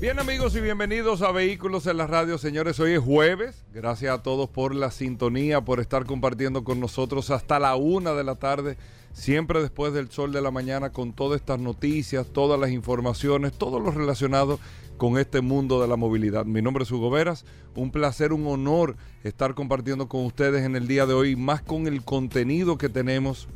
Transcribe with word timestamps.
Bien 0.00 0.18
amigos 0.18 0.56
y 0.56 0.60
bienvenidos 0.60 1.22
a 1.22 1.30
Vehículos 1.30 1.86
en 1.86 1.96
la 1.96 2.06
Radio, 2.08 2.36
señores. 2.36 2.80
Hoy 2.80 2.92
es 2.92 2.98
jueves. 2.98 3.64
Gracias 3.72 4.12
a 4.12 4.22
todos 4.22 4.50
por 4.50 4.74
la 4.74 4.90
sintonía, 4.90 5.60
por 5.60 5.78
estar 5.78 6.04
compartiendo 6.04 6.64
con 6.64 6.80
nosotros 6.80 7.30
hasta 7.30 7.60
la 7.60 7.76
una 7.76 8.12
de 8.12 8.24
la 8.24 8.34
tarde, 8.34 8.76
siempre 9.12 9.62
después 9.62 9.94
del 9.94 10.10
sol 10.10 10.32
de 10.32 10.42
la 10.42 10.50
mañana, 10.50 10.90
con 10.90 11.12
todas 11.12 11.40
estas 11.40 11.60
noticias, 11.60 12.26
todas 12.26 12.58
las 12.58 12.70
informaciones, 12.70 13.52
todo 13.52 13.78
lo 13.78 13.92
relacionado 13.92 14.58
con 14.96 15.16
este 15.16 15.40
mundo 15.40 15.80
de 15.80 15.86
la 15.88 15.96
movilidad. 15.96 16.44
Mi 16.44 16.60
nombre 16.60 16.82
es 16.82 16.90
Hugo 16.90 17.08
Veras, 17.10 17.46
un 17.76 17.92
placer, 17.92 18.32
un 18.32 18.46
honor 18.48 18.96
estar 19.22 19.54
compartiendo 19.54 20.08
con 20.08 20.24
ustedes 20.26 20.64
en 20.64 20.74
el 20.74 20.88
día 20.88 21.06
de 21.06 21.14
hoy, 21.14 21.36
más 21.36 21.62
con 21.62 21.86
el 21.86 22.02
contenido 22.04 22.78
que 22.78 22.88
tenemos 22.88 23.48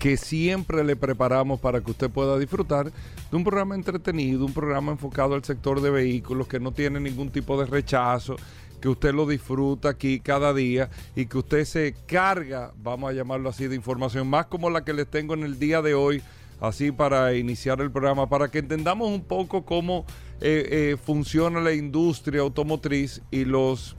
que 0.00 0.16
siempre 0.16 0.82
le 0.82 0.96
preparamos 0.96 1.60
para 1.60 1.82
que 1.82 1.90
usted 1.90 2.10
pueda 2.10 2.38
disfrutar 2.38 2.90
de 2.90 3.36
un 3.36 3.44
programa 3.44 3.74
entretenido, 3.74 4.46
un 4.46 4.54
programa 4.54 4.92
enfocado 4.92 5.34
al 5.34 5.44
sector 5.44 5.82
de 5.82 5.90
vehículos 5.90 6.48
que 6.48 6.58
no 6.58 6.72
tiene 6.72 6.98
ningún 6.98 7.28
tipo 7.28 7.60
de 7.60 7.66
rechazo, 7.66 8.36
que 8.80 8.88
usted 8.88 9.12
lo 9.12 9.26
disfruta 9.26 9.90
aquí 9.90 10.18
cada 10.18 10.54
día 10.54 10.88
y 11.14 11.26
que 11.26 11.36
usted 11.36 11.66
se 11.66 11.94
carga, 12.06 12.72
vamos 12.82 13.10
a 13.10 13.12
llamarlo 13.12 13.50
así, 13.50 13.68
de 13.68 13.76
información 13.76 14.26
más 14.26 14.46
como 14.46 14.70
la 14.70 14.86
que 14.86 14.94
les 14.94 15.06
tengo 15.06 15.34
en 15.34 15.42
el 15.42 15.58
día 15.58 15.82
de 15.82 15.92
hoy, 15.92 16.22
así 16.62 16.92
para 16.92 17.34
iniciar 17.34 17.82
el 17.82 17.90
programa, 17.90 18.26
para 18.26 18.50
que 18.50 18.60
entendamos 18.60 19.06
un 19.06 19.22
poco 19.22 19.66
cómo 19.66 20.06
eh, 20.40 20.66
eh, 20.70 20.96
funciona 20.96 21.60
la 21.60 21.74
industria 21.74 22.40
automotriz 22.40 23.20
y 23.30 23.44
los 23.44 23.96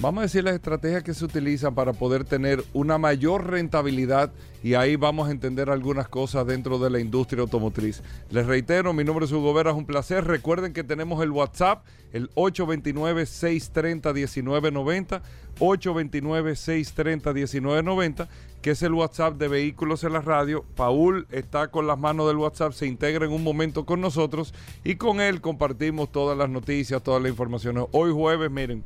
vamos 0.00 0.20
a 0.20 0.22
decir 0.22 0.44
las 0.44 0.54
estrategias 0.54 1.02
que 1.02 1.12
se 1.12 1.24
utilizan 1.24 1.74
para 1.74 1.92
poder 1.92 2.24
tener 2.24 2.64
una 2.72 2.96
mayor 2.96 3.50
rentabilidad 3.50 4.32
y 4.62 4.74
ahí 4.74 4.94
vamos 4.96 5.28
a 5.28 5.30
entender 5.30 5.70
algunas 5.70 6.08
cosas 6.08 6.46
dentro 6.46 6.78
de 6.78 6.90
la 6.90 7.00
industria 7.00 7.40
automotriz. 7.42 8.02
Les 8.30 8.46
reitero, 8.46 8.92
mi 8.92 9.04
nombre 9.04 9.24
es 9.26 9.32
Hugo 9.32 9.54
Vera, 9.54 9.70
es 9.70 9.76
un 9.76 9.86
placer. 9.86 10.24
Recuerden 10.24 10.72
que 10.72 10.82
tenemos 10.84 11.20
el 11.22 11.30
WhatsApp, 11.30 11.84
el 12.12 12.30
829-630-1990, 12.34 15.22
829-630-1990, 15.58 18.28
que 18.62 18.70
es 18.70 18.82
el 18.82 18.94
WhatsApp 18.94 19.36
de 19.36 19.48
Vehículos 19.48 20.04
en 20.04 20.14
la 20.14 20.20
Radio. 20.20 20.64
Paul 20.76 21.26
está 21.30 21.68
con 21.68 21.86
las 21.86 21.98
manos 21.98 22.26
del 22.26 22.38
WhatsApp, 22.38 22.72
se 22.72 22.86
integra 22.86 23.26
en 23.26 23.32
un 23.32 23.42
momento 23.42 23.84
con 23.84 24.00
nosotros 24.00 24.54
y 24.84 24.94
con 24.96 25.20
él 25.20 25.40
compartimos 25.40 26.10
todas 26.10 26.38
las 26.38 26.48
noticias, 26.48 27.02
todas 27.02 27.20
las 27.22 27.30
informaciones. 27.30 27.84
Hoy 27.92 28.12
jueves, 28.12 28.50
miren 28.50 28.84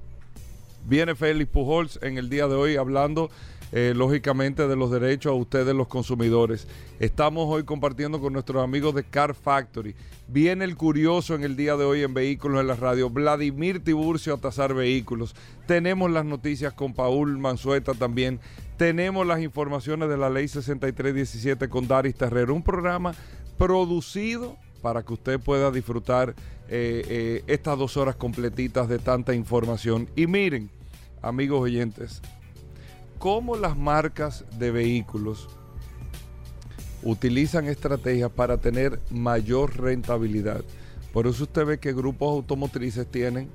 Viene 0.86 1.14
Félix 1.14 1.50
Pujols 1.50 1.98
en 2.02 2.18
el 2.18 2.28
día 2.28 2.46
de 2.46 2.54
hoy 2.54 2.76
hablando 2.76 3.30
eh, 3.72 3.92
lógicamente 3.96 4.68
de 4.68 4.76
los 4.76 4.90
derechos 4.90 5.30
a 5.30 5.34
ustedes 5.34 5.74
los 5.74 5.88
consumidores. 5.88 6.68
Estamos 7.00 7.46
hoy 7.48 7.64
compartiendo 7.64 8.20
con 8.20 8.32
nuestros 8.32 8.62
amigos 8.62 8.94
de 8.94 9.02
Car 9.02 9.34
Factory. 9.34 9.96
Viene 10.28 10.64
el 10.64 10.76
curioso 10.76 11.34
en 11.34 11.42
el 11.42 11.56
día 11.56 11.76
de 11.76 11.84
hoy 11.84 12.02
en 12.02 12.14
Vehículos 12.14 12.60
en 12.60 12.68
la 12.68 12.76
Radio. 12.76 13.10
Vladimir 13.10 13.82
Tiburcio 13.82 14.34
a 14.34 14.40
tasar 14.40 14.74
vehículos. 14.74 15.34
Tenemos 15.66 16.10
las 16.10 16.24
noticias 16.24 16.72
con 16.74 16.94
Paul 16.94 17.38
Manzueta 17.38 17.94
también. 17.94 18.38
Tenemos 18.76 19.26
las 19.26 19.40
informaciones 19.40 20.08
de 20.08 20.18
la 20.18 20.30
ley 20.30 20.46
6317 20.46 21.68
con 21.68 21.88
Daris 21.88 22.14
Terrero. 22.14 22.54
Un 22.54 22.62
programa 22.62 23.14
producido 23.56 24.56
para 24.84 25.02
que 25.02 25.14
usted 25.14 25.40
pueda 25.40 25.70
disfrutar 25.70 26.34
eh, 26.68 27.06
eh, 27.08 27.44
estas 27.46 27.78
dos 27.78 27.96
horas 27.96 28.16
completitas 28.16 28.86
de 28.86 28.98
tanta 28.98 29.32
información. 29.32 30.10
Y 30.14 30.26
miren, 30.26 30.68
amigos 31.22 31.62
oyentes, 31.62 32.20
cómo 33.18 33.56
las 33.56 33.78
marcas 33.78 34.44
de 34.58 34.70
vehículos 34.70 35.48
utilizan 37.02 37.64
estrategias 37.66 38.30
para 38.30 38.58
tener 38.58 39.00
mayor 39.10 39.74
rentabilidad. 39.80 40.62
Por 41.14 41.26
eso 41.26 41.44
usted 41.44 41.64
ve 41.64 41.78
que 41.78 41.94
grupos 41.94 42.28
automotrices 42.28 43.06
tienen 43.06 43.48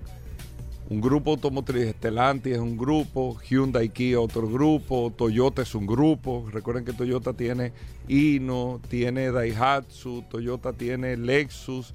un 0.90 1.02
grupo 1.02 1.32
automotriz, 1.32 1.92
Stellantis 1.92 2.54
es 2.54 2.60
un 2.60 2.76
grupo, 2.76 3.40
Hyundai 3.48 3.90
Kia 3.90 4.20
otro 4.20 4.50
grupo, 4.50 5.14
Toyota 5.16 5.62
es 5.62 5.76
un 5.76 5.86
grupo. 5.86 6.48
Recuerden 6.52 6.84
que 6.84 6.94
Toyota 6.94 7.34
tiene 7.34 7.74
Hino, 8.08 8.82
tiene 8.90 9.32
Daihatsu, 9.32 10.24
Toyota 10.30 10.74
tiene 10.74 11.16
Lexus, 11.16 11.94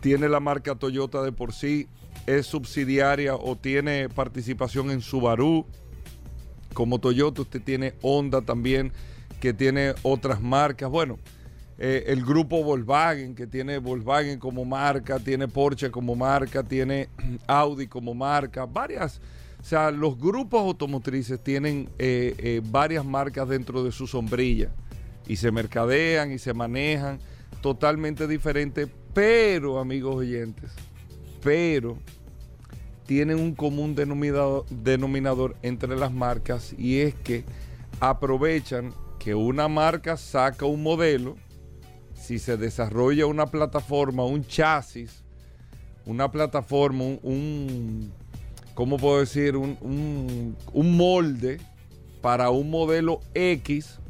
tiene 0.00 0.28
la 0.28 0.38
marca 0.38 0.76
Toyota 0.76 1.22
de 1.22 1.32
por 1.32 1.52
sí, 1.52 1.88
es 2.26 2.46
subsidiaria 2.46 3.34
o 3.34 3.56
tiene 3.56 4.08
participación 4.08 4.92
en 4.92 5.00
Subaru. 5.00 5.66
Como 6.72 7.00
Toyota, 7.00 7.42
usted 7.42 7.62
tiene 7.62 7.94
Honda 8.00 8.42
también, 8.42 8.92
que 9.40 9.52
tiene 9.52 9.94
otras 10.02 10.40
marcas. 10.40 10.88
Bueno, 10.88 11.18
eh, 11.78 12.04
el 12.06 12.24
grupo 12.24 12.64
Volkswagen, 12.64 13.34
que 13.34 13.46
tiene 13.46 13.78
Volkswagen 13.78 14.38
como 14.38 14.64
marca, 14.64 15.18
tiene 15.18 15.46
Porsche 15.46 15.90
como 15.90 16.14
marca, 16.14 16.62
tiene 16.62 17.08
Audi 17.46 17.86
como 17.86 18.14
marca, 18.14 18.64
varias. 18.64 19.20
O 19.60 19.64
sea, 19.64 19.90
los 19.90 20.18
grupos 20.18 20.60
automotrices 20.60 21.42
tienen 21.42 21.88
eh, 21.98 22.34
eh, 22.38 22.62
varias 22.64 23.04
marcas 23.04 23.48
dentro 23.48 23.82
de 23.82 23.92
su 23.92 24.06
sombrilla 24.06 24.70
y 25.26 25.36
se 25.36 25.50
mercadean 25.50 26.32
y 26.32 26.38
se 26.38 26.54
manejan 26.54 27.18
totalmente 27.60 28.26
diferente, 28.28 28.86
pero, 29.12 29.78
amigos 29.78 30.16
oyentes, 30.16 30.70
pero 31.42 31.98
tienen 33.06 33.38
un 33.38 33.54
común 33.54 33.94
denominador, 33.94 34.66
denominador 34.68 35.56
entre 35.62 35.96
las 35.96 36.12
marcas 36.12 36.74
y 36.76 37.00
es 37.00 37.14
que 37.14 37.44
aprovechan 38.00 38.92
que 39.18 39.34
una 39.34 39.68
marca 39.68 40.16
saca 40.16 40.66
un 40.66 40.82
modelo, 40.82 41.36
si 42.26 42.40
se 42.40 42.56
desarrolla 42.56 43.24
una 43.26 43.46
plataforma, 43.46 44.24
un 44.24 44.44
chasis, 44.44 45.22
una 46.06 46.28
plataforma, 46.28 47.04
un, 47.22 48.12
¿cómo 48.74 48.96
puedo 48.96 49.20
decir? 49.20 49.56
Un, 49.56 50.56
un, 50.72 50.96
molde 50.96 51.58
para 52.20 52.50
un 52.50 52.68
modelo 52.68 53.20
X, 53.32 54.00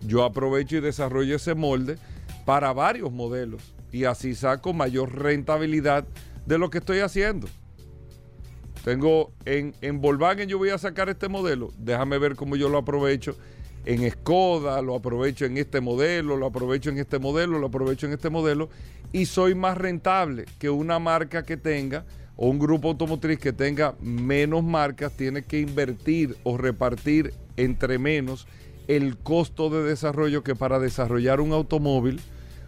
yo 0.00 0.24
aprovecho 0.24 0.76
y 0.76 0.80
desarrollo 0.80 1.36
ese 1.36 1.54
molde 1.54 1.98
para 2.46 2.72
varios 2.72 3.12
modelos 3.12 3.74
y 3.92 4.04
así 4.04 4.34
saco 4.34 4.72
mayor 4.72 5.14
rentabilidad 5.14 6.06
de 6.46 6.56
lo 6.56 6.70
que 6.70 6.78
estoy 6.78 7.00
haciendo. 7.00 7.46
Tengo 8.84 9.32
en, 9.44 9.74
en 9.82 10.00
Volkswagen 10.00 10.48
yo 10.48 10.56
voy 10.56 10.70
a 10.70 10.78
sacar 10.78 11.10
este 11.10 11.28
modelo, 11.28 11.74
déjame 11.76 12.16
ver 12.16 12.36
cómo 12.36 12.56
yo 12.56 12.70
lo 12.70 12.78
aprovecho 12.78 13.36
en 13.86 14.10
Skoda, 14.10 14.82
lo 14.82 14.96
aprovecho 14.96 15.44
en 15.44 15.56
este 15.56 15.80
modelo, 15.80 16.36
lo 16.36 16.46
aprovecho 16.46 16.90
en 16.90 16.98
este 16.98 17.20
modelo, 17.20 17.58
lo 17.58 17.68
aprovecho 17.68 18.06
en 18.06 18.12
este 18.12 18.30
modelo 18.30 18.68
y 19.12 19.26
soy 19.26 19.54
más 19.54 19.78
rentable 19.78 20.44
que 20.58 20.68
una 20.68 20.98
marca 20.98 21.44
que 21.44 21.56
tenga 21.56 22.04
o 22.36 22.48
un 22.48 22.58
grupo 22.58 22.88
automotriz 22.88 23.38
que 23.38 23.52
tenga 23.52 23.94
menos 24.00 24.64
marcas 24.64 25.12
tiene 25.12 25.42
que 25.42 25.60
invertir 25.60 26.36
o 26.42 26.56
repartir 26.56 27.32
entre 27.56 27.98
menos 27.98 28.48
el 28.88 29.16
costo 29.16 29.70
de 29.70 29.84
desarrollo 29.84 30.42
que 30.42 30.56
para 30.56 30.80
desarrollar 30.80 31.40
un 31.40 31.52
automóvil 31.52 32.20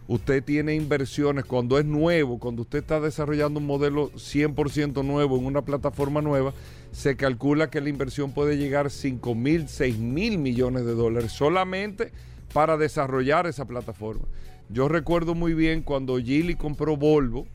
usted 0.07 0.43
tiene 0.43 0.75
inversiones 0.77 1.45
cuando 1.45 1.79
es 1.79 1.85
nuevo, 1.85 2.39
cuando 2.39 2.63
usted 2.63 2.79
está 2.79 3.01
desarrollando 3.01 3.59
un 3.59 3.67
modelo 3.67 4.11
100% 4.13 5.05
nuevo 5.05 5.37
en 5.37 5.47
una 5.47 5.63
plataforma 5.63 6.23
nueva, 6.23 6.55
se 6.93 7.17
calcula 7.17 7.71
que 7.71 7.81
la 7.81 7.89
inversión 7.89 8.33
puede 8.33 8.57
llegar 8.57 8.87
a 8.87 8.91
5 8.91 9.35
mil, 9.35 9.69
6 9.69 9.99
mil 9.99 10.39
millones 10.39 10.85
de 10.85 10.95
dólares 10.95 11.33
solamente 11.33 12.13
para 12.53 12.77
desarrollar 12.77 13.47
esa 13.47 13.67
plataforma. 13.67 14.27
Yo 14.69 14.89
recuerdo 14.89 15.35
muy 15.35 15.55
bien 15.55 15.83
cuando 15.83 16.19
Gili 16.19 16.55
compró 16.55 16.97
Volvo, 16.97 17.47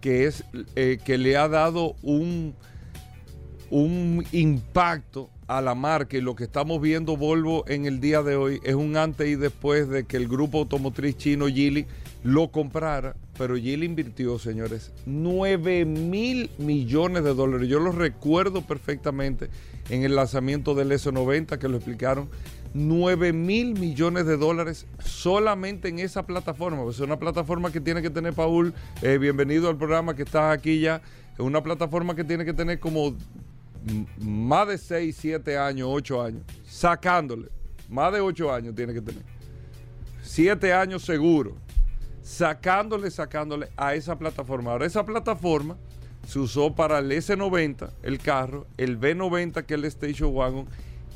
que, 0.00 0.26
es, 0.26 0.44
eh, 0.74 0.98
que 1.04 1.16
le 1.18 1.36
ha 1.36 1.48
dado 1.48 1.94
un, 2.02 2.54
un 3.70 4.24
impacto 4.32 5.30
a 5.46 5.60
la 5.60 5.74
marca 5.74 6.16
y 6.16 6.20
lo 6.20 6.34
que 6.34 6.44
estamos 6.44 6.80
viendo 6.80 7.16
Volvo 7.16 7.64
en 7.68 7.86
el 7.86 8.00
día 8.00 8.22
de 8.22 8.36
hoy 8.36 8.60
es 8.64 8.74
un 8.74 8.96
antes 8.96 9.28
y 9.28 9.36
después 9.36 9.88
de 9.88 10.04
que 10.04 10.16
el 10.16 10.26
grupo 10.26 10.58
automotriz 10.58 11.16
chino 11.16 11.46
Geely 11.46 11.86
lo 12.24 12.50
comprara, 12.50 13.14
pero 13.38 13.56
Geely 13.56 13.86
invirtió, 13.86 14.38
señores, 14.38 14.92
9 15.06 15.84
mil 15.84 16.50
millones 16.58 17.24
de 17.24 17.34
dólares. 17.34 17.68
Yo 17.68 17.80
lo 17.80 17.92
recuerdo 17.92 18.62
perfectamente 18.62 19.48
en 19.88 20.04
el 20.04 20.14
lanzamiento 20.16 20.74
del 20.74 20.92
S90 20.92 21.58
que 21.58 21.68
lo 21.68 21.76
explicaron. 21.76 22.28
9 22.74 23.32
mil 23.32 23.78
millones 23.78 24.26
de 24.26 24.36
dólares 24.36 24.86
solamente 25.04 25.88
en 25.88 25.98
esa 25.98 26.24
plataforma. 26.24 26.88
Es 26.88 27.00
una 27.00 27.18
plataforma 27.18 27.70
que 27.70 27.80
tiene 27.80 28.00
que 28.00 28.10
tener, 28.10 28.32
Paul, 28.32 28.72
eh, 29.02 29.18
bienvenido 29.18 29.68
al 29.68 29.76
programa 29.76 30.14
que 30.14 30.22
estás 30.22 30.56
aquí 30.56 30.80
ya. 30.80 31.02
Es 31.34 31.40
una 31.40 31.62
plataforma 31.62 32.14
que 32.14 32.24
tiene 32.24 32.44
que 32.44 32.52
tener 32.52 32.78
como 32.78 33.14
más 34.18 34.68
de 34.68 34.78
6, 34.78 35.16
7 35.18 35.58
años, 35.58 35.88
8 35.90 36.22
años, 36.22 36.42
sacándole, 36.66 37.48
más 37.88 38.12
de 38.12 38.20
8 38.20 38.52
años 38.52 38.74
tiene 38.74 38.94
que 38.94 39.00
tener, 39.00 39.22
7 40.22 40.72
años 40.72 41.02
seguro, 41.04 41.56
sacándole, 42.22 43.10
sacándole 43.10 43.68
a 43.76 43.94
esa 43.94 44.16
plataforma. 44.18 44.72
Ahora, 44.72 44.86
esa 44.86 45.04
plataforma 45.04 45.76
se 46.26 46.38
usó 46.38 46.74
para 46.74 47.00
el 47.00 47.10
S90, 47.10 47.90
el 48.02 48.18
carro, 48.18 48.66
el 48.76 48.98
B90, 48.98 49.64
que 49.64 49.74
es 49.74 49.78
el 49.78 49.84
Station 49.86 50.34
Wagon, 50.34 50.66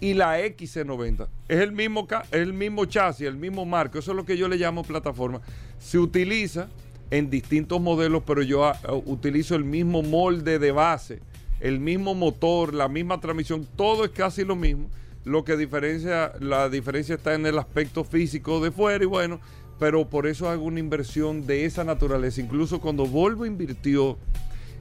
y 0.01 0.15
la 0.15 0.41
XC90. 0.41 1.29
Es 1.49 1.61
el 1.61 1.73
mismo, 1.73 2.07
el 2.33 2.53
mismo 2.53 2.85
chasis, 2.85 3.27
el 3.27 3.37
mismo 3.37 3.65
marco. 3.65 3.99
Eso 3.99 4.11
es 4.11 4.17
lo 4.17 4.27
que 4.27 4.37
yo 4.37 4.49
le 4.49 4.57
llamo 4.57 4.83
plataforma. 4.83 5.41
Se 5.79 5.99
utiliza 5.99 6.69
en 7.11 7.31
distintos 7.31 7.81
modelos, 7.81 8.23
pero 8.27 8.43
yo 8.43 8.65
ah, 8.65 8.79
utilizo 9.05 9.55
el 9.55 9.65
mismo 9.65 10.03
molde 10.03 10.59
de 10.59 10.73
base, 10.73 11.21
el 11.61 11.81
mismo 11.81 12.15
motor, 12.15 12.75
la 12.75 12.89
misma 12.89 13.21
transmisión, 13.21 13.67
todo 13.77 14.05
es 14.05 14.11
casi 14.11 14.45
lo 14.45 14.57
mismo. 14.57 14.91
Lo 15.25 15.45
que 15.45 15.57
diferencia, 15.57 16.33
la 16.39 16.69
diferencia 16.69 17.17
está 17.17 17.35
en 17.35 17.47
el 17.47 17.59
aspecto 17.59 18.05
físico 18.05 18.61
de 18.61 18.71
fuera 18.71 19.03
y 19.03 19.09
bueno, 19.09 19.41
pero 19.79 20.09
por 20.09 20.27
eso 20.27 20.49
hago 20.49 20.65
una 20.65 20.81
inversión 20.81 21.47
de 21.47 21.65
esa 21.65 21.85
naturaleza. 21.85 22.41
Incluso 22.41 22.81
cuando 22.81 23.07
Volvo 23.07 23.45
invirtió 23.45 24.19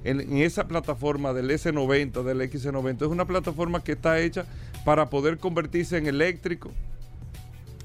en, 0.03 0.37
esa 0.37 0.67
plataforma 0.67 1.33
del 1.33 1.49
S90, 1.49 2.23
del 2.23 2.41
X90, 2.41 2.95
es 3.01 3.07
una 3.07 3.25
plataforma 3.25 3.83
que 3.83 3.93
está 3.93 4.19
hecha 4.19 4.45
para 4.85 5.09
poder 5.09 5.37
convertirse 5.37 5.97
en 5.97 6.07
eléctrico, 6.07 6.71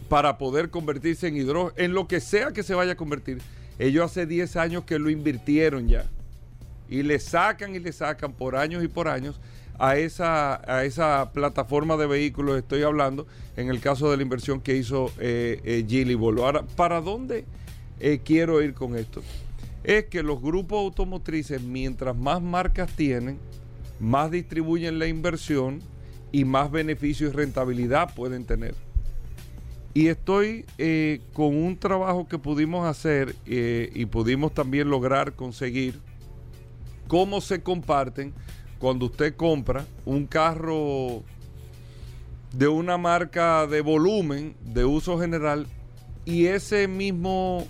para 0.09 0.39
poder 0.39 0.71
convertirse 0.71 1.29
en 1.29 1.37
hidrógeno, 1.37 1.73
en 1.77 1.95
lo 1.95 2.07
que 2.07 2.21
sea 2.21 2.53
que 2.53 2.63
se 2.63 2.75
vaya 2.75 2.93
a 2.93 2.97
convertir. 2.97 3.41
Ellos 3.79 4.05
hace 4.05 4.27
10 4.27 4.57
años 4.57 4.85
que 4.85 4.99
lo 4.99 5.11
invirtieron 5.11 5.89
ya. 5.89 6.05
Y 6.89 7.03
le 7.03 7.19
sacan 7.19 7.75
y 7.75 7.79
le 7.79 7.93
sacan 7.93 8.33
por 8.33 8.57
años 8.57 8.85
y 8.85 8.89
por 8.89 9.09
años 9.09 9.41
a 9.81 9.97
esa, 9.97 10.61
a 10.71 10.85
esa 10.85 11.33
plataforma 11.33 11.97
de 11.97 12.07
vehículos, 12.07 12.59
estoy 12.59 12.83
hablando, 12.83 13.27
en 13.57 13.71
el 13.71 13.81
caso 13.81 14.11
de 14.11 14.19
la 14.19 14.23
inversión 14.23 14.61
que 14.61 14.77
hizo 14.77 15.11
eh, 15.19 15.61
eh 15.65 16.15
Volvo. 16.17 16.45
Ahora, 16.45 16.67
¿para 16.77 17.01
dónde 17.01 17.47
eh, 17.99 18.21
quiero 18.23 18.61
ir 18.63 18.75
con 18.75 18.95
esto? 18.95 19.23
Es 19.83 20.05
que 20.05 20.23
los 20.23 20.43
grupos 20.43 20.81
automotrices, 20.81 21.63
mientras 21.63 22.15
más 22.15 22.43
marcas 22.43 22.95
tienen, 22.95 23.39
más 23.99 24.31
distribuyen 24.31 24.99
la 24.99 25.07
inversión 25.07 25.81
y 26.31 26.45
más 26.45 26.71
beneficio 26.71 27.29
y 27.29 27.31
rentabilidad 27.31 28.15
pueden 28.15 28.45
tener. 28.45 28.75
Y 29.95 30.09
estoy 30.09 30.67
eh, 30.77 31.23
con 31.33 31.57
un 31.57 31.79
trabajo 31.79 32.29
que 32.29 32.39
pudimos 32.39 32.87
hacer 32.87 33.35
y 33.47 34.05
pudimos 34.07 34.53
también 34.53 34.91
lograr 34.91 35.33
conseguir 35.33 35.99
cómo 37.09 37.41
se 37.41 37.63
comparten 37.63 38.35
cuando 38.81 39.07
usted 39.07 39.37
compra 39.37 39.85
un 40.07 40.27
carro 40.27 41.23
de 42.53 42.67
una 42.67 42.97
marca 42.97 43.67
de 43.67 43.83
volumen, 43.83 44.57
de 44.63 44.87
uso 44.87 45.21
general, 45.21 45.67
y 46.25 46.47
ese 46.47 46.89
mismo, 46.89 47.67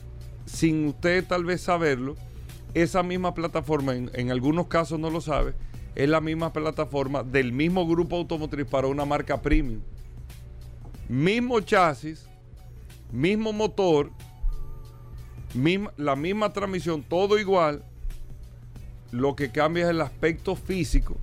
sin 0.47 0.87
usted 0.87 1.27
tal 1.27 1.45
vez 1.45 1.63
saberlo, 1.63 2.17
esa 2.75 3.03
misma 3.03 3.35
plataforma, 3.35 3.95
en, 3.95 4.31
algunos 4.31 4.69
casos 4.69 5.01
no 5.01 5.11
lo 5.11 5.21
sabe, 5.21 5.55
es 5.97 6.09
la 6.09 6.21
misma 6.21 6.53
plataforma 6.53 7.25
del 7.25 7.53
mismo 7.53 7.87
grupo 7.89 8.17
automotriz 8.17 8.67
para 8.67 8.87
una 8.87 9.05
marca 9.05 9.43
premium. 9.43 9.81
Mismo 11.09 11.61
chasis, 11.61 12.29
mismo 13.11 13.53
motor, 13.53 14.13
la 15.97 16.15
misma 16.15 16.53
transmisión, 16.53 17.03
todo 17.03 17.37
igual, 17.41 17.85
lo 19.13 19.37
que 19.37 19.51
cambia 19.51 19.85
es 19.85 19.91
el 19.91 20.01
aspecto 20.01 20.57
físico, 20.57 21.17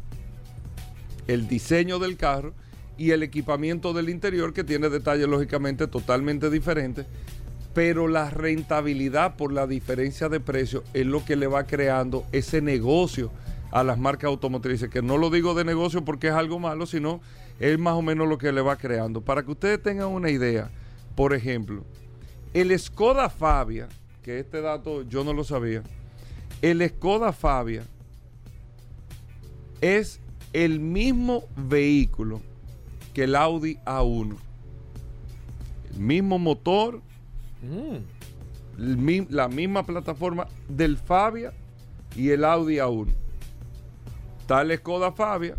el 1.28 1.48
diseño 1.48 2.00
del 2.00 2.18
carro 2.18 2.54
y 2.98 3.12
el 3.12 3.24
equipamiento 3.24 3.94
del 3.94 4.10
interior 4.10 4.54
que 4.54 4.64
tiene 4.64 4.90
detalles 4.90 5.28
lógicamente 5.28 5.88
totalmente 5.88 6.50
diferentes, 6.50 7.06
pero 7.74 8.08
la 8.08 8.30
rentabilidad 8.30 9.36
por 9.36 9.54
la 9.54 9.68
diferencia 9.68 10.30
de 10.30 10.40
precio 10.40 10.84
es 10.94 11.06
lo 11.06 11.24
que 11.24 11.36
le 11.36 11.48
va 11.48 11.66
creando 11.66 12.26
ese 12.32 12.62
negocio 12.62 13.32
a 13.72 13.84
las 13.84 14.00
marcas 14.00 14.30
automotrices, 14.30 14.90
que 14.90 15.02
no 15.02 15.18
lo 15.18 15.30
digo 15.30 15.54
de 15.54 15.64
negocio 15.64 16.04
porque 16.04 16.28
es 16.28 16.34
algo 16.34 16.58
malo, 16.58 16.86
sino 16.86 17.22
es 17.60 17.78
más 17.78 17.94
o 17.94 18.02
menos 18.02 18.28
lo 18.28 18.38
que 18.38 18.52
le 18.52 18.62
va 18.62 18.78
creando. 18.78 19.22
Para 19.22 19.44
que 19.44 19.52
ustedes 19.52 19.82
tengan 19.82 20.08
una 20.08 20.30
idea, 20.30 20.70
por 21.16 21.34
ejemplo, 21.34 21.84
el 22.54 22.78
Skoda 22.80 23.30
Fabia, 23.30 23.88
que 24.24 24.40
este 24.40 24.62
dato 24.62 25.04
yo 25.04 25.24
no 25.24 25.34
lo 25.34 25.44
sabía, 25.44 25.84
el 26.62 26.88
Skoda 26.90 27.32
Fabia 27.32 27.84
es 29.82 30.20
el 30.54 30.80
mismo 30.80 31.44
vehículo 31.56 32.42
que 33.14 33.26
el 33.26 33.36
Audi 33.36 33.78
A1. 33.86 34.36
El 35.94 36.00
mismo 36.00 36.40
motor, 36.40 37.02
mm. 37.62 39.28
la 39.30 39.48
misma 39.48 39.84
plataforma 39.84 40.48
del 40.68 40.98
Fabia 40.98 41.54
y 42.16 42.30
el 42.30 42.44
Audi 42.44 42.76
A1. 42.76 43.14
Está 44.40 44.62
el 44.62 44.76
Skoda 44.78 45.12
Fabia 45.12 45.56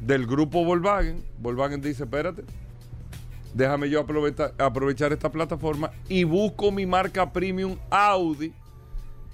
del 0.00 0.26
grupo 0.26 0.64
Volkswagen. 0.64 1.22
Volkswagen 1.38 1.80
dice, 1.80 2.04
espérate, 2.04 2.44
déjame 3.54 3.90
yo 3.90 4.00
aprovechar, 4.00 4.54
aprovechar 4.58 5.12
esta 5.12 5.30
plataforma 5.30 5.90
y 6.08 6.24
busco 6.24 6.72
mi 6.72 6.86
marca 6.86 7.32
premium 7.32 7.76
Audi 7.90 8.52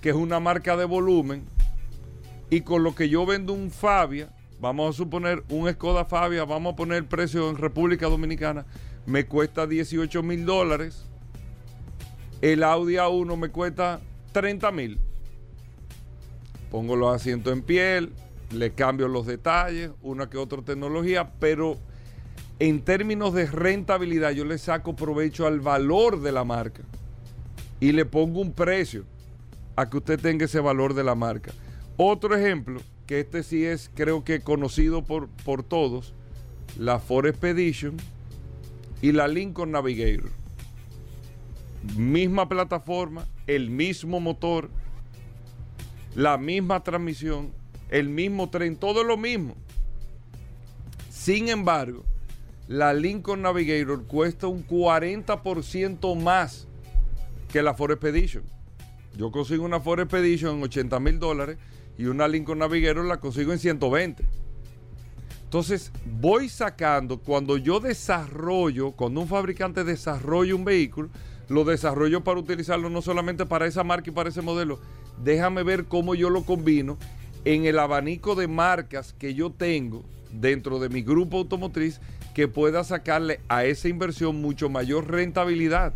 que 0.05 0.11
es 0.11 0.17
una 0.17 0.39
marca 0.39 0.77
de 0.77 0.85
volumen, 0.85 1.47
y 2.51 2.61
con 2.61 2.83
lo 2.83 2.95
que 2.95 3.09
yo 3.09 3.25
vendo 3.25 3.55
un 3.55 3.71
Fabia, 3.71 4.29
vamos 4.61 4.91
a 4.91 4.93
suponer 4.99 5.43
un 5.49 5.73
Skoda 5.73 6.05
Fabia, 6.05 6.45
vamos 6.45 6.75
a 6.75 6.77
poner 6.77 6.99
el 6.99 7.06
precio 7.06 7.49
en 7.49 7.56
República 7.56 8.06
Dominicana, 8.06 8.67
me 9.06 9.25
cuesta 9.25 9.67
18 9.67 10.23
mil 10.23 10.45
dólares, 10.45 11.06
el 12.43 12.65
Audi 12.65 12.97
A1 12.97 13.35
me 13.39 13.49
cuesta 13.49 14.03
30 14.33 14.71
mil. 14.73 14.99
Pongo 16.71 16.97
los 16.97 17.17
asientos 17.17 17.55
en 17.55 17.62
piel, 17.62 18.12
le 18.51 18.73
cambio 18.73 19.09
los 19.09 19.25
detalles, 19.25 19.91
una 20.03 20.29
que 20.29 20.37
otra 20.37 20.61
tecnología, 20.61 21.33
pero 21.41 21.79
en 22.59 22.83
términos 22.83 23.33
de 23.33 23.47
rentabilidad 23.47 24.33
yo 24.33 24.45
le 24.45 24.59
saco 24.59 24.95
provecho 24.95 25.47
al 25.47 25.61
valor 25.61 26.21
de 26.21 26.33
la 26.33 26.45
marca 26.45 26.83
y 27.81 27.93
le 27.93 28.05
pongo 28.05 28.43
un 28.43 28.53
precio 28.53 29.06
a 29.76 29.88
que 29.88 29.99
usted 29.99 30.21
tenga 30.21 30.44
ese 30.44 30.61
valor 30.61 30.94
de 30.94 31.05
la 31.05 31.15
marca. 31.15 31.53
Otro 31.97 32.37
ejemplo, 32.37 32.81
que 33.06 33.21
este 33.21 33.43
sí 33.43 33.65
es 33.65 33.91
creo 33.94 34.25
que 34.25 34.41
conocido 34.41 35.05
por, 35.05 35.29
por 35.44 35.62
todos, 35.62 36.15
la 36.79 36.99
Ford 36.99 37.26
Expedition 37.26 37.96
y 39.03 39.13
la 39.13 39.29
Lincoln 39.29 39.70
Navigator. 39.70 40.31
Misma 41.96 42.49
plataforma, 42.49 43.27
el 43.46 43.70
mismo 43.70 44.20
motor, 44.20 44.70
la 46.15 46.39
misma 46.39 46.82
transmisión, 46.82 47.53
el 47.91 48.08
mismo 48.08 48.49
tren, 48.49 48.77
todo 48.77 49.05
lo 49.05 49.17
mismo. 49.17 49.55
Sin 51.10 51.49
embargo, 51.49 52.05
la 52.67 52.94
Lincoln 52.94 53.43
Navigator 53.43 54.05
cuesta 54.06 54.46
un 54.46 54.67
40% 54.67 56.20
más 56.20 56.67
que 57.53 57.63
la 57.63 57.75
Ford 57.75 57.93
Expedition. 57.93 58.44
Yo 59.17 59.31
consigo 59.31 59.65
una 59.65 59.81
Ford 59.81 60.01
Expedition 60.01 60.56
en 60.56 60.63
80 60.65 61.01
mil 61.01 61.19
dólares 61.19 61.59
y 61.97 62.06
una 62.06 62.27
Lincoln 62.27 62.59
Navigator 62.59 63.05
la 63.05 63.21
consigo 63.21 63.53
en 63.53 63.59
120. 63.59 64.25
Entonces, 65.44 65.93
voy 66.21 66.49
sacando, 66.49 67.21
cuando 67.21 67.56
yo 67.56 67.79
desarrollo, 67.79 68.91
cuando 68.91 69.21
un 69.21 69.29
fabricante 69.29 69.85
desarrolla 69.85 70.56
un 70.56 70.65
vehículo, 70.65 71.11
lo 71.49 71.65
desarrollo 71.65 72.25
para 72.25 72.41
utilizarlo 72.41 72.91
no 72.91 73.03
solamente 73.03 73.47
para 73.47 73.67
esa 73.67 73.85
marca 73.85 74.11
y 74.11 74.13
para 74.13 74.31
ese 74.31 74.43
modelo. 74.43 74.81
Déjame 75.23 75.63
ver 75.63 75.85
cómo 75.85 76.17
yo 76.17 76.29
lo 76.29 76.43
combino 76.43 76.99
en 77.44 77.67
el 77.67 77.79
abanico 77.79 78.35
de 78.35 78.49
marcas 78.49 79.13
que 79.13 79.35
yo 79.35 79.51
tengo 79.51 80.03
dentro 80.33 80.81
de 80.81 80.89
mi 80.89 81.03
grupo 81.03 81.39
automotriz 81.39 82.01
que 82.35 82.49
pueda 82.49 82.83
sacarle 82.83 83.41
a 83.49 83.65
esa 83.65 83.87
inversión 83.87 84.41
mucho 84.41 84.69
mayor 84.69 85.09
rentabilidad 85.09 85.94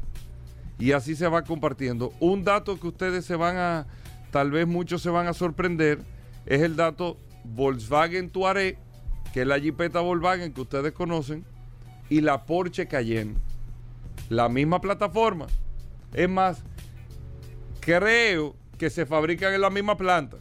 y 0.79 0.93
así 0.93 1.17
se 1.17 1.29
va 1.29 1.43
compartiendo. 1.43 2.13
Un 2.21 2.45
dato 2.45 2.79
que 2.79 2.89
ustedes 2.89 3.25
se 3.25 3.37
van 3.37 3.57
a, 3.57 3.87
tal 4.31 4.51
vez 4.51 4.67
muchos 4.67 5.03
se 5.03 5.11
van 5.11 5.27
a 5.27 5.33
sorprender, 5.33 6.01
es 6.47 6.63
el 6.63 6.77
dato 6.77 7.17
Volkswagen 7.45 8.31
Touareg, 8.31 8.79
que 9.33 9.43
es 9.43 9.47
la 9.47 9.59
Jeepeta 9.59 10.01
Volkswagen 10.01 10.53
que 10.53 10.61
ustedes 10.61 10.93
conocen, 10.93 11.45
y 12.09 12.21
la 12.21 12.47
Porsche 12.47 12.87
Cayenne. 12.87 13.37
La 14.29 14.49
misma 14.49 14.81
plataforma. 14.81 15.47
Es 16.13 16.29
más, 16.29 16.63
creo 17.81 18.57
que 18.79 18.91
se 18.91 19.07
fabrican 19.07 19.53
en 19.53 19.61
la 19.61 19.71
misma 19.71 19.97
planta. 19.97 20.39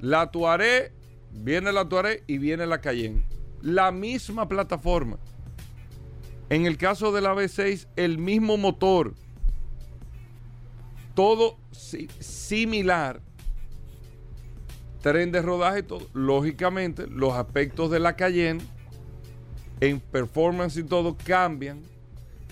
La 0.00 0.30
Touareg, 0.30 0.92
viene 1.32 1.72
la 1.72 1.88
Touareg 1.88 2.22
y 2.26 2.38
viene 2.38 2.66
la 2.66 2.80
Cayenne. 2.80 3.24
La 3.60 3.90
misma 3.90 4.48
plataforma. 4.48 5.18
En 6.50 6.64
el 6.64 6.78
caso 6.78 7.12
de 7.12 7.20
la 7.20 7.34
V6, 7.34 7.86
el 7.96 8.18
mismo 8.18 8.56
motor. 8.56 9.14
Todo 11.14 11.56
similar. 11.72 13.20
tren 15.02 15.30
de 15.30 15.42
rodaje, 15.42 15.82
todo. 15.82 16.06
Lógicamente, 16.14 17.06
los 17.06 17.34
aspectos 17.34 17.90
de 17.90 18.00
la 18.00 18.16
Cayenne 18.16 18.62
en 19.80 20.00
performance 20.00 20.76
y 20.76 20.82
todo 20.82 21.16
cambian, 21.24 21.82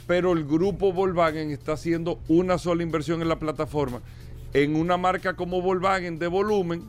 pero 0.06 0.32
el 0.32 0.44
grupo 0.44 0.92
Volkswagen 0.92 1.50
está 1.50 1.72
haciendo 1.72 2.20
una 2.28 2.58
sola 2.58 2.82
inversión 2.82 3.22
en 3.22 3.28
la 3.28 3.38
plataforma. 3.38 4.00
En 4.52 4.76
una 4.76 4.96
marca 4.96 5.34
como 5.34 5.60
Volkswagen 5.60 6.18
de 6.18 6.28
volumen 6.28 6.84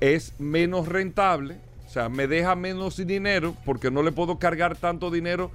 es 0.00 0.38
menos 0.38 0.86
rentable, 0.88 1.60
o 1.92 1.94
sea, 1.94 2.08
me 2.08 2.26
deja 2.26 2.56
menos 2.56 2.96
dinero 3.06 3.54
porque 3.66 3.90
no 3.90 4.02
le 4.02 4.12
puedo 4.12 4.38
cargar 4.38 4.78
tanto 4.78 5.10
dinero 5.10 5.50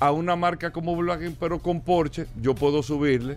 a 0.00 0.12
una 0.12 0.34
marca 0.34 0.72
como 0.72 0.96
Volkswagen, 0.96 1.36
pero 1.38 1.58
con 1.58 1.82
Porsche 1.82 2.26
yo 2.40 2.54
puedo 2.54 2.82
subirle, 2.82 3.36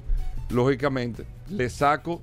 lógicamente, 0.50 1.25
le 1.50 1.70
saco 1.70 2.22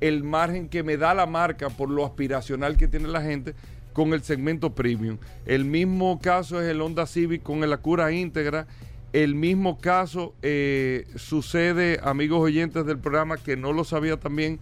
el 0.00 0.24
margen 0.24 0.70
que 0.70 0.82
me 0.82 0.96
da 0.96 1.12
la 1.12 1.26
marca 1.26 1.68
por 1.68 1.90
lo 1.90 2.06
aspiracional 2.06 2.78
que 2.78 2.88
tiene 2.88 3.08
la 3.08 3.20
gente 3.20 3.54
con 3.92 4.14
el 4.14 4.22
segmento 4.22 4.74
premium. 4.74 5.18
El 5.44 5.66
mismo 5.66 6.20
caso 6.22 6.62
es 6.62 6.70
el 6.70 6.80
Honda 6.80 7.04
Civic 7.04 7.42
con 7.42 7.62
el 7.62 7.70
Acura 7.74 8.10
íntegra. 8.12 8.66
El 9.12 9.34
mismo 9.34 9.78
caso 9.78 10.32
eh, 10.40 11.06
sucede, 11.16 12.00
amigos 12.02 12.40
oyentes 12.40 12.86
del 12.86 12.96
programa, 12.96 13.36
que 13.36 13.58
no 13.58 13.74
lo 13.74 13.84
sabía 13.84 14.16
también, 14.16 14.58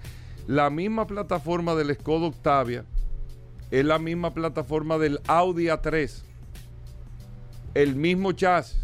la 0.48 0.70
misma 0.70 1.06
plataforma 1.06 1.76
del 1.76 1.94
Skoda 1.94 2.26
Octavia 2.26 2.84
es 3.80 3.84
la 3.84 3.98
misma 3.98 4.32
plataforma 4.32 4.98
del 4.98 5.20
Audi 5.26 5.64
A3. 5.64 6.22
El 7.74 7.96
mismo 7.96 8.30
chasis, 8.30 8.78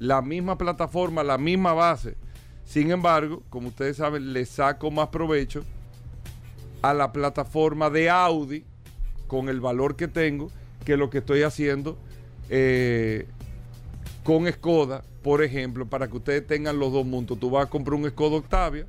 la 0.00 0.22
misma 0.22 0.58
plataforma, 0.58 1.22
la 1.22 1.38
misma 1.38 1.72
base. 1.72 2.16
Sin 2.64 2.90
embargo, 2.90 3.44
como 3.48 3.68
ustedes 3.68 3.98
saben, 3.98 4.32
le 4.32 4.44
saco 4.44 4.90
más 4.90 5.10
provecho 5.10 5.64
a 6.82 6.92
la 6.94 7.12
plataforma 7.12 7.90
de 7.90 8.10
Audi 8.10 8.64
con 9.28 9.48
el 9.48 9.60
valor 9.60 9.94
que 9.94 10.08
tengo 10.08 10.50
que 10.84 10.96
lo 10.96 11.10
que 11.10 11.18
estoy 11.18 11.42
haciendo 11.42 11.96
eh, 12.48 13.28
con 14.24 14.50
Skoda, 14.50 15.04
por 15.22 15.44
ejemplo, 15.44 15.86
para 15.86 16.08
que 16.08 16.16
ustedes 16.16 16.44
tengan 16.44 16.80
los 16.80 16.92
dos 16.92 17.06
mundos. 17.06 17.38
Tú 17.38 17.50
vas 17.50 17.66
a 17.66 17.70
comprar 17.70 17.94
un 17.94 18.10
Skoda 18.10 18.38
Octavia, 18.38 18.86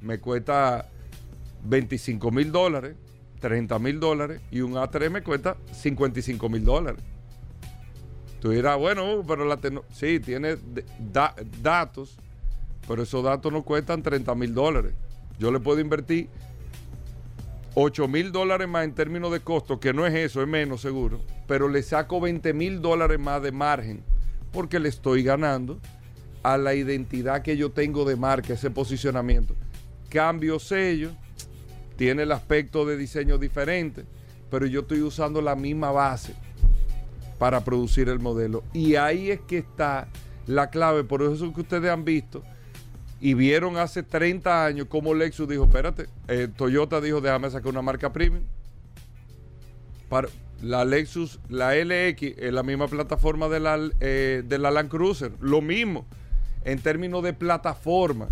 me 0.00 0.18
cuesta 0.18 0.88
25 1.62 2.32
mil 2.32 2.50
dólares, 2.50 2.96
30 3.40 3.78
mil 3.78 3.98
dólares, 3.98 4.40
y 4.50 4.60
un 4.60 4.74
A3 4.74 5.10
me 5.10 5.22
cuesta 5.22 5.56
55 5.72 6.48
mil 6.48 6.64
dólares. 6.64 7.02
Tú 8.40 8.50
dirás, 8.50 8.78
bueno, 8.78 9.22
pero 9.26 9.44
la 9.44 9.58
sí, 9.92 10.20
tiene 10.20 10.56
datos, 11.62 12.16
pero 12.88 13.02
esos 13.02 13.22
datos 13.22 13.52
no 13.52 13.62
cuestan 13.62 14.02
30 14.02 14.34
mil 14.34 14.54
dólares. 14.54 14.92
Yo 15.38 15.50
le 15.50 15.60
puedo 15.60 15.80
invertir 15.80 16.28
8 17.74 18.08
mil 18.08 18.32
dólares 18.32 18.68
más 18.68 18.84
en 18.84 18.94
términos 18.94 19.30
de 19.32 19.40
costo, 19.40 19.78
que 19.78 19.92
no 19.92 20.06
es 20.06 20.14
eso, 20.14 20.42
es 20.42 20.48
menos 20.48 20.80
seguro, 20.80 21.20
pero 21.46 21.68
le 21.68 21.82
saco 21.82 22.20
20 22.20 22.52
mil 22.52 22.80
dólares 22.80 23.18
más 23.18 23.42
de 23.42 23.52
margen, 23.52 24.02
porque 24.52 24.80
le 24.80 24.88
estoy 24.88 25.22
ganando 25.22 25.78
a 26.42 26.56
la 26.56 26.74
identidad 26.74 27.42
que 27.42 27.56
yo 27.56 27.70
tengo 27.70 28.04
de 28.04 28.16
marca, 28.16 28.54
ese 28.54 28.70
posicionamiento. 28.70 29.54
Cambio 30.08 30.58
sello, 30.58 31.10
tiene 32.00 32.22
el 32.22 32.32
aspecto 32.32 32.86
de 32.86 32.96
diseño 32.96 33.36
diferente, 33.36 34.06
pero 34.50 34.64
yo 34.64 34.80
estoy 34.80 35.02
usando 35.02 35.42
la 35.42 35.54
misma 35.54 35.90
base 35.90 36.34
para 37.38 37.62
producir 37.62 38.08
el 38.08 38.18
modelo. 38.18 38.64
Y 38.72 38.94
ahí 38.94 39.30
es 39.30 39.42
que 39.42 39.58
está 39.58 40.08
la 40.46 40.70
clave, 40.70 41.04
por 41.04 41.22
eso 41.22 41.52
que 41.52 41.60
ustedes 41.60 41.90
han 41.90 42.06
visto 42.06 42.42
y 43.20 43.34
vieron 43.34 43.76
hace 43.76 44.02
30 44.02 44.64
años 44.64 44.86
cómo 44.88 45.12
Lexus 45.12 45.46
dijo, 45.46 45.64
espérate, 45.64 46.06
eh, 46.28 46.48
Toyota 46.56 47.02
dijo, 47.02 47.20
déjame 47.20 47.50
sacar 47.50 47.68
una 47.68 47.82
marca 47.82 48.10
premium. 48.10 48.44
Para, 50.08 50.28
la 50.62 50.86
Lexus, 50.86 51.38
la 51.50 51.74
LX 51.74 52.22
es 52.38 52.50
la 52.50 52.62
misma 52.62 52.88
plataforma 52.88 53.50
de 53.50 53.60
la, 53.60 53.78
eh, 54.00 54.42
de 54.42 54.58
la 54.58 54.70
Land 54.70 54.88
Cruiser, 54.88 55.32
lo 55.38 55.60
mismo 55.60 56.06
en 56.64 56.78
términos 56.80 57.22
de 57.22 57.34
plataforma. 57.34 58.30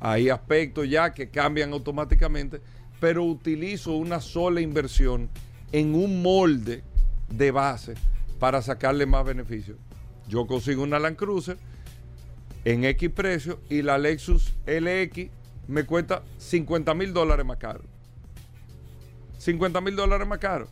Hay 0.00 0.28
aspectos 0.28 0.88
ya 0.88 1.12
que 1.12 1.30
cambian 1.30 1.72
automáticamente, 1.72 2.60
pero 3.00 3.24
utilizo 3.24 3.92
una 3.92 4.20
sola 4.20 4.60
inversión 4.60 5.28
en 5.72 5.94
un 5.94 6.22
molde 6.22 6.82
de 7.28 7.50
base 7.50 7.94
para 8.38 8.62
sacarle 8.62 9.06
más 9.06 9.24
beneficio. 9.24 9.76
Yo 10.28 10.46
consigo 10.46 10.82
una 10.82 10.98
Land 10.98 11.16
Cruiser 11.16 11.58
en 12.64 12.84
X 12.84 13.10
precio 13.10 13.60
y 13.68 13.82
la 13.82 13.98
Lexus 13.98 14.54
LX 14.66 15.30
me 15.66 15.84
cuesta 15.84 16.22
50 16.38 16.94
mil 16.94 17.12
dólares 17.12 17.44
más 17.44 17.58
caro. 17.58 17.82
50 19.38 19.80
mil 19.80 19.96
dólares 19.96 20.26
más 20.26 20.38
caro. 20.38 20.68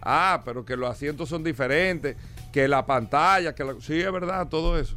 Ah, 0.00 0.42
pero 0.44 0.64
que 0.64 0.76
los 0.76 0.90
asientos 0.90 1.28
son 1.28 1.42
diferentes, 1.42 2.16
que 2.52 2.68
la 2.68 2.86
pantalla, 2.86 3.54
que 3.54 3.64
la... 3.64 3.74
Sí, 3.80 4.00
es 4.00 4.12
verdad, 4.12 4.48
todo 4.48 4.78
eso. 4.78 4.94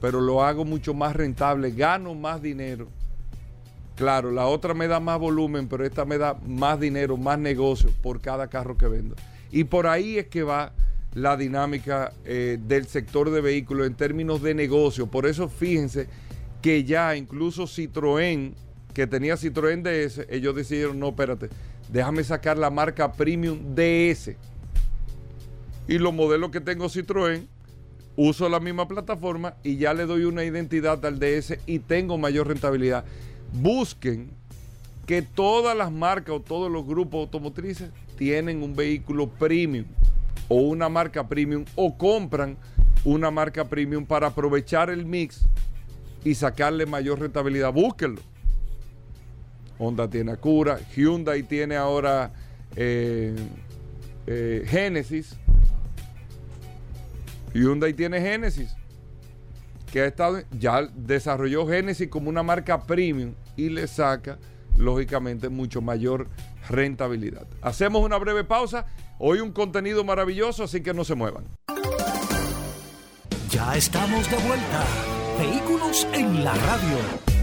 Pero 0.00 0.20
lo 0.20 0.44
hago 0.44 0.64
mucho 0.64 0.94
más 0.94 1.14
rentable, 1.14 1.72
gano 1.72 2.14
más 2.14 2.40
dinero. 2.40 2.88
Claro, 3.96 4.30
la 4.30 4.46
otra 4.46 4.74
me 4.74 4.86
da 4.86 5.00
más 5.00 5.18
volumen, 5.18 5.66
pero 5.66 5.84
esta 5.84 6.04
me 6.04 6.18
da 6.18 6.34
más 6.46 6.78
dinero, 6.78 7.16
más 7.16 7.38
negocio 7.38 7.90
por 8.00 8.20
cada 8.20 8.46
carro 8.46 8.76
que 8.76 8.86
vendo. 8.86 9.16
Y 9.50 9.64
por 9.64 9.88
ahí 9.88 10.18
es 10.18 10.28
que 10.28 10.44
va 10.44 10.72
la 11.14 11.36
dinámica 11.36 12.12
eh, 12.24 12.58
del 12.60 12.86
sector 12.86 13.30
de 13.30 13.40
vehículos 13.40 13.88
en 13.88 13.94
términos 13.94 14.40
de 14.40 14.54
negocio. 14.54 15.08
Por 15.08 15.26
eso 15.26 15.48
fíjense 15.48 16.06
que 16.62 16.84
ya 16.84 17.16
incluso 17.16 17.64
Citroën, 17.64 18.54
que 18.94 19.06
tenía 19.06 19.34
Citroën 19.34 19.82
DS, 19.82 20.26
ellos 20.28 20.54
decidieron, 20.54 20.98
no, 20.98 21.08
espérate, 21.08 21.48
déjame 21.90 22.22
sacar 22.24 22.58
la 22.58 22.70
marca 22.70 23.12
Premium 23.12 23.74
DS. 23.74 24.36
Y 25.88 25.98
los 25.98 26.12
modelos 26.12 26.50
que 26.50 26.60
tengo 26.60 26.86
Citroën, 26.86 27.46
uso 28.20 28.48
la 28.48 28.58
misma 28.58 28.88
plataforma 28.88 29.54
y 29.62 29.76
ya 29.76 29.94
le 29.94 30.04
doy 30.04 30.24
una 30.24 30.42
identidad 30.42 31.06
al 31.06 31.20
DS 31.20 31.56
y 31.66 31.78
tengo 31.78 32.18
mayor 32.18 32.48
rentabilidad. 32.48 33.04
Busquen 33.52 34.30
que 35.06 35.22
todas 35.22 35.76
las 35.76 35.92
marcas 35.92 36.34
o 36.34 36.40
todos 36.40 36.68
los 36.68 36.84
grupos 36.84 37.20
automotrices 37.20 37.90
tienen 38.16 38.64
un 38.64 38.74
vehículo 38.74 39.28
premium 39.28 39.84
o 40.48 40.56
una 40.56 40.88
marca 40.88 41.28
premium 41.28 41.64
o 41.76 41.96
compran 41.96 42.56
una 43.04 43.30
marca 43.30 43.64
premium 43.64 44.04
para 44.04 44.26
aprovechar 44.26 44.90
el 44.90 45.06
mix 45.06 45.42
y 46.24 46.34
sacarle 46.34 46.86
mayor 46.86 47.20
rentabilidad. 47.20 47.72
Búsquenlo. 47.72 48.20
Honda 49.78 50.10
tiene 50.10 50.32
Acura, 50.32 50.80
Hyundai 50.96 51.44
tiene 51.44 51.76
ahora 51.76 52.32
eh, 52.74 53.36
eh, 54.26 54.64
Genesis. 54.66 55.36
Hyundai 57.54 57.94
tiene 57.94 58.20
Genesis, 58.20 58.74
que 59.92 60.02
ha 60.02 60.06
estado, 60.06 60.40
ya 60.58 60.82
desarrolló 60.94 61.66
Genesis 61.66 62.08
como 62.08 62.28
una 62.28 62.42
marca 62.42 62.82
premium 62.82 63.34
y 63.56 63.68
le 63.70 63.86
saca, 63.86 64.38
lógicamente, 64.76 65.48
mucho 65.48 65.80
mayor 65.80 66.28
rentabilidad. 66.68 67.46
Hacemos 67.62 68.04
una 68.04 68.18
breve 68.18 68.44
pausa 68.44 68.86
Hoy 69.20 69.40
un 69.40 69.50
contenido 69.50 70.04
maravilloso, 70.04 70.64
así 70.64 70.80
que 70.80 70.94
no 70.94 71.04
se 71.04 71.16
muevan. 71.16 71.44
Ya 73.50 73.76
estamos 73.76 74.30
de 74.30 74.36
vuelta. 74.36 74.84
Vehículos 75.38 76.06
en 76.12 76.44
la 76.44 76.54
radio. 76.54 77.37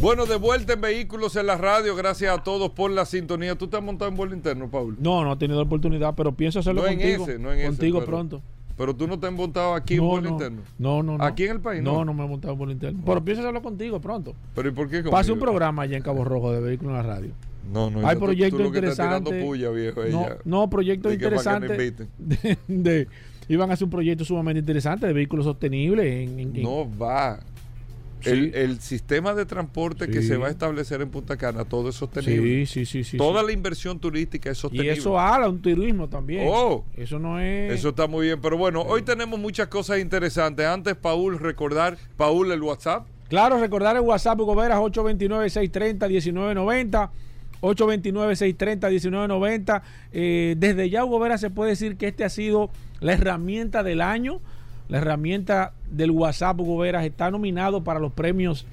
Bueno, 0.00 0.24
de 0.24 0.36
vuelta 0.36 0.72
en 0.72 0.80
Vehículos 0.80 1.36
en 1.36 1.46
la 1.46 1.58
radio. 1.58 1.94
Gracias 1.94 2.32
a 2.32 2.42
todos 2.42 2.70
por 2.70 2.90
la 2.90 3.04
sintonía. 3.04 3.54
¿Tú 3.54 3.68
te 3.68 3.76
has 3.76 3.82
montado 3.82 4.10
en 4.10 4.16
vuelo 4.16 4.34
interno, 4.34 4.70
Paul? 4.70 4.96
No, 4.98 5.22
no 5.22 5.34
he 5.34 5.36
tenido 5.36 5.60
la 5.60 5.66
oportunidad, 5.66 6.14
pero 6.14 6.32
pienso 6.32 6.60
hacerlo 6.60 6.80
no 6.80 6.88
contigo. 6.88 7.24
En 7.24 7.30
ese, 7.30 7.38
no 7.38 7.52
en 7.52 7.66
contigo 7.66 7.98
ese, 7.98 8.06
pronto. 8.06 8.40
Pero 8.78 8.96
tú 8.96 9.06
no 9.06 9.20
te 9.20 9.26
has 9.26 9.32
montado 9.34 9.74
aquí 9.74 9.96
en 9.96 10.00
vuelo 10.00 10.30
interno. 10.30 10.62
No, 10.78 11.02
no, 11.02 11.18
no. 11.18 11.24
¿Aquí 11.24 11.44
en 11.44 11.50
el 11.50 11.60
país? 11.60 11.82
No, 11.82 12.02
no, 12.06 12.14
me 12.14 12.24
he 12.24 12.28
montado 12.28 12.54
en 12.54 12.58
vuelo 12.58 12.72
interno. 12.72 13.02
Pero 13.04 13.22
pienso 13.22 13.42
hacerlo 13.42 13.60
contigo 13.60 14.00
pronto. 14.00 14.34
¿Pero 14.54 14.70
y 14.70 14.72
por 14.72 14.86
qué 14.86 14.96
conmigo? 14.98 15.10
Pase 15.10 15.32
un 15.32 15.38
programa 15.38 15.82
allá 15.82 15.98
en 15.98 16.02
Cabo 16.02 16.24
Rojo 16.24 16.50
de 16.50 16.60
Vehículos 16.62 16.92
en 16.92 16.96
la 16.96 17.02
radio. 17.02 17.32
No, 17.70 17.90
no, 17.90 18.08
hay 18.08 18.16
proyectos 18.16 18.58
interesantes. 18.58 19.44
no, 20.10 20.26
no, 20.46 20.70
proyectos 20.70 21.12
interesantes. 21.12 22.08
De, 22.18 22.58
de, 22.66 23.08
iban 23.48 23.70
a 23.70 23.74
hacer 23.74 23.84
un 23.84 23.90
proyecto 23.90 24.24
sumamente 24.24 24.60
interesante 24.60 25.06
de 25.06 25.12
vehículos 25.12 25.44
sostenibles. 25.44 26.28
En, 26.28 26.38
en, 26.38 26.62
no 26.62 26.88
va. 26.98 27.38
El, 28.24 28.54
el, 28.54 28.80
sistema 28.80 29.34
de 29.34 29.46
transporte 29.46 30.08
que 30.08 30.22
se 30.22 30.36
va 30.36 30.48
a 30.48 30.50
establecer 30.50 31.00
en 31.00 31.10
Punta 31.10 31.36
Cana, 31.36 31.64
todo 31.64 31.88
es 31.88 31.94
sostenible. 31.94 32.66
Sí, 32.66 32.84
sí, 32.84 33.04
sí. 33.04 33.16
Toda 33.16 33.42
la 33.42 33.52
inversión 33.52 33.98
turística 33.98 34.50
es 34.50 34.58
sostenible. 34.58 34.94
Y 34.94 34.98
eso 34.98 35.18
habla 35.18 35.48
un 35.48 35.62
turismo 35.62 36.08
también. 36.08 36.46
Oh, 36.48 36.84
eso 36.96 37.18
no 37.18 37.40
es. 37.40 37.72
Eso 37.72 37.88
está 37.90 38.06
muy 38.06 38.26
bien. 38.26 38.40
Pero 38.40 38.58
bueno, 38.58 38.82
hoy 38.82 39.02
tenemos 39.02 39.38
muchas 39.38 39.68
cosas 39.68 40.00
interesantes. 40.00 40.66
Antes, 40.66 40.96
Paul, 40.96 41.38
recordar, 41.38 41.96
Paul, 42.16 42.50
el 42.52 42.62
WhatsApp. 42.62 43.06
Claro, 43.28 43.60
recordar 43.60 43.96
el 43.96 44.02
WhatsApp 44.02 44.38
Goberas 44.38 44.78
829-630-1990. 44.78 47.10
829-630-1990. 47.60 49.82
Eh, 50.12 50.54
desde 50.58 50.90
ya, 50.90 51.04
Hugo 51.04 51.20
Vera, 51.20 51.38
se 51.38 51.50
puede 51.50 51.70
decir 51.70 51.96
que 51.96 52.08
este 52.08 52.24
ha 52.24 52.28
sido 52.28 52.70
la 53.00 53.12
herramienta 53.12 53.82
del 53.82 54.00
año. 54.00 54.40
La 54.90 54.98
herramienta 54.98 55.72
del 55.88 56.10
WhatsApp, 56.10 56.58
Hugo 56.58 56.78
Veras, 56.78 57.04
está 57.04 57.30
nominado 57.30 57.84
para 57.84 58.00
los 58.00 58.12
premios. 58.12 58.66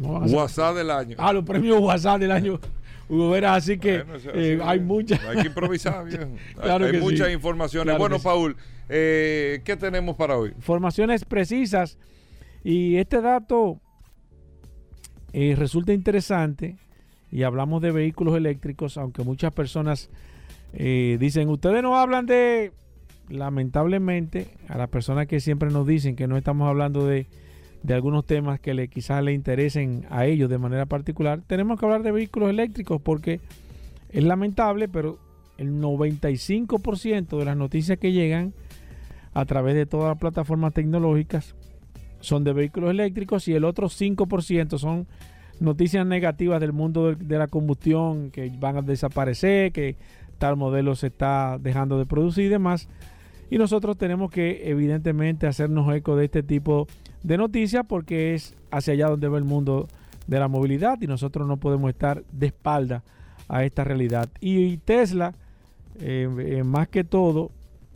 WhatsApp 0.00 0.76
del 0.76 0.90
año. 0.90 1.16
Ah, 1.20 1.30
los 1.34 1.44
premios 1.44 1.78
WhatsApp 1.78 2.20
del 2.20 2.32
año. 2.32 2.58
Hugo 3.10 3.28
Vera, 3.28 3.54
así 3.54 3.76
que 3.76 4.02
eh, 4.32 4.58
hay 4.64 4.80
muchas. 4.80 5.22
Hay 5.24 5.42
que 5.42 5.48
improvisar, 5.48 6.06
hay 6.62 7.00
muchas 7.00 7.30
informaciones. 7.30 7.98
bueno, 7.98 8.18
Paul, 8.18 8.56
eh, 8.88 9.60
¿qué 9.62 9.76
tenemos 9.76 10.16
para 10.16 10.38
hoy? 10.38 10.52
Informaciones 10.56 11.26
precisas. 11.26 11.98
Y 12.64 12.96
este 12.96 13.20
dato 13.20 13.82
eh, 15.34 15.54
resulta 15.54 15.92
interesante. 15.92 16.78
Y 17.30 17.42
hablamos 17.42 17.82
de 17.82 17.90
vehículos 17.90 18.34
eléctricos, 18.36 18.96
aunque 18.96 19.22
muchas 19.22 19.52
personas 19.52 20.08
dicen, 20.72 21.50
ustedes 21.50 21.82
no 21.82 21.96
hablan 21.98 22.26
de 22.26 22.72
lamentablemente, 23.28 24.48
a 24.68 24.76
las 24.76 24.88
personas 24.88 25.26
que 25.26 25.40
siempre 25.40 25.70
nos 25.70 25.86
dicen 25.86 26.16
que 26.16 26.26
no 26.26 26.36
estamos 26.36 26.68
hablando 26.68 27.06
de, 27.06 27.26
algunos 27.88 28.24
temas 28.24 28.60
que 28.60 28.74
le, 28.74 28.88
quizás 28.88 29.22
le 29.22 29.32
interesen 29.32 30.06
a 30.10 30.26
ellos 30.26 30.48
de 30.48 30.58
manera 30.58 30.86
particular, 30.86 31.42
tenemos 31.46 31.78
que 31.78 31.86
hablar 31.86 32.02
de 32.02 32.12
vehículos 32.12 32.50
eléctricos 32.50 33.00
porque 33.00 33.40
es 34.10 34.24
lamentable, 34.24 34.88
pero 34.88 35.18
el 35.58 35.80
95% 35.80 37.38
de 37.38 37.44
las 37.44 37.56
noticias 37.56 37.98
que 37.98 38.12
llegan 38.12 38.54
a 39.34 39.44
través 39.44 39.74
de 39.74 39.86
todas 39.86 40.08
las 40.08 40.18
plataformas 40.18 40.72
tecnológicas 40.72 41.54
son 42.20 42.42
de 42.44 42.52
vehículos 42.52 42.90
eléctricos 42.90 43.46
y 43.48 43.54
el 43.54 43.64
otro 43.64 43.88
5% 43.88 44.78
son 44.78 45.06
noticias 45.60 46.06
negativas 46.06 46.60
del 46.60 46.72
mundo 46.72 47.14
de, 47.14 47.16
de, 47.16 47.38
la 47.38 47.48
combustión, 47.48 48.30
que 48.30 48.50
van 48.58 48.78
a 48.78 48.82
desaparecer, 48.82 49.72
que 49.72 49.96
tal 50.38 50.56
modelo 50.56 50.94
se 50.96 51.08
está 51.08 51.58
dejando 51.60 51.98
de 51.98 52.06
producir 52.06 52.46
y 52.46 52.48
demás. 52.48 52.88
Y 53.54 53.58
nosotros 53.58 53.96
tenemos 53.96 54.32
que 54.32 54.68
evidentemente 54.68 55.46
hacernos 55.46 55.94
eco 55.94 56.16
de 56.16 56.24
este 56.24 56.42
tipo 56.42 56.88
de 57.22 57.38
noticias 57.38 57.86
porque 57.86 58.34
es 58.34 58.56
hacia 58.72 58.94
allá 58.94 59.06
donde 59.06 59.28
va 59.28 59.38
el 59.38 59.44
mundo 59.44 59.86
de 60.26 60.40
la 60.40 60.48
movilidad 60.48 61.00
y 61.00 61.06
nosotros 61.06 61.46
no 61.46 61.56
podemos 61.58 61.88
estar 61.90 62.24
de 62.32 62.46
espalda 62.46 63.04
a 63.46 63.62
esta 63.64 63.84
realidad. 63.84 64.28
Y 64.40 64.78
Tesla, 64.78 65.34
eh, 66.00 66.28
eh, 66.36 66.64
más 66.64 66.88
que 66.88 67.04
todo, 67.04 67.52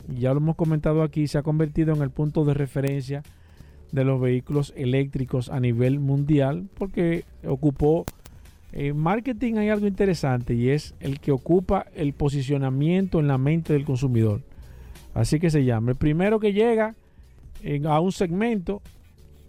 ya 0.07 0.31
lo 0.31 0.37
hemos 0.37 0.55
comentado 0.55 1.03
aquí, 1.03 1.27
se 1.27 1.37
ha 1.37 1.43
convertido 1.43 1.93
en 1.93 2.03
el 2.03 2.09
punto 2.09 2.45
de 2.45 2.53
referencia 2.53 3.21
de 3.91 4.05
los 4.05 4.21
vehículos 4.21 4.73
eléctricos 4.77 5.49
a 5.49 5.59
nivel 5.59 5.99
mundial 5.99 6.69
porque 6.75 7.25
ocupó 7.45 8.05
en 8.71 8.95
marketing 8.95 9.55
hay 9.55 9.67
algo 9.67 9.87
interesante 9.87 10.53
y 10.53 10.69
es 10.69 10.95
el 11.01 11.19
que 11.19 11.33
ocupa 11.33 11.85
el 11.95 12.13
posicionamiento 12.13 13.19
en 13.19 13.27
la 13.27 13.37
mente 13.37 13.73
del 13.73 13.83
consumidor. 13.83 14.39
Así 15.19 15.37
que 15.37 15.49
se 15.49 15.65
llama. 15.65 15.91
El 15.91 15.97
primero 15.97 16.39
que 16.39 16.53
llega 16.53 16.95
a 17.89 17.99
un 17.99 18.11
segmento, 18.13 18.81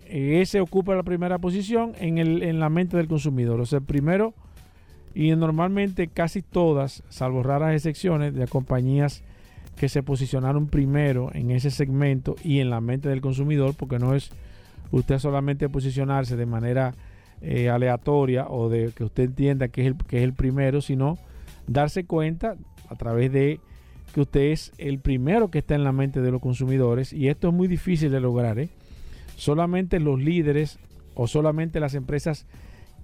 ese 0.05 0.61
ocupa 0.61 0.97
la 0.97 1.05
primera 1.05 1.39
posición 1.39 1.93
en, 2.00 2.19
el, 2.19 2.43
en 2.43 2.59
la 2.59 2.69
mente 2.69 2.97
del 2.97 3.07
consumidor. 3.07 3.61
O 3.61 3.67
sea, 3.67 3.79
el 3.79 3.85
primero, 3.85 4.35
y 5.15 5.31
normalmente 5.37 6.09
casi 6.09 6.43
todas, 6.43 7.05
salvo 7.09 7.45
raras 7.45 7.73
excepciones, 7.73 8.35
de 8.35 8.49
compañías 8.49 9.23
que 9.77 9.89
se 9.89 10.03
posicionaron 10.03 10.67
primero 10.67 11.31
en 11.35 11.53
ese 11.53 11.71
segmento 11.71 12.35
y 12.43 12.59
en 12.59 12.69
la 12.69 12.81
mente 12.81 13.09
del 13.09 13.21
consumidor, 13.21 13.77
porque 13.77 14.00
no 14.00 14.17
es 14.17 14.33
usted 14.91 15.21
solamente 15.21 15.69
posicionarse 15.69 16.35
de 16.37 16.47
manera 16.47 16.95
eh, 17.43 17.69
aleatoria 17.69 18.49
o 18.49 18.69
de 18.69 18.91
que 18.91 19.05
usted 19.05 19.23
entienda 19.23 19.69
que 19.69 19.83
es, 19.83 19.87
el, 19.87 19.97
que 19.97 20.19
es 20.19 20.25
el 20.25 20.35
primero, 20.35 20.81
sino 20.81 21.17
darse 21.69 22.07
cuenta 22.07 22.57
a 22.89 22.97
través 22.97 23.31
de 23.31 23.61
que 24.12 24.21
usted 24.21 24.40
es 24.52 24.73
el 24.79 24.99
primero 24.99 25.50
que 25.50 25.59
está 25.59 25.75
en 25.75 25.85
la 25.85 25.93
mente 25.93 26.21
de 26.21 26.31
los 26.31 26.40
consumidores 26.40 27.12
y 27.12 27.29
esto 27.29 27.49
es 27.49 27.55
muy 27.55 27.69
difícil 27.69 28.11
de 28.11 28.21
lograr. 28.21 28.59
¿eh? 28.59 28.69
Solamente 29.37 30.00
los 30.00 30.21
líderes 30.21 30.79
o 31.14 31.26
solamente 31.26 31.81
las 31.81 31.95
empresas 31.95 32.47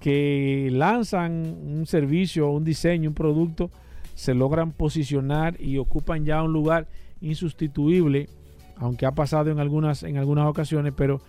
que 0.01 0.69
lanzan 0.73 1.33
un 1.33 1.87
servicio, 1.87 2.51
un 2.51 2.65
diseño, 2.65 3.11
un 3.11 3.15
producto, 3.15 3.71
se 4.15 4.35
logran 4.35 4.73
posicionar 4.73 5.61
y 5.61 5.79
ocupan 5.79 6.25
ya 6.25 6.43
un 6.43 6.53
lugar 6.53 6.87
insustituible, 7.21 8.29
aunque 8.77 9.07
ha 9.07 9.13
pasado 9.13 9.51
en 9.51 9.59
algunas, 9.59 10.03
en 10.03 10.17
algunas 10.17 10.47
ocasiones, 10.47 10.93
pero 10.97 11.21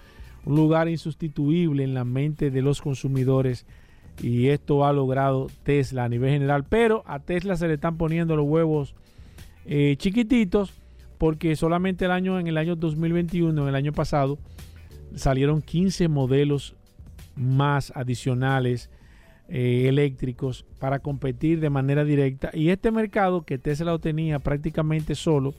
un 0.46 0.56
lugar 0.56 0.88
insustituible 0.88 1.84
en 1.84 1.94
la 1.94 2.06
mente 2.06 2.52
de 2.52 2.62
los 2.62 2.82
consumidores 2.82 3.66
y 4.22 4.48
esto 4.48 4.86
ha 4.86 4.94
logrado 4.94 5.48
Tesla 5.64 6.06
a 6.06 6.10
nivel 6.10 6.32
general, 6.32 6.66
pero 6.68 7.04
a 7.06 7.20
Tesla 7.20 7.56
se 7.56 7.68
le 7.68 7.76
están 7.76 7.98
poniendo 7.98 8.36
los 8.36 8.48
huevos 8.48 8.96
eh, 9.68 9.96
chiquititos 9.98 10.74
porque 11.18 11.56
solamente 11.56 12.06
el 12.06 12.12
año 12.12 12.40
en 12.40 12.48
el 12.48 12.58
año 12.58 12.76
2021, 12.76 13.62
en 13.62 13.68
el 13.68 13.76
año 13.76 13.92
pasado, 13.92 14.38
salieron 15.16 15.62
15 15.62 16.08
modelos 16.08 16.76
más 17.36 17.92
adicionales 17.96 18.90
eh, 19.50 19.86
eléctricos 19.88 20.66
para 20.80 21.00
competir 21.00 21.60
de 21.60 21.70
manera 21.70 22.04
directa. 22.04 22.50
Y 22.54 22.70
este 22.70 22.92
mercado 22.92 23.44
que 23.44 23.58
Tesla 23.58 23.92
lo 23.92 24.00
tenía 24.00 24.40
prácticamente 24.40 25.16
solo, 25.16 25.54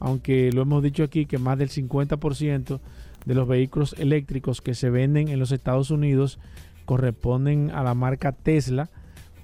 aunque 0.00 0.52
lo 0.52 0.62
hemos 0.62 0.82
dicho 0.82 1.02
aquí 1.02 1.26
que 1.26 1.38
más 1.38 1.58
del 1.58 1.70
50% 1.70 2.80
de 3.24 3.34
los 3.34 3.48
vehículos 3.48 3.94
eléctricos 3.98 4.60
que 4.60 4.74
se 4.74 4.90
venden 4.90 5.28
en 5.28 5.38
los 5.38 5.52
Estados 5.52 5.90
Unidos 5.90 6.38
corresponden 6.84 7.70
a 7.70 7.82
la 7.82 7.94
marca 7.94 8.32
Tesla, 8.32 8.90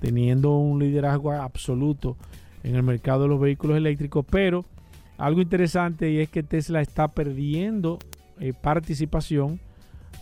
teniendo 0.01 0.57
un 0.57 0.79
liderazgo 0.81 1.33
absoluto 1.33 2.17
en 2.63 2.77
el 2.77 2.83
mercado 2.83 3.23
de 3.23 3.29
los 3.29 3.41
vehículos 3.41 3.77
eléctricos, 3.77 4.25
pero 4.29 4.65
algo 5.19 5.41
interesante 5.41 6.11
y 6.11 6.21
es 6.21 6.29
que 6.31 6.43
Tesla 6.43 6.81
está 6.81 7.09
perdiendo 7.09 7.99
eh, 8.39 8.55
participación, 8.59 9.61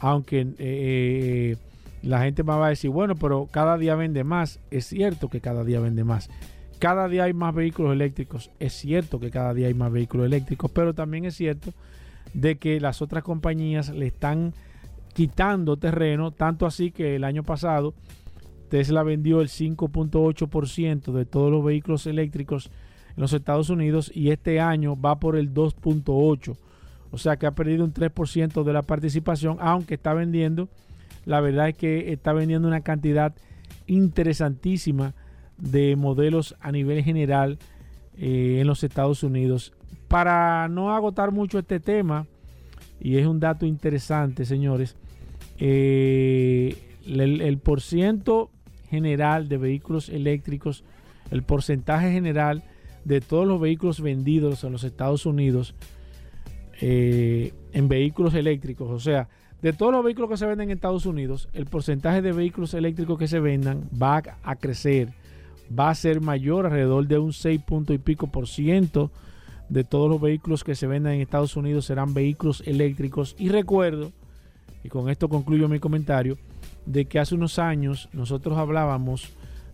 aunque 0.00 0.40
eh, 0.40 0.46
eh, 0.58 1.56
la 2.02 2.22
gente 2.22 2.42
me 2.42 2.52
va 2.52 2.66
a 2.66 2.70
decir, 2.70 2.90
bueno, 2.90 3.14
pero 3.14 3.48
cada 3.50 3.78
día 3.78 3.94
vende 3.94 4.24
más. 4.24 4.60
Es 4.70 4.86
cierto 4.86 5.28
que 5.28 5.40
cada 5.40 5.64
día 5.64 5.80
vende 5.80 6.04
más. 6.04 6.30
Cada 6.78 7.08
día 7.08 7.24
hay 7.24 7.32
más 7.32 7.54
vehículos 7.54 7.92
eléctricos. 7.92 8.50
Es 8.58 8.72
cierto 8.72 9.20
que 9.20 9.30
cada 9.30 9.54
día 9.54 9.68
hay 9.68 9.74
más 9.74 9.92
vehículos 9.92 10.26
eléctricos, 10.26 10.70
pero 10.70 10.94
también 10.94 11.24
es 11.24 11.36
cierto 11.36 11.72
de 12.34 12.58
que 12.58 12.80
las 12.80 13.02
otras 13.02 13.24
compañías 13.24 13.90
le 13.90 14.06
están 14.06 14.52
quitando 15.14 15.76
terreno, 15.76 16.30
tanto 16.30 16.66
así 16.66 16.90
que 16.90 17.16
el 17.16 17.24
año 17.24 17.42
pasado 17.42 17.94
Tesla 18.68 19.02
vendió 19.02 19.40
el 19.40 19.48
5.8% 19.48 21.12
de 21.12 21.24
todos 21.24 21.50
los 21.50 21.64
vehículos 21.64 22.06
eléctricos 22.06 22.70
en 23.16 23.22
los 23.22 23.32
Estados 23.32 23.70
Unidos 23.70 24.10
y 24.14 24.30
este 24.30 24.60
año 24.60 24.98
va 25.00 25.18
por 25.18 25.36
el 25.36 25.52
2.8%. 25.52 26.56
O 27.10 27.18
sea 27.18 27.36
que 27.36 27.46
ha 27.46 27.52
perdido 27.52 27.84
un 27.84 27.92
3% 27.92 28.64
de 28.64 28.72
la 28.72 28.82
participación, 28.82 29.56
aunque 29.60 29.94
está 29.94 30.12
vendiendo, 30.12 30.68
la 31.24 31.40
verdad 31.40 31.70
es 31.70 31.76
que 31.76 32.12
está 32.12 32.32
vendiendo 32.32 32.68
una 32.68 32.82
cantidad 32.82 33.34
interesantísima 33.86 35.14
de 35.56 35.96
modelos 35.96 36.54
a 36.60 36.70
nivel 36.70 37.02
general 37.02 37.58
eh, 38.16 38.58
en 38.60 38.66
los 38.66 38.84
Estados 38.84 39.22
Unidos. 39.22 39.72
Para 40.06 40.68
no 40.68 40.94
agotar 40.94 41.32
mucho 41.32 41.58
este 41.58 41.80
tema, 41.80 42.26
y 43.00 43.16
es 43.16 43.26
un 43.26 43.40
dato 43.40 43.66
interesante, 43.66 44.44
señores, 44.44 44.96
eh, 45.58 46.76
el, 47.06 47.40
el 47.40 47.58
por 47.58 47.80
ciento 47.80 48.50
general 48.90 49.48
de 49.48 49.58
vehículos 49.58 50.08
eléctricos, 50.08 50.84
el 51.30 51.42
porcentaje 51.42 52.12
general 52.12 52.62
de 53.04 53.20
todos 53.20 53.46
los 53.46 53.60
vehículos 53.60 54.00
vendidos 54.00 54.64
en 54.64 54.72
los 54.72 54.84
Estados 54.84 55.26
Unidos 55.26 55.74
eh, 56.80 57.52
en 57.72 57.88
vehículos 57.88 58.34
eléctricos, 58.34 58.90
o 58.90 59.00
sea, 59.00 59.28
de 59.62 59.72
todos 59.72 59.92
los 59.92 60.04
vehículos 60.04 60.30
que 60.30 60.36
se 60.36 60.46
venden 60.46 60.70
en 60.70 60.76
Estados 60.76 61.06
Unidos, 61.06 61.48
el 61.52 61.66
porcentaje 61.66 62.22
de 62.22 62.32
vehículos 62.32 62.74
eléctricos 62.74 63.18
que 63.18 63.26
se 63.26 63.40
vendan 63.40 63.88
va 64.00 64.22
a 64.44 64.56
crecer, 64.56 65.12
va 65.76 65.90
a 65.90 65.94
ser 65.94 66.20
mayor, 66.20 66.66
alrededor 66.66 67.08
de 67.08 67.18
un 67.18 67.32
6 67.32 67.62
punto 67.62 67.92
y 67.92 67.98
pico 67.98 68.28
por 68.28 68.46
ciento 68.46 69.10
de 69.68 69.84
todos 69.84 70.08
los 70.08 70.20
vehículos 70.20 70.64
que 70.64 70.74
se 70.74 70.86
vendan 70.86 71.14
en 71.14 71.20
Estados 71.20 71.56
Unidos 71.56 71.86
serán 71.86 72.14
vehículos 72.14 72.62
eléctricos. 72.66 73.34
Y 73.38 73.48
recuerdo, 73.48 74.12
y 74.84 74.88
con 74.88 75.10
esto 75.10 75.28
concluyo 75.28 75.68
mi 75.68 75.78
comentario, 75.80 76.38
de 76.88 77.04
que 77.04 77.18
hace 77.18 77.34
unos 77.34 77.58
años 77.58 78.08
nosotros 78.12 78.56
hablábamos 78.56 79.28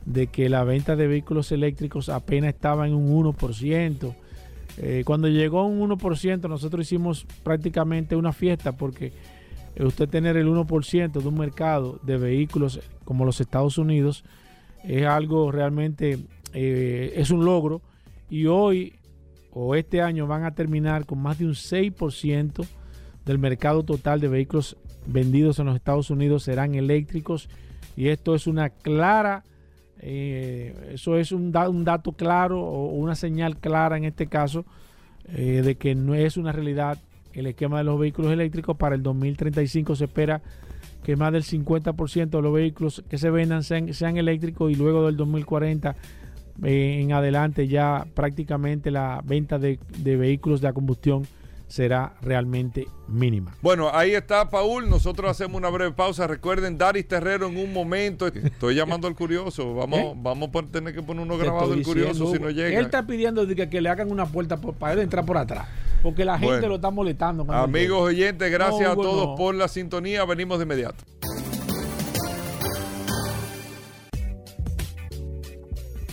de 0.04 0.26
que 0.26 0.48
la 0.48 0.64
venta 0.64 0.96
de 0.96 1.06
vehículos 1.06 1.52
eléctricos 1.52 2.08
apenas 2.08 2.54
estaba 2.54 2.88
en 2.88 2.94
un 2.94 3.08
1%. 3.24 4.14
Eh, 4.78 5.02
cuando 5.06 5.28
llegó 5.28 5.64
un 5.64 5.88
1%, 5.88 6.48
nosotros 6.48 6.84
hicimos 6.84 7.24
prácticamente 7.44 8.16
una 8.16 8.32
fiesta 8.32 8.72
porque 8.72 9.12
eh, 9.76 9.84
usted 9.84 10.08
tener 10.08 10.36
el 10.36 10.48
1% 10.48 11.12
de 11.12 11.28
un 11.28 11.38
mercado 11.38 12.00
de 12.02 12.16
vehículos 12.18 12.80
como 13.04 13.24
los 13.24 13.40
Estados 13.40 13.78
Unidos 13.78 14.24
es 14.82 15.06
algo 15.06 15.52
realmente, 15.52 16.18
eh, 16.52 17.12
es 17.16 17.30
un 17.30 17.44
logro. 17.44 17.80
Y 18.28 18.46
hoy 18.46 18.94
o 19.52 19.76
este 19.76 20.02
año 20.02 20.26
van 20.26 20.42
a 20.42 20.54
terminar 20.56 21.06
con 21.06 21.20
más 21.20 21.38
de 21.38 21.46
un 21.46 21.54
6% 21.54 22.66
del 23.24 23.38
mercado 23.38 23.84
total 23.84 24.20
de 24.20 24.26
vehículos 24.26 24.76
vendidos 25.06 25.58
en 25.58 25.66
los 25.66 25.76
Estados 25.76 26.10
Unidos 26.10 26.44
serán 26.44 26.74
eléctricos 26.74 27.48
y 27.96 28.08
esto 28.08 28.34
es 28.34 28.46
una 28.46 28.70
clara, 28.70 29.44
eh, 30.00 30.92
eso 30.92 31.16
es 31.16 31.32
un, 31.32 31.52
dato 31.52 32.12
claro 32.12 32.60
o 32.60 32.88
una 32.88 33.14
señal 33.14 33.56
clara 33.56 33.96
en 33.96 34.04
este 34.04 34.26
caso 34.26 34.64
eh, 35.28 35.62
de 35.64 35.76
que 35.76 35.94
no 35.94 36.14
es 36.14 36.36
una 36.36 36.52
realidad 36.52 36.98
el 37.32 37.46
esquema 37.46 37.78
de 37.78 37.84
los 37.84 37.98
vehículos 37.98 38.32
eléctricos. 38.32 38.76
Para 38.76 38.94
el 38.94 39.02
2035 39.02 39.96
se 39.96 40.04
espera 40.04 40.40
que 41.02 41.16
más 41.16 41.32
del 41.32 41.42
50% 41.42 42.30
de 42.30 42.42
los 42.42 42.52
vehículos 42.52 43.04
que 43.08 43.18
se 43.18 43.30
vendan 43.30 43.62
sean, 43.62 44.16
eléctricos 44.16 44.70
y 44.70 44.74
luego 44.74 45.06
del 45.06 45.16
2040 45.16 45.96
eh, 46.62 47.00
en 47.00 47.12
adelante 47.12 47.66
ya 47.66 48.06
prácticamente 48.14 48.90
la 48.90 49.20
venta 49.24 49.58
de 49.58 49.78
vehículos 50.16 50.60
de 50.60 50.72
combustión 50.72 51.26
será 51.68 52.14
realmente 52.22 52.86
mínima. 53.08 53.54
Bueno, 53.62 53.90
ahí 53.92 54.14
está 54.14 54.48
Paul. 54.50 54.88
Nosotros 54.88 55.30
hacemos 55.30 55.56
una 55.56 55.68
breve 55.70 55.92
pausa. 55.92 56.26
Recuerden, 56.26 56.78
Daris 56.78 57.06
Terrero 57.08 57.46
en 57.48 57.56
un 57.56 57.72
momento. 57.72 58.26
Estoy 58.26 58.74
llamando 58.74 59.08
al 59.08 59.14
curioso. 59.14 59.74
Vamos, 59.74 59.98
¿Eh? 59.98 60.12
vamos 60.16 60.50
a 60.54 60.62
tener 60.62 60.94
que 60.94 61.02
poner 61.02 61.22
uno 61.24 61.36
grabado 61.38 61.70
del 61.70 61.82
curioso 61.82 62.32
si 62.32 62.38
no 62.38 62.50
llega. 62.50 62.78
Él 62.78 62.84
está 62.86 63.06
pidiendo 63.06 63.46
que, 63.46 63.68
que 63.68 63.80
le 63.80 63.88
hagan 63.88 64.10
una 64.10 64.26
puerta 64.26 64.56
por- 64.58 64.74
para 64.74 64.92
él 64.94 65.00
entrar 65.00 65.24
por 65.24 65.36
atrás. 65.36 65.66
Porque 66.02 66.24
la 66.24 66.34
gente 66.38 66.52
Bueno. 66.52 66.68
lo 66.68 66.74
está 66.76 66.90
molestando. 66.90 67.50
Amigos 67.52 68.02
oyentes, 68.02 68.50
gracias 68.52 68.82
No, 68.82 68.92
a 68.92 68.94
todos 68.94 69.26
no. 69.28 69.34
por 69.36 69.54
la 69.54 69.68
sintonía. 69.68 70.24
Venimos 70.26 70.58
de 70.58 70.64
inmediato. 70.64 71.02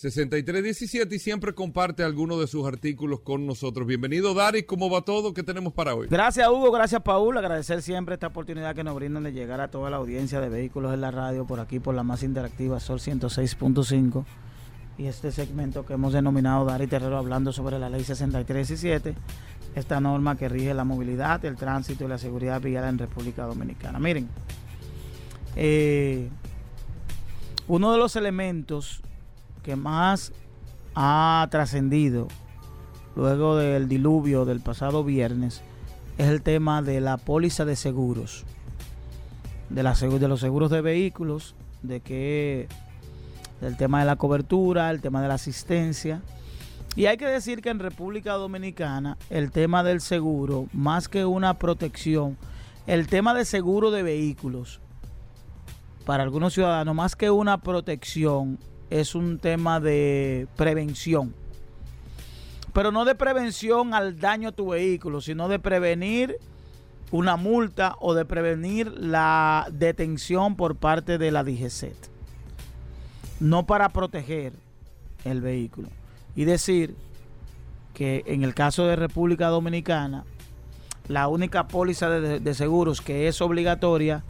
6317 0.00 1.14
y 1.14 1.18
siempre 1.18 1.52
comparte 1.52 2.02
algunos 2.02 2.40
de 2.40 2.46
sus 2.46 2.66
artículos 2.66 3.20
con 3.20 3.46
nosotros. 3.46 3.86
Bienvenido, 3.86 4.32
Daris. 4.32 4.64
¿Cómo 4.64 4.88
va 4.88 5.02
todo? 5.02 5.34
¿Qué 5.34 5.42
tenemos 5.42 5.74
para 5.74 5.94
hoy? 5.94 6.06
Gracias 6.08 6.48
Hugo, 6.48 6.72
gracias 6.72 7.02
Paul, 7.02 7.36
agradecer 7.36 7.82
siempre 7.82 8.14
esta 8.14 8.28
oportunidad 8.28 8.74
que 8.74 8.82
nos 8.82 8.94
brindan 8.94 9.24
de 9.24 9.32
llegar 9.32 9.60
a 9.60 9.68
toda 9.68 9.90
la 9.90 9.98
audiencia 9.98 10.40
de 10.40 10.48
vehículos 10.48 10.94
en 10.94 11.02
la 11.02 11.10
radio 11.10 11.46
por 11.46 11.60
aquí 11.60 11.80
por 11.80 11.94
la 11.94 12.02
más 12.02 12.22
interactiva 12.22 12.80
Sol 12.80 12.98
106.5 12.98 14.24
y 14.96 15.06
este 15.06 15.32
segmento 15.32 15.84
que 15.84 15.92
hemos 15.92 16.14
denominado 16.14 16.64
Dari 16.64 16.86
Terrero 16.86 17.18
hablando 17.18 17.52
sobre 17.52 17.78
la 17.78 17.90
ley 17.90 18.02
6317, 18.02 19.14
esta 19.74 20.00
norma 20.00 20.38
que 20.38 20.48
rige 20.48 20.72
la 20.72 20.84
movilidad, 20.84 21.44
el 21.44 21.56
tránsito 21.56 22.04
y 22.04 22.08
la 22.08 22.16
seguridad 22.16 22.62
vial 22.62 22.84
en 22.84 22.96
República 22.96 23.44
Dominicana. 23.44 23.98
Miren, 23.98 24.30
eh, 25.56 26.30
uno 27.68 27.92
de 27.92 27.98
los 27.98 28.16
elementos 28.16 29.02
que 29.62 29.76
más 29.76 30.32
ha 30.94 31.46
trascendido 31.50 32.28
luego 33.16 33.56
del 33.56 33.88
diluvio 33.88 34.44
del 34.44 34.60
pasado 34.60 35.04
viernes 35.04 35.62
es 36.18 36.28
el 36.28 36.42
tema 36.42 36.82
de 36.82 37.00
la 37.00 37.16
póliza 37.16 37.64
de 37.64 37.76
seguros, 37.76 38.44
de, 39.68 39.82
de 39.82 40.28
los 40.28 40.40
seguros 40.40 40.70
de 40.70 40.80
vehículos, 40.80 41.54
de 41.82 42.00
que 42.00 42.68
del 43.60 43.76
tema 43.76 44.00
de 44.00 44.06
la 44.06 44.16
cobertura, 44.16 44.90
el 44.90 45.00
tema 45.00 45.22
de 45.22 45.28
la 45.28 45.34
asistencia. 45.34 46.22
Y 46.96 47.06
hay 47.06 47.16
que 47.16 47.26
decir 47.26 47.62
que 47.62 47.70
en 47.70 47.78
República 47.78 48.34
Dominicana 48.34 49.16
el 49.30 49.50
tema 49.50 49.82
del 49.82 50.00
seguro, 50.00 50.66
más 50.72 51.08
que 51.08 51.24
una 51.24 51.54
protección, 51.54 52.36
el 52.86 53.06
tema 53.06 53.32
de 53.32 53.44
seguro 53.44 53.90
de 53.90 54.02
vehículos, 54.02 54.80
para 56.04 56.22
algunos 56.22 56.54
ciudadanos, 56.54 56.94
más 56.94 57.14
que 57.14 57.30
una 57.30 57.58
protección, 57.58 58.58
es 58.90 59.14
un 59.14 59.38
tema 59.38 59.80
de 59.80 60.46
prevención 60.56 61.34
pero 62.72 62.92
no 62.92 63.04
de 63.04 63.14
prevención 63.14 63.94
al 63.94 64.18
daño 64.18 64.50
a 64.50 64.52
tu 64.52 64.70
vehículo, 64.70 65.20
sino 65.20 65.48
de 65.48 65.58
prevenir 65.58 66.38
una 67.10 67.36
multa 67.36 67.96
o 68.00 68.14
de 68.14 68.24
prevenir 68.24 68.92
la 68.96 69.66
detención 69.72 70.56
por 70.56 70.76
parte 70.76 71.18
de 71.18 71.32
la 71.32 71.42
DGCET. 71.42 71.96
No 73.40 73.66
para 73.66 73.88
proteger 73.88 74.52
el 75.24 75.40
vehículo. 75.40 75.88
Y 76.36 76.44
decir 76.44 76.94
que 77.94 78.22
en 78.26 78.44
el 78.44 78.54
caso 78.54 78.86
de 78.86 78.96
República 78.96 79.48
Dominicana, 79.48 80.24
la 81.08 81.26
única 81.26 81.66
póliza 81.66 82.08
de, 82.08 82.38
de 82.38 82.54
seguros 82.54 83.00
que 83.00 83.26
es 83.26 83.40
obligatoria 83.40 84.22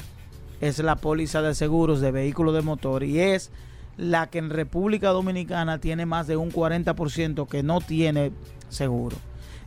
es 0.63 0.79
la 0.79 0.97
póliza 0.97 1.43
de 1.43 1.55
seguros 1.55 2.01
de 2.01 2.11
vehículos 2.11 2.55
de 2.55 2.63
motor 2.63 3.05
y 3.05 3.21
es 3.21 3.51
la 3.97 4.29
que 4.29 4.39
en 4.39 4.51
República 4.51 5.11
Dominicana 5.11 5.79
tiene 5.79 6.07
más 6.07 6.27
de 6.27 6.37
un 6.37 6.51
40% 6.51 7.49
que 7.49 7.63
no 7.63 7.81
tiene 7.81 8.33
seguro. 8.69 9.17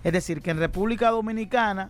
Es 0.03 0.13
decir, 0.13 0.41
que 0.41 0.51
en 0.51 0.57
República 0.57 1.11
Dominicana 1.11 1.89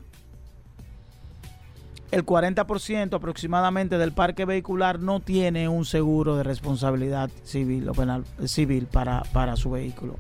el 2.11 2.25
40% 2.25 3.15
aproximadamente 3.15 3.97
del 3.97 4.11
parque 4.11 4.45
vehicular 4.45 4.99
no 4.99 5.19
tiene 5.19 5.67
un 5.67 5.83
seguro 5.83 6.37
de 6.37 6.43
responsabilidad 6.43 7.31
civil 7.43 7.89
o 7.89 7.93
penal 7.93 8.23
civil 8.45 8.85
para, 8.85 9.23
para 9.33 9.55
su 9.55 9.71
vehículo. 9.71 10.15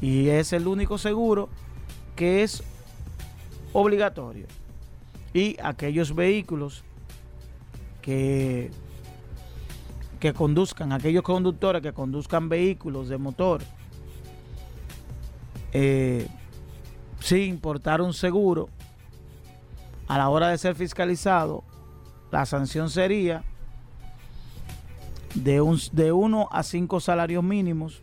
Y 0.00 0.28
es 0.28 0.54
el 0.54 0.66
único 0.66 0.96
seguro 0.96 1.50
que 2.16 2.42
es 2.42 2.62
obligatorio. 3.74 4.46
Y 5.34 5.56
aquellos 5.62 6.14
vehículos 6.14 6.84
que 8.00 8.70
que 10.20 10.32
conduzcan, 10.32 10.92
aquellos 10.92 11.22
conductores 11.22 11.80
que 11.82 11.92
conduzcan 11.92 12.48
vehículos 12.48 13.08
de 13.08 13.18
motor 13.18 13.62
eh, 15.72 16.26
sin 17.20 17.58
portar 17.58 18.00
un 18.00 18.12
seguro, 18.14 18.68
a 20.06 20.16
la 20.16 20.28
hora 20.30 20.48
de 20.48 20.58
ser 20.58 20.74
fiscalizado, 20.74 21.62
la 22.30 22.46
sanción 22.46 22.88
sería 22.90 23.42
de, 25.34 25.60
un, 25.60 25.78
de 25.92 26.12
uno 26.12 26.48
a 26.50 26.62
cinco 26.62 27.00
salarios 27.00 27.44
mínimos. 27.44 28.02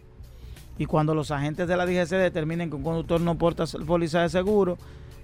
Y 0.78 0.86
cuando 0.86 1.16
los 1.16 1.32
agentes 1.32 1.68
de 1.68 1.78
la 1.78 1.86
DGC 1.86 2.10
determinen 2.18 2.70
que 2.70 2.76
un 2.76 2.84
conductor 2.84 3.20
no 3.22 3.36
porta 3.38 3.64
póliza 3.88 4.22
de 4.22 4.30
seguro, 4.30 4.78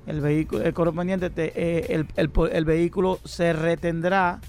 el 0.07 0.21
vehículo 0.21 0.73
correspondiente, 0.73 1.29
te- 1.29 1.51
eh, 1.55 2.05
el- 2.15 2.31
el 2.51 2.65
vehículo 2.65 3.19
se 3.25 3.53
retendrá 3.53 4.39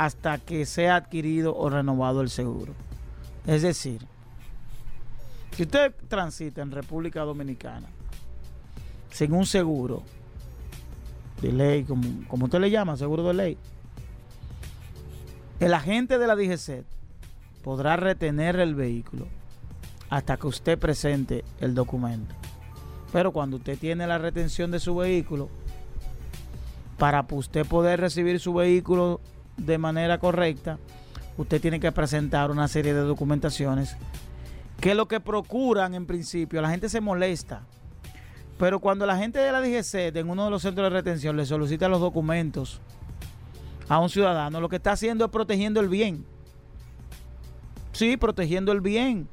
hasta 0.00 0.38
que 0.38 0.64
sea 0.64 0.96
adquirido 0.96 1.54
o 1.54 1.68
renovado 1.68 2.22
el 2.22 2.30
seguro. 2.30 2.72
Es 3.46 3.60
decir, 3.60 4.00
si 5.54 5.64
usted 5.64 5.94
transita 6.08 6.62
en 6.62 6.70
República 6.70 7.20
Dominicana 7.20 7.86
sin 9.10 9.34
un 9.34 9.44
seguro 9.44 10.02
de 11.42 11.52
ley, 11.52 11.84
como, 11.84 12.02
como 12.28 12.46
usted 12.46 12.60
le 12.60 12.70
llama, 12.70 12.96
seguro 12.96 13.24
de 13.24 13.34
ley, 13.34 13.58
el 15.58 15.74
agente 15.74 16.16
de 16.16 16.26
la 16.26 16.34
DGC 16.34 16.82
podrá 17.62 17.96
retener 17.96 18.58
el 18.58 18.74
vehículo 18.74 19.26
hasta 20.08 20.38
que 20.38 20.46
usted 20.46 20.78
presente 20.78 21.44
el 21.60 21.74
documento. 21.74 22.34
Pero 23.12 23.32
cuando 23.32 23.58
usted 23.58 23.78
tiene 23.78 24.06
la 24.06 24.16
retención 24.16 24.70
de 24.70 24.80
su 24.80 24.96
vehículo, 24.96 25.50
para 26.96 27.26
usted 27.32 27.66
poder 27.66 28.00
recibir 28.00 28.40
su 28.40 28.54
vehículo 28.54 29.20
de 29.56 29.78
manera 29.78 30.18
correcta, 30.18 30.78
usted 31.36 31.60
tiene 31.60 31.80
que 31.80 31.92
presentar 31.92 32.50
una 32.50 32.68
serie 32.68 32.94
de 32.94 33.00
documentaciones 33.00 33.96
que 34.80 34.94
lo 34.94 35.06
que 35.06 35.20
procuran 35.20 35.94
en 35.94 36.06
principio, 36.06 36.60
la 36.62 36.70
gente 36.70 36.88
se 36.88 37.00
molesta. 37.00 37.62
Pero 38.58 38.80
cuando 38.80 39.06
la 39.06 39.16
gente 39.16 39.38
de 39.38 39.52
la 39.52 39.60
DGC 39.60 40.16
en 40.16 40.28
uno 40.28 40.44
de 40.44 40.50
los 40.50 40.62
centros 40.62 40.90
de 40.90 40.96
retención 40.96 41.36
le 41.36 41.46
solicita 41.46 41.88
los 41.88 42.00
documentos 42.00 42.80
a 43.88 43.98
un 43.98 44.08
ciudadano, 44.08 44.60
lo 44.60 44.68
que 44.68 44.76
está 44.76 44.92
haciendo 44.92 45.24
es 45.24 45.30
protegiendo 45.30 45.80
el 45.80 45.88
bien. 45.88 46.24
Sí, 47.92 48.16
protegiendo 48.16 48.72
el 48.72 48.80
bien. 48.80 49.28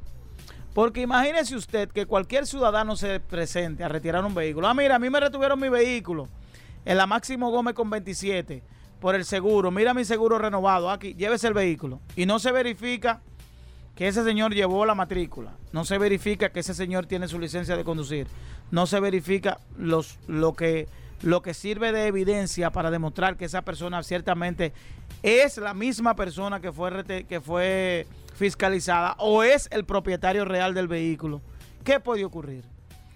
Porque 0.74 1.02
imagínese 1.02 1.56
usted 1.56 1.90
que 1.90 2.06
cualquier 2.06 2.46
ciudadano 2.46 2.96
se 2.96 3.20
presente 3.20 3.84
a 3.84 3.90
retirar 3.90 4.24
un 4.24 4.36
vehículo. 4.36 4.68
Ah, 4.68 4.74
mira, 4.74 4.96
a 4.96 5.00
mí 5.00 5.10
me 5.10 5.20
retuvieron 5.20 5.60
mi 5.60 5.70
vehículo 5.70 6.28
en 6.86 6.98
la 6.98 7.08
Máximo 7.08 7.50
Gómez 7.52 7.74
con 7.74 7.90
27 7.90 8.64
por 9.00 9.16
el 9.16 9.26
seguro. 9.26 9.72
Mira 9.72 9.94
mi 9.94 10.06
seguro 10.06 10.38
renovado. 10.38 10.90
Aquí, 10.90 11.14
llévese 11.14 11.48
el 11.48 11.54
vehículo. 11.54 12.00
Y 12.16 12.26
no 12.26 12.40
se 12.40 12.52
verifica 12.52 13.22
que 13.96 14.08
ese 14.08 14.24
señor 14.24 14.54
llevó 14.54 14.86
la 14.86 14.96
matrícula. 14.96 15.54
No 15.72 15.86
se 15.86 15.98
verifica 15.98 16.50
que 16.50 16.60
ese 16.60 16.74
señor 16.74 17.06
tiene 17.06 17.28
su 17.28 17.40
licencia 17.40 17.76
de 17.76 17.84
conducir. 17.84 18.28
No 18.72 18.86
se 18.86 19.00
verifica 19.00 19.60
los, 19.78 20.20
lo, 20.28 20.54
que, 20.54 20.88
lo 21.22 21.42
que 21.42 21.54
sirve 21.54 21.92
de 21.92 22.08
evidencia 22.08 22.72
para 22.72 22.92
demostrar 22.92 23.38
que 23.38 23.46
esa 23.46 23.64
persona 23.64 24.04
ciertamente 24.04 24.74
es 25.24 25.58
la 25.58 25.74
misma 25.74 26.16
persona 26.16 26.60
que 26.60 26.72
fue, 26.72 27.26
que 27.28 27.42
fue 27.42 28.06
fiscalizada 28.36 29.16
o 29.18 29.44
es 29.44 29.68
el 29.72 29.84
propietario 29.86 30.46
real 30.46 30.74
del 30.74 30.88
vehículo. 30.88 31.42
¿Qué 31.84 32.00
puede 32.00 32.24
ocurrir? 32.24 32.66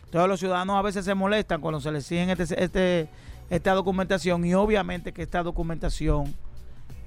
Todos 0.10 0.28
los 0.28 0.40
ciudadanos 0.40 0.78
a 0.78 0.82
veces 0.82 1.06
se 1.06 1.14
molestan 1.14 1.62
cuando 1.62 1.80
se 1.80 1.92
les 1.92 2.04
exigen 2.04 2.30
este, 2.32 2.64
este- 2.64 3.10
esta 3.52 3.74
documentación 3.74 4.46
y 4.46 4.54
obviamente 4.54 5.12
que 5.12 5.22
esta 5.22 5.44
documentación 5.44 6.34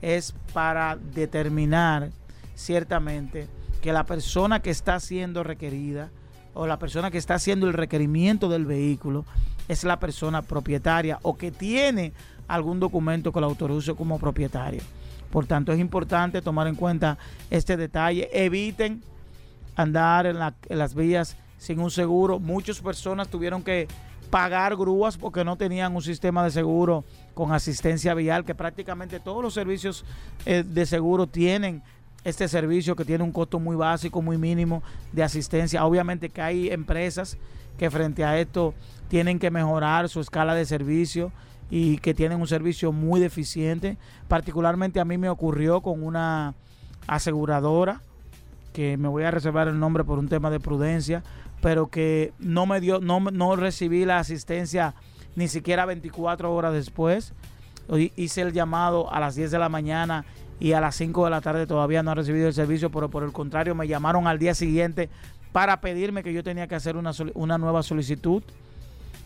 es 0.02 0.34
para 0.52 0.96
determinar 0.96 2.10
ciertamente 2.54 3.48
que 3.80 3.94
la 3.94 4.04
persona 4.04 4.60
que 4.60 4.68
está 4.68 5.00
siendo 5.00 5.42
requerida 5.42 6.10
o 6.52 6.66
la 6.66 6.78
persona 6.78 7.10
que 7.10 7.16
está 7.16 7.34
haciendo 7.34 7.66
el 7.66 7.72
requerimiento 7.72 8.50
del 8.50 8.66
vehículo 8.66 9.24
es 9.68 9.84
la 9.84 9.98
persona 9.98 10.42
propietaria 10.42 11.18
o 11.22 11.36
que 11.38 11.50
tiene 11.50 12.12
algún 12.46 12.78
documento 12.78 13.32
que 13.32 13.40
lo 13.40 13.46
autorice 13.46 13.94
como 13.94 14.18
propietario. 14.18 14.82
Por 15.30 15.46
tanto, 15.46 15.72
es 15.72 15.80
importante 15.80 16.42
tomar 16.42 16.66
en 16.66 16.74
cuenta 16.74 17.16
este 17.50 17.78
detalle. 17.78 18.28
Eviten 18.32 19.02
andar 19.76 20.26
en, 20.26 20.38
las 20.38 20.94
vías 20.94 21.38
sin 21.56 21.80
un 21.80 21.90
seguro. 21.90 22.38
Muchas 22.38 22.80
personas 22.80 23.28
tuvieron 23.28 23.62
que 23.62 23.88
pagar 24.30 24.76
grúas 24.76 25.16
porque 25.16 25.44
no 25.44 25.56
tenían 25.56 25.94
un 25.94 26.02
sistema 26.02 26.44
de 26.44 26.50
seguro 26.50 27.04
con 27.34 27.52
asistencia 27.52 28.14
vial, 28.14 28.44
que 28.44 28.54
prácticamente 28.54 29.20
todos 29.20 29.42
los 29.42 29.54
servicios 29.54 30.04
eh, 30.46 30.64
de 30.66 30.86
seguro 30.86 31.26
tienen 31.26 31.82
este 32.24 32.48
servicio 32.48 32.96
que 32.96 33.04
tiene 33.04 33.22
un 33.22 33.32
costo 33.32 33.60
muy 33.60 33.76
básico, 33.76 34.22
muy 34.22 34.38
mínimo 34.38 34.82
de 35.12 35.22
asistencia. 35.22 35.84
Obviamente 35.84 36.30
que 36.30 36.40
hay 36.40 36.70
empresas 36.70 37.36
que 37.78 37.90
frente 37.90 38.24
a 38.24 38.38
esto 38.38 38.74
tienen 39.08 39.38
que 39.38 39.50
mejorar 39.50 40.08
su 40.08 40.20
escala 40.20 40.54
de 40.54 40.64
servicio 40.64 41.32
y 41.70 41.98
que 41.98 42.14
tienen 42.14 42.40
un 42.40 42.46
servicio 42.46 42.92
muy 42.92 43.20
deficiente. 43.20 43.98
Particularmente 44.28 45.00
a 45.00 45.04
mí 45.04 45.18
me 45.18 45.28
ocurrió 45.28 45.80
con 45.80 46.02
una 46.02 46.54
aseguradora 47.06 48.00
que 48.72 48.96
me 48.96 49.08
voy 49.08 49.24
a 49.24 49.30
reservar 49.30 49.68
el 49.68 49.78
nombre 49.78 50.02
por 50.02 50.18
un 50.18 50.28
tema 50.28 50.50
de 50.50 50.60
prudencia, 50.60 51.22
pero 51.64 51.86
que 51.86 52.34
no 52.38 52.66
me 52.66 52.78
dio, 52.78 53.00
no, 53.00 53.20
no 53.20 53.56
recibí 53.56 54.04
la 54.04 54.18
asistencia 54.18 54.92
ni 55.34 55.48
siquiera 55.48 55.86
24 55.86 56.54
horas 56.54 56.74
después. 56.74 57.32
Hice 58.16 58.42
el 58.42 58.52
llamado 58.52 59.10
a 59.10 59.18
las 59.18 59.34
10 59.34 59.50
de 59.50 59.58
la 59.58 59.70
mañana 59.70 60.26
y 60.60 60.72
a 60.72 60.80
las 60.82 60.94
5 60.96 61.24
de 61.24 61.30
la 61.30 61.40
tarde 61.40 61.66
todavía 61.66 62.02
no 62.02 62.10
ha 62.10 62.16
recibido 62.16 62.48
el 62.48 62.52
servicio, 62.52 62.90
pero 62.90 63.08
por 63.08 63.22
el 63.22 63.32
contrario 63.32 63.74
me 63.74 63.88
llamaron 63.88 64.26
al 64.26 64.38
día 64.38 64.54
siguiente 64.54 65.08
para 65.52 65.80
pedirme 65.80 66.22
que 66.22 66.34
yo 66.34 66.44
tenía 66.44 66.66
que 66.66 66.74
hacer 66.74 66.98
una, 66.98 67.12
una 67.32 67.56
nueva 67.56 67.82
solicitud. 67.82 68.42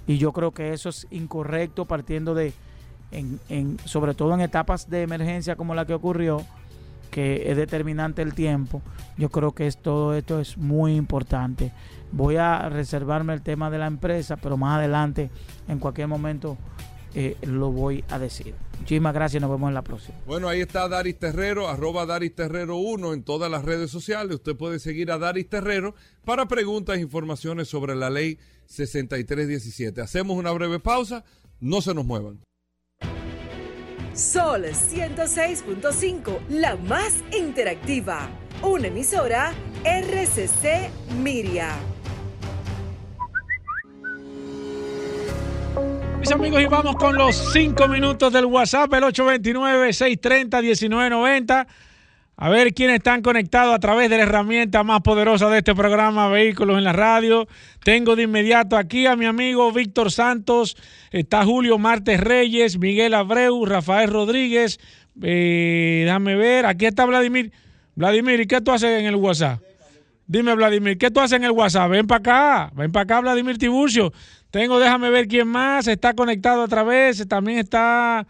Y 0.06 0.18
yo 0.18 0.30
creo 0.30 0.52
que 0.52 0.72
eso 0.72 0.90
es 0.90 1.08
incorrecto 1.10 1.86
partiendo 1.86 2.36
de, 2.36 2.52
en, 3.10 3.78
sobre 3.84 4.14
todo 4.14 4.32
en 4.34 4.42
etapas 4.42 4.88
de 4.88 5.02
emergencia 5.02 5.56
como 5.56 5.74
la 5.74 5.86
que 5.86 5.94
ocurrió, 5.94 6.44
que 7.10 7.50
es 7.50 7.56
determinante 7.56 8.22
el 8.22 8.32
tiempo. 8.32 8.80
Yo 9.16 9.28
creo 9.28 9.50
que 9.50 9.66
es, 9.66 9.76
todo 9.76 10.14
esto 10.14 10.38
es 10.38 10.56
muy 10.56 10.94
importante. 10.94 11.72
Voy 12.12 12.36
a 12.36 12.68
reservarme 12.68 13.34
el 13.34 13.42
tema 13.42 13.70
de 13.70 13.78
la 13.78 13.86
empresa, 13.86 14.36
pero 14.36 14.56
más 14.56 14.78
adelante, 14.78 15.30
en 15.68 15.78
cualquier 15.78 16.08
momento, 16.08 16.56
eh, 17.14 17.36
lo 17.42 17.70
voy 17.70 18.04
a 18.08 18.18
decir. 18.18 18.54
Muchísimas 18.78 19.12
gracias, 19.12 19.40
nos 19.40 19.50
vemos 19.50 19.68
en 19.68 19.74
la 19.74 19.82
próxima. 19.82 20.16
Bueno, 20.26 20.48
ahí 20.48 20.60
está 20.60 20.88
Daris 20.88 21.18
Terrero, 21.18 21.68
arroba 21.68 22.06
Daris 22.06 22.34
Terrero 22.34 22.76
1 22.76 23.12
en 23.12 23.22
todas 23.22 23.50
las 23.50 23.64
redes 23.64 23.90
sociales. 23.90 24.36
Usted 24.36 24.56
puede 24.56 24.78
seguir 24.78 25.10
a 25.10 25.18
Daris 25.18 25.48
Terrero 25.48 25.94
para 26.24 26.46
preguntas 26.46 26.96
e 26.96 27.00
informaciones 27.00 27.68
sobre 27.68 27.94
la 27.96 28.08
ley 28.08 28.38
6317. 28.66 30.00
Hacemos 30.00 30.36
una 30.36 30.52
breve 30.52 30.78
pausa, 30.78 31.24
no 31.60 31.80
se 31.80 31.94
nos 31.94 32.04
muevan. 32.04 32.40
Sol 34.14 34.64
106.5, 34.64 36.48
la 36.48 36.76
más 36.76 37.14
interactiva. 37.36 38.28
Una 38.62 38.88
emisora 38.88 39.52
RCC 39.84 40.90
Miria. 41.22 41.97
Mis 46.20 46.30
amigos, 46.32 46.60
y 46.60 46.66
vamos 46.66 46.96
con 46.96 47.16
los 47.16 47.36
5 47.52 47.86
minutos 47.86 48.32
del 48.32 48.46
WhatsApp, 48.46 48.92
el 48.94 49.04
829-630-1990. 49.04 51.68
A 52.36 52.48
ver 52.48 52.74
quiénes 52.74 52.96
están 52.96 53.22
conectados 53.22 53.72
a 53.74 53.78
través 53.78 54.10
de 54.10 54.16
la 54.16 54.24
herramienta 54.24 54.82
más 54.82 55.02
poderosa 55.02 55.48
de 55.48 55.58
este 55.58 55.76
programa, 55.76 56.28
Vehículos 56.28 56.76
en 56.78 56.84
la 56.84 56.92
Radio. 56.92 57.46
Tengo 57.84 58.16
de 58.16 58.24
inmediato 58.24 58.76
aquí 58.76 59.06
a 59.06 59.14
mi 59.14 59.26
amigo 59.26 59.70
Víctor 59.72 60.10
Santos, 60.10 60.76
está 61.12 61.44
Julio 61.44 61.78
Martes 61.78 62.18
Reyes, 62.20 62.78
Miguel 62.78 63.14
Abreu, 63.14 63.64
Rafael 63.64 64.10
Rodríguez. 64.10 64.80
Eh, 65.22 66.02
déjame 66.04 66.34
ver, 66.34 66.66
aquí 66.66 66.86
está 66.86 67.06
Vladimir. 67.06 67.52
Vladimir, 67.94 68.40
¿y 68.40 68.46
qué 68.46 68.60
tú 68.60 68.72
haces 68.72 68.98
en 69.00 69.06
el 69.06 69.14
WhatsApp? 69.16 69.60
Dime, 70.28 70.54
Vladimir, 70.54 70.96
¿qué 70.98 71.10
tú 71.10 71.20
haces 71.20 71.38
en 71.38 71.44
el 71.44 71.52
WhatsApp? 71.52 71.90
Ven 71.90 72.06
para 72.06 72.18
acá, 72.18 72.70
ven 72.76 72.92
para 72.92 73.04
acá, 73.04 73.20
Vladimir 73.20 73.56
Tiburcio. 73.56 74.12
Tengo, 74.50 74.78
déjame 74.78 75.10
ver 75.10 75.28
quién 75.28 75.46
más 75.48 75.86
está 75.86 76.14
conectado 76.14 76.62
otra 76.62 76.82
vez. 76.82 77.26
También 77.28 77.58
está 77.58 78.26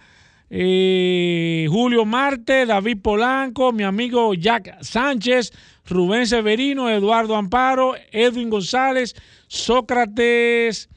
eh, 0.51 1.67
Julio 1.71 2.05
Marte, 2.05 2.67
David 2.67 2.99
Polanco, 3.03 3.73
mi 3.73 3.85
amigo 3.85 4.35
Jack 4.35 4.83
Sánchez, 4.83 5.53
Rubén 5.87 6.27
Severino, 6.27 6.91
Eduardo 6.91 7.37
Amparo, 7.37 7.95
Edwin 8.11 8.51
González, 8.51 9.15
Sócrates 9.47 10.89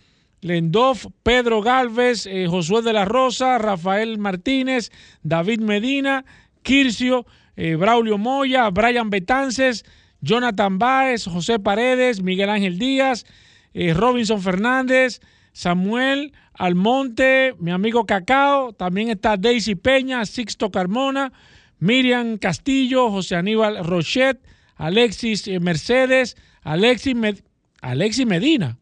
Lendoff, 0.42 1.06
Pedro 1.22 1.62
Galvez, 1.62 2.26
eh, 2.26 2.48
Josué 2.50 2.82
de 2.82 2.94
la 2.94 3.06
Rosa, 3.06 3.60
Rafael 3.60 4.18
Martínez, 4.18 4.92
David 5.22 5.60
Medina, 5.60 6.26
Kircio, 6.64 7.28
eh, 7.56 7.76
Braulio 7.76 8.18
Moya, 8.18 8.68
Brian 8.72 9.12
Betances, 9.12 9.86
Jonathan 10.22 10.80
Báez, 10.80 11.26
José 11.26 11.60
Paredes, 11.60 12.24
Miguel 12.24 12.50
Ángel 12.50 12.80
Díaz, 12.80 13.26
eh, 13.74 13.94
Robinson 13.94 14.42
Fernández, 14.42 15.22
Samuel 15.54 16.34
Almonte, 16.54 17.56
mi 17.60 17.72
amigo 17.72 18.06
Cacao, 18.06 18.74
también 18.74 19.10
está 19.10 19.38
Daisy 19.38 19.76
Peña, 19.76 20.26
Sixto 20.26 20.72
Carmona, 20.72 21.32
Miriam 21.80 22.38
Castillo, 22.38 23.10
José 23.10 23.36
Aníbal 23.36 23.84
Rochet, 23.84 24.40
Alexis 24.76 25.48
eh, 25.48 25.60
Mercedes, 25.60 26.38
Alexis, 26.64 27.16
Alexis 27.82 28.26
Medina. 28.26 28.78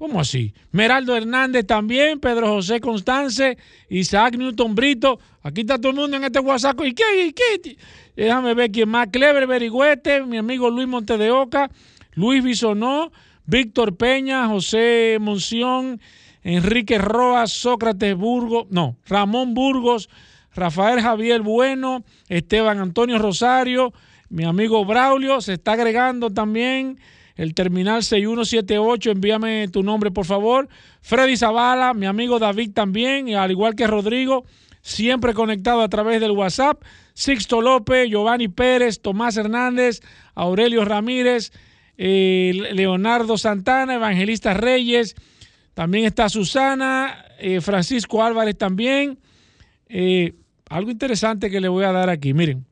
¿Cómo 0.00 0.18
así? 0.18 0.54
Meraldo 0.72 1.14
Hernández 1.14 1.66
también, 1.66 2.20
Pedro 2.20 2.48
José 2.48 2.80
Constance, 2.80 3.58
Isaac 3.90 4.34
Newton 4.34 4.74
Brito. 4.74 5.20
Aquí 5.42 5.60
está 5.60 5.76
todo 5.76 5.90
el 5.90 5.98
mundo 5.98 6.16
en 6.16 6.24
este 6.24 6.40
WhatsApp. 6.40 6.80
¿Y 6.86 6.94
qué? 6.94 7.26
¿Y 7.26 7.32
qué? 7.34 7.76
Déjame 8.16 8.54
ver 8.54 8.70
quién 8.70 8.88
más. 8.88 9.08
Clever 9.08 9.46
Berigüete, 9.46 10.22
mi 10.24 10.38
amigo 10.38 10.70
Luis 10.70 10.88
Montedeoca, 10.88 11.70
Luis 12.14 12.42
Bisonó, 12.42 13.12
Víctor 13.46 13.96
Peña, 13.96 14.46
José 14.46 15.18
Monción, 15.20 16.00
Enrique 16.42 16.98
Roas, 16.98 17.52
Sócrates 17.52 18.16
Burgos, 18.16 18.66
no, 18.70 18.96
Ramón 19.06 19.54
Burgos, 19.54 20.08
Rafael 20.54 21.00
Javier 21.00 21.42
Bueno, 21.42 22.04
Esteban 22.28 22.78
Antonio 22.78 23.18
Rosario, 23.18 23.92
mi 24.28 24.44
amigo 24.44 24.84
Braulio, 24.84 25.40
se 25.40 25.54
está 25.54 25.72
agregando 25.72 26.30
también 26.30 26.98
el 27.36 27.54
terminal 27.54 28.02
6178, 28.02 29.10
envíame 29.10 29.68
tu 29.68 29.82
nombre 29.82 30.10
por 30.10 30.26
favor. 30.26 30.68
Freddy 31.00 31.36
Zavala, 31.36 31.94
mi 31.94 32.06
amigo 32.06 32.38
David 32.38 32.72
también, 32.74 33.28
y 33.28 33.34
al 33.34 33.50
igual 33.50 33.74
que 33.74 33.86
Rodrigo, 33.86 34.44
siempre 34.82 35.32
conectado 35.34 35.80
a 35.80 35.88
través 35.88 36.20
del 36.20 36.32
WhatsApp. 36.32 36.82
Sixto 37.14 37.60
López, 37.60 38.08
Giovanni 38.08 38.48
Pérez, 38.48 39.00
Tomás 39.00 39.36
Hernández, 39.36 40.00
Aurelio 40.34 40.84
Ramírez, 40.84 41.52
eh, 42.02 42.52
Leonardo 42.72 43.36
Santana, 43.36 43.96
Evangelista 43.96 44.54
Reyes, 44.54 45.14
también 45.74 46.06
está 46.06 46.30
Susana, 46.30 47.26
eh, 47.38 47.60
Francisco 47.60 48.24
Álvarez 48.24 48.56
también. 48.56 49.18
Eh, 49.86 50.32
algo 50.70 50.90
interesante 50.90 51.50
que 51.50 51.60
le 51.60 51.68
voy 51.68 51.84
a 51.84 51.92
dar 51.92 52.08
aquí, 52.08 52.32
miren, 52.32 52.64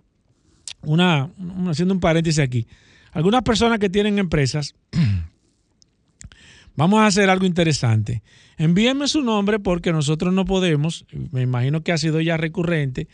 una, 0.80 1.30
haciendo 1.68 1.92
un 1.92 2.00
paréntesis 2.00 2.38
aquí. 2.38 2.66
Algunas 3.12 3.42
personas 3.42 3.78
que 3.78 3.90
tienen 3.90 4.18
empresas, 4.18 4.74
vamos 6.74 7.00
a 7.00 7.06
hacer 7.06 7.28
algo 7.28 7.44
interesante. 7.44 8.22
Envíenme 8.56 9.08
su 9.08 9.20
nombre 9.20 9.58
porque 9.58 9.92
nosotros 9.92 10.32
no 10.32 10.46
podemos, 10.46 11.04
me 11.32 11.42
imagino 11.42 11.82
que 11.82 11.92
ha 11.92 11.98
sido 11.98 12.22
ya 12.22 12.38
recurrente, 12.38 13.08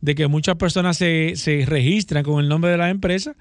de 0.00 0.14
que 0.14 0.28
muchas 0.28 0.56
personas 0.56 0.96
se, 0.96 1.34
se 1.36 1.66
registran 1.66 2.24
con 2.24 2.42
el 2.42 2.48
nombre 2.48 2.70
de 2.70 2.78
la 2.78 2.88
empresa 2.88 3.36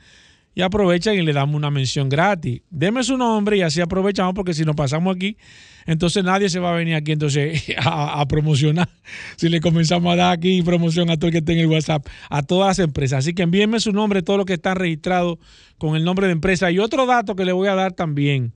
y 0.57 0.63
aprovechan 0.63 1.13
y 1.13 1.21
le 1.21 1.33
damos 1.33 1.55
una 1.55 1.69
mención 1.69 2.09
gratis. 2.09 2.63
Deme 2.71 3.03
su 3.03 3.15
nombre 3.15 3.57
y 3.57 3.61
así 3.61 3.79
aprovechamos 3.79 4.33
porque 4.33 4.55
si 4.55 4.65
nos 4.65 4.75
pasamos 4.75 5.15
aquí, 5.15 5.37
entonces 5.85 6.23
nadie 6.23 6.49
se 6.49 6.57
va 6.57 6.73
a 6.73 6.75
venir 6.75 6.95
aquí 6.95 7.11
entonces 7.11 7.63
a, 7.85 8.27
promocionar. 8.27 8.89
Si 9.35 9.49
le 9.49 9.61
comenzamos 9.61 10.11
a 10.11 10.15
dar 10.15 10.33
aquí 10.33 10.63
promoción 10.63 11.11
a 11.11 11.17
todo 11.17 11.27
el 11.27 11.33
que 11.33 11.43
tenga 11.43 11.61
el 11.61 11.67
WhatsApp, 11.67 12.07
a 12.31 12.41
todas 12.41 12.69
las 12.69 12.79
empresas. 12.79 13.19
Así 13.19 13.35
que 13.35 13.43
envíenme 13.43 13.79
su 13.79 13.91
nombre, 13.91 14.23
todo 14.23 14.37
lo 14.37 14.45
que 14.45 14.53
está 14.53 14.73
registrado 14.73 15.37
con 15.77 15.95
el 15.95 16.03
nombre 16.03 16.25
de 16.25 16.33
empresa. 16.33 16.71
Y 16.71 16.79
otro 16.79 17.05
dato 17.05 17.35
que 17.35 17.45
le 17.45 17.51
voy 17.51 17.67
a 17.67 17.75
dar 17.75 17.93
también, 17.93 18.51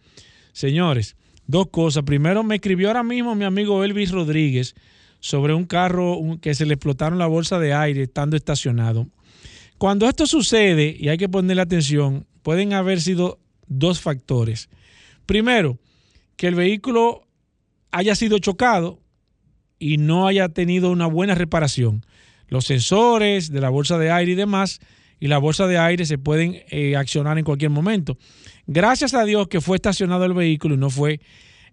señores, 0.53 1.15
dos 1.45 1.67
cosas. 1.67 2.01
Primero, 2.01 2.41
me 2.41 2.55
escribió 2.55 2.87
ahora 2.87 3.03
mismo 3.03 3.35
mi 3.35 3.45
amigo 3.45 3.83
Elvis 3.83 4.09
Rodríguez 4.09 4.73
sobre 5.19 5.53
un 5.53 5.65
carro 5.65 6.17
que 6.41 6.55
se 6.55 6.65
le 6.65 6.73
explotaron 6.73 7.19
la 7.19 7.27
bolsa 7.27 7.59
de 7.59 7.75
aire 7.75 8.01
estando 8.01 8.35
estacionado. 8.35 9.07
Cuando 9.81 10.07
esto 10.07 10.27
sucede, 10.27 10.95
y 10.95 11.09
hay 11.09 11.17
que 11.17 11.27
ponerle 11.27 11.63
atención, 11.63 12.27
pueden 12.43 12.73
haber 12.73 13.01
sido 13.01 13.39
dos 13.65 13.99
factores. 13.99 14.69
Primero, 15.25 15.79
que 16.35 16.45
el 16.45 16.53
vehículo 16.53 17.23
haya 17.89 18.13
sido 18.13 18.37
chocado 18.37 18.99
y 19.79 19.97
no 19.97 20.27
haya 20.27 20.49
tenido 20.49 20.91
una 20.91 21.07
buena 21.07 21.33
reparación. 21.33 22.05
Los 22.47 22.65
sensores 22.65 23.51
de 23.51 23.59
la 23.59 23.69
bolsa 23.69 23.97
de 23.97 24.11
aire 24.11 24.33
y 24.33 24.35
demás, 24.35 24.81
y 25.19 25.29
la 25.29 25.39
bolsa 25.39 25.65
de 25.65 25.79
aire 25.79 26.05
se 26.05 26.19
pueden 26.19 26.61
eh, 26.69 26.95
accionar 26.95 27.39
en 27.39 27.43
cualquier 27.43 27.71
momento. 27.71 28.19
Gracias 28.67 29.15
a 29.15 29.23
Dios 29.23 29.47
que 29.47 29.61
fue 29.61 29.77
estacionado 29.77 30.25
el 30.25 30.35
vehículo 30.35 30.75
y 30.75 30.77
no 30.77 30.91
fue 30.91 31.21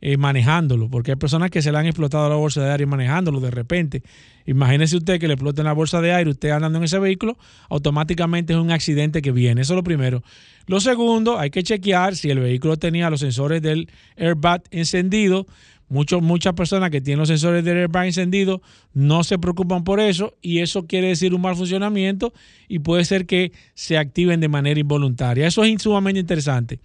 eh, 0.00 0.16
manejándolo, 0.16 0.88
porque 0.88 1.12
hay 1.12 1.16
personas 1.16 1.50
que 1.50 1.60
se 1.60 1.72
le 1.72 1.78
han 1.78 1.86
explotado 1.86 2.28
la 2.28 2.36
bolsa 2.36 2.62
de 2.62 2.70
aire 2.70 2.86
manejándolo 2.86 3.40
de 3.40 3.50
repente. 3.50 4.02
Imagínese 4.46 4.96
usted 4.96 5.18
que 5.18 5.26
le 5.26 5.34
exploten 5.34 5.64
la 5.64 5.72
bolsa 5.72 6.00
de 6.00 6.12
aire, 6.12 6.30
usted 6.30 6.50
andando 6.50 6.78
en 6.78 6.84
ese 6.84 7.00
vehículo, 7.00 7.36
automáticamente 7.68 8.52
es 8.52 8.58
un 8.58 8.70
accidente 8.70 9.22
que 9.22 9.32
viene. 9.32 9.62
Eso 9.62 9.72
es 9.72 9.76
lo 9.76 9.82
primero. 9.82 10.22
Lo 10.66 10.80
segundo, 10.80 11.38
hay 11.38 11.50
que 11.50 11.62
chequear 11.62 12.14
si 12.14 12.30
el 12.30 12.38
vehículo 12.38 12.76
tenía 12.76 13.10
los 13.10 13.20
sensores 13.20 13.60
del 13.60 13.90
airbag 14.16 14.62
encendido. 14.70 15.46
muchas 15.88 16.52
personas 16.54 16.90
que 16.90 17.00
tienen 17.00 17.18
los 17.18 17.28
sensores 17.28 17.64
del 17.64 17.78
airbag 17.78 18.06
encendido 18.06 18.62
no 18.94 19.24
se 19.24 19.38
preocupan 19.38 19.82
por 19.82 19.98
eso 19.98 20.34
y 20.42 20.60
eso 20.60 20.86
quiere 20.86 21.08
decir 21.08 21.34
un 21.34 21.40
mal 21.40 21.56
funcionamiento 21.56 22.32
y 22.68 22.78
puede 22.78 23.04
ser 23.04 23.26
que 23.26 23.50
se 23.74 23.98
activen 23.98 24.40
de 24.40 24.48
manera 24.48 24.78
involuntaria. 24.78 25.46
Eso 25.46 25.64
es 25.64 25.82
sumamente 25.82 26.20
interesante. 26.20 26.78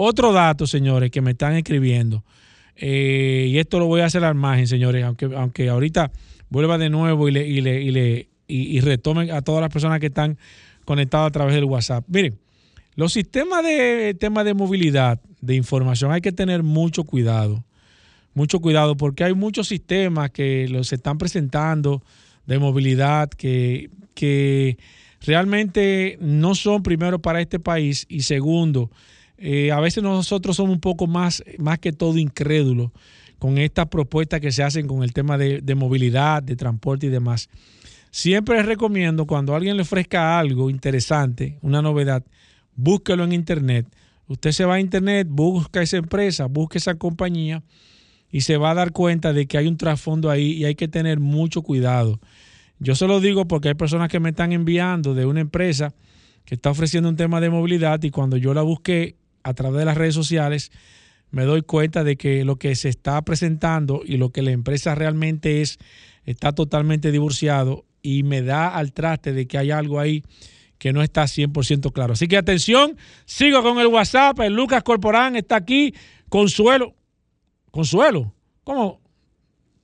Otro 0.00 0.32
dato, 0.32 0.64
señores, 0.68 1.10
que 1.10 1.20
me 1.20 1.32
están 1.32 1.56
escribiendo, 1.56 2.22
eh, 2.76 3.48
y 3.50 3.58
esto 3.58 3.80
lo 3.80 3.86
voy 3.86 4.00
a 4.00 4.04
hacer 4.04 4.22
al 4.22 4.36
margen, 4.36 4.68
señores, 4.68 5.04
aunque, 5.04 5.24
aunque 5.24 5.68
ahorita 5.68 6.12
vuelva 6.50 6.78
de 6.78 6.88
nuevo 6.88 7.28
y 7.28 7.32
le, 7.32 7.48
y 7.48 7.60
le, 7.60 7.82
y 7.82 7.90
le 7.90 8.28
y, 8.46 8.78
retomen 8.78 9.32
a 9.32 9.42
todas 9.42 9.60
las 9.60 9.72
personas 9.72 9.98
que 9.98 10.06
están 10.06 10.38
conectadas 10.84 11.26
a 11.26 11.30
través 11.32 11.56
del 11.56 11.64
WhatsApp. 11.64 12.04
Miren, 12.06 12.38
los 12.94 13.12
sistemas 13.12 13.64
de 13.64 14.14
tema 14.14 14.44
de 14.44 14.54
movilidad, 14.54 15.20
de 15.40 15.56
información, 15.56 16.12
hay 16.12 16.20
que 16.20 16.30
tener 16.30 16.62
mucho 16.62 17.02
cuidado. 17.02 17.64
Mucho 18.34 18.60
cuidado, 18.60 18.96
porque 18.96 19.24
hay 19.24 19.34
muchos 19.34 19.66
sistemas 19.66 20.30
que 20.30 20.68
los 20.68 20.92
están 20.92 21.18
presentando 21.18 22.04
de 22.46 22.60
movilidad 22.60 23.30
que, 23.30 23.90
que 24.14 24.78
realmente 25.22 26.18
no 26.20 26.54
son 26.54 26.84
primero 26.84 27.18
para 27.18 27.40
este 27.40 27.58
país 27.58 28.06
y 28.08 28.22
segundo, 28.22 28.92
eh, 29.38 29.70
a 29.70 29.80
veces 29.80 30.02
nosotros 30.02 30.56
somos 30.56 30.74
un 30.74 30.80
poco 30.80 31.06
más, 31.06 31.42
más 31.58 31.78
que 31.78 31.92
todo 31.92 32.18
incrédulos 32.18 32.90
con 33.38 33.56
estas 33.58 33.86
propuestas 33.86 34.40
que 34.40 34.50
se 34.50 34.64
hacen 34.64 34.88
con 34.88 35.04
el 35.04 35.12
tema 35.12 35.38
de, 35.38 35.74
movilidad, 35.76 36.42
de 36.42 36.56
transporte 36.56 37.06
y 37.06 37.08
demás. 37.08 37.48
Siempre 38.10 38.56
les 38.56 38.66
recomiendo 38.66 39.26
cuando 39.26 39.54
alguien 39.54 39.76
le 39.76 39.82
ofrezca 39.82 40.38
algo 40.38 40.70
interesante, 40.70 41.58
una 41.62 41.80
novedad, 41.80 42.24
búsquelo 42.74 43.24
en 43.24 43.32
internet. 43.32 43.86
Usted 44.26 44.50
se 44.50 44.64
va 44.64 44.74
a 44.74 44.80
internet, 44.80 45.28
busca 45.30 45.82
esa 45.82 45.98
empresa, 45.98 46.46
busca 46.46 46.78
esa 46.78 46.96
compañía 46.96 47.62
y 48.30 48.40
se 48.40 48.56
va 48.56 48.72
a 48.72 48.74
dar 48.74 48.92
cuenta 48.92 49.32
de 49.32 49.46
que 49.46 49.56
hay 49.56 49.68
un 49.68 49.76
trasfondo 49.76 50.30
ahí 50.30 50.52
y 50.52 50.64
hay 50.64 50.74
que 50.74 50.88
tener 50.88 51.20
mucho 51.20 51.62
cuidado. 51.62 52.20
Yo 52.80 52.94
se 52.94 53.06
lo 53.06 53.20
digo 53.20 53.46
porque 53.46 53.68
hay 53.68 53.74
personas 53.74 54.08
que 54.08 54.20
me 54.20 54.30
están 54.30 54.52
enviando 54.52 55.14
de 55.14 55.26
una 55.26 55.40
empresa 55.40 55.94
que 56.44 56.56
está 56.56 56.70
ofreciendo 56.70 57.08
un 57.08 57.16
tema 57.16 57.40
de 57.40 57.50
movilidad 57.50 58.02
y 58.02 58.10
cuando 58.10 58.36
yo 58.36 58.52
la 58.52 58.62
busqué 58.62 59.16
a 59.42 59.54
través 59.54 59.78
de 59.78 59.84
las 59.84 59.96
redes 59.96 60.14
sociales, 60.14 60.70
me 61.30 61.44
doy 61.44 61.62
cuenta 61.62 62.04
de 62.04 62.16
que 62.16 62.44
lo 62.44 62.56
que 62.56 62.74
se 62.74 62.88
está 62.88 63.20
presentando 63.22 64.02
y 64.04 64.16
lo 64.16 64.30
que 64.30 64.42
la 64.42 64.50
empresa 64.50 64.94
realmente 64.94 65.62
es 65.62 65.78
está 66.24 66.52
totalmente 66.52 67.10
divorciado 67.10 67.84
y 68.02 68.22
me 68.22 68.42
da 68.42 68.68
al 68.68 68.92
traste 68.92 69.32
de 69.32 69.46
que 69.46 69.58
hay 69.58 69.70
algo 69.70 69.98
ahí 69.98 70.22
que 70.78 70.92
no 70.92 71.02
está 71.02 71.24
100% 71.24 71.92
claro. 71.92 72.12
Así 72.12 72.28
que 72.28 72.36
atención, 72.36 72.96
sigo 73.24 73.62
con 73.62 73.78
el 73.78 73.88
WhatsApp, 73.88 74.38
el 74.40 74.54
Lucas 74.54 74.82
Corporán 74.82 75.36
está 75.36 75.56
aquí, 75.56 75.94
Consuelo, 76.28 76.94
Consuelo, 77.70 78.32
¿cómo? 78.64 79.00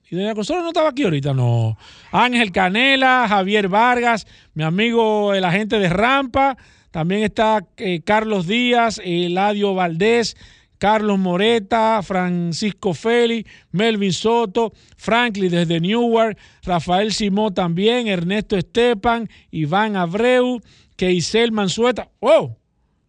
¿Y 0.09 0.15
doña 0.15 0.35
Consuelo 0.35 0.61
no 0.61 0.69
estaba 0.69 0.89
aquí 0.89 1.03
ahorita? 1.03 1.33
No. 1.33 1.77
Ángel 2.11 2.51
Canela, 2.51 3.25
Javier 3.27 3.67
Vargas, 3.67 4.27
mi 4.53 4.63
amigo 4.63 5.33
el 5.33 5.43
agente 5.43 5.79
de 5.79 5.89
Rampa, 5.89 6.57
también 6.95 7.23
está 7.23 7.67
eh, 7.75 7.99
Carlos 8.05 8.47
Díaz, 8.47 9.01
Eladio 9.03 9.73
Valdés, 9.73 10.37
Carlos 10.77 11.19
Moreta, 11.19 12.01
Francisco 12.03 12.93
Feli, 12.93 13.45
Melvin 13.73 14.13
Soto, 14.13 14.71
Franklin 14.95 15.51
desde 15.51 15.81
Newark, 15.81 16.37
Rafael 16.63 17.11
Simó 17.11 17.51
también, 17.51 18.07
Ernesto 18.07 18.55
Estepan, 18.55 19.29
Iván 19.51 19.97
Abreu, 19.97 20.61
Keisel 20.95 21.51
Mansueta. 21.51 22.11
¡Oh! 22.21 22.55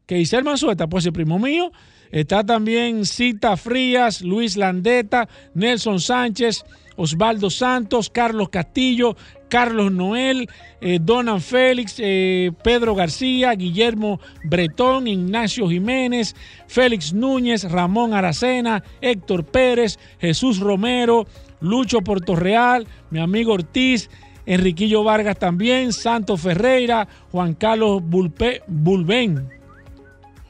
Keisel 0.07 0.43
Mansueta, 0.43 0.89
pues 0.89 1.07
el 1.07 1.13
primo 1.13 1.39
mío. 1.39 1.71
Está 2.11 2.43
también 2.43 3.07
Cita 3.07 3.57
Frías, 3.57 4.21
Luis 4.21 4.57
Landeta, 4.57 5.29
Nelson 5.55 6.01
Sánchez, 6.01 6.65
Osvaldo 6.97 7.51
Santos, 7.51 8.11
Carlos 8.11 8.49
Castillo, 8.49 9.17
Carlos 9.49 9.93
Noel, 9.93 10.49
eh, 10.81 10.99
Donan 11.01 11.41
Félix, 11.41 11.97
eh, 11.99 12.53
Pedro 12.63 12.95
García, 12.95 13.53
Guillermo 13.55 14.21
Bretón, 14.45 15.07
Ignacio 15.07 15.69
Jiménez, 15.69 16.35
Félix 16.67 17.13
Núñez, 17.13 17.71
Ramón 17.71 18.15
Aracena, 18.15 18.83
Héctor 19.01 19.45
Pérez, 19.45 19.99
Jesús 20.19 20.61
Romero, 20.61 21.27
Lucho 21.61 22.03
Portorreal, 22.03 22.87
mi 23.11 23.21
amigo 23.21 23.53
Ortiz, 23.53 24.11
Enriquillo 24.47 25.03
Vargas 25.03 25.39
también, 25.39 25.93
Santo 25.93 26.37
Ferreira, 26.37 27.09
Juan 27.33 27.55
Carlos 27.55 28.03
Bulpe, 28.05 28.63
Bulben, 28.67 29.49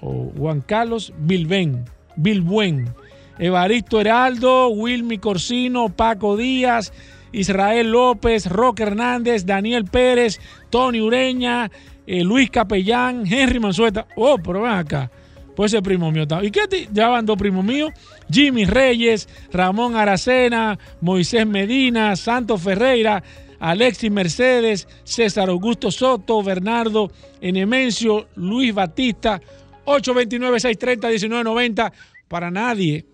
o 0.00 0.30
Juan 0.36 0.60
Carlos 0.60 1.12
Bilben, 1.18 1.84
Bilbuen, 2.16 2.94
Evaristo 3.38 4.00
Heraldo, 4.00 4.68
Wilmy 4.68 5.18
Corsino, 5.18 5.88
Paco 5.88 6.36
Díaz, 6.36 6.92
Israel 7.36 7.90
López, 7.90 8.46
Roque 8.46 8.82
Hernández, 8.82 9.44
Daniel 9.44 9.84
Pérez, 9.84 10.40
Tony 10.70 11.02
Ureña, 11.02 11.70
eh, 12.06 12.24
Luis 12.24 12.48
Capellán, 12.50 13.30
Henry 13.30 13.60
Mansueta. 13.60 14.06
Oh, 14.16 14.38
pero 14.38 14.62
ven 14.62 14.72
acá. 14.72 15.10
Pues 15.54 15.74
ese 15.74 15.82
primo 15.82 16.10
mío. 16.10 16.24
¿Y 16.42 16.50
qué 16.50 16.88
ya 16.92 17.08
van 17.08 17.26
dos 17.26 17.36
primos 17.36 17.62
míos? 17.62 17.92
Jimmy 18.30 18.64
Reyes, 18.64 19.28
Ramón 19.52 19.96
Aracena, 19.96 20.78
Moisés 21.02 21.46
Medina, 21.46 22.16
Santo 22.16 22.56
Ferreira, 22.56 23.22
Alexis 23.58 24.10
Mercedes, 24.10 24.88
César 25.04 25.50
Augusto 25.50 25.90
Soto, 25.90 26.42
Bernardo 26.42 27.10
Enemencio, 27.40 28.28
Luis 28.36 28.72
Batista, 28.74 29.42
829-630-1990. 29.84 31.92
Para 32.28 32.50
nadie, 32.50 33.04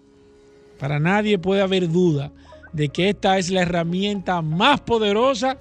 para 0.78 1.00
nadie 1.00 1.38
puede 1.38 1.60
haber 1.60 1.88
duda 1.88 2.30
de 2.72 2.88
que 2.88 3.10
esta 3.10 3.38
es 3.38 3.50
la 3.50 3.62
herramienta 3.62 4.42
más 4.42 4.80
poderosa 4.80 5.56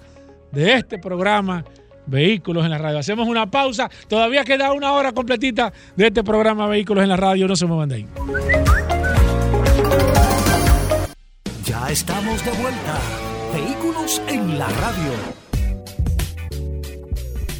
de 0.51 0.73
este 0.73 0.97
programa 0.97 1.63
Vehículos 2.05 2.65
en 2.65 2.71
la 2.71 2.77
Radio. 2.77 2.99
Hacemos 2.99 3.27
una 3.27 3.49
pausa. 3.49 3.89
Todavía 4.07 4.43
queda 4.43 4.73
una 4.73 4.91
hora 4.93 5.11
completita 5.11 5.71
de 5.95 6.07
este 6.07 6.23
programa 6.23 6.67
Vehículos 6.67 7.03
en 7.03 7.09
la 7.09 7.17
Radio. 7.17 7.47
No 7.47 7.55
se 7.55 7.65
muevan 7.65 7.89
de 7.89 7.95
ahí. 7.95 8.07
Ya 11.65 11.89
estamos 11.89 12.43
de 12.43 12.51
vuelta. 12.51 12.99
Vehículos 13.53 14.21
en 14.27 14.57
la 14.57 14.67
Radio. 14.67 15.50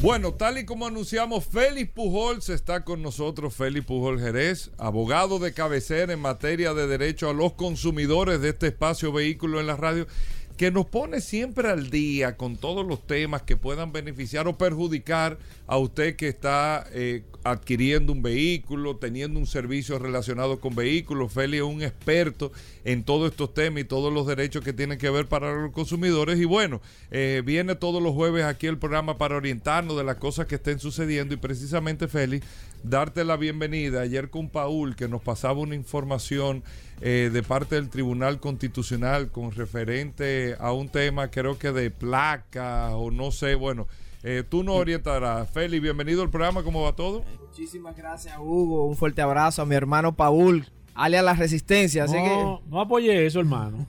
Bueno, 0.02 0.34
tal 0.34 0.58
y 0.58 0.64
como 0.64 0.88
anunciamos, 0.88 1.44
Félix 1.44 1.92
Pujol 1.92 2.38
está 2.48 2.82
con 2.82 3.02
nosotros, 3.02 3.54
Félix 3.54 3.86
Pujol 3.86 4.18
Jerez, 4.18 4.72
abogado 4.76 5.38
de 5.38 5.54
cabecera 5.54 6.12
en 6.12 6.18
materia 6.18 6.74
de 6.74 6.88
derecho 6.88 7.30
a 7.30 7.32
los 7.32 7.52
consumidores 7.52 8.40
de 8.40 8.48
este 8.48 8.66
espacio 8.66 9.12
vehículo 9.12 9.60
en 9.60 9.68
la 9.68 9.76
radio 9.76 10.08
que 10.56 10.72
nos 10.72 10.86
pone 10.86 11.20
siempre 11.20 11.68
al 11.68 11.88
día 11.88 12.36
con 12.36 12.56
todos 12.56 12.84
los 12.84 13.06
temas 13.06 13.42
que 13.42 13.56
puedan 13.56 13.92
beneficiar 13.92 14.48
o 14.48 14.58
perjudicar 14.58 15.38
a 15.68 15.78
usted 15.78 16.16
que 16.16 16.26
está 16.26 16.84
eh, 16.90 17.22
adquiriendo 17.44 18.12
un 18.12 18.22
vehículo, 18.22 18.96
teniendo 18.96 19.38
un 19.38 19.46
servicio 19.46 19.98
relacionado 19.98 20.60
con 20.60 20.74
vehículos. 20.74 21.32
Feli 21.32 21.56
es 21.56 21.62
un 21.62 21.82
experto 21.82 22.52
en 22.84 23.04
todos 23.04 23.30
estos 23.30 23.54
temas 23.54 23.82
y 23.82 23.84
todos 23.84 24.12
los 24.12 24.26
derechos 24.26 24.62
que 24.62 24.72
tienen 24.72 24.98
que 24.98 25.10
ver 25.10 25.26
para 25.26 25.52
los 25.54 25.72
consumidores. 25.72 26.38
Y 26.38 26.44
bueno, 26.44 26.80
eh, 27.10 27.42
viene 27.44 27.74
todos 27.74 28.02
los 28.02 28.14
jueves 28.14 28.44
aquí 28.44 28.66
el 28.66 28.78
programa 28.78 29.18
para 29.18 29.36
orientarnos 29.36 29.96
de 29.96 30.04
las 30.04 30.16
cosas 30.16 30.46
que 30.46 30.56
estén 30.56 30.78
sucediendo. 30.78 31.34
Y 31.34 31.38
precisamente, 31.38 32.08
Feli, 32.08 32.40
darte 32.82 33.24
la 33.24 33.36
bienvenida. 33.36 34.02
Ayer 34.02 34.30
con 34.30 34.48
Paul, 34.48 34.96
que 34.96 35.08
nos 35.08 35.22
pasaba 35.22 35.60
una 35.60 35.74
información 35.74 36.62
eh, 37.00 37.30
de 37.32 37.42
parte 37.42 37.74
del 37.74 37.88
Tribunal 37.88 38.40
Constitucional 38.40 39.30
con 39.30 39.52
referente 39.52 40.56
a 40.58 40.72
un 40.72 40.88
tema, 40.88 41.30
creo 41.30 41.58
que 41.58 41.72
de 41.72 41.90
placa 41.90 42.94
o 42.96 43.10
no 43.10 43.32
sé, 43.32 43.54
bueno. 43.54 43.86
Eh, 44.24 44.44
tú 44.48 44.62
nos 44.62 44.76
orientarás. 44.76 45.50
Feli, 45.50 45.80
bienvenido 45.80 46.22
al 46.22 46.30
programa, 46.30 46.62
¿cómo 46.62 46.82
va 46.82 46.94
todo? 46.94 47.24
Muchísimas 47.40 47.96
gracias, 47.96 48.38
Hugo. 48.38 48.86
Un 48.86 48.96
fuerte 48.96 49.20
abrazo 49.20 49.62
a 49.62 49.66
mi 49.66 49.74
hermano 49.74 50.14
Paul, 50.14 50.64
alias 50.94 51.24
La 51.24 51.34
Resistencia. 51.34 52.04
Así 52.04 52.16
no, 52.16 52.62
que... 52.62 52.70
no 52.70 52.80
apoye 52.80 53.26
eso, 53.26 53.40
hermano. 53.40 53.88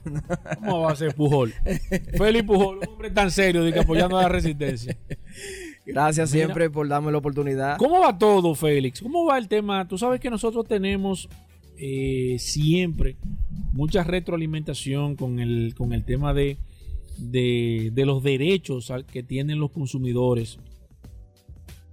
¿Cómo 0.58 0.80
va 0.80 0.90
a 0.90 0.96
ser 0.96 1.14
Pujol? 1.14 1.54
Feli 2.18 2.42
Pujol, 2.42 2.78
un 2.78 2.88
hombre 2.88 3.10
tan 3.10 3.30
serio 3.30 3.62
de 3.62 3.72
que 3.72 3.78
apoyando 3.78 4.18
a 4.18 4.22
la 4.22 4.28
Resistencia. 4.28 4.96
Gracias 5.86 6.30
siempre 6.30 6.68
por 6.68 6.88
darme 6.88 7.12
la 7.12 7.18
oportunidad. 7.18 7.76
¿Cómo 7.78 8.00
va 8.00 8.18
todo, 8.18 8.56
Félix? 8.56 9.02
¿Cómo 9.02 9.24
va 9.26 9.38
el 9.38 9.46
tema? 9.46 9.86
Tú 9.86 9.98
sabes 9.98 10.18
que 10.18 10.30
nosotros 10.30 10.66
tenemos 10.66 11.28
eh, 11.76 12.38
siempre 12.40 13.16
mucha 13.72 14.02
retroalimentación 14.02 15.14
con 15.14 15.38
el, 15.38 15.74
con 15.76 15.92
el 15.92 16.04
tema 16.04 16.34
de, 16.34 16.58
de, 17.18 17.92
los 17.96 18.22
derechos 18.22 18.92
que 19.10 19.22
tienen 19.22 19.58
los 19.58 19.70
consumidores 19.70 20.58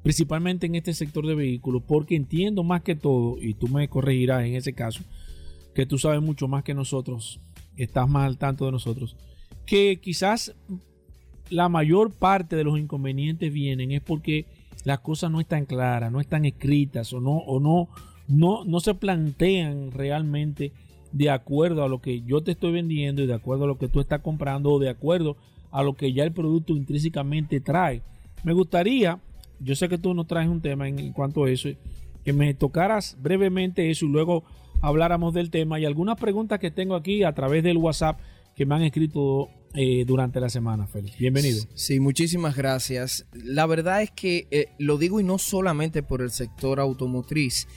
principalmente 0.04 0.66
en 0.66 0.76
este 0.76 0.94
sector 0.94 1.26
de 1.28 1.36
vehículos, 1.36 1.84
porque 1.86 2.16
entiendo 2.16 2.64
más 2.64 2.82
que 2.82 2.96
todo, 2.96 3.38
y 3.40 3.54
tú 3.54 3.68
me 3.68 3.88
corregirás 3.88 4.44
en 4.46 4.56
ese 4.56 4.74
caso, 4.74 5.04
que 5.76 5.86
tú 5.86 5.98
sabes 5.98 6.22
mucho 6.22 6.48
más 6.48 6.64
que 6.64 6.74
nosotros, 6.74 7.40
estás 7.78 8.10
más 8.10 8.26
al 8.26 8.38
tanto 8.38 8.66
de 8.66 8.72
nosotros, 8.72 9.16
que 9.66 10.00
quizás 10.02 10.56
la 11.50 11.70
mayor 11.70 12.12
parte 12.14 12.56
de 12.56 12.64
los 12.64 12.80
inconvenientes 12.80 13.54
vienen 13.54 13.92
es 13.92 14.02
porque 14.02 14.48
las 14.86 15.00
cosas 15.00 15.30
no 15.30 15.40
están 15.40 15.66
claras, 15.66 16.12
no 16.12 16.20
están 16.20 16.46
escritas 16.46 17.14
o 17.14 17.20
no, 17.20 17.38
o 17.38 17.60
no, 17.60 17.90
no, 18.28 18.66
no 18.66 18.80
se 18.80 18.96
plantean 18.96 19.92
realmente 19.92 20.72
de 21.12 21.30
acuerdo 21.30 21.84
a 21.84 21.89
lo 21.89 22.01
que 22.01 22.22
yo 22.22 22.41
te 22.41 22.51
estoy 22.51 22.72
vendiendo 22.72 23.22
y 23.22 23.28
de 23.28 23.34
acuerdo 23.34 23.66
a 23.66 23.68
lo 23.68 23.78
que 23.78 23.88
tú 23.88 23.99
estás 23.99 24.22
comprando 24.22 24.72
o 24.72 24.80
de 24.80 24.89
acuerdo 24.89 25.38
a 25.72 25.84
lo 25.84 25.95
que 25.95 26.14
ya 26.14 26.24
el 26.24 26.32
producto 26.32 26.74
intrínsecamente 26.74 27.59
trae. 27.59 28.01
Me 28.43 28.53
gustaría, 28.53 29.20
yo 29.59 29.76
sé 29.76 29.89
que 29.89 29.97
tú 29.97 30.14
nos 30.14 30.28
traes 30.28 30.49
un 30.49 30.62
tema 30.62 30.88
en, 30.88 31.14
cuanto 31.14 31.45
a 31.45 31.49
eso, 31.49 31.70
que 32.24 32.34
me 32.34 32.53
tocaras 32.53 33.18
brevemente 33.22 33.89
eso 33.89 34.05
y 34.05 34.09
luego 34.09 34.43
habláramos 34.82 35.34
del 35.34 35.49
tema 35.49 35.80
y 35.80 35.86
algunas 35.86 36.20
preguntas 36.20 36.59
que 36.59 36.72
tengo 36.72 36.95
aquí 36.95 37.24
a 37.24 37.34
través 37.34 37.64
del 37.64 37.78
WhatsApp 37.78 38.20
que 38.55 38.66
me 38.66 38.76
han 38.76 38.84
escrito 38.84 39.49
eh, 39.74 40.03
durante 40.05 40.39
la 40.39 40.49
semana, 40.49 40.88
Félix. 40.88 41.18
Bienvenido. 41.18 41.64
Sí, 41.74 41.99
muchísimas 41.99 42.55
gracias. 42.55 43.26
La 43.32 43.66
verdad 43.66 44.01
es 44.01 44.12
que 44.12 44.47
eh, 44.51 44.68
lo 44.80 44.97
digo 44.97 45.20
y 45.20 45.24
no 45.24 45.38
solamente 45.38 46.03
por 46.03 46.22
el 46.22 46.32
sector 46.32 46.80
automotriz. 46.80 47.68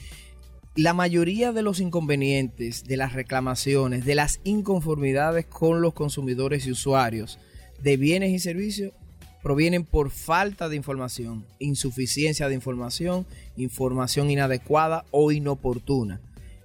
La 0.77 0.93
mayoría 0.93 1.53
de 1.53 1.63
los 1.63 1.79
inconvenientes, 1.79 2.83
de 2.83 2.97
las 2.97 3.13
reclamaciones, 3.13 4.05
de 4.05 4.17
las 4.17 4.41
inconformidades 4.43 5.47
con 5.47 5.81
los 5.81 5.95
consumidores 5.95 6.67
y 6.67 6.73
usuarios 6.73 7.39
de 7.81 7.97
bienes 7.97 8.33
y 8.33 8.41
servicios 8.41 8.93
provienen 9.41 9.85
por 9.85 10.11
falta 10.11 10.69
de 10.69 10.75
información, 10.75 11.47
insuficiencia 11.61 12.49
de 12.49 12.57
información, 12.57 13.25
información 13.57 14.33
inadecuada 14.33 15.05
o 15.13 15.31
inoportuna, 15.31 16.21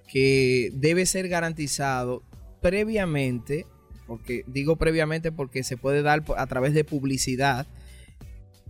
que 0.08 0.72
debe 0.74 1.06
ser 1.06 1.28
garantizado 1.28 2.24
previamente, 2.62 3.68
porque 4.08 4.44
digo 4.48 4.76
previamente 4.78 5.32
porque 5.32 5.64
se 5.64 5.78
puede 5.78 6.02
dar 6.02 6.24
a 6.36 6.48
través 6.48 6.74
de 6.74 6.84
publicidad, 6.84 7.68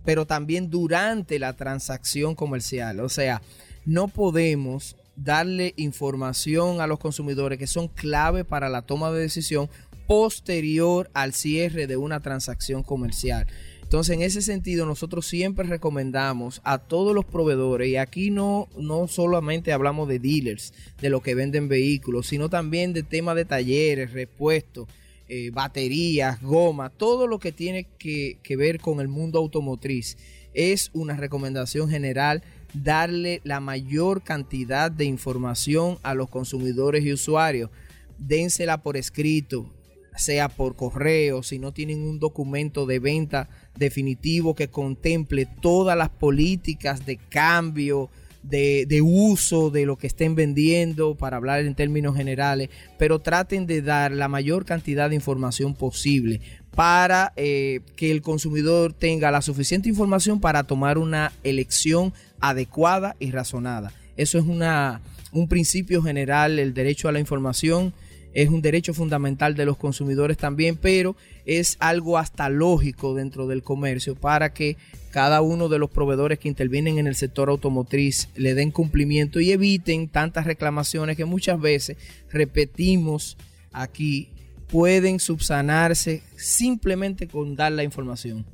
pero 0.04 0.26
también 0.26 0.68
durante 0.68 1.38
la 1.38 1.54
transacción 1.54 2.34
comercial. 2.34 3.00
O 3.00 3.08
sea, 3.08 3.40
no 3.86 4.08
podemos 4.08 4.96
darle 5.22 5.74
información 5.76 6.80
a 6.80 6.86
los 6.86 6.98
consumidores 6.98 7.58
que 7.58 7.66
son 7.66 7.88
clave 7.88 8.44
para 8.44 8.68
la 8.68 8.82
toma 8.82 9.10
de 9.10 9.20
decisión 9.20 9.68
posterior 10.06 11.10
al 11.14 11.34
cierre 11.34 11.86
de 11.86 11.96
una 11.96 12.20
transacción 12.20 12.82
comercial. 12.82 13.46
Entonces, 13.82 14.14
en 14.14 14.22
ese 14.22 14.40
sentido, 14.40 14.86
nosotros 14.86 15.26
siempre 15.26 15.66
recomendamos 15.66 16.60
a 16.64 16.78
todos 16.78 17.12
los 17.14 17.24
proveedores, 17.24 17.88
y 17.88 17.96
aquí 17.96 18.30
no, 18.30 18.68
no 18.78 19.08
solamente 19.08 19.72
hablamos 19.72 20.08
de 20.08 20.20
dealers, 20.20 20.72
de 21.00 21.10
lo 21.10 21.20
que 21.20 21.34
venden 21.34 21.68
vehículos, 21.68 22.28
sino 22.28 22.48
también 22.48 22.92
de 22.92 23.02
temas 23.02 23.34
de 23.34 23.44
talleres, 23.44 24.12
repuestos, 24.12 24.88
eh, 25.28 25.50
baterías, 25.52 26.40
goma, 26.40 26.90
todo 26.90 27.26
lo 27.26 27.40
que 27.40 27.52
tiene 27.52 27.86
que, 27.98 28.38
que 28.42 28.56
ver 28.56 28.80
con 28.80 29.00
el 29.00 29.08
mundo 29.08 29.40
automotriz. 29.40 30.16
Es 30.54 30.90
una 30.92 31.16
recomendación 31.16 31.90
general 31.90 32.42
darle 32.74 33.40
la 33.44 33.60
mayor 33.60 34.22
cantidad 34.22 34.90
de 34.90 35.04
información 35.04 35.98
a 36.02 36.14
los 36.14 36.28
consumidores 36.28 37.04
y 37.04 37.12
usuarios. 37.12 37.70
Dénsela 38.18 38.82
por 38.82 38.96
escrito, 38.96 39.72
sea 40.16 40.48
por 40.48 40.76
correo, 40.76 41.42
si 41.42 41.58
no 41.58 41.72
tienen 41.72 42.02
un 42.02 42.18
documento 42.18 42.86
de 42.86 42.98
venta 42.98 43.48
definitivo 43.76 44.54
que 44.54 44.68
contemple 44.68 45.46
todas 45.46 45.96
las 45.96 46.10
políticas 46.10 47.06
de 47.06 47.16
cambio, 47.16 48.10
de, 48.42 48.86
de, 48.86 49.02
uso 49.02 49.70
de 49.70 49.84
lo 49.84 49.96
que 49.96 50.06
estén 50.06 50.34
vendiendo, 50.34 51.14
para 51.14 51.36
hablar 51.36 51.60
en 51.60 51.74
términos 51.74 52.16
generales, 52.16 52.70
pero 52.98 53.18
traten 53.18 53.66
de 53.66 53.82
dar 53.82 54.12
la 54.12 54.28
mayor 54.28 54.64
cantidad 54.64 55.10
de 55.10 55.16
información 55.16 55.74
posible 55.74 56.40
para 56.74 57.32
eh, 57.36 57.80
que 57.96 58.10
el 58.10 58.22
consumidor 58.22 58.92
tenga 58.92 59.30
la 59.30 59.42
suficiente 59.42 59.88
información 59.88 60.40
para 60.40 60.64
tomar 60.64 60.98
una 60.98 61.32
elección 61.42 62.12
adecuada 62.40 63.16
y 63.18 63.30
razonada. 63.30 63.92
Eso 64.16 64.38
es 64.38 64.44
una, 64.44 65.00
un 65.32 65.48
principio 65.48 66.02
general, 66.02 66.58
el 66.58 66.74
derecho 66.74 67.08
a 67.08 67.12
la 67.12 67.20
información 67.20 67.92
es 68.32 68.48
un 68.48 68.62
derecho 68.62 68.94
fundamental 68.94 69.56
de 69.56 69.64
los 69.64 69.76
consumidores 69.76 70.36
también, 70.36 70.76
pero 70.76 71.16
es 71.46 71.76
algo 71.80 72.16
hasta 72.16 72.48
lógico 72.48 73.14
dentro 73.14 73.46
del 73.48 73.62
comercio 73.62 74.14
para 74.14 74.52
que 74.52 74.76
cada 75.10 75.40
uno 75.40 75.68
de 75.68 75.78
los 75.78 75.90
proveedores 75.90 76.38
que 76.38 76.48
intervienen 76.48 76.98
en 76.98 77.08
el 77.08 77.16
sector 77.16 77.48
automotriz 77.48 78.28
le 78.36 78.54
den 78.54 78.70
cumplimiento 78.70 79.40
y 79.40 79.50
eviten 79.50 80.08
tantas 80.08 80.46
reclamaciones 80.46 81.16
que 81.16 81.24
muchas 81.24 81.60
veces 81.60 81.96
repetimos 82.30 83.36
aquí 83.72 84.28
pueden 84.70 85.20
subsanarse 85.20 86.22
simplemente 86.36 87.26
con 87.26 87.56
dar 87.56 87.72
la 87.72 87.84
información. 87.84 88.44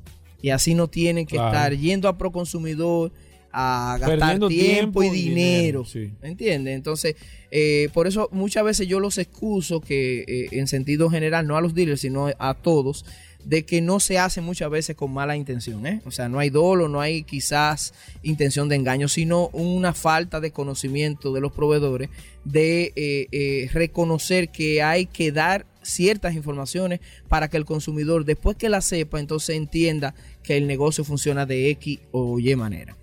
Y 0.41 0.49
así 0.49 0.75
no 0.75 0.87
tienen 0.87 1.25
que 1.25 1.35
estar 1.35 1.75
yendo 1.75 2.07
a 2.07 2.17
Proconsumidor 2.17 3.11
a 3.51 3.97
gastar 3.99 4.39
tiempo, 4.47 5.03
y 5.03 5.09
dinero. 5.09 5.83
¿Entiendes? 6.21 6.75
Entonces, 6.75 7.15
eh, 7.49 7.89
por 7.93 8.05
eso 8.05 8.29
muchas 8.31 8.63
veces 8.63 8.87
yo 8.87 8.99
los 8.99 9.17
excuso 9.17 9.81
que 9.81 10.25
eh, 10.27 10.49
en 10.51 10.67
sentido 10.67 11.09
general, 11.09 11.47
no 11.47 11.57
a 11.57 11.61
los 11.61 11.73
dealers, 11.73 12.01
sino 12.01 12.27
a 12.37 12.53
todos, 12.53 13.05
de 13.43 13.65
que 13.65 13.81
no 13.81 13.99
se 13.99 14.19
hace 14.19 14.41
muchas 14.41 14.69
veces 14.69 14.95
con 14.95 15.11
mala 15.11 15.35
intención. 15.35 15.87
¿eh? 15.87 16.01
O 16.05 16.11
sea, 16.11 16.29
no 16.29 16.37
hay 16.37 16.51
dolo, 16.51 16.87
no 16.87 17.01
hay 17.01 17.23
quizás 17.23 17.93
intención 18.21 18.69
de 18.69 18.75
engaño, 18.75 19.07
sino 19.07 19.47
una 19.53 19.93
falta 19.93 20.39
de 20.39 20.51
conocimiento 20.51 21.33
de 21.33 21.41
los 21.41 21.51
proveedores 21.51 22.09
de 22.43 23.69
reconocer 23.73 24.49
que 24.49 24.83
hay 24.83 25.05
que 25.05 25.31
dar 25.31 25.65
ciertas 25.87 26.35
informaciones 26.35 26.99
para 27.27 27.49
que 27.49 27.57
el 27.57 27.65
consumidor, 27.65 28.25
después 28.25 28.57
que 28.57 28.69
la 28.69 28.81
sepa, 28.81 29.19
entonces 29.19 29.55
entienda 29.55 30.13
que 30.43 30.57
el 30.57 30.67
negocio 30.67 31.03
funciona 31.03 31.45
de 31.45 31.69
X 31.71 31.99
o 32.11 32.39
Y 32.39 32.55
manera. 32.55 32.95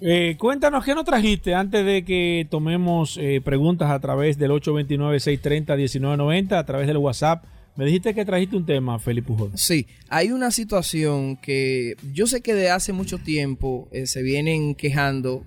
Eh, 0.00 0.36
cuéntanos 0.38 0.84
qué 0.84 0.94
nos 0.94 1.06
trajiste 1.06 1.54
antes 1.54 1.84
de 1.84 2.04
que 2.04 2.46
tomemos 2.50 3.16
eh, 3.18 3.40
preguntas 3.42 3.90
a 3.90 3.98
través 3.98 4.36
del 4.36 4.50
829-630-1990, 4.50 6.52
a 6.52 6.66
través 6.66 6.86
del 6.86 6.98
WhatsApp. 6.98 7.44
Me 7.76 7.86
dijiste 7.86 8.14
que 8.14 8.24
trajiste 8.24 8.56
un 8.56 8.66
tema, 8.66 8.98
Felipe 8.98 9.28
Pujol. 9.28 9.52
Sí, 9.54 9.86
hay 10.08 10.32
una 10.32 10.50
situación 10.50 11.36
que 11.36 11.96
yo 12.12 12.26
sé 12.26 12.42
que 12.42 12.54
de 12.54 12.70
hace 12.70 12.92
mucho 12.92 13.18
tiempo 13.18 13.88
eh, 13.90 14.06
se 14.06 14.22
vienen 14.22 14.74
quejando 14.74 15.44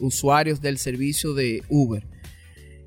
usuarios 0.00 0.60
del 0.60 0.78
servicio 0.78 1.34
de 1.34 1.62
Uber 1.68 2.04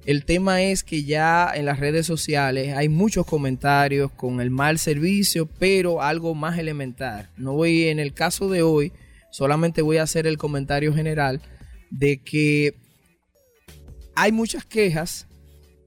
el 0.05 0.25
tema 0.25 0.61
es 0.61 0.83
que 0.83 1.03
ya 1.03 1.49
en 1.53 1.65
las 1.65 1.79
redes 1.79 2.05
sociales 2.05 2.75
hay 2.75 2.89
muchos 2.89 3.25
comentarios 3.25 4.11
con 4.11 4.41
el 4.41 4.49
mal 4.49 4.77
servicio, 4.77 5.45
pero 5.45 6.01
algo 6.01 6.35
más 6.35 6.59
elemental. 6.59 7.29
No 7.37 7.53
voy 7.53 7.87
en 7.87 7.99
el 7.99 8.13
caso 8.13 8.49
de 8.49 8.63
hoy, 8.63 8.91
solamente 9.31 9.81
voy 9.81 9.97
a 9.97 10.03
hacer 10.03 10.27
el 10.27 10.37
comentario 10.37 10.93
general 10.93 11.41
de 11.89 12.17
que 12.17 12.75
hay 14.15 14.31
muchas 14.33 14.65
quejas, 14.65 15.27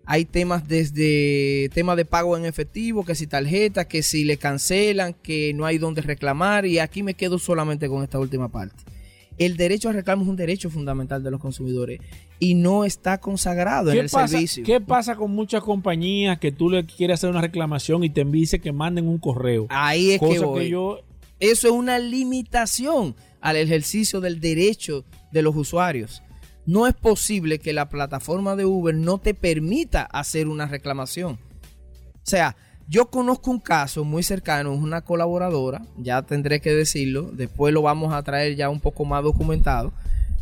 hay 0.07 0.25
temas 0.25 0.67
desde 0.67 1.69
temas 1.75 1.97
de 1.97 2.05
pago 2.07 2.37
en 2.39 2.47
efectivo, 2.47 3.05
que 3.05 3.15
si 3.15 3.27
tarjeta, 3.27 3.87
que 3.87 4.03
si 4.03 4.25
le 4.25 4.39
cancelan, 4.39 5.13
que 5.13 5.53
no 5.53 5.67
hay 5.67 5.77
donde 5.77 6.01
reclamar 6.01 6.65
y 6.65 6.79
aquí 6.79 7.03
me 7.03 7.15
quedo 7.15 7.39
solamente 7.39 7.89
con 7.89 8.03
esta 8.03 8.19
última 8.19 8.49
parte 8.49 8.96
el 9.39 9.57
derecho 9.57 9.89
a 9.89 9.93
reclamo 9.93 10.23
es 10.23 10.29
un 10.29 10.37
derecho 10.37 10.71
fundamental 10.71 11.23
de 11.23 11.31
los 11.31 11.41
consumidores 11.41 12.01
y 12.39 12.55
no 12.55 12.85
está 12.85 13.19
consagrado 13.19 13.91
en 13.93 13.99
el 13.99 14.09
servicio. 14.09 14.65
¿Qué 14.65 14.81
pasa 14.81 15.17
con 15.17 15.31
muchas 15.31 15.63
compañías 15.63 16.39
que 16.39 16.53
tú 16.53 16.71
le 16.71 16.85
quieres 16.85 17.21
hacer 17.21 17.31
una 17.31 17.41
reclamación 17.41 18.05
y 18.05 18.11
te 18.11 18.25
dice 18.25 18.59
que 18.61 18.73
manden 18.73 19.09
un 19.09 19.19
correo? 19.19 19.67
Ahí 19.71 20.13
es 20.13 20.21
que, 20.21 20.39
voy. 20.39 20.69
yo... 20.69 21.01
Eso 21.39 21.69
es 21.69 21.75
una 21.75 21.99
limitación 21.99 23.15
al 23.41 23.57
ejercicio 23.57 24.21
del 24.21 24.41
derecho 24.41 25.05
de 25.33 25.43
los 25.43 25.55
usuarios. 25.55 26.23
No 26.65 26.87
es 26.87 26.95
posible 26.95 27.59
que 27.59 27.73
la 27.73 27.89
plataforma 27.89 28.57
de 28.57 28.65
Uber 28.65 28.95
no 28.95 29.19
te 29.19 29.35
permita 29.35 30.03
hacer 30.03 30.49
una 30.49 30.67
reclamación. 30.67 31.35
O 31.35 32.29
sea, 32.29 32.57
yo 32.89 33.07
conozco 33.07 33.51
un 33.51 33.59
caso 33.59 34.05
muy 34.05 34.23
cercano, 34.23 34.73
es 34.73 34.81
una 34.81 35.01
colaboradora, 35.01 35.83
ya 35.97 36.23
tendré 36.23 36.61
que 36.61 36.73
decirlo, 36.73 37.31
después 37.33 37.75
lo 37.75 37.83
vamos 37.83 38.13
a 38.13 38.23
traer 38.23 38.55
ya 38.55 38.69
un 38.69 38.81
poco 38.81 39.05
más 39.05 39.23
documentado, 39.25 39.93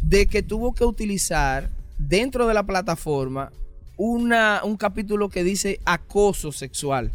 de 0.03 0.26
que 0.26 0.42
tuvo 0.42 0.74
que 0.74 0.84
utilizar 0.84 1.70
dentro 1.97 2.47
de 2.47 2.55
la 2.55 2.64
plataforma 2.64 3.51
una, 3.97 4.61
un 4.64 4.76
capítulo 4.76 5.30
que 5.30 5.45
dice 5.45 5.80
acoso 5.86 6.53
sexual. 6.53 7.11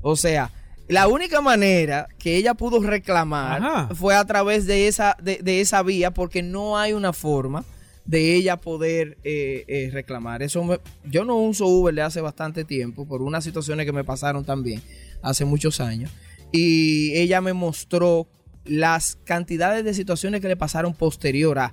O 0.00 0.16
sea, 0.16 0.50
la 0.88 1.08
única 1.08 1.40
manera 1.40 2.08
que 2.18 2.36
ella 2.36 2.54
pudo 2.54 2.80
reclamar 2.80 3.94
fue 3.94 4.14
a 4.14 4.24
través 4.24 4.66
de 4.66 4.88
esa, 4.88 5.16
de, 5.22 5.38
de 5.42 5.60
esa 5.60 5.82
vía 5.82 6.12
porque 6.12 6.42
no 6.42 6.78
hay 6.78 6.94
una 6.94 7.12
forma 7.12 7.64
de 8.10 8.34
ella 8.34 8.56
poder 8.56 9.18
eh, 9.22 9.64
eh, 9.68 9.88
reclamar. 9.92 10.42
Eso 10.42 10.80
yo 11.04 11.24
no 11.24 11.36
uso 11.36 11.66
Uber 11.68 11.94
de 11.94 12.02
hace 12.02 12.20
bastante 12.20 12.64
tiempo 12.64 13.06
por 13.06 13.22
unas 13.22 13.44
situaciones 13.44 13.86
que 13.86 13.92
me 13.92 14.02
pasaron 14.02 14.44
también 14.44 14.82
hace 15.22 15.44
muchos 15.44 15.80
años. 15.80 16.10
Y 16.50 17.12
ella 17.14 17.40
me 17.40 17.52
mostró 17.52 18.26
las 18.64 19.16
cantidades 19.22 19.84
de 19.84 19.94
situaciones 19.94 20.40
que 20.40 20.48
le 20.48 20.56
pasaron 20.56 20.92
posterior 20.92 21.60
a. 21.60 21.72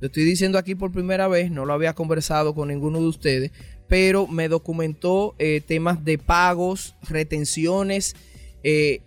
lo 0.00 0.08
estoy 0.08 0.24
diciendo 0.24 0.58
aquí 0.58 0.74
por 0.74 0.92
primera 0.92 1.26
vez, 1.26 1.50
no 1.50 1.64
lo 1.64 1.72
había 1.72 1.94
conversado 1.94 2.54
con 2.54 2.68
ninguno 2.68 3.00
de 3.00 3.06
ustedes, 3.06 3.52
pero 3.88 4.26
me 4.26 4.48
documentó 4.48 5.34
eh, 5.38 5.62
temas 5.66 6.04
de 6.04 6.18
pagos, 6.18 6.96
retenciones 7.08 8.14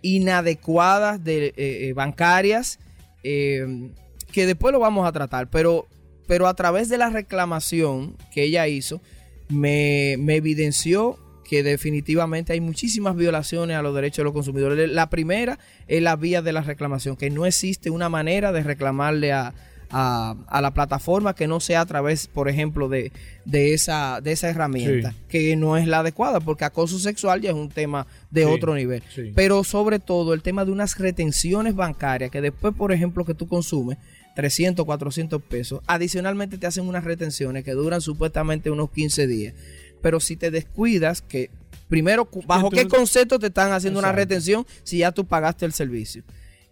inadecuadas 0.02 1.22
de 1.22 1.92
bancarias, 1.94 2.80
que 3.22 4.46
después 4.46 4.72
lo 4.72 4.80
vamos 4.80 5.06
a 5.06 5.12
tratar, 5.12 5.48
pero, 5.48 5.86
pero 6.26 6.46
a 6.48 6.54
través 6.54 6.88
de 6.88 6.98
la 6.98 7.10
reclamación 7.10 8.16
que 8.32 8.44
ella 8.44 8.66
hizo, 8.68 9.00
me, 9.48 10.16
me 10.18 10.36
evidenció 10.36 11.18
que 11.44 11.62
definitivamente 11.62 12.54
hay 12.54 12.60
muchísimas 12.60 13.14
violaciones 13.16 13.76
a 13.76 13.82
los 13.82 13.94
derechos 13.94 14.18
de 14.18 14.24
los 14.24 14.32
consumidores. 14.32 14.90
La 14.90 15.10
primera 15.10 15.58
es 15.88 16.02
la 16.02 16.16
vía 16.16 16.40
de 16.40 16.52
la 16.52 16.62
reclamación, 16.62 17.16
que 17.16 17.28
no 17.28 17.44
existe 17.44 17.90
una 17.90 18.08
manera 18.08 18.52
de 18.52 18.62
reclamarle 18.62 19.32
a, 19.32 19.52
a, 19.90 20.34
a 20.46 20.60
la 20.62 20.70
plataforma 20.72 21.34
que 21.34 21.46
no 21.46 21.60
sea 21.60 21.82
a 21.82 21.86
través, 21.86 22.26
por 22.26 22.48
ejemplo, 22.48 22.88
de, 22.88 23.12
de, 23.44 23.74
esa, 23.74 24.22
de 24.22 24.32
esa 24.32 24.48
herramienta, 24.48 25.10
Sí. 25.10 25.16
que 25.28 25.56
no 25.56 25.76
es 25.76 25.86
la 25.86 25.98
adecuada, 25.98 26.40
porque 26.40 26.64
acoso 26.64 26.98
sexual 26.98 27.42
ya 27.42 27.50
es 27.50 27.56
un 27.56 27.68
tema 27.68 28.06
de 28.30 28.44
Sí, 28.44 28.48
otro 28.48 28.74
nivel. 28.74 29.02
sí. 29.14 29.32
Pero 29.34 29.62
sobre 29.64 29.98
todo 29.98 30.32
el 30.32 30.40
tema 30.40 30.64
de 30.64 30.70
unas 30.72 30.96
retenciones 30.98 31.74
bancarias, 31.74 32.30
que 32.30 32.40
después, 32.40 32.72
por 32.74 32.92
ejemplo, 32.92 33.26
que 33.26 33.34
tú 33.34 33.46
consumes 33.46 33.98
300, 34.34 34.84
400 34.86 35.42
pesos, 35.42 35.80
adicionalmente 35.86 36.58
te 36.58 36.66
hacen 36.66 36.86
unas 36.88 37.04
retenciones 37.04 37.64
que 37.64 37.72
duran 37.72 38.00
supuestamente 38.00 38.70
unos 38.70 38.90
15 38.90 39.26
días. 39.26 39.54
Pero 40.00 40.20
si 40.20 40.36
te 40.36 40.50
descuidas, 40.50 41.22
que 41.22 41.50
primero, 41.88 42.28
¿bajo 42.46 42.70
qué 42.70 42.82
concepto 42.88 43.38
te 43.38 43.46
están 43.48 43.72
haciendo 43.72 43.98
una 44.00 44.08
retención 44.16 44.66
si 44.82 44.98
ya 44.98 45.12
tú 45.12 45.24
pagaste 45.26 45.64
el 45.66 45.72
servicio? 45.72 46.22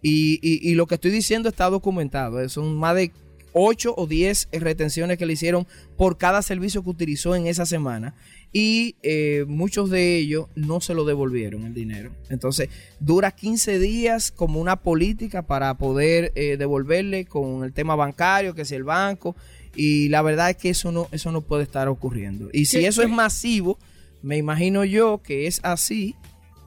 Y, 0.01 0.39
y- 0.41 0.67
y 0.69 0.73
lo 0.75 0.87
que 0.87 0.95
estoy 0.95 1.11
diciendo 1.11 1.47
está 1.49 1.69
documentado. 1.69 2.41
eh, 2.41 2.49
Son 2.49 2.75
más 2.75 2.95
de 2.95 3.11
8 3.53 3.93
o 3.97 4.07
10 4.07 4.49
retenciones 4.53 5.17
que 5.17 5.25
le 5.25 5.33
hicieron 5.33 5.67
por 5.97 6.17
cada 6.17 6.41
servicio 6.41 6.83
que 6.83 6.89
utilizó 6.89 7.35
en 7.35 7.47
esa 7.47 7.65
semana. 7.65 8.15
Y 8.53 8.95
eh, 9.01 9.45
muchos 9.47 9.89
de 9.89 10.17
ellos 10.17 10.47
no 10.55 10.81
se 10.81 10.93
lo 10.93 11.05
devolvieron 11.05 11.63
el 11.65 11.73
dinero. 11.73 12.11
Entonces, 12.29 12.69
dura 12.99 13.31
15 13.31 13.79
días 13.79 14.31
como 14.31 14.59
una 14.59 14.77
política 14.81 15.41
para 15.43 15.73
poder 15.77 16.31
eh, 16.35 16.57
devolverle 16.57 17.25
con 17.25 17.63
el 17.63 17.71
tema 17.73 17.95
bancario, 17.95 18.53
que 18.53 18.63
es 18.63 18.71
el 18.73 18.83
banco. 18.83 19.35
Y 19.73 20.09
la 20.09 20.21
verdad 20.21 20.49
es 20.49 20.57
que 20.57 20.69
eso 20.69 20.91
no, 20.91 21.07
eso 21.13 21.31
no 21.31 21.41
puede 21.41 21.63
estar 21.63 21.87
ocurriendo. 21.87 22.49
Y 22.51 22.65
si 22.65 22.79
¿Qué- 22.79 22.87
eso 22.87 23.01
es 23.03 23.07
qué? 23.07 23.13
masivo, 23.13 23.79
me 24.21 24.35
imagino 24.35 24.83
yo 24.83 25.21
que 25.23 25.47
es 25.47 25.61
así, 25.63 26.15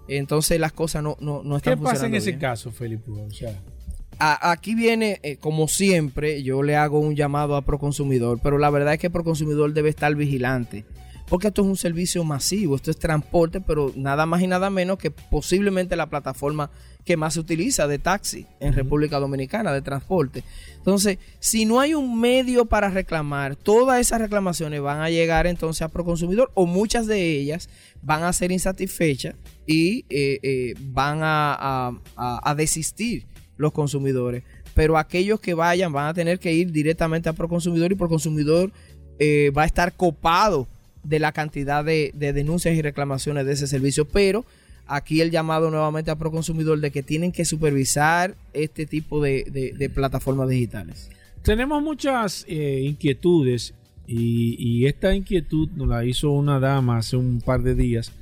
entonces 0.08 0.58
las 0.58 0.72
cosas 0.72 1.02
no, 1.02 1.16
no, 1.20 1.42
no 1.42 1.60
¿Qué 1.60 1.70
están 1.70 1.82
pasa 1.84 2.06
en 2.06 2.14
ese 2.14 2.30
bien. 2.30 2.40
caso, 2.40 2.72
Felipe? 2.72 3.10
O 3.10 3.30
sea, 3.30 3.58
A- 4.18 4.50
aquí 4.52 4.74
viene, 4.74 5.20
eh, 5.22 5.36
como 5.36 5.68
siempre, 5.68 6.42
yo 6.42 6.62
le 6.62 6.76
hago 6.76 7.00
un 7.00 7.16
llamado 7.16 7.56
a 7.56 7.62
Proconsumidor, 7.62 8.38
pero 8.42 8.58
la 8.58 8.70
verdad 8.70 8.94
es 8.94 9.00
que 9.00 9.10
Proconsumidor 9.10 9.72
debe 9.72 9.88
estar 9.90 10.14
vigilante. 10.14 10.84
Porque 11.26 11.48
esto 11.48 11.62
es 11.62 11.68
un 11.68 11.76
servicio 11.78 12.22
masivo, 12.22 12.76
esto 12.76 12.90
es 12.90 12.98
transporte, 12.98 13.62
pero 13.62 13.92
nada 13.96 14.26
más 14.26 14.42
y 14.42 14.46
nada 14.46 14.68
menos 14.68 14.98
que 14.98 15.10
posiblemente 15.10 15.96
la 15.96 16.10
plataforma 16.10 16.70
que 17.02 17.16
más 17.16 17.32
se 17.34 17.40
utiliza 17.40 17.86
de 17.86 17.98
taxi 17.98 18.46
en 18.60 18.74
República 18.74 19.18
Dominicana, 19.18 19.72
de 19.72 19.80
transporte. 19.80 20.44
Entonces, 20.76 21.18
si 21.40 21.64
no 21.64 21.80
hay 21.80 21.94
un 21.94 22.20
medio 22.20 22.66
para 22.66 22.90
reclamar, 22.90 23.56
todas 23.56 24.00
esas 24.00 24.20
reclamaciones 24.20 24.82
van 24.82 25.00
a 25.00 25.08
llegar 25.08 25.46
entonces 25.46 25.80
a 25.80 25.88
Proconsumidor 25.88 26.50
o 26.52 26.66
muchas 26.66 27.06
de 27.06 27.38
ellas 27.38 27.70
van 28.02 28.22
a 28.22 28.32
ser 28.34 28.52
insatisfechas 28.52 29.34
y 29.66 30.04
eh, 30.10 30.40
eh, 30.42 30.74
van 30.78 31.20
a, 31.22 31.54
a- 31.54 31.92
a- 32.16 32.50
a 32.50 32.54
desistir 32.54 33.26
los 33.56 33.72
consumidores. 33.72 34.42
Pero 34.74 34.98
aquellos 34.98 35.40
que 35.40 35.54
vayan 35.54 35.92
van 35.92 36.08
a 36.08 36.14
tener 36.14 36.38
que 36.38 36.52
ir 36.52 36.72
directamente 36.72 37.28
a 37.28 37.32
Proconsumidor 37.32 37.92
y 37.92 37.94
Proconsumidor 37.94 38.72
eh, 39.18 39.50
va 39.56 39.62
a 39.62 39.66
estar 39.66 39.92
copado 39.92 40.66
de 41.02 41.18
la 41.18 41.32
cantidad 41.32 41.84
de, 41.84 42.10
de 42.14 42.32
denuncias 42.32 42.74
y 42.74 42.82
reclamaciones 42.82 43.46
de 43.46 43.52
ese 43.52 43.66
servicio. 43.66 44.04
Pero 44.04 44.44
aquí 44.86 45.20
el 45.20 45.30
llamado 45.30 45.70
nuevamente 45.70 46.10
a 46.10 46.16
Proconsumidor 46.16 46.80
de 46.80 46.90
que 46.90 47.02
tienen 47.02 47.32
que 47.32 47.44
supervisar 47.44 48.34
este 48.52 48.86
tipo 48.86 49.22
de 49.22 49.90
plataformas 49.94 50.48
digitales. 50.48 51.10
tenemos 51.42 51.82
muchas 51.82 52.44
eh, 52.48 52.80
inquietudes 52.84 53.74
y, 54.06 54.56
y 54.58 54.86
esta 54.86 55.14
inquietud 55.14 55.68
nos 55.76 55.88
la 55.88 56.04
hizo 56.04 56.30
una 56.30 56.60
dama 56.60 56.98
hace 56.98 57.16
un 57.16 57.40
par 57.40 57.62
de 57.62 57.74
días. 57.74 58.12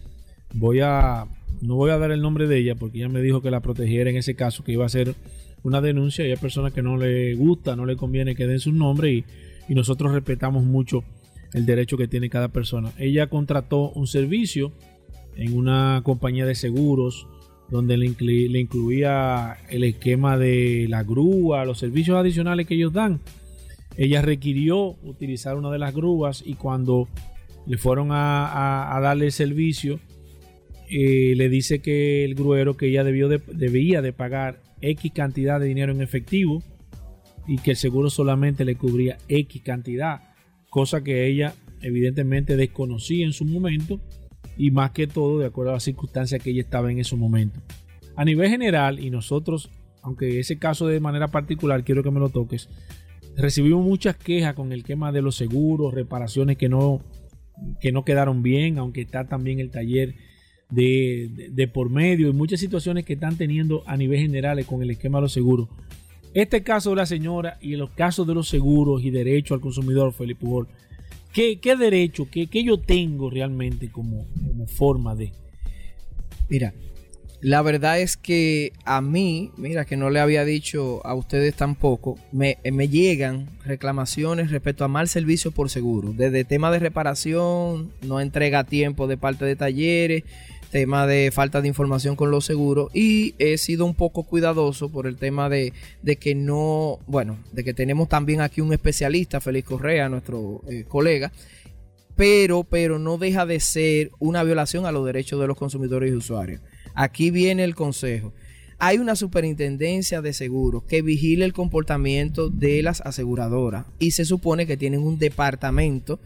Voy 0.55 0.80
a, 0.80 1.26
no 1.62 1.76
voy 1.76 1.90
a 1.90 1.98
dar 1.98 2.10
el 2.10 2.20
nombre 2.20 2.46
de 2.46 2.58
ella 2.58 2.74
porque 2.74 2.98
ella 2.98 3.08
me 3.08 3.22
dijo 3.22 3.40
que 3.40 3.50
la 3.50 3.60
protegiera 3.60 4.10
en 4.10 4.16
ese 4.16 4.34
caso, 4.34 4.64
que 4.64 4.72
iba 4.72 4.82
a 4.82 4.86
hacer 4.86 5.14
una 5.62 5.80
denuncia 5.80 6.26
y 6.26 6.30
hay 6.30 6.36
personas 6.36 6.72
que 6.72 6.82
no 6.82 6.96
le 6.96 7.34
gusta, 7.34 7.76
no 7.76 7.86
le 7.86 7.96
conviene 7.96 8.34
que 8.34 8.46
den 8.46 8.58
su 8.60 8.72
nombre 8.72 9.12
y, 9.12 9.24
nosotros 9.68 10.12
respetamos 10.12 10.64
mucho 10.64 11.02
el 11.54 11.64
derecho 11.64 11.96
que 11.96 12.06
tiene 12.08 12.28
cada 12.28 12.48
persona. 12.48 12.92
Ella 12.98 13.28
contrató 13.28 13.88
un 13.92 14.06
servicio 14.06 14.72
en 15.36 15.56
una 15.56 16.02
compañía 16.04 16.44
de 16.44 16.54
seguros 16.54 17.26
donde 17.70 17.96
le, 17.96 18.06
inclu- 18.10 18.50
le 18.50 18.60
incluía 18.60 19.56
el 19.70 19.84
esquema 19.84 20.36
de 20.36 20.86
la 20.90 21.04
grúa, 21.04 21.64
los 21.64 21.78
servicios 21.78 22.18
adicionales 22.18 22.66
que 22.66 22.74
ellos 22.74 22.92
dan. 22.92 23.20
Ella 23.96 24.20
requirió 24.20 24.96
utilizar 25.04 25.56
una 25.56 25.70
de 25.70 25.78
las 25.78 25.94
grúas 25.94 26.42
y 26.44 26.54
cuando 26.54 27.08
le 27.66 27.78
fueron 27.78 28.08
a- 28.12 28.94
a 28.94 29.00
darle 29.00 29.26
el 29.26 29.32
servicio, 29.32 30.00
eh, 30.93 31.34
le 31.36 31.49
dice 31.49 31.80
que 31.80 32.24
el 32.24 32.34
gruero 32.34 32.76
que 32.76 32.86
ella 32.88 33.03
debió 33.03 33.28
de- 33.28 33.40
debía 33.53 34.03
de 34.03 34.12
pagar 34.12 34.61
X 34.82 35.11
cantidad 35.14 35.59
de 35.59 35.66
dinero 35.66 35.93
en 35.93 36.03
efectivo 36.03 36.62
y 37.47 37.57
que 37.59 37.70
el 37.72 37.76
seguro 37.76 38.11
solamente 38.11 38.64
le 38.64 38.76
cubría 38.76 39.16
X 39.28 39.62
cantidad, 39.62 40.20
cosa 40.70 41.03
que 41.03 41.26
ella 41.26 41.55
evidentemente 41.80 42.57
desconocía 42.57 43.24
en 43.24 43.32
su 43.32 43.45
momento 43.45 44.01
y 44.57 44.70
más 44.70 44.90
que 44.90 45.07
todo 45.07 45.38
de 45.38 45.47
acuerdo 45.47 45.70
a 45.70 45.74
las 45.74 45.84
circunstancias 45.84 46.43
que 46.43 46.51
ella 46.51 46.61
estaba 46.61 46.93
en 46.93 46.99
ese 46.99 47.16
momento. 47.16 47.61
A 48.14 48.24
nivel 48.24 48.51
general, 48.51 49.01
y 49.01 49.09
nosotros, 49.11 49.70
aunque 50.03 50.38
ese 50.38 50.59
caso 50.59 50.86
de 50.86 51.01
manera 51.01 51.28
particular 51.28 51.82
quiero 51.84 52.03
que 52.03 52.11
me 52.11 52.20
lo 52.20 52.28
toques, 52.28 52.68
recibimos 53.36 53.84
muchas 53.84 54.14
quejas 54.16 54.55
con 54.55 54.72
el 54.72 54.84
tema 54.84 55.11
de 55.11 55.22
los 55.22 55.36
seguros, 55.36 55.95
reparaciones 55.95 56.59
que 56.59 56.68
no, 56.68 57.01
que 57.80 57.93
no 57.93 58.05
quedaron 58.05 58.43
bien, 58.43 58.78
aunque 58.78 59.01
está 59.01 59.26
también 59.26 59.59
el 59.59 59.70
taller 59.70 60.14
de, 60.72 61.70
por 61.72 61.90
medio 61.90 62.28
y 62.28 62.32
muchas 62.32 62.60
situaciones 62.60 63.04
que 63.04 63.14
están 63.14 63.36
teniendo 63.36 63.82
a 63.86 63.96
nivel 63.96 64.20
general 64.20 64.64
con 64.64 64.82
el 64.82 64.90
esquema 64.90 65.18
de 65.18 65.22
los 65.22 65.32
seguros. 65.32 65.68
Este 66.34 66.62
caso 66.62 66.90
de 66.90 66.96
la 66.96 67.06
señora 67.06 67.58
y 67.60 67.76
los 67.76 67.90
casos 67.90 68.26
de 68.26 68.34
los 68.34 68.48
seguros 68.48 69.04
y 69.04 69.10
derecho 69.10 69.54
al 69.54 69.60
consumidor, 69.60 70.14
Felipe 70.14 70.40
Pujol, 70.40 70.68
¿qué, 71.32 71.60
qué 71.60 71.76
derecho, 71.76 72.26
qué, 72.30 72.46
qué 72.46 72.64
yo 72.64 72.78
tengo 72.80 73.28
realmente 73.28 73.90
como, 73.90 74.26
como 74.46 74.66
forma 74.66 75.14
de... 75.14 75.32
Mira, 76.48 76.72
la 77.42 77.60
verdad 77.60 78.00
es 78.00 78.16
que 78.16 78.72
a 78.84 79.02
mí, 79.02 79.50
mira 79.56 79.84
que 79.84 79.96
no 79.96 80.08
le 80.08 80.20
había 80.20 80.44
dicho 80.44 81.04
a 81.04 81.14
ustedes 81.14 81.54
tampoco, 81.54 82.16
me, 82.30 82.58
me 82.72 82.88
llegan 82.88 83.48
reclamaciones 83.66 84.50
respecto 84.50 84.84
a 84.84 84.88
mal 84.88 85.08
servicio 85.08 85.50
por 85.50 85.68
seguro, 85.68 86.14
desde 86.16 86.44
tema 86.44 86.70
de 86.70 86.78
reparación, 86.78 87.90
no 88.00 88.20
entrega 88.20 88.64
tiempo 88.64 89.06
de 89.06 89.16
parte 89.16 89.44
de 89.44 89.56
talleres, 89.56 90.22
tema 90.72 91.06
de 91.06 91.30
falta 91.30 91.60
de 91.60 91.68
información 91.68 92.16
con 92.16 92.30
los 92.30 92.46
seguros 92.46 92.90
y 92.94 93.34
he 93.38 93.58
sido 93.58 93.84
un 93.84 93.94
poco 93.94 94.24
cuidadoso 94.24 94.88
por 94.88 95.06
el 95.06 95.18
tema 95.18 95.50
de, 95.50 95.74
de 96.00 96.16
que 96.16 96.34
no, 96.34 96.98
bueno, 97.06 97.38
de 97.52 97.62
que 97.62 97.74
tenemos 97.74 98.08
también 98.08 98.40
aquí 98.40 98.62
un 98.62 98.72
especialista, 98.72 99.42
Félix 99.42 99.68
Correa, 99.68 100.08
nuestro 100.08 100.62
eh, 100.66 100.84
colega, 100.88 101.30
pero, 102.16 102.64
pero 102.64 102.98
no 102.98 103.18
deja 103.18 103.44
de 103.44 103.60
ser 103.60 104.12
una 104.18 104.42
violación 104.44 104.86
a 104.86 104.92
los 104.92 105.04
derechos 105.04 105.38
de 105.38 105.46
los 105.46 105.58
consumidores 105.58 106.10
y 106.10 106.14
usuarios. 106.14 106.62
Aquí 106.94 107.30
viene 107.30 107.64
el 107.64 107.74
consejo. 107.74 108.32
Hay 108.78 108.96
una 108.96 109.14
superintendencia 109.14 110.22
de 110.22 110.32
seguros 110.32 110.84
que 110.84 111.02
vigila 111.02 111.44
el 111.44 111.52
comportamiento 111.52 112.48
de 112.48 112.82
las 112.82 113.02
aseguradoras 113.02 113.84
y 113.98 114.12
se 114.12 114.24
supone 114.24 114.66
que 114.66 114.78
tienen 114.78 115.02
un 115.02 115.18
departamento 115.18 116.18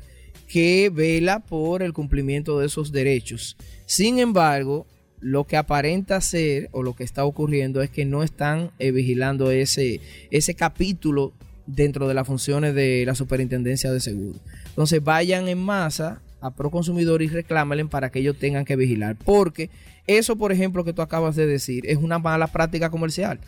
que 0.46 0.90
vela 0.92 1.40
por 1.40 1.82
el 1.82 1.92
cumplimiento 1.92 2.58
de 2.58 2.66
esos 2.66 2.92
derechos. 2.92 3.56
Sin 3.86 4.18
embargo, 4.18 4.86
lo 5.20 5.44
que 5.44 5.56
aparenta 5.56 6.20
ser 6.20 6.68
o 6.72 6.82
lo 6.82 6.94
que 6.94 7.04
está 7.04 7.24
ocurriendo 7.24 7.82
es 7.82 7.90
que 7.90 8.04
no 8.04 8.22
están 8.22 8.70
eh, 8.78 8.90
vigilando 8.90 9.50
ese, 9.50 10.00
ese 10.30 10.54
capítulo 10.54 11.32
dentro 11.66 12.06
de 12.06 12.14
las 12.14 12.26
funciones 12.26 12.74
de 12.74 13.04
la 13.06 13.14
superintendencia 13.14 13.90
de 13.92 14.00
seguros. 14.00 14.40
Entonces 14.68 15.02
vayan 15.02 15.48
en 15.48 15.58
masa 15.58 16.22
a 16.40 16.50
Proconsumidor 16.50 17.22
y 17.22 17.28
reclámenle 17.28 17.86
para 17.86 18.10
que 18.10 18.20
ellos 18.20 18.38
tengan 18.38 18.64
que 18.64 18.76
vigilar. 18.76 19.16
Porque 19.16 19.70
eso, 20.06 20.36
por 20.36 20.52
ejemplo, 20.52 20.84
que 20.84 20.92
tú 20.92 21.02
acabas 21.02 21.34
de 21.34 21.46
decir, 21.46 21.84
es 21.86 21.96
una 21.96 22.18
mala 22.18 22.46
práctica 22.46 22.90
comercial. 22.90 23.40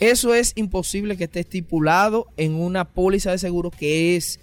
Eso 0.00 0.34
es 0.34 0.52
imposible 0.56 1.16
que 1.16 1.24
esté 1.24 1.40
estipulado 1.40 2.26
en 2.36 2.54
una 2.54 2.84
póliza 2.84 3.30
de 3.30 3.38
seguro 3.38 3.70
que 3.70 4.16
es 4.16 4.40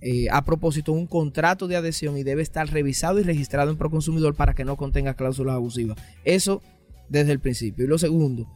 eh, 0.00 0.28
a 0.30 0.44
propósito 0.44 0.92
un 0.92 1.06
contrato 1.06 1.68
de 1.68 1.76
adhesión 1.76 2.16
y 2.16 2.22
debe 2.22 2.42
estar 2.42 2.70
revisado 2.70 3.18
y 3.18 3.22
registrado 3.22 3.70
en 3.70 3.76
Proconsumidor 3.76 4.34
para 4.34 4.54
que 4.54 4.64
no 4.64 4.76
contenga 4.76 5.14
cláusulas 5.14 5.54
abusivas. 5.54 5.98
Eso 6.24 6.62
desde 7.08 7.32
el 7.32 7.40
principio. 7.40 7.84
Y 7.84 7.88
lo 7.88 7.98
segundo, 7.98 8.46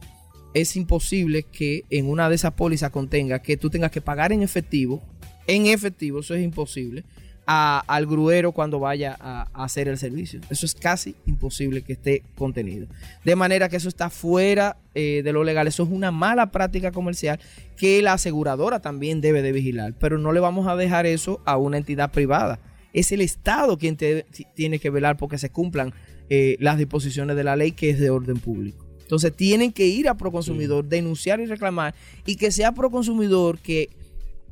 es 0.53 0.75
imposible 0.75 1.43
que 1.43 1.85
en 1.89 2.09
una 2.09 2.29
de 2.29 2.35
esas 2.35 2.53
pólizas 2.53 2.91
contenga 2.91 3.41
que 3.41 3.57
tú 3.57 3.69
tengas 3.69 3.91
que 3.91 4.01
pagar 4.01 4.31
en 4.31 4.43
efectivo, 4.43 5.01
en 5.47 5.65
efectivo, 5.65 6.19
eso 6.19 6.35
es 6.35 6.43
imposible, 6.43 7.05
a- 7.47 7.83
al 7.87 8.05
gruero 8.05 8.51
cuando 8.51 8.79
vaya 8.79 9.17
a, 9.19 9.47
a 9.53 9.63
hacer 9.63 9.87
el 9.87 9.97
servicio. 9.97 10.39
Eso 10.49 10.65
es 10.65 10.75
casi 10.75 11.15
imposible 11.25 11.81
que 11.81 11.93
esté 11.93 12.23
contenido. 12.35 12.87
De 13.25 13.35
manera 13.35 13.67
que 13.69 13.77
eso 13.77 13.89
está 13.89 14.09
fuera 14.09 14.77
eh, 14.95 15.21
de 15.23 15.33
lo 15.33 15.43
legal. 15.43 15.67
Eso 15.67 15.83
es 15.83 15.89
una 15.89 16.11
mala 16.11 16.51
práctica 16.51 16.91
comercial 16.91 17.39
que 17.77 18.01
la 18.01 18.13
aseguradora 18.13 18.79
también 18.79 19.21
debe 19.21 19.41
de 19.41 19.51
vigilar. 19.51 19.93
Pero 19.99 20.17
no 20.17 20.31
le 20.33 20.39
vamos 20.39 20.67
a 20.67 20.75
dejar 20.75 21.05
eso 21.05 21.41
a 21.45 21.57
una 21.57 21.77
entidad 21.77 22.11
privada. 22.11 22.59
Es 22.93 23.11
el 23.11 23.21
Estado 23.21 23.77
quien 23.77 23.95
te- 23.97 24.25
tiene 24.53 24.79
que 24.79 24.89
velar 24.89 25.17
porque 25.17 25.37
se 25.37 25.49
cumplan 25.49 25.93
eh, 26.29 26.57
las 26.59 26.77
disposiciones 26.77 27.35
de 27.35 27.43
la 27.43 27.55
ley 27.55 27.71
que 27.71 27.89
es 27.89 27.99
de 27.99 28.09
orden 28.09 28.37
público. 28.37 28.85
Entonces 29.01 29.35
tienen 29.35 29.73
que 29.73 29.87
ir 29.87 30.07
a 30.07 30.15
Proconsumidor, 30.15 30.85
denunciar 30.85 31.41
y 31.41 31.45
reclamar 31.45 31.93
y 32.25 32.35
que 32.37 32.49
sea 32.51 32.71
Proconsumidor 32.71 33.59
que, 33.59 33.89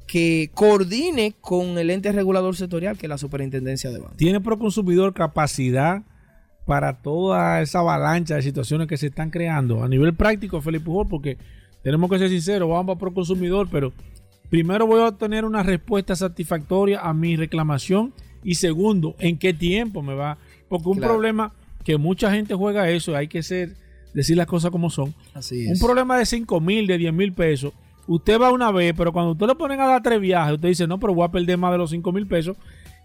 que 0.10 0.50
coordine 0.56 1.36
con 1.40 1.78
el 1.78 1.92
ente 1.92 2.12
regulador 2.12 2.56
sectorial 2.56 2.98
que 2.98 3.06
es 3.06 3.10
la 3.10 3.20
Superintendencia 3.20 3.92
de 3.92 4.00
Bancos. 4.00 4.18
¿Tiene 4.18 4.42
Proconsumidor 4.42 5.14
capacidad 5.14 6.02
para 6.66 7.02
toda 7.02 7.62
esa 7.62 7.80
avalancha 7.80 8.36
de 8.36 8.42
situaciones 8.42 8.88
que 8.88 8.98
se 8.98 9.08
están 9.08 9.30
creando? 9.30 9.84
A 9.84 9.88
nivel 9.88 10.16
práctico, 10.16 10.62
Felipe 10.62 10.86
Pujol, 10.86 11.08
porque 11.08 11.38
tenemos 11.84 12.10
que 12.10 12.18
ser 12.18 12.30
sinceros, 12.30 12.68
vamos 12.68 12.96
a 12.96 13.00
Proconsumidor, 13.00 13.68
pero 13.70 13.94
primero 14.50 14.88
voy 14.88 15.00
a 15.02 15.10
obtener 15.10 15.46
una 15.46 15.62
respuesta 15.62 16.16
satisfactoria 16.16 17.02
a 17.02 17.14
mi 17.14 17.36
reclamación 17.36 18.12
y 18.44 18.56
segundo, 18.56 19.16
¿en 19.20 19.38
qué 19.38 19.54
tiempo 19.54 20.02
me 20.02 20.16
va? 20.16 20.40
Porque 20.70 20.90
un 20.90 20.98
Claro. 20.98 21.14
problema 21.14 21.54
que 21.86 21.98
mucha 21.98 22.32
gente 22.32 22.56
juega 22.56 22.90
eso, 22.90 23.16
hay 23.16 23.28
que 23.28 23.44
ser, 23.44 23.76
decir 24.16 24.38
las 24.38 24.48
cosas 24.48 24.72
como 24.72 24.90
son. 24.90 25.14
Así 25.36 25.68
Un 25.68 25.78
problema 25.78 26.18
de 26.18 26.26
5 26.26 26.60
mil, 26.62 26.88
de 26.88 26.98
10 26.98 27.14
mil 27.14 27.32
pesos, 27.32 27.74
usted 28.10 28.42
va 28.42 28.52
una 28.52 28.72
vez, 28.72 28.94
pero 28.98 29.14
cuando 29.14 29.34
usted 29.34 29.46
le 29.46 29.56
ponen 29.56 29.80
a 29.80 29.86
dar 29.86 30.02
tres 30.02 30.20
viajes, 30.20 30.56
usted 30.56 30.70
dice, 30.70 30.88
no, 30.88 31.00
pero 31.00 31.14
voy 31.14 31.26
a 31.26 31.32
perder 31.32 31.58
más 31.58 31.72
de 31.72 31.78
los 31.78 31.92
5 31.92 32.12
mil 32.12 32.26
pesos. 32.26 32.58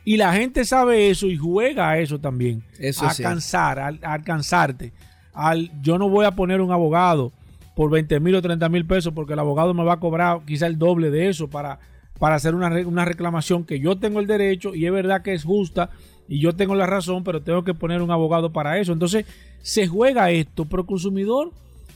Y 0.02 0.16
la 0.16 0.32
gente 0.32 0.64
sabe 0.64 1.10
eso 1.10 1.26
y 1.26 1.36
juega 1.36 1.90
a 1.90 1.98
eso 1.98 2.18
también. 2.18 2.62
Eso 2.78 3.04
a 3.04 3.08
es 3.08 3.16
cierto. 3.16 3.30
cansar, 3.30 3.78
al, 3.78 4.00
a 4.02 4.14
alcanzarte. 4.14 4.92
Al, 5.34 5.70
yo 5.82 5.98
no 5.98 6.08
voy 6.08 6.24
a 6.24 6.30
poner 6.30 6.60
un 6.62 6.72
abogado 6.72 7.32
por 7.76 7.90
20 7.90 8.18
mil 8.20 8.34
o 8.34 8.42
30 8.42 8.68
mil 8.70 8.86
pesos 8.86 9.12
porque 9.14 9.34
el 9.34 9.38
abogado 9.38 9.74
me 9.74 9.84
va 9.84 9.94
a 9.94 10.00
cobrar 10.00 10.40
quizá 10.46 10.66
el 10.66 10.78
doble 10.78 11.10
de 11.10 11.28
eso 11.28 11.48
para, 11.48 11.80
para 12.18 12.36
hacer 12.36 12.54
una, 12.54 12.68
una 12.86 13.04
reclamación 13.04 13.64
que 13.64 13.80
yo 13.80 13.98
tengo 13.98 14.20
el 14.20 14.26
derecho 14.26 14.74
y 14.74 14.86
es 14.86 14.92
verdad 14.92 15.22
que 15.22 15.34
es 15.34 15.44
justa 15.44 15.90
y 16.28 16.40
yo 16.40 16.54
tengo 16.54 16.74
la 16.74 16.86
razón, 16.86 17.24
pero 17.24 17.42
tengo 17.42 17.62
que 17.62 17.74
poner 17.74 18.00
un 18.00 18.10
abogado 18.10 18.52
para 18.52 18.78
eso. 18.78 18.92
Entonces, 18.92 19.26
se 19.60 19.86
juega 19.86 20.30
esto, 20.30 20.64
pero 20.64 20.82
el 20.82 20.86
consumidor 20.88 21.52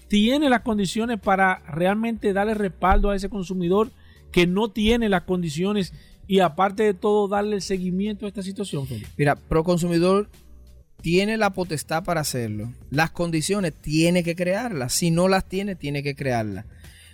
tiene 0.09 0.49
las 0.49 0.63
condiciones 0.63 1.21
para 1.21 1.61
realmente 1.69 2.33
darle 2.33 2.55
respaldo 2.55 3.11
a 3.11 3.17
ese 3.17 3.29
consumidor 3.29 3.91
que 4.33 4.47
no 4.47 4.71
tiene 4.71 5.09
las 5.09 5.23
condiciones 5.23 5.93
y 6.27 6.41
aparte 6.41 6.83
de 6.83 6.95
todo 6.95 7.29
darle 7.29 7.57
el 7.57 7.63
seguimiento 7.63 8.27
a 8.27 8.29
esta 8.29 8.43
situación. 8.43 8.87
Mira, 9.17 9.37
Proconsumidor 9.37 10.29
tiene 11.01 11.37
la 11.37 11.51
potestad 11.51 12.05
para 12.05 12.21
hacerlo. 12.21 12.73
Las 12.91 13.11
condiciones 13.11 13.73
tiene 13.73 14.23
que 14.23 14.35
crearlas. 14.35 14.93
Si 14.93 15.11
no 15.11 15.29
las 15.29 15.49
tiene, 15.49 15.77
tiene 15.77 16.03
que 16.03 16.15
crearlas. 16.15 16.67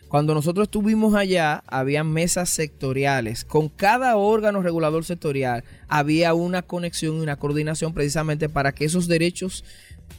Cuando 0.08 0.34
nosotros 0.34 0.66
estuvimos 0.66 1.14
allá, 1.14 1.62
había 1.66 2.04
mesas 2.04 2.48
sectoriales. 2.48 3.44
Con 3.44 3.68
cada 3.68 4.16
órgano 4.16 4.62
regulador 4.62 5.04
sectorial 5.04 5.64
había 5.88 6.34
una 6.34 6.62
conexión 6.62 7.16
y 7.16 7.20
una 7.20 7.36
coordinación 7.36 7.94
precisamente 7.94 8.48
para 8.48 8.72
que 8.72 8.84
esos 8.84 9.08
derechos 9.08 9.64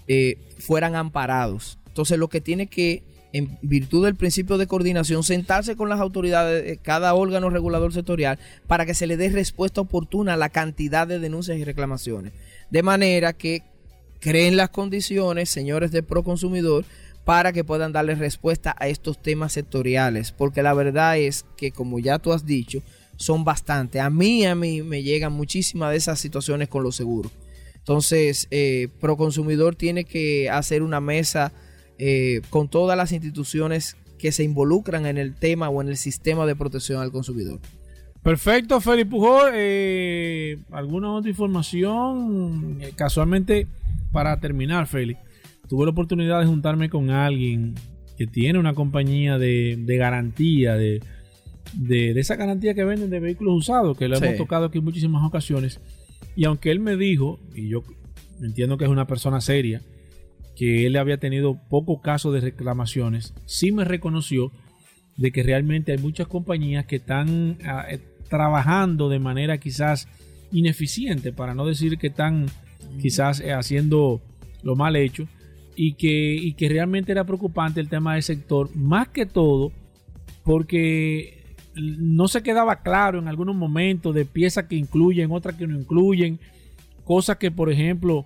eh, 0.07 0.37
fueran 0.59 0.95
amparados. 0.95 1.79
Entonces 1.95 2.19
lo 2.19 2.27
que 2.27 2.41
tiene 2.41 2.67
que, 2.67 3.03
en 3.31 3.57
virtud 3.61 4.03
del 4.03 4.15
principio 4.15 4.57
de 4.57 4.67
coordinación, 4.67 5.23
sentarse 5.23 5.77
con 5.77 5.87
las 5.87 6.01
autoridades 6.01 6.65
de 6.65 6.75
cada 6.75 7.13
órgano 7.13 7.49
regulador 7.49 7.93
sectorial 7.93 8.37
para 8.67 8.85
que 8.85 8.93
se 8.93 9.07
le 9.07 9.15
dé 9.15 9.29
respuesta 9.29 9.79
oportuna 9.79 10.33
a 10.33 10.37
la 10.37 10.49
cantidad 10.49 11.07
de 11.07 11.19
denuncias 11.19 11.57
y 11.57 11.63
reclamaciones. 11.63 12.33
De 12.69 12.83
manera 12.83 13.31
que 13.31 13.63
creen 14.19 14.57
las 14.57 14.71
condiciones, 14.71 15.49
señores 15.49 15.91
de 15.91 16.03
Proconsumidor, 16.03 16.83
para 17.23 17.53
que 17.53 17.63
puedan 17.63 17.93
darle 17.93 18.15
respuesta 18.15 18.75
a 18.77 18.89
estos 18.89 19.21
temas 19.21 19.53
sectoriales. 19.53 20.33
Porque 20.33 20.63
la 20.63 20.73
verdad 20.73 21.17
es 21.17 21.45
que, 21.55 21.71
como 21.71 21.99
ya 21.99 22.19
tú 22.19 22.33
has 22.33 22.45
dicho, 22.45 22.83
son 23.15 23.45
bastante. 23.45 24.01
A 24.01 24.09
mí, 24.09 24.45
a 24.45 24.53
mí 24.53 24.81
me 24.81 25.01
llegan 25.01 25.31
muchísimas 25.31 25.91
de 25.91 25.97
esas 25.97 26.19
situaciones 26.19 26.67
con 26.67 26.83
los 26.83 26.97
seguros. 26.97 27.31
Entonces, 27.77 28.49
eh, 28.51 28.89
Proconsumidor 28.99 29.77
tiene 29.77 30.03
que 30.03 30.49
hacer 30.49 30.83
una 30.83 30.99
mesa 30.99 31.53
eh, 31.99 32.41
con 32.49 32.67
todas 32.69 32.97
las 32.97 33.11
instituciones 33.11 33.97
que 34.17 34.31
se 34.31 34.43
involucran 34.43 35.05
en 35.05 35.17
el 35.17 35.35
tema 35.35 35.69
o 35.69 35.81
en 35.81 35.89
el 35.89 35.97
sistema 35.97 36.45
de 36.45 36.55
protección 36.55 37.01
al 37.01 37.11
consumidor. 37.11 37.59
Perfecto, 38.23 38.81
Félix 38.81 39.09
Pujol. 39.09 39.51
Eh, 39.53 40.57
¿Alguna 40.71 41.11
otra 41.13 41.29
información? 41.29 42.77
Eh, 42.81 42.91
casualmente, 42.95 43.67
para 44.11 44.39
terminar, 44.39 44.87
Félix, 44.87 45.19
tuve 45.69 45.85
la 45.85 45.91
oportunidad 45.91 46.39
de 46.39 46.47
juntarme 46.47 46.89
con 46.89 47.09
alguien 47.11 47.75
que 48.17 48.25
tiene 48.25 48.57
una 48.57 48.73
compañía 48.73 49.37
de, 49.37 49.75
de 49.77 49.97
garantía, 49.97 50.75
de, 50.75 51.01
de, 51.73 52.13
de 52.13 52.19
esa 52.19 52.35
garantía 52.35 52.73
que 52.73 52.83
venden 52.85 53.09
de 53.09 53.19
vehículos 53.19 53.55
usados, 53.57 53.97
que 53.97 54.07
lo 54.07 54.17
Sí. 54.17 54.25
hemos 54.25 54.37
tocado 54.37 54.65
aquí 54.65 54.77
en 54.79 54.85
muchísimas 54.85 55.23
ocasiones. 55.23 55.79
Y 56.35 56.45
aunque 56.45 56.71
él 56.71 56.79
me 56.79 56.95
dijo, 56.95 57.39
y 57.53 57.67
yo 57.69 57.83
entiendo 58.41 58.77
que 58.77 58.85
es 58.85 58.89
una 58.89 59.05
persona 59.05 59.39
seria, 59.41 59.81
que 60.55 60.85
él 60.87 60.95
había 60.95 61.17
tenido 61.17 61.59
pocos 61.69 62.01
casos 62.01 62.33
de 62.33 62.41
reclamaciones, 62.41 63.33
sí 63.45 63.71
me 63.71 63.83
reconoció 63.85 64.51
de 65.17 65.31
que 65.31 65.43
realmente 65.43 65.91
hay 65.91 65.97
muchas 65.97 66.27
compañías 66.27 66.85
que 66.85 66.97
están 66.97 67.57
ah, 67.65 67.85
eh, 67.89 67.99
trabajando 68.29 69.09
de 69.09 69.19
manera 69.19 69.57
quizás 69.57 70.07
ineficiente, 70.51 71.31
para 71.31 71.53
no 71.53 71.65
decir 71.65 71.97
que 71.97 72.07
están 72.07 72.47
quizás 73.01 73.39
eh, 73.39 73.53
haciendo 73.53 74.21
lo 74.63 74.75
mal 74.75 74.95
hecho, 74.95 75.27
y 75.75 75.93
que, 75.93 76.35
y 76.35 76.53
que 76.53 76.69
realmente 76.69 77.11
era 77.11 77.25
preocupante 77.25 77.81
el 77.81 77.89
tema 77.89 78.13
del 78.13 78.23
sector, 78.23 78.73
más 78.75 79.09
que 79.09 79.25
todo 79.25 79.71
porque 80.43 81.43
no 81.75 82.27
se 82.27 82.41
quedaba 82.43 82.81
claro 82.81 83.19
en 83.19 83.27
algunos 83.27 83.55
momentos 83.55 84.15
de 84.15 84.25
piezas 84.25 84.65
que 84.65 84.75
incluyen, 84.75 85.31
otras 85.31 85.55
que 85.55 85.67
no 85.67 85.77
incluyen, 85.77 86.39
cosas 87.03 87.37
que 87.37 87.51
por 87.51 87.71
ejemplo 87.71 88.25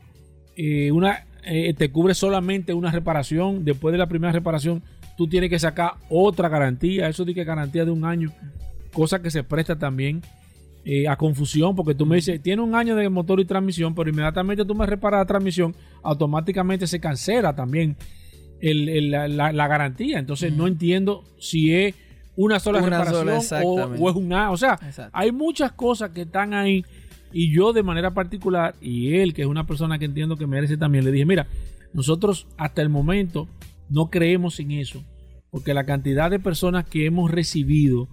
eh, 0.55 0.91
una 0.91 1.25
eh, 1.44 1.74
te 1.74 1.90
cubre 1.92 2.14
solamente 2.14 2.74
una 2.74 2.92
reparación, 2.92 3.64
después 3.66 3.92
de 3.92 3.98
la 3.98 4.08
primera 4.08 4.32
reparación 4.32 4.82
tú 5.18 5.28
tienes 5.28 5.50
que 5.50 5.60
sacar 5.60 5.94
otra 6.10 6.48
garantía, 6.50 7.10
eso 7.10 7.26
que 7.26 7.44
garantía 7.44 7.84
de 7.86 7.92
un 7.92 8.06
año, 8.06 8.32
cosa 8.94 9.22
que 9.22 9.30
se 9.30 9.44
presta 9.44 9.78
también 9.78 10.22
eh, 10.86 11.08
a 11.10 11.18
confusión, 11.18 11.76
porque 11.76 11.94
tú 11.94 12.06
me 12.06 12.16
dices, 12.16 12.42
tiene 12.42 12.62
un 12.62 12.74
año 12.74 12.96
de 12.96 13.10
motor 13.10 13.40
y 13.42 13.46
transmisión, 13.46 13.94
pero 13.94 14.10
inmediatamente 14.10 14.64
tú 14.64 14.74
me 14.74 14.86
reparas 14.86 15.20
la 15.20 15.26
transmisión, 15.26 15.76
automáticamente 16.04 16.88
se 16.88 17.00
cancela 17.02 17.54
también 17.54 17.98
el- 18.62 18.90
el- 18.90 19.38
la, 19.38 19.68
garantía. 19.68 20.20
Entonces 20.20 20.54
no 20.54 20.68
entiendo 20.68 21.24
si 21.38 21.74
es 21.76 21.96
una 22.36 22.60
sola 22.60 22.80
Una 22.80 22.90
reparación 23.00 23.42
sola, 23.42 23.88
o, 24.00 24.10
es 24.10 24.16
un 24.16 24.32
año. 24.32 24.52
O 24.54 24.58
sea, 24.58 24.80
Exacto. 24.82 25.12
hay 25.14 25.32
muchas 25.34 25.74
cosas 25.74 26.12
que 26.12 26.22
están 26.22 26.54
ahí 26.54 26.86
y 27.32 27.53
yo 27.53 27.73
de 27.73 27.84
manera 27.84 28.13
particular, 28.13 28.75
y 28.82 29.15
él, 29.15 29.34
que 29.34 29.43
es 29.43 29.47
una 29.47 29.65
persona 29.67 29.99
que 29.99 30.05
entiendo 30.05 30.36
que 30.38 30.47
merece 30.47 30.77
también, 30.77 31.05
le 31.05 31.11
dije, 31.11 31.25
mira, 31.25 31.47
nosotros 31.93 32.47
hasta 32.57 32.82
el 32.82 32.89
momento 32.89 33.47
no 33.89 34.09
creemos 34.09 34.59
en 34.59 34.71
eso, 34.71 35.03
porque 35.51 35.73
la 35.73 35.86
cantidad 35.86 36.30
de 36.30 36.39
personas 36.39 36.86
que 36.86 37.05
hemos 37.05 37.32
recibido 37.32 38.07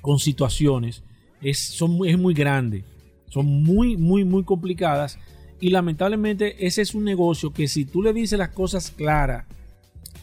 con 0.00 0.18
situaciones 0.18 1.04
es, 1.40 1.58
son, 1.58 1.92
muy- 1.92 2.10
es 2.10 2.18
muy 2.18 2.34
grande, 2.34 2.84
son 3.28 3.46
muy, 3.46 3.96
muy, 3.96 4.24
muy 4.24 4.44
complicadas 4.44 5.18
y 5.60 5.70
lamentablemente 5.70 6.66
ese 6.66 6.82
es 6.82 6.94
un 6.94 7.04
negocio 7.04 7.52
que 7.52 7.68
si 7.68 7.84
tú 7.84 8.02
le 8.02 8.12
dices 8.12 8.38
las 8.38 8.48
cosas 8.50 8.90
claras 8.90 9.46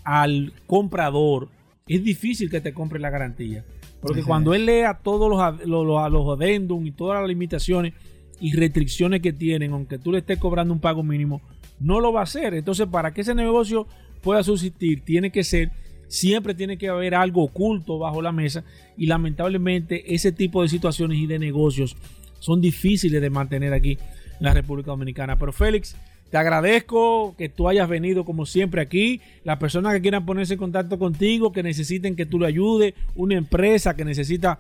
al 0.03 0.53
comprador, 0.67 1.49
es 1.87 2.03
difícil 2.03 2.49
que 2.49 2.61
te 2.61 2.73
compre 2.73 2.99
la 2.99 3.09
garantía. 3.09 3.65
Porque 4.01 4.19
Ajá. 4.19 4.27
cuando 4.27 4.53
él 4.53 4.65
lea 4.65 4.99
todos 5.03 5.29
los, 5.29 5.67
los, 5.67 6.11
los 6.11 6.37
adendum 6.37 6.85
y 6.85 6.91
todas 6.91 7.19
las 7.19 7.27
limitaciones 7.27 7.93
y 8.39 8.53
restricciones 8.53 9.21
que 9.21 9.33
tienen, 9.33 9.73
aunque 9.73 9.97
tú 9.97 10.11
le 10.11 10.19
estés 10.19 10.37
cobrando 10.37 10.73
un 10.73 10.79
pago 10.79 11.03
mínimo, 11.03 11.41
no 11.79 11.99
lo 11.99 12.13
va 12.13 12.21
a 12.21 12.23
hacer. 12.23 12.53
Entonces, 12.53 12.87
para 12.87 13.13
que 13.13 13.21
ese 13.21 13.35
negocio 13.35 13.87
pueda 14.21 14.43
subsistir, 14.43 15.01
tiene 15.01 15.31
que 15.31 15.43
ser, 15.43 15.71
siempre 16.07 16.53
tiene 16.53 16.77
que 16.77 16.89
haber 16.89 17.15
algo 17.15 17.43
oculto 17.43 17.99
bajo 17.99 18.21
la 18.21 18.31
mesa 18.31 18.63
y 18.97 19.05
lamentablemente 19.05 20.13
ese 20.13 20.31
tipo 20.31 20.61
de 20.61 20.69
situaciones 20.69 21.17
y 21.17 21.27
de 21.27 21.39
negocios 21.39 21.95
son 22.39 22.61
difíciles 22.61 23.21
de 23.21 23.29
mantener 23.29 23.73
aquí 23.73 23.91
en 23.91 24.45
la 24.45 24.53
República 24.53 24.91
Dominicana. 24.91 25.37
Pero 25.37 25.51
Félix, 25.51 25.95
te 26.29 26.37
agradezco 26.37 27.35
que 27.37 27.49
tú 27.49 27.67
hayas 27.67 27.89
venido 27.89 28.23
como 28.23 28.45
siempre 28.45 28.81
aquí. 28.81 29.21
Las 29.43 29.57
personas 29.57 29.93
que 29.93 30.01
quieran 30.01 30.25
ponerse 30.25 30.53
en 30.53 30.59
contacto 30.59 30.99
contigo, 30.99 31.51
que 31.51 31.63
necesiten 31.63 32.15
que 32.15 32.25
tú 32.25 32.39
le 32.39 32.47
ayudes, 32.47 32.93
una 33.15 33.35
empresa 33.35 33.95
que 33.95 34.05
necesita 34.05 34.59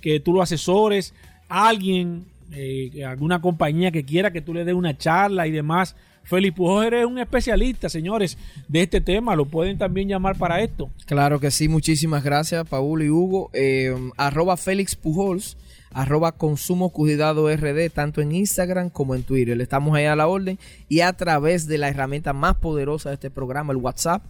que 0.00 0.20
tú 0.20 0.32
lo 0.32 0.42
asesores, 0.42 1.14
alguien, 1.48 2.26
eh, 2.52 3.04
alguna 3.04 3.40
compañía 3.40 3.90
que 3.90 4.04
quiera 4.04 4.32
que 4.32 4.42
tú 4.42 4.54
le 4.54 4.64
des 4.64 4.74
una 4.74 4.96
charla 4.96 5.46
y 5.46 5.50
demás. 5.50 5.96
Félix 6.22 6.56
Pujol 6.56 6.92
es 6.92 7.06
un 7.06 7.18
especialista, 7.18 7.88
señores, 7.88 8.36
de 8.68 8.82
este 8.82 9.00
tema. 9.00 9.34
Lo 9.34 9.46
pueden 9.46 9.78
también 9.78 10.08
llamar 10.08 10.36
para 10.36 10.60
esto. 10.60 10.90
Claro 11.06 11.40
que 11.40 11.50
sí, 11.50 11.68
muchísimas 11.68 12.22
gracias, 12.22 12.68
Paul 12.68 13.02
y 13.02 13.08
Hugo. 13.08 13.50
Eh, 13.54 13.94
arroba 14.18 14.58
Félix 14.58 14.94
Pujols, 14.94 15.56
arroba 15.92 16.32
Consumo 16.32 16.90
Cuidado 16.90 17.48
RD, 17.54 17.90
tanto 17.90 18.20
en 18.20 18.32
Instagram 18.32 18.90
como 18.90 19.14
en 19.14 19.22
Twitter. 19.22 19.60
Estamos 19.60 19.94
ahí 19.94 20.06
a 20.06 20.16
la 20.16 20.26
orden 20.26 20.58
y 20.88 21.00
a 21.00 21.12
través 21.12 21.66
de 21.66 21.78
la 21.78 21.88
herramienta 21.88 22.32
más 22.32 22.56
poderosa 22.56 23.10
de 23.10 23.14
este 23.14 23.30
programa, 23.30 23.72
el 23.72 23.78
WhatsApp, 23.78 24.22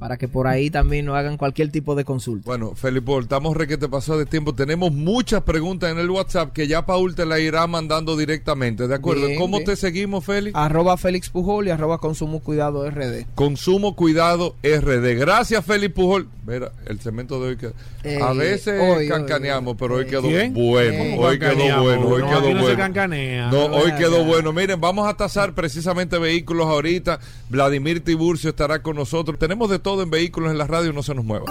para 0.00 0.16
que 0.16 0.26
por 0.26 0.48
ahí 0.48 0.70
también 0.70 1.04
nos 1.06 1.14
hagan 1.16 1.36
cualquier 1.36 1.70
tipo 1.70 1.94
de 1.94 2.04
consulta. 2.04 2.42
Bueno, 2.46 2.74
Felipe, 2.74 3.16
estamos 3.18 3.56
re 3.56 3.68
que 3.68 3.76
te 3.76 3.86
pasó 3.88 4.18
de 4.18 4.26
tiempo. 4.26 4.54
Tenemos 4.54 4.90
muchas 4.92 5.42
preguntas 5.42 5.92
en 5.92 5.98
el 5.98 6.10
WhatsApp 6.10 6.52
que 6.52 6.66
ya 6.66 6.84
Paul 6.86 7.14
te 7.14 7.24
la 7.26 7.38
irá 7.38 7.66
mandando 7.68 8.16
directamente, 8.16 8.88
¿de 8.88 8.94
acuerdo? 8.96 9.26
Bien, 9.28 9.38
¿Cómo 9.38 9.58
bien. 9.58 9.66
te 9.66 9.76
seguimos, 9.76 10.24
Félix? 10.24 10.56
Arroba 10.56 10.96
Félix 10.96 11.28
Pujol 11.30 11.68
y 11.68 11.70
arroba 11.70 11.98
Consumo 11.98 12.40
Cuidado 12.40 12.90
RD. 12.90 13.26
Consumo 13.36 13.94
Cuidado 13.94 14.56
RD. 14.62 15.14
Gracias, 15.18 15.64
Félix 15.64 15.94
Pujol. 15.94 16.26
Mira, 16.46 16.72
el 16.86 16.98
cemento 16.98 17.40
de 17.40 17.50
hoy 17.50 17.56
quedó. 17.58 17.74
a 18.02 18.32
Eh, 18.32 18.38
veces 18.38 18.80
hoy, 18.80 18.96
hoy, 19.02 19.08
cancaneamos, 19.08 19.72
hoy. 19.74 19.76
pero 19.78 19.94
hoy 19.96 20.04
Eh, 20.04 20.06
quedó 20.06 20.22
¿quién? 20.22 20.54
bueno. 20.54 20.92
Eh, 21.04 21.16
hoy 21.20 21.38
quedó 21.38 21.82
bueno, 21.82 22.08
hoy 22.08 22.22
No, 22.22 22.28
quedó 22.28 22.38
aquí 22.38 22.48
no 22.54 22.60
se 22.60 22.62
bueno. 22.62 22.78
cancanea. 22.78 23.50
No, 23.50 23.66
hoy 23.66 23.92
quedó 23.98 24.22
ya. 24.22 24.26
bueno. 24.26 24.52
Miren, 24.54 24.80
vamos 24.80 25.06
a 25.06 25.14
tasar 25.14 25.54
precisamente 25.54 26.18
vehículos 26.18 26.66
ahorita. 26.66 27.20
Vladimir 27.50 28.02
Tiburcio 28.02 28.50
estará 28.50 28.80
con 28.82 28.96
nosotros. 28.96 29.38
Tenemos 29.38 29.68
de 29.70 29.78
todo 29.78 29.89
en 29.98 30.10
vehículos 30.10 30.52
en 30.52 30.58
la 30.58 30.66
radio, 30.66 30.92
no 30.92 31.02
se 31.02 31.14
nos 31.14 31.24
mueva. 31.24 31.46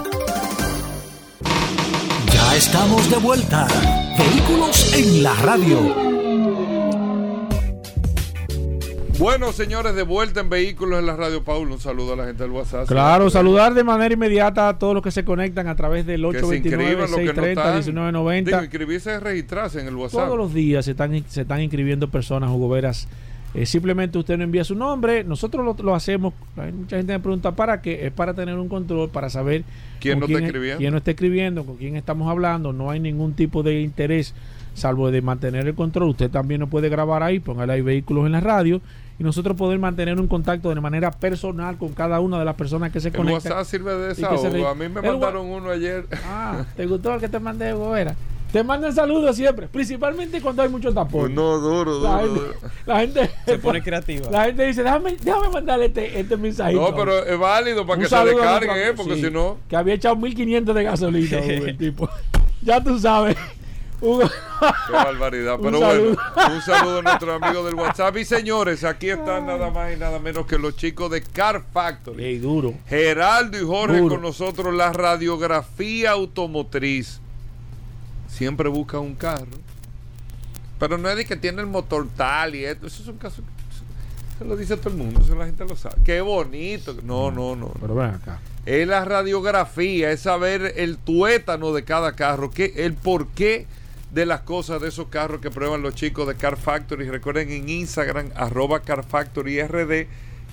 Ya 2.32 2.56
estamos 2.56 3.10
de 3.10 3.16
vuelta. 3.18 3.68
Vehículos 4.18 4.94
en 4.94 5.22
la 5.22 5.34
radio. 5.34 6.10
Bueno, 9.18 9.52
señores, 9.52 9.94
de 9.94 10.02
vuelta 10.02 10.40
en 10.40 10.48
vehículos 10.48 10.98
en 10.98 11.06
la 11.06 11.14
radio, 11.14 11.44
Paul. 11.44 11.70
Un 11.70 11.78
saludo 11.78 12.14
a 12.14 12.16
la 12.16 12.24
gente 12.24 12.42
del 12.42 12.52
WhatsApp. 12.52 12.88
Claro, 12.88 13.28
saludar 13.28 13.74
de 13.74 13.84
manera 13.84 14.14
inmediata 14.14 14.70
a 14.70 14.78
todos 14.78 14.94
los 14.94 15.02
que 15.02 15.10
se 15.10 15.26
conectan 15.26 15.68
a 15.68 15.76
través 15.76 16.06
del 16.06 16.22
Que 16.32 16.40
se 16.40 16.56
inscriban 16.56 16.98
los 16.98 17.16
que 17.16 17.34
no 17.34 17.44
están. 17.44 17.82
Digo, 17.82 18.00
829-630-1990. 18.00 18.62
inscribirse 18.62 19.14
es 19.16 19.22
registrarse 19.22 19.80
en 19.80 19.88
el 19.88 19.96
WhatsApp. 19.96 20.24
Todos 20.24 20.38
los 20.38 20.54
días 20.54 20.86
se 20.86 20.92
están, 20.92 21.22
se 21.28 21.42
están 21.42 21.60
inscribiendo 21.60 22.10
personas, 22.10 22.48
Hugo 22.48 22.70
Veras. 22.70 23.06
Eh, 23.52 23.66
simplemente 23.66 24.16
usted 24.16 24.36
no 24.38 24.44
envía 24.44 24.62
su 24.62 24.76
nombre, 24.76 25.24
nosotros 25.24 25.64
lo, 25.64 25.82
lo 25.82 25.94
hacemos. 25.94 26.34
Hay 26.56 26.70
mucha 26.72 26.96
gente 26.96 27.12
me 27.12 27.18
pregunta 27.20 27.50
para 27.52 27.82
qué. 27.82 28.06
Es 28.06 28.12
para 28.12 28.32
tener 28.32 28.54
un 28.56 28.68
control, 28.68 29.08
para 29.10 29.28
saber 29.28 29.64
¿Quién 29.98 30.20
no 30.20 30.26
está 30.26 30.34
quién, 30.38 30.44
escribiendo? 30.46 30.78
quién 30.78 30.90
no 30.92 30.98
está 30.98 31.10
escribiendo, 31.10 31.64
con 31.64 31.76
quién 31.76 31.96
estamos 31.96 32.30
hablando. 32.30 32.72
No 32.72 32.90
hay 32.90 33.00
ningún 33.00 33.32
tipo 33.34 33.62
de 33.64 33.80
interés, 33.80 34.34
salvo 34.74 35.10
de 35.10 35.20
mantener 35.20 35.66
el 35.66 35.74
control. 35.74 36.10
Usted 36.10 36.30
también 36.30 36.60
nos 36.60 36.68
puede 36.70 36.88
grabar 36.88 37.24
ahí, 37.24 37.40
póngale 37.40 37.72
ahí 37.72 37.80
vehículos 37.82 38.26
en 38.26 38.32
la 38.32 38.40
radio 38.40 38.80
y 39.18 39.24
nosotros 39.24 39.56
poder 39.56 39.78
mantener 39.80 40.18
un 40.20 40.28
contacto 40.28 40.72
de 40.72 40.80
manera 40.80 41.10
personal 41.10 41.76
con 41.76 41.88
cada 41.92 42.20
una 42.20 42.38
de 42.38 42.44
las 42.44 42.54
personas 42.54 42.92
que 42.92 43.00
se 43.00 43.10
conectan. 43.10 43.52
WhatsApp 43.52 43.66
sirve 43.68 43.94
de 43.96 44.14
re- 44.14 44.66
A 44.66 44.74
mí 44.74 44.88
me 44.88 45.00
el 45.00 45.06
mandaron 45.06 45.46
uno 45.46 45.70
ayer. 45.70 46.06
Ah, 46.24 46.64
¿te 46.76 46.86
gustó 46.86 47.14
el 47.14 47.20
que 47.20 47.28
te 47.28 47.40
mandé, 47.40 47.74
Veras? 47.74 48.16
Te 48.52 48.64
mandan 48.64 48.92
saludos 48.92 49.36
siempre, 49.36 49.68
principalmente 49.68 50.40
cuando 50.40 50.62
hay 50.62 50.68
mucho 50.68 50.92
tapón. 50.92 51.32
No, 51.34 51.58
duro, 51.58 52.00
La 52.00 52.22
duro. 52.22 52.34
gente, 52.34 52.40
duro. 52.40 52.70
la 52.86 53.00
gente 53.00 53.30
Se 53.46 53.58
pone 53.58 53.80
creativa. 53.82 54.28
La 54.32 54.44
gente 54.46 54.66
dice, 54.66 54.82
déjame, 54.82 55.16
déjame 55.22 55.48
mandarle 55.50 55.86
este, 55.86 56.18
este 56.18 56.36
mensajito. 56.36 56.80
No, 56.80 56.96
pero 56.96 57.24
es 57.24 57.38
válido 57.38 57.86
para 57.86 57.98
Un 57.98 58.02
que 58.02 58.08
se 58.08 58.24
descarguen, 58.24 58.70
¿eh? 58.76 58.92
Porque 58.96 59.14
sí, 59.14 59.22
si 59.22 59.30
no. 59.30 59.58
Que 59.68 59.76
había 59.76 59.94
echado 59.94 60.16
1500 60.16 60.74
de 60.74 60.82
gasolina, 60.82 61.38
el 61.38 61.76
tipo. 61.78 62.08
Ya 62.62 62.82
tú 62.82 62.98
sabes. 62.98 63.36
Hugo. 64.02 64.22
Qué 64.86 64.92
barbaridad. 64.92 65.54
Un 65.60 65.62
Pero 65.62 65.78
saludo. 65.80 66.16
bueno, 66.34 66.54
un 66.54 66.60
saludo 66.62 66.98
a 66.98 67.02
nuestros 67.02 67.42
amigos 67.42 67.64
del 67.66 67.74
WhatsApp. 67.74 68.16
Y 68.18 68.24
señores, 68.24 68.82
aquí 68.84 69.10
están 69.10 69.46
nada 69.46 69.70
más 69.70 69.94
y 69.94 69.96
nada 69.98 70.18
menos 70.18 70.44
que 70.46 70.58
los 70.58 70.76
chicos 70.76 71.10
de 71.10 71.22
Car 71.22 71.62
Factory. 71.72 72.22
Ey, 72.24 72.38
duro. 72.38 72.74
Geraldo 72.86 73.58
y 73.58 73.64
Jorge 73.64 73.98
Duro. 73.98 74.14
con 74.16 74.22
nosotros, 74.22 74.74
la 74.74 74.92
radiografía 74.92 76.10
automotriz. 76.10 77.20
Siempre 78.40 78.70
busca 78.70 78.98
un 78.98 79.16
carro. 79.16 79.58
Pero 80.78 80.96
no 80.96 81.10
es 81.10 81.16
de 81.18 81.26
que 81.26 81.36
tiene 81.36 81.60
el 81.60 81.66
motor 81.66 82.08
tal 82.16 82.54
y 82.54 82.64
esto. 82.64 82.86
Eso 82.86 83.02
es 83.02 83.08
un 83.10 83.18
caso. 83.18 83.42
Se 84.38 84.46
lo 84.46 84.56
dice 84.56 84.78
todo 84.78 84.88
el 84.88 84.96
mundo, 84.96 85.20
eso 85.20 85.34
la 85.34 85.44
gente 85.44 85.62
lo 85.66 85.76
sabe. 85.76 85.96
Qué 86.06 86.22
bonito. 86.22 86.96
No, 87.02 87.30
no, 87.30 87.54
no. 87.54 87.70
Pero 87.78 87.94
ven 87.94 88.14
acá. 88.14 88.40
Es 88.64 88.88
la 88.88 89.04
radiografía, 89.04 90.10
es 90.10 90.20
saber 90.20 90.72
el 90.78 90.96
tuétano 90.96 91.74
de 91.74 91.84
cada 91.84 92.12
carro, 92.12 92.50
qué, 92.50 92.72
el 92.76 92.94
porqué 92.94 93.66
de 94.10 94.24
las 94.24 94.40
cosas 94.40 94.80
de 94.80 94.88
esos 94.88 95.08
carros 95.08 95.42
que 95.42 95.50
prueban 95.50 95.82
los 95.82 95.94
chicos 95.94 96.26
de 96.26 96.34
Car 96.34 96.56
Factory. 96.56 97.10
Recuerden 97.10 97.50
en 97.50 97.68
Instagram, 97.68 98.30
arroba 98.34 98.80
Car 98.80 99.04
Factory 99.04 99.62
RD, 99.62 100.06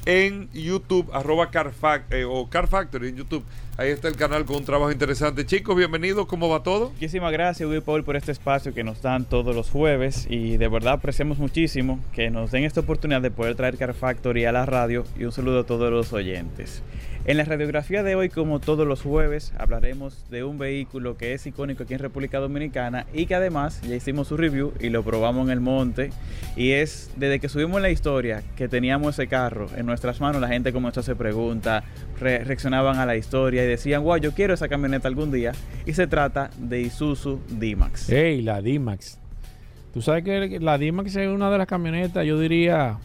en 0.06 0.52
YouTube, 0.52 1.10
arroba 1.14 1.52
Car, 1.52 1.72
eh, 2.10 2.26
o 2.28 2.50
Car 2.50 2.68
Factory 2.68 3.08
en 3.08 3.16
YouTube. 3.16 3.46
Ahí 3.80 3.92
está 3.92 4.08
el 4.08 4.16
canal 4.16 4.44
con 4.46 4.56
un 4.56 4.66
trabajo 4.66 4.92
interesante. 4.92 5.46
Chicos, 5.46 5.76
bienvenidos, 5.76 6.26
¿cómo 6.26 6.50
va 6.50 6.64
todo? 6.64 6.90
Muchísimas 6.90 7.32
gracias, 7.32 7.70
y 7.72 7.80
Paul, 7.80 8.04
por 8.04 8.16
este 8.16 8.32
espacio 8.32 8.74
que 8.74 8.84
nos 8.84 9.04
dan 9.04 9.26
todos 9.26 9.56
los 9.56 9.70
jueves 9.70 10.26
y 10.32 10.58
de 10.58 10.68
verdad 10.68 10.94
apreciamos 10.94 11.38
muchísimo 11.38 12.00
que 12.12 12.32
nos 12.32 12.50
den 12.50 12.64
esta 12.64 12.80
oportunidad 12.80 13.22
de 13.22 13.30
poder 13.30 13.54
traer 13.54 13.78
Car 13.78 13.94
Factory 13.94 14.46
a 14.46 14.52
la 14.52 14.66
radio 14.66 15.04
y 15.16 15.26
un 15.26 15.32
saludo 15.32 15.60
a 15.60 15.64
todos 15.68 15.92
los 15.92 16.12
oyentes. 16.12 16.82
En 17.28 17.36
la 17.36 17.44
radiografía 17.44 18.04
de 18.04 18.16
hoy, 18.16 18.30
como 18.30 18.62
todos 18.62 18.88
los 18.88 19.02
jueves, 19.02 19.52
hablaremos 19.58 20.24
de 20.32 20.46
un 20.46 20.58
vehículo 20.58 21.18
que 21.18 21.34
es 21.34 21.46
icónico 21.46 21.84
aquí 21.84 21.94
en 21.94 22.00
República 22.00 22.40
Dominicana 22.40 23.06
y 23.14 23.26
que 23.26 23.36
además 23.36 23.82
ya 23.82 23.96
hicimos 23.96 24.30
su 24.30 24.38
review 24.38 24.72
y 24.80 24.88
lo 24.88 25.04
probamos 25.04 25.46
en 25.46 25.52
el 25.52 25.60
monte. 25.60 26.12
Y 26.56 26.72
es 26.72 27.12
desde 27.18 27.42
que 27.42 27.50
subimos 27.50 27.82
la 27.82 27.90
historia 27.90 28.44
que 28.56 28.70
teníamos 28.70 29.16
ese 29.16 29.28
carro 29.28 29.68
en 29.76 29.86
nuestras 29.86 30.22
manos, 30.22 30.40
la 30.40 30.48
gente 30.48 30.72
comenzó 30.72 31.02
a 31.02 31.04
hacer 31.04 31.18
preguntas, 31.18 31.84
re- 32.18 32.46
reaccionaban 32.46 32.98
a 32.98 33.06
la 33.06 33.18
historia 33.18 33.62
y 33.66 33.68
decían, 33.68 34.04
wow, 34.04 34.16
yo 34.16 34.32
quiero 34.32 34.54
esa 34.54 34.70
camioneta 34.70 35.10
algún 35.10 35.30
día. 35.30 35.52
Y 35.86 35.92
se 35.92 36.08
trata 36.08 36.50
de 36.58 36.80
Isuzu 36.80 37.42
D-Max. 37.50 38.10
Ey, 38.10 38.42
la 38.42 38.62
D-Max. 38.62 39.20
Tú 39.94 40.02
sabes 40.02 40.24
que 40.24 40.62
la 40.62 40.78
D-Max 40.78 41.14
es 41.18 41.28
una 41.28 41.52
de 41.52 41.58
las 41.58 41.68
camionetas, 41.68 42.26
yo 42.26 42.40
diría. 42.40 43.00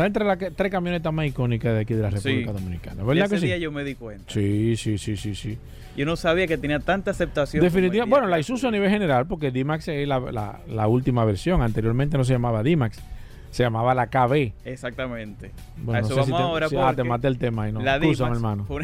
Está 0.00 0.06
entre 0.06 0.24
las 0.24 0.38
tres 0.56 0.72
camionetas 0.72 1.12
más 1.12 1.26
icónicas 1.26 1.74
de 1.74 1.80
aquí 1.80 1.92
de 1.94 2.02
la 2.02 2.08
República 2.10 2.52
Sí. 2.52 2.58
Dominicana. 2.58 3.02
Y 3.02 3.06
¿Verdad 3.06 3.26
ese 3.26 3.34
que 3.40 3.46
día 3.46 3.56
sí? 3.56 3.60
yo 3.62 3.70
me 3.72 3.84
di 3.84 3.94
cuenta. 3.96 4.24
Sí, 4.32 4.74
sí, 4.76 4.96
sí, 4.96 5.16
sí, 5.16 5.34
sí. 5.34 5.58
Yo 5.96 6.06
no 6.06 6.16
sabía 6.16 6.46
que 6.46 6.56
tenía 6.56 6.78
tanta 6.80 7.10
aceptación. 7.10 7.62
Definitivamente, 7.62 8.08
bueno, 8.10 8.26
la 8.28 8.38
Isuzu 8.38 8.68
a 8.68 8.70
nivel 8.70 8.88
general, 8.90 9.26
porque 9.26 9.50
D-Max 9.50 9.88
es 9.88 10.08
la, 10.08 10.18
la- 10.20 10.60
la 10.68 10.86
última 10.86 11.24
versión. 11.26 11.60
Anteriormente 11.60 12.16
no 12.16 12.24
se 12.24 12.32
llamaba 12.32 12.62
D-Max, 12.62 12.98
se 13.50 13.62
llamaba 13.62 13.92
la 13.94 14.06
KB. 14.06 14.52
Exactamente. 14.64 15.50
Bueno, 15.76 15.98
A 15.98 16.00
no 16.00 16.06
eso 16.06 16.24
si 16.24 16.30
vamos 16.30 16.38
te, 16.38 16.42
ahora 16.44 16.68
si- 16.70 16.76
ah, 16.76 16.92
te 16.96 17.04
maté 17.04 17.28
el 17.28 17.36
tema 17.38 17.64
ahí, 17.64 17.72
no. 17.72 17.82
la 17.82 17.96
hermano. 17.96 18.64
fue 18.64 18.76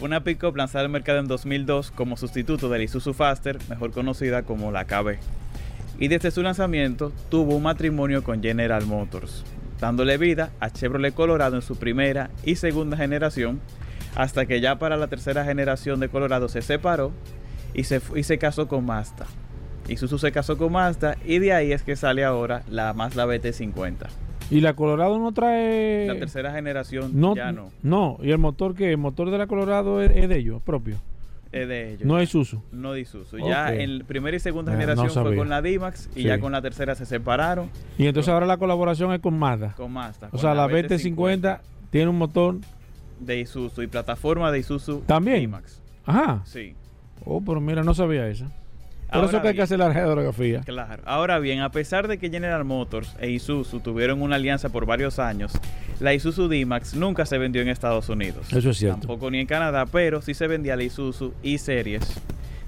una, 0.00 0.18
Mm. 0.18 0.22
pick-up 0.24 0.56
lanzada 0.56 0.84
al 0.84 0.90
mercado 0.90 1.20
en 1.20 1.28
2002 1.28 1.92
como 1.92 2.16
sustituto 2.16 2.68
del 2.68 2.82
Isuzu 2.82 3.12
Faster, 3.14 3.58
mejor 3.68 3.92
conocida 3.92 4.42
como 4.42 4.72
la 4.72 4.84
KB. 4.86 5.18
Y 6.00 6.08
desde 6.08 6.30
su 6.32 6.42
lanzamiento 6.42 7.12
tuvo 7.28 7.54
un 7.54 7.62
matrimonio 7.62 8.24
con 8.24 8.42
General 8.42 8.84
Motors, 8.86 9.44
dándole 9.80 10.18
vida 10.18 10.50
a 10.60 10.70
Chevrolet 10.70 11.14
Colorado 11.14 11.56
en 11.56 11.62
su 11.62 11.76
primera 11.76 12.30
y 12.44 12.56
segunda 12.56 12.96
generación, 12.96 13.60
hasta 14.14 14.46
que 14.46 14.60
ya 14.60 14.78
para 14.78 14.96
la 14.96 15.08
tercera 15.08 15.44
generación 15.44 16.00
de 16.00 16.08
Colorado 16.08 16.48
se 16.48 16.62
separó 16.62 17.12
y 17.74 17.84
se, 17.84 18.00
y 18.14 18.22
se 18.22 18.38
casó 18.38 18.68
con 18.68 18.84
Mazda. 18.84 19.26
Isuzu 19.88 20.18
se 20.18 20.32
casó 20.32 20.56
con 20.56 20.72
Mazda 20.72 21.16
y 21.24 21.38
de 21.38 21.52
ahí 21.52 21.72
es 21.72 21.82
que 21.82 21.96
sale 21.96 22.24
ahora 22.24 22.62
la 22.68 22.92
Mazda 22.92 23.26
BT50. 23.26 24.06
Y 24.50 24.60
la 24.60 24.74
Colorado 24.74 25.18
no 25.18 25.32
trae. 25.32 26.06
La 26.08 26.18
tercera 26.18 26.52
generación 26.52 27.12
no, 27.14 27.36
ya 27.36 27.52
no, 27.52 27.70
No, 27.82 28.18
y 28.20 28.32
el 28.32 28.38
motor 28.38 28.74
que 28.74 28.90
el 28.90 28.98
motor 28.98 29.30
de 29.30 29.38
la 29.38 29.46
Colorado 29.46 30.02
es, 30.02 30.10
es 30.14 30.28
de 30.28 30.38
ellos, 30.38 30.60
propio. 30.62 30.96
Es 31.52 31.66
de 31.68 31.90
ellos. 31.92 32.02
No 32.04 32.18
es 32.18 32.28
Isuzu. 32.30 32.62
No. 32.72 32.90
Ok. 32.90 33.48
Ya 33.48 33.74
en 33.74 34.04
primera 34.04 34.36
y 34.36 34.40
segunda 34.40 34.72
Ah, 34.72 34.74
no 34.76 34.80
generación 34.80 35.24
fue 35.24 35.36
con 35.36 35.48
la 35.48 35.60
D-Max 35.62 36.08
y 36.14 36.22
Sí. 36.22 36.22
ya 36.24 36.38
con 36.38 36.52
la 36.52 36.62
tercera 36.62 36.94
se 36.94 37.04
separaron 37.06 37.70
Y 37.98 38.06
entonces 38.06 38.32
ahora 38.32 38.46
la 38.46 38.56
colaboración 38.56 39.12
es 39.12 39.20
con 39.20 39.38
Mazda. 39.38 39.74
con 39.76 39.92
Mazda. 39.92 40.28
O 40.28 40.30
con 40.30 40.40
sea, 40.40 40.54
la 40.54 40.66
BT50 40.68 41.60
tiene 41.90 42.08
un 42.08 42.18
motor. 42.18 42.56
de 43.18 43.40
Isuzu 43.40 43.82
y 43.82 43.86
plataforma 43.86 44.50
de 44.50 44.60
Isuzu 44.60 45.00
También. 45.06 45.40
D-Max. 45.40 45.80
Ajá. 46.06 46.40
Sí. 46.46 46.74
Oh, 47.24 47.42
pero 47.44 47.60
mira, 47.60 47.82
no 47.82 47.92
sabía 47.94 48.26
eso. 48.28 48.46
Por 49.10 49.16
Ahora 49.16 49.28
eso 49.28 49.42
que 49.42 49.48
hay 49.48 49.54
que 49.54 49.62
hacer 49.62 49.78
la 49.78 49.92
radiografía. 49.92 50.60
Claro. 50.60 51.02
Ahora 51.04 51.38
bien, 51.40 51.60
a 51.60 51.70
pesar 51.70 52.06
de 52.06 52.18
que 52.18 52.30
General 52.30 52.64
Motors 52.64 53.16
e 53.18 53.30
Isuzu 53.30 53.80
tuvieron 53.80 54.22
una 54.22 54.36
alianza 54.36 54.68
por 54.68 54.86
varios 54.86 55.18
años, 55.18 55.52
la 55.98 56.14
Isuzu 56.14 56.46
D-Max 56.46 56.94
nunca 56.94 57.26
se 57.26 57.36
vendió 57.36 57.60
en 57.60 57.68
Estados 57.68 58.08
Unidos. 58.08 58.52
Eso 58.52 58.70
es 58.70 58.76
cierto. 58.76 59.00
Tampoco 59.00 59.30
ni 59.30 59.40
en 59.40 59.46
Canadá, 59.46 59.84
pero 59.86 60.22
sí 60.22 60.32
se 60.32 60.46
vendía 60.46 60.76
la 60.76 60.84
Isuzu 60.84 61.34
E-Series 61.42 62.20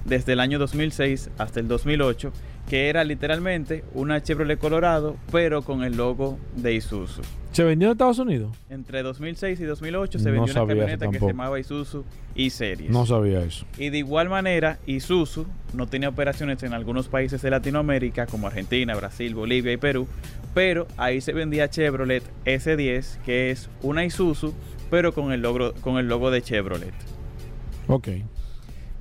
desde 0.05 0.33
el 0.33 0.41
año 0.41 0.59
2006 0.59 1.31
hasta 1.39 1.61
el 1.61 1.69
2008, 1.69 2.33
que 2.69 2.89
era 2.89 3.05
literalmente 3.05 3.85
una 3.95 4.23
Chevrolet 4.23 4.59
Colorado, 4.59 5.17
pero 5.31 5.63
con 5.63 5.83
el 5.85 5.97
logo 5.97 6.39
de 6.57 6.75
Isuzu. 6.75 7.23
¿Se 7.53 7.65
vendió 7.65 7.89
en 7.89 7.93
Estados 7.93 8.19
Unidos? 8.19 8.57
Entre 8.71 9.03
2006 9.03 9.61
y 9.61 9.65
2008 9.65 10.19
se 10.19 10.25
No 10.31 10.33
vendió 10.33 10.55
una 10.55 10.67
camioneta 10.67 11.11
que 11.11 11.19
se 11.19 11.27
llamaba 11.27 11.61
Isuzu 11.61 12.03
E-Series. 12.35 12.91
No 12.91 13.05
sabía 13.05 13.43
eso. 13.43 13.67
Y 13.77 13.91
de 13.91 13.99
igual 13.99 14.31
manera, 14.31 14.79
Isuzu 14.87 15.47
no 15.75 15.87
tenía 15.87 16.09
operaciones 16.09 16.63
en 16.63 16.73
algunos 16.73 17.09
países 17.09 17.43
de 17.43 17.51
Latinoamérica, 17.51 18.27
como 18.27 18.47
Argentina, 18.47 18.95
Brasil, 18.95 19.35
Bolivia 19.35 19.73
y 19.73 19.77
Perú, 19.77 20.09
pero 20.55 20.87
ahí 20.97 21.21
se 21.21 21.35
vendía 21.35 21.69
Chevrolet 21.69 22.23
S10, 22.47 23.19
que 23.23 23.51
es 23.51 23.69
una 23.83 24.05
Isuzu, 24.05 24.55
pero 24.91 25.13
con 25.13 25.33
el, 25.33 25.43
logo, 25.43 25.75
con 25.83 25.99
el 25.99 26.09
logo 26.09 26.31
de 26.31 26.41
Chevrolet. 26.41 26.95
Ok. 27.87 28.09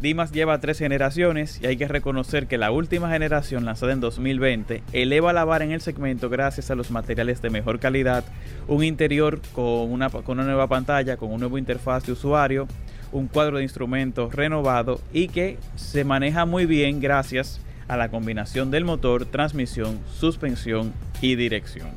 Dimas 0.02 0.32
lleva 0.32 0.60
tres 0.60 0.80
generaciones 0.80 1.60
y 1.62 1.68
hay 1.68 1.78
que 1.78 1.88
reconocer 1.88 2.47
que 2.47 2.58
la 2.58 2.72
última 2.72 3.12
generación, 3.12 3.66
lanzada 3.66 3.93
en 3.93 3.99
2020, 3.99 4.82
eleva 4.93 5.32
la 5.32 5.45
vara 5.45 5.64
en 5.64 5.72
el 5.72 5.82
segmento 5.82 6.28
gracias 6.28 6.72
a 6.72 6.76
los 6.76 6.89
materiales 6.89 7.39
de 7.43 7.52
mejor 7.52 7.80
calidad, 7.80 8.24
un 8.68 8.84
interior 8.84 9.39
con 9.54 9.91
una, 9.91 10.10
con 10.10 10.39
una 10.39 10.43
nueva 10.43 10.66
pantalla, 10.66 11.18
con 11.18 11.32
un 11.32 11.39
nuevo 11.39 11.60
interfaz 11.60 12.04
de 12.08 12.14
usuario, 12.14 12.68
un 13.12 13.28
cuadro 13.28 13.58
de 13.58 13.64
instrumentos 13.64 14.34
renovado 14.34 14.99
y 15.14 15.28
que 15.28 15.60
se 15.76 16.04
maneja 16.04 16.47
muy 16.47 16.66
bien 16.66 16.99
gracias 16.99 17.62
a 17.88 17.95
la 17.95 18.10
combinación 18.10 18.72
del 18.72 18.86
motor, 18.86 19.26
transmisión, 19.26 19.99
suspensión 20.12 20.93
y 21.22 21.36
dirección. 21.36 21.89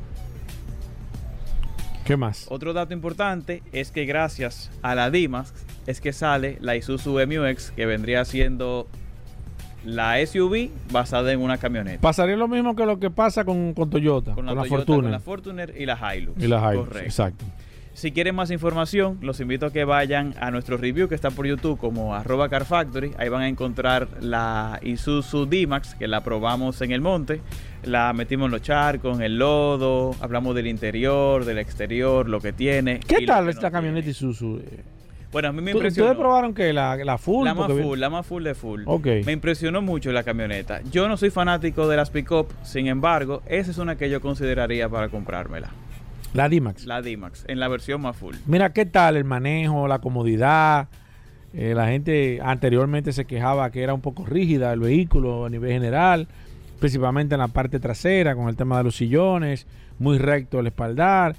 ¿Qué 2.05 2.17
más? 2.17 2.45
Otro 2.49 2.73
dato 2.73 2.93
importante 2.93 3.63
es 3.71 3.89
que 3.89 4.05
gracias 4.05 4.69
a 4.83 4.93
la 4.93 5.09
Dimax 5.09 5.53
es 5.87 6.01
que 6.01 6.13
sale 6.13 6.57
la 6.61 6.75
Isuzu 6.75 7.19
MUX 7.27 7.71
que 7.71 7.85
vendría 7.85 8.25
siendo 8.25 8.87
la 9.85 10.15
SUV 10.25 10.69
basada 10.91 11.31
en 11.31 11.41
una 11.41 11.57
camioneta. 11.57 12.01
Pasaría 12.01 12.35
lo 12.35 12.47
mismo 12.47 12.75
que 12.75 12.85
lo 12.85 12.99
que 12.99 13.11
pasa 13.11 13.45
con, 13.45 13.73
con 13.73 13.89
Toyota, 13.89 14.33
con, 14.33 14.45
con 14.45 14.45
la, 14.47 14.53
la 14.55 14.61
Toyota, 14.61 14.77
Fortuner. 14.77 15.01
con 15.03 15.11
la 15.11 15.19
Fortuner 15.19 15.73
y 15.77 15.85
la 15.85 16.15
Hilux. 16.15 16.41
y 16.43 16.47
la 16.47 16.57
Hilux, 16.73 16.87
Correcto. 16.87 17.07
exacto. 17.07 17.45
Si 17.93 18.11
quieren 18.11 18.35
más 18.35 18.51
información, 18.51 19.19
los 19.21 19.39
invito 19.39 19.67
a 19.67 19.71
que 19.71 19.85
vayan 19.85 20.33
a 20.41 20.51
nuestro 20.51 20.75
review 20.75 21.07
que 21.07 21.15
está 21.15 21.31
por 21.31 21.45
YouTube 21.47 21.79
como 21.79 22.13
arroba 22.13 22.49
Car 22.49 22.65
Factory. 22.65 23.11
Ahí 23.17 23.29
van 23.29 23.43
a 23.43 23.47
encontrar 23.47 24.09
la 24.19 24.81
Isuzu 24.83 25.45
D-Max, 25.45 25.95
que 25.95 26.05
la 26.09 26.21
probamos 26.21 26.81
en 26.81 26.91
el 26.91 26.99
monte. 26.99 27.39
La 27.85 28.11
metimos 28.11 28.47
en 28.47 28.51
los 28.51 28.61
charcos, 28.63 29.15
en 29.17 29.23
el 29.23 29.37
lodo, 29.37 30.13
hablamos 30.19 30.55
del 30.55 30.67
interior, 30.67 31.45
del 31.45 31.57
exterior, 31.59 32.27
lo 32.27 32.41
que 32.41 32.51
tiene. 32.51 32.99
¿Qué 32.99 33.21
y 33.21 33.25
tal 33.25 33.47
esta 33.47 33.67
no 33.69 33.71
camioneta 33.71 34.01
tiene. 34.03 34.11
Isuzu? 34.11 34.61
Bueno, 35.35 35.49
a 35.49 35.51
mí 35.51 35.61
me 35.61 35.71
¿Tú- 35.73 35.79
impresionó. 35.79 36.11
¿Ustedes 36.11 36.21
probaron 36.21 36.53
que 36.53 36.71
la, 36.71 36.95
la 36.95 37.17
full? 37.17 37.43
La 37.43 37.53
más 37.53 37.67
vi- 37.75 37.83
full, 37.83 37.99
la 37.99 38.09
más 38.09 38.25
full 38.25 38.41
de 38.41 38.55
full. 38.55 38.83
Ok. 38.85 39.05
Me 39.25 39.33
impresionó 39.33 39.81
mucho 39.81 40.13
la 40.13 40.23
camioneta. 40.23 40.79
Yo 40.89 41.09
no 41.09 41.17
soy 41.17 41.29
fanático 41.29 41.89
de 41.89 41.97
las 41.97 42.09
pick-up, 42.09 42.47
sin 42.63 42.87
embargo, 42.87 43.41
esa 43.45 43.69
es 43.69 43.77
una 43.77 43.97
que 43.97 44.09
yo 44.09 44.21
consideraría 44.21 44.87
para 44.87 45.09
comprármela. 45.09 45.71
La 46.33 46.47
D-Max. 46.47 46.85
La 46.85 47.01
D-Max, 47.01 47.43
en 47.49 47.59
la 47.59 47.67
versión 47.67 47.99
más 47.99 48.15
full. 48.15 48.33
Mira, 48.45 48.71
¿qué 48.71 48.85
tal 48.85 49.17
el 49.17 49.25
manejo, 49.25 49.89
la 49.89 49.99
comodidad? 49.99 50.87
Eh, 51.53 51.73
la 51.75 51.87
gente 51.87 52.39
anteriormente 52.41 53.11
se 53.11 53.25
quejaba 53.25 53.69
que 53.71 53.83
era 53.83 53.93
un 53.93 53.99
poco 53.99 54.25
rígida 54.25 54.71
el 54.71 54.79
vehículo 54.79 55.43
a 55.47 55.49
nivel 55.49 55.71
general, 55.73 56.29
principalmente 56.79 57.35
en 57.35 57.39
la 57.39 57.49
parte 57.49 57.81
trasera, 57.81 58.35
con 58.37 58.47
el 58.47 58.55
tema 58.55 58.77
de 58.77 58.85
los 58.85 58.95
sillones, 58.95 59.67
muy 59.99 60.17
recto 60.17 60.61
el 60.61 60.67
espaldar. 60.67 61.35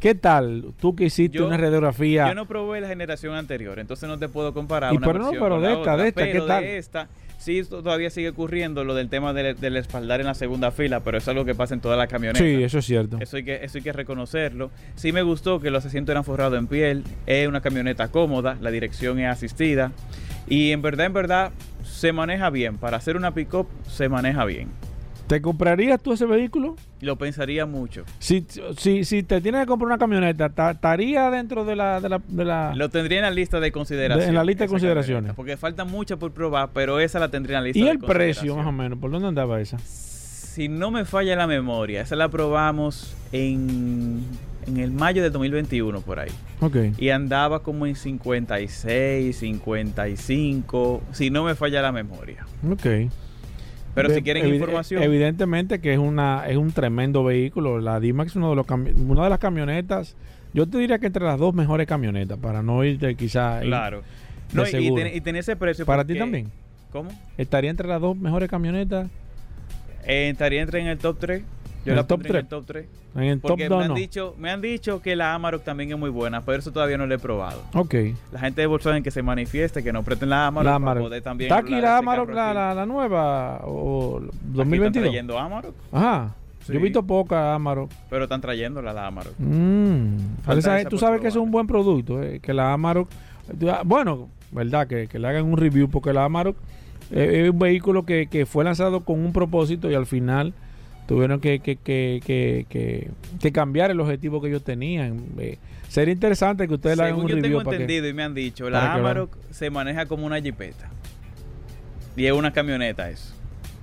¿Qué 0.00 0.14
tal? 0.14 0.64
Tú 0.80 0.96
que 0.96 1.04
hiciste 1.04 1.38
Yo- 1.38 1.46
una 1.46 1.58
radiografía. 1.58 2.28
Yo 2.28 2.34
no 2.34 2.46
probé 2.46 2.80
la 2.80 2.88
generación 2.88 3.34
anterior, 3.34 3.78
entonces 3.78 4.08
no 4.08 4.18
te 4.18 4.28
puedo 4.28 4.54
comparar 4.54 4.94
Y 4.94 4.96
una 4.96 5.06
pero 5.06 5.18
no, 5.18 5.30
pero 5.30 5.48
con 5.50 5.62
de 5.62 5.68
esta, 5.68 5.80
otra. 5.80 5.96
de 5.98 6.08
esta, 6.08 6.24
¿qué 6.24 6.40
tal? 6.40 6.62
de 6.62 6.78
esta, 6.78 7.08
sí 7.38 7.58
esto 7.58 7.82
todavía 7.82 8.08
sigue 8.08 8.30
ocurriendo 8.30 8.82
lo 8.82 8.94
del 8.94 9.10
tema 9.10 9.34
del, 9.34 9.60
del 9.60 9.76
espaldar 9.76 10.20
en 10.20 10.26
la 10.26 10.34
segunda 10.34 10.70
fila, 10.70 11.00
pero 11.00 11.18
es 11.18 11.28
algo 11.28 11.44
que 11.44 11.54
pasa 11.54 11.74
en 11.74 11.80
todas 11.80 11.98
las 11.98 12.08
camionetas. 12.08 12.40
sí, 12.42 12.62
eso 12.62 12.78
es 12.78 12.86
cierto. 12.86 13.18
Eso 13.20 13.36
hay, 13.36 13.44
que, 13.44 13.62
eso 13.62 13.76
hay 13.76 13.84
que 13.84 13.92
reconocerlo. 13.92 14.70
Sí 14.94 15.12
me 15.12 15.20
gustó 15.20 15.60
que 15.60 15.70
los 15.70 15.84
asientos 15.84 16.12
eran 16.14 16.24
forrados 16.24 16.58
en 16.58 16.66
piel. 16.66 17.04
Es 17.26 17.46
una 17.46 17.60
camioneta 17.60 18.08
cómoda, 18.08 18.56
la 18.58 18.70
dirección 18.70 19.18
es 19.20 19.28
asistida. 19.28 19.92
Y 20.48 20.72
en 20.72 20.80
verdad, 20.80 21.04
en 21.06 21.12
verdad, 21.12 21.50
se 21.84 22.12
maneja 22.14 22.48
bien. 22.48 22.78
Para 22.78 22.96
hacer 22.96 23.16
una 23.18 23.34
pick-up, 23.34 23.68
se 23.86 24.08
maneja 24.08 24.46
bien. 24.46 24.68
¿Te 25.30 25.40
comprarías 25.40 26.02
tú 26.02 26.12
ese 26.12 26.26
vehículo? 26.26 26.74
Lo 27.00 27.14
pensaría 27.14 27.64
mucho. 27.64 28.02
Si, 28.18 28.44
si, 28.76 29.04
si 29.04 29.22
te 29.22 29.40
tienes 29.40 29.60
que 29.60 29.66
comprar 29.68 29.86
una 29.86 29.96
camioneta, 29.98 30.48
ta- 30.48 30.72
¿estaría 30.72 31.30
dentro 31.30 31.64
de 31.64 31.76
la... 31.76 32.00
De 32.00 32.08
la, 32.08 32.20
de 32.26 32.44
la- 32.44 32.74
Lo 32.74 32.88
tendría 32.88 33.18
en 33.18 33.22
la 33.26 33.30
lista 33.30 33.60
de 33.60 33.70
consideraciones. 33.70 34.26
De- 34.26 34.30
en 34.30 34.34
la 34.34 34.42
lista 34.42 34.64
de 34.64 34.68
consideraciones. 34.70 35.18
camioneta, 35.18 35.36
Porque 35.36 35.56
falta 35.56 35.84
mucha 35.84 36.16
por 36.16 36.32
probar, 36.32 36.70
pero 36.74 36.98
esa 36.98 37.20
la 37.20 37.28
tendría 37.28 37.58
en 37.58 37.62
la 37.62 37.66
lista 37.68 37.78
¿Y 37.78 37.84
de 37.84 37.90
el 37.90 37.98
precio, 38.00 38.56
más 38.56 38.66
o 38.66 38.72
menos? 38.72 38.98
¿Por 38.98 39.12
dónde 39.12 39.28
andaba 39.28 39.60
esa? 39.60 39.78
Si 39.78 40.68
no 40.68 40.90
me 40.90 41.04
falla 41.04 41.36
la 41.36 41.46
memoria, 41.46 42.00
esa 42.02 42.16
la 42.16 42.28
probamos 42.28 43.14
en, 43.30 44.24
en 44.66 44.78
el 44.78 44.90
mayo 44.90 45.22
de 45.22 45.30
2021 45.30 46.00
por 46.00 46.18
ahí. 46.18 46.32
Ok. 46.60 46.76
Y 46.98 47.10
andaba 47.10 47.62
como 47.62 47.86
en 47.86 47.94
56, 47.94 49.36
55, 49.36 51.02
si 51.12 51.30
no 51.30 51.44
me 51.44 51.54
falla 51.54 51.82
la 51.82 51.92
memoria. 51.92 52.44
Ok. 52.68 52.86
Pero 54.02 54.08
De- 54.10 54.14
si 54.16 54.22
quieren 54.22 54.44
evi- 54.44 54.54
información, 54.54 55.02
Evidentemente 55.02 55.80
que 55.80 55.92
es 55.92 55.98
una 55.98 56.48
es 56.48 56.56
un 56.56 56.72
tremendo 56.72 57.24
vehículo. 57.24 57.80
La 57.80 58.00
D-Max 58.00 58.32
es 58.32 58.36
uno 58.36 58.50
de 58.50 58.56
los 58.56 58.66
una 58.68 59.24
de 59.24 59.30
las 59.30 59.38
camionetas. 59.38 60.16
Yo 60.52 60.66
te 60.66 60.78
diría 60.78 60.98
que 60.98 61.06
entre 61.06 61.24
las 61.24 61.38
dos 61.38 61.54
mejores 61.54 61.86
camionetas, 61.86 62.38
para 62.38 62.62
no 62.62 62.82
irte 62.84 63.14
quizá. 63.14 63.60
claro. 63.60 64.02
No, 64.52 64.66
y, 64.66 65.20
tiene 65.20 65.38
ese 65.38 65.54
precio. 65.54 65.86
Para 65.86 66.04
ti 66.04 66.18
también. 66.18 66.48
¿Cómo? 66.90 67.10
Estaría 67.38 67.70
entre 67.70 67.86
las 67.86 68.00
dos 68.00 68.16
mejores 68.16 68.48
camionetas. 68.48 69.08
Eh, 70.04 70.30
estaría 70.30 70.60
entre 70.62 70.80
en 70.80 70.88
el 70.88 70.98
top 70.98 71.18
3. 71.20 71.42
Yo 71.84 71.92
¿En 71.92 71.96
la 71.96 72.06
top 72.06 72.18
pondría 72.22 72.40
en 72.40 72.44
el 72.44 72.48
3? 72.48 72.48
top 72.48 72.66
3. 72.66 72.86
En 73.16 73.22
el 73.24 73.40
top 73.40 73.48
Porque 73.50 73.62
me 73.64 73.68
2 73.70 73.82
han, 73.82 73.88
no. 73.88 73.94
dicho, 73.94 74.34
me 74.38 74.50
han 74.50 74.60
dicho 74.60 75.00
que 75.00 75.16
la 75.16 75.34
Amarok 75.34 75.64
también 75.64 75.90
es 75.92 75.98
muy 75.98 76.10
buena, 76.10 76.42
pero 76.42 76.58
eso 76.58 76.70
todavía 76.72 76.98
no 76.98 77.06
lo 77.06 77.14
he 77.14 77.18
probado. 77.18 77.62
Ok. 77.74 77.94
La 78.32 78.40
gente 78.40 78.60
de 78.60 78.66
Volkswagen 78.66 79.02
que 79.02 79.10
se 79.10 79.22
manifieste, 79.22 79.82
que 79.82 79.92
no 79.92 80.02
preten 80.02 80.28
la 80.28 80.46
Amarok, 80.46 80.64
La 80.66 80.70
para 80.72 80.76
Amarok. 80.76 81.02
poder 81.04 81.22
también 81.22 81.50
¿Está 81.50 81.60
aquí 81.62 81.80
la 81.80 81.96
Amarok, 81.98 82.30
la, 82.30 82.52
la, 82.54 82.74
la 82.74 82.86
nueva 82.86 83.62
o 83.64 84.18
Aquí 84.18 84.26
están 84.26 84.52
2022? 84.54 85.02
trayendo 85.04 85.38
Amarok, 85.38 85.74
Ajá. 85.92 86.34
Sí. 86.66 86.74
Yo 86.74 86.78
he 86.78 86.82
visto 86.82 87.02
poca 87.02 87.54
Amarok. 87.54 87.90
pero 88.10 88.24
están 88.24 88.42
trayendo 88.42 88.82
la, 88.82 89.06
Amarok. 89.06 89.32
Mm. 89.38 90.16
Esa- 90.58 90.84
tú 90.84 90.98
sabes 90.98 91.20
que 91.22 91.28
es 91.28 91.36
un 91.36 91.50
buen 91.50 91.66
producto, 91.66 92.22
eh, 92.22 92.38
que 92.40 92.52
la 92.52 92.72
Amarok, 92.74 93.08
bueno, 93.84 94.28
verdad, 94.52 94.86
que, 94.86 95.08
que 95.08 95.18
le 95.18 95.26
hagan 95.28 95.44
un 95.46 95.56
review, 95.56 95.88
porque 95.88 96.12
la 96.12 96.24
Amarok 96.24 96.56
eh, 97.10 97.44
es 97.46 97.50
un 97.50 97.58
vehículo 97.58 98.04
que, 98.04 98.26
que 98.26 98.46
fue 98.46 98.62
lanzado 98.64 99.00
con 99.00 99.18
un 99.24 99.32
propósito 99.32 99.90
y 99.90 99.94
al 99.94 100.06
final 100.06 100.52
tuvieron 101.10 101.40
que, 101.40 101.58
que, 101.58 101.74
que, 101.76 102.66
que, 103.40 103.50
cambiar 103.52 103.90
el 103.90 103.98
objetivo 103.98 104.40
que 104.40 104.46
ellos 104.46 104.62
tenían. 104.62 105.24
Eh, 105.38 105.58
sería 105.88 106.14
interesante 106.14 106.68
que 106.68 106.74
ustedes 106.74 106.96
le 106.96 107.02
hagan 107.02 107.16
un 107.16 107.22
yo 107.22 107.34
review 107.34 107.42
tengo 107.42 107.58
para 107.64 107.70
que- 107.78 107.82
entendido 107.82 108.06
y 108.06 108.12
me 108.14 108.22
han 108.22 108.32
dicho, 108.32 108.70
la. 108.70 108.94
Amarok 108.94 109.36
se 109.50 109.70
maneja 109.70 110.06
como 110.06 110.24
una 110.24 110.40
jipeta. 110.40 110.88
Y 112.16 112.26
es 112.26 112.32
una 112.32 112.52
camioneta 112.52 113.10
eso. 113.10 113.34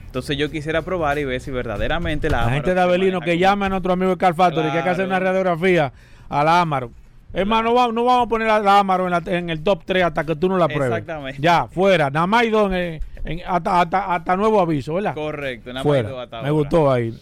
Entonces 0.05 0.37
yo 0.37 0.49
quisiera 0.49 0.83
probar 0.83 1.17
y 1.19 1.25
ver 1.25 1.41
si 1.41 1.51
verdaderamente 1.51 2.29
la 2.29 2.37
la 2.37 2.43
Amarok 2.43 2.55
gente 2.55 2.69
de 2.69 2.75
maneja 2.75 3.19
que 3.19 3.31
como- 3.31 3.41
llame 3.41 3.65
a 3.65 3.69
nuestro 3.69 3.91
amigo 3.91 4.11
de 4.11 4.17
Car 4.17 4.33
Factory 4.33 4.71
que 4.71 4.77
hay 4.77 4.83
que 4.85 4.89
hacer 4.89 5.05
una 5.05 5.19
Claro. 5.19 5.25
radiografía 5.37 5.91
a 6.29 6.43
la 6.45 6.61
Amarok. 6.61 6.93
Es 7.39 7.45
más, 7.47 7.63
no, 7.63 7.73
va- 7.75 7.91
no 7.91 8.03
vamos 8.03 8.25
a 8.25 8.29
poner 8.29 8.49
a 8.49 8.59
la 8.59 8.79
Amarok 8.79 9.05
en, 9.05 9.11
la- 9.11 9.37
en 9.37 9.49
el 9.51 9.61
top 9.63 9.83
3 9.85 10.05
hasta 10.05 10.23
que 10.25 10.35
tú 10.35 10.49
no 10.49 10.57
la 10.57 10.67
pruebes. 10.67 10.87
Exactamente. 10.99 11.39
Ya, 11.41 11.67
fuera. 11.67 12.09
Nada 12.09 12.25
más 12.25 12.41
hay 12.41 12.49
dos 12.49 12.71
en- 12.73 12.99
en- 13.25 13.41
hasta, 13.47 13.81
hasta, 13.81 14.15
hasta 14.15 14.35
nuevo 14.35 14.59
aviso, 14.59 14.95
¿verdad? 14.95 15.13
Correcto, 15.13 15.71
nada 15.71 15.83
más 15.83 15.93
hay 15.95 16.01
dos 16.01 16.09
fuera. 16.11 16.23
hasta 16.23 16.35
Me 16.41 16.47
ahora. 16.47 16.51
gustó 16.51 16.91
ahí. 16.91 17.13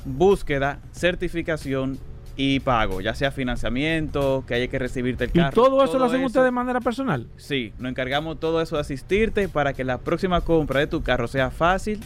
búsqueda, 0.05 0.79
certificación 0.91 1.97
y 2.35 2.59
pago, 2.59 3.01
ya 3.01 3.15
sea 3.15 3.31
financiamiento, 3.31 4.43
que 4.47 4.53
haya 4.53 4.67
que 4.67 4.77
recibirte 4.77 5.23
el 5.23 5.31
¿Y 5.31 5.33
carro. 5.33 5.51
todo 5.53 5.83
eso 5.83 5.97
lo 5.97 6.05
hacen 6.05 6.23
ustedes 6.23 6.45
de 6.45 6.51
manera 6.51 6.79
personal? 6.81 7.27
Sí, 7.37 7.73
nos 7.79 7.89
encargamos 7.89 8.39
todo 8.39 8.61
eso 8.61 8.75
de 8.75 8.81
asistirte 8.81 9.49
para 9.49 9.73
que 9.73 9.83
la 9.83 9.97
próxima 9.97 10.41
compra 10.41 10.79
de 10.79 10.87
tu 10.87 11.01
carro 11.01 11.27
sea 11.27 11.49
fácil, 11.49 11.99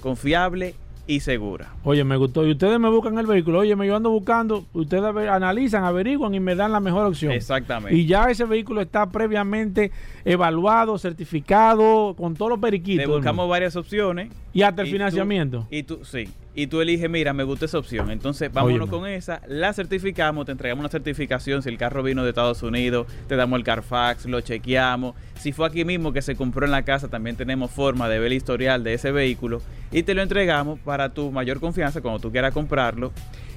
confiable 0.00 0.74
y 1.06 1.20
segura. 1.20 1.74
Oye, 1.82 2.04
me 2.04 2.16
gustó. 2.16 2.46
Y 2.46 2.52
ustedes 2.52 2.78
me 2.78 2.88
buscan 2.88 3.18
el 3.18 3.26
vehículo. 3.26 3.60
Oye, 3.60 3.74
me 3.74 3.86
yo 3.86 3.96
ando 3.96 4.10
buscando. 4.10 4.64
Ustedes 4.72 5.02
analizan, 5.28 5.82
averiguan 5.82 6.34
y 6.34 6.40
me 6.40 6.54
dan 6.54 6.70
la 6.70 6.78
mejor 6.78 7.06
opción. 7.06 7.32
Exactamente. 7.32 7.96
Y 7.96 8.06
ya 8.06 8.30
ese 8.30 8.44
vehículo 8.44 8.80
está 8.80 9.10
previamente 9.10 9.90
evaluado, 10.24 10.98
certificado, 10.98 12.14
con 12.16 12.34
todos 12.34 12.50
los 12.50 12.60
periquitos. 12.60 13.06
Te 13.06 13.10
buscamos 13.10 13.48
varias 13.48 13.74
opciones. 13.76 14.30
Y 14.52 14.62
hasta 14.62 14.82
el 14.82 14.88
financiamiento. 14.88 15.66
y 15.70 15.82
tú, 15.82 16.04
sí. 16.04 16.28
Y 16.54 16.66
tú 16.66 16.80
eliges, 16.80 17.08
mira, 17.08 17.32
me 17.32 17.44
gusta 17.44 17.66
esa 17.66 17.78
opción. 17.78 18.10
Entonces, 18.10 18.52
vámonos 18.52 18.88
Óyeme. 18.88 18.90
con 18.90 19.06
esa. 19.08 19.40
La 19.46 19.72
certificamos, 19.72 20.46
te 20.46 20.52
entregamos 20.52 20.80
una 20.80 20.88
certificación. 20.88 21.62
Si 21.62 21.68
el 21.68 21.78
carro 21.78 22.02
vino 22.02 22.24
de 22.24 22.30
Estados 22.30 22.62
Unidos, 22.62 23.06
te 23.28 23.36
damos 23.36 23.58
el 23.58 23.64
Carfax, 23.64 24.26
lo 24.26 24.40
chequeamos. 24.40 25.14
Si 25.38 25.52
fue 25.52 25.66
aquí 25.66 25.84
mismo 25.84 26.12
que 26.12 26.22
se 26.22 26.34
compró 26.34 26.66
en 26.66 26.72
la 26.72 26.82
casa, 26.82 27.08
también 27.08 27.36
tenemos 27.36 27.70
forma 27.70 28.08
de 28.08 28.18
ver 28.18 28.26
el 28.28 28.32
historial 28.34 28.82
de 28.82 28.94
ese 28.94 29.12
vehículo. 29.12 29.62
Y 29.92 30.02
te 30.02 30.14
lo 30.14 30.22
entregamos 30.22 30.80
para 30.80 31.10
tu 31.10 31.30
mayor 31.30 31.60
confianza 31.60 32.00
cuando 32.00 32.18
tú 32.18 32.32
quieras 32.32 32.52
comprarlo. 32.52 33.12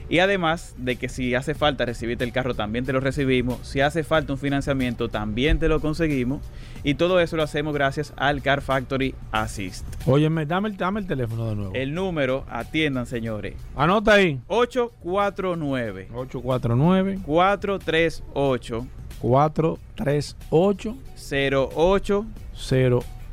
Y 0.10 0.20
además 0.20 0.76
de 0.78 0.96
que 0.96 1.10
si 1.10 1.36
hace 1.36 1.54
falta 1.56 1.86
recibirte 1.86 2.24
el 2.24 2.32
carro, 2.32 2.54
también 2.54 2.86
te 2.86 2.94
lo 2.94 3.00
recibimos. 3.00 3.60
Si 3.68 3.82
hace 3.82 4.04
falta 4.04 4.34
un 4.34 4.40
financiamiento, 4.40 5.10
también 5.10 5.60
te 5.60 5.68
lo 5.68 5.80
conseguimos. 5.80 6.42
Y 6.84 6.96
todo 6.96 7.20
eso 7.20 7.38
lo 7.38 7.44
hacemos 7.44 7.74
gracias 7.74 8.14
al 8.18 8.42
Car 8.42 8.62
Factory 8.62 9.16
Assist. 9.32 9.86
Óyeme, 10.06 10.46
dame 10.46 10.70
el, 10.70 10.78
dame 10.78 11.00
el 11.00 11.08
teléfono 11.08 11.48
de 11.48 11.56
nuevo. 11.56 11.74
El 11.74 11.94
número, 11.94 12.46
atiendan 12.50 13.06
señores, 13.06 13.56
Anota 13.76 14.14
ahí. 14.14 14.40
849 14.48 16.10
849 16.14 17.20
438 17.26 18.88
438 19.22 20.98
08 21.72 22.26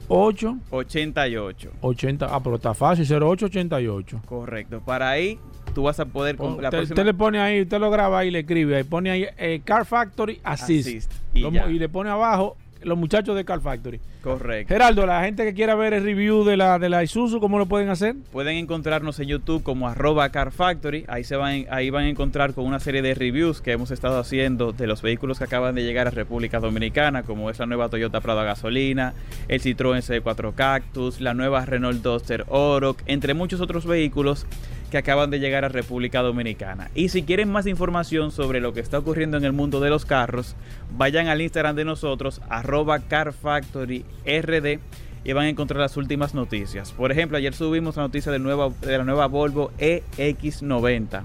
08 0.08 0.58
88. 0.70 1.70
80. 1.80 2.26
Ah, 2.28 2.40
pero 2.42 2.56
está 2.56 2.74
fácil, 2.74 3.04
0888. 3.04 4.22
Correcto. 4.26 4.80
Para 4.84 5.10
ahí 5.10 5.38
tú 5.74 5.82
vas 5.84 6.00
a 6.00 6.04
poder 6.06 6.36
con 6.36 6.48
la 6.60 6.68
Usted, 6.68 6.70
próxima 6.70 6.94
usted 6.94 7.04
le 7.04 7.14
pone 7.14 7.38
ahí, 7.40 7.62
usted 7.62 7.78
lo 7.78 7.90
graba 7.90 8.24
y 8.24 8.30
le 8.30 8.40
escribe. 8.40 8.76
Ahí 8.76 8.84
pone 8.84 9.10
ahí 9.10 9.26
eh, 9.38 9.60
Car 9.64 9.84
Factory 9.86 10.40
Assist. 10.44 10.88
Assist, 10.88 11.12
y 11.34 11.40
Lo- 11.40 11.70
y 11.70 11.78
le 11.78 11.88
pone 11.88 12.10
abajo 12.10 12.56
los 12.82 12.96
muchachos 12.96 13.36
de 13.36 13.44
Car 13.44 13.60
Factory. 13.60 14.00
Correcto. 14.22 14.72
Geraldo, 14.72 15.04
la 15.06 15.22
gente 15.22 15.44
que 15.44 15.52
quiera 15.52 15.74
ver 15.74 15.92
el 15.92 16.02
review 16.02 16.44
de 16.44 16.56
la, 16.56 16.78
de 16.78 16.88
la 16.88 17.02
Isuzu, 17.02 17.38
¿cómo 17.38 17.58
lo 17.58 17.66
pueden 17.66 17.90
hacer? 17.90 18.14
Pueden 18.32 18.56
encontrarnos 18.56 19.18
en 19.20 19.28
YouTube 19.28 19.62
como 19.62 19.86
arroba 19.86 20.30
Car 20.30 20.50
Factory. 20.50 21.04
Ahí, 21.08 21.22
se 21.24 21.36
van, 21.36 21.66
ahí 21.70 21.90
van 21.90 22.04
a 22.04 22.08
encontrar 22.08 22.54
con 22.54 22.64
una 22.64 22.80
serie 22.80 23.02
de 23.02 23.14
reviews 23.14 23.60
que 23.60 23.72
hemos 23.72 23.90
estado 23.90 24.18
haciendo 24.18 24.72
de 24.72 24.86
los 24.86 25.02
vehículos 25.02 25.36
que 25.38 25.44
acaban 25.44 25.74
de 25.74 25.82
llegar 25.84 26.06
a 26.06 26.10
República 26.10 26.58
Dominicana, 26.58 27.22
como 27.22 27.50
es 27.50 27.58
la 27.58 27.66
nueva 27.66 27.90
Toyota 27.90 28.22
Prado 28.22 28.40
a 28.40 28.44
gasolina, 28.44 29.12
el 29.48 29.60
Citroën 29.60 30.00
C4 30.02 30.54
Cactus, 30.54 31.20
la 31.20 31.34
nueva 31.34 31.66
Renault 31.66 32.02
Duster 32.02 32.44
Oroch, 32.48 32.98
entre 33.06 33.34
muchos 33.34 33.60
otros 33.60 33.84
vehículos 33.86 34.46
que 34.90 34.98
acaban 34.98 35.30
de 35.30 35.38
llegar 35.38 35.64
a 35.64 35.68
República 35.68 36.20
Dominicana. 36.22 36.90
Y 36.94 37.08
si 37.10 37.22
quieren 37.22 37.50
más 37.50 37.66
información 37.66 38.30
sobre 38.32 38.60
lo 38.60 38.72
que 38.72 38.80
está 38.80 38.98
ocurriendo 38.98 39.36
en 39.36 39.44
el 39.44 39.52
mundo 39.52 39.80
de 39.80 39.90
los 39.90 40.04
carros, 40.04 40.56
vayan 40.96 41.28
al 41.28 41.40
Instagram 41.40 41.76
de 41.76 41.84
nosotros, 41.84 42.40
arroba 42.48 42.98
Car 42.98 43.32
Factory 43.32 44.04
RD 44.26 44.78
y 45.22 45.32
van 45.32 45.44
a 45.46 45.48
encontrar 45.48 45.80
las 45.80 45.96
últimas 45.96 46.34
noticias. 46.34 46.92
Por 46.92 47.12
ejemplo, 47.12 47.36
ayer 47.38 47.54
subimos 47.54 47.96
la 47.96 48.02
noticia 48.04 48.36
nueva- 48.38 48.70
de 48.80 48.98
la 48.98 49.04
nueva 49.04 49.26
Volvo 49.26 49.70
EX90, 49.78 51.24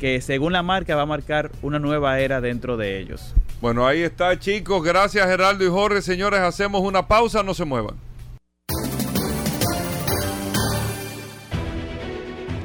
que 0.00 0.20
según 0.20 0.52
la 0.52 0.62
marca 0.62 0.96
va 0.96 1.02
a 1.02 1.06
marcar 1.06 1.50
una 1.62 1.78
nueva 1.78 2.18
era 2.20 2.40
dentro 2.40 2.76
de 2.76 2.98
ellos. 2.98 3.34
Bueno, 3.60 3.86
ahí 3.86 4.02
está, 4.02 4.38
chicos. 4.38 4.82
Gracias, 4.82 5.26
Geraldo 5.26 5.64
y 5.64 5.68
Jorge. 5.68 6.02
Señores, 6.02 6.40
hacemos 6.40 6.82
una 6.82 7.06
pausa, 7.08 7.42
no 7.42 7.54
se 7.54 7.64
muevan. 7.64 7.94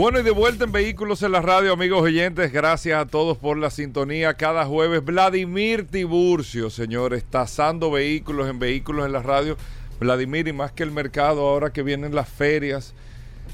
Bueno, 0.00 0.18
y 0.18 0.22
de 0.22 0.30
vuelta 0.30 0.64
en 0.64 0.72
Vehículos 0.72 1.22
en 1.22 1.32
la 1.32 1.42
Radio, 1.42 1.74
amigos 1.74 2.00
oyentes. 2.00 2.50
Gracias 2.50 2.98
a 2.98 3.04
todos 3.04 3.36
por 3.36 3.58
la 3.58 3.68
sintonía. 3.68 4.32
Cada 4.32 4.64
jueves, 4.64 5.04
Vladimir 5.04 5.86
Tiburcio, 5.86 6.70
señores, 6.70 7.22
tasando 7.22 7.90
vehículos 7.90 8.48
en 8.48 8.58
Vehículos 8.58 9.04
en 9.04 9.12
la 9.12 9.20
Radio. 9.20 9.58
Vladimir, 10.00 10.48
y 10.48 10.54
más 10.54 10.72
que 10.72 10.84
el 10.84 10.90
mercado, 10.90 11.46
ahora 11.46 11.70
que 11.70 11.82
vienen 11.82 12.14
las 12.14 12.30
ferias, 12.30 12.94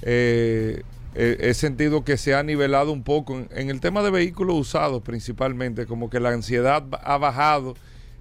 eh, 0.02 0.84
eh, 1.16 1.36
he 1.40 1.52
sentido 1.52 2.04
que 2.04 2.16
se 2.16 2.36
ha 2.36 2.44
nivelado 2.44 2.92
un 2.92 3.02
poco 3.02 3.44
en, 3.50 3.68
el 3.68 3.80
tema 3.80 4.04
de 4.04 4.12
vehículos 4.12 4.54
usados 4.54 5.02
principalmente, 5.02 5.84
como 5.84 6.10
que 6.10 6.20
la 6.20 6.28
ansiedad 6.28 6.84
ha 7.02 7.18
bajado 7.18 7.74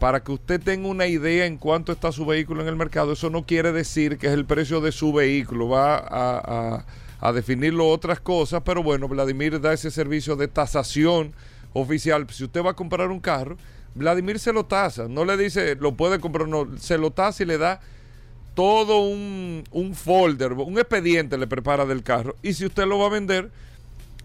para 0.00 0.24
que 0.24 0.32
usted 0.32 0.60
tenga 0.60 0.88
una 0.88 1.06
idea 1.06 1.44
en 1.44 1.58
cuánto 1.58 1.92
está 1.92 2.10
su 2.10 2.24
vehículo 2.24 2.62
en 2.62 2.68
el 2.68 2.74
mercado. 2.74 3.12
Eso 3.12 3.28
no 3.28 3.44
quiere 3.44 3.70
decir 3.70 4.16
que 4.18 4.26
es 4.28 4.32
el 4.32 4.46
precio 4.46 4.80
de 4.80 4.92
su 4.92 5.12
vehículo, 5.12 5.68
va 5.68 5.96
a, 5.98 6.84
a- 7.20 7.32
definirlo 7.32 7.86
otras 7.86 8.18
cosas, 8.18 8.62
pero 8.64 8.82
bueno, 8.82 9.06
Vladimir 9.06 9.60
da 9.60 9.74
ese 9.74 9.90
servicio 9.90 10.36
de 10.36 10.48
tasación 10.48 11.34
oficial. 11.74 12.26
Si 12.30 12.44
usted 12.44 12.64
va 12.64 12.70
a 12.70 12.74
comprar 12.74 13.10
un 13.10 13.20
carro, 13.20 13.58
Vladimir 13.94 14.38
se 14.38 14.54
lo 14.54 14.64
tasa, 14.64 15.06
no 15.06 15.26
le 15.26 15.36
dice 15.36 15.76
lo 15.76 15.92
puede 15.92 16.18
comprar, 16.18 16.48
no, 16.48 16.66
se 16.78 16.96
lo 16.96 17.10
tasa 17.10 17.42
y 17.42 17.46
le 17.46 17.58
da 17.58 17.80
todo 18.54 19.00
un, 19.02 19.64
un 19.70 19.94
folder, 19.94 20.54
un 20.54 20.78
expediente 20.78 21.36
le 21.36 21.46
prepara 21.46 21.84
del 21.84 22.02
carro. 22.02 22.36
Y 22.42 22.54
si 22.54 22.64
usted 22.64 22.86
lo 22.86 22.98
va 22.98 23.06
a 23.06 23.10
vender, 23.10 23.50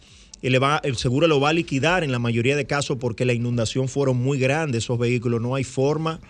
Y 0.43 0.51
le 0.51 0.59
va, 0.59 0.81
el 0.85 0.97
seguro 0.97 1.27
lo 1.27 1.41
va 1.41 1.49
a 1.49 1.53
liquidar 1.53 2.05
en 2.05 2.13
la 2.13 2.19
mayoría 2.19 2.57
de 2.57 2.67
casos 2.67 2.99
porque 3.01 3.25
la 3.25 3.33
inundación 3.33 3.89
fueron 3.89 4.19
muy 4.19 4.39
grandes 4.39 4.85
esos 4.85 4.99
vehículos. 4.99 5.41
No 5.41 5.55
hay 5.55 5.65
forma 5.65 6.21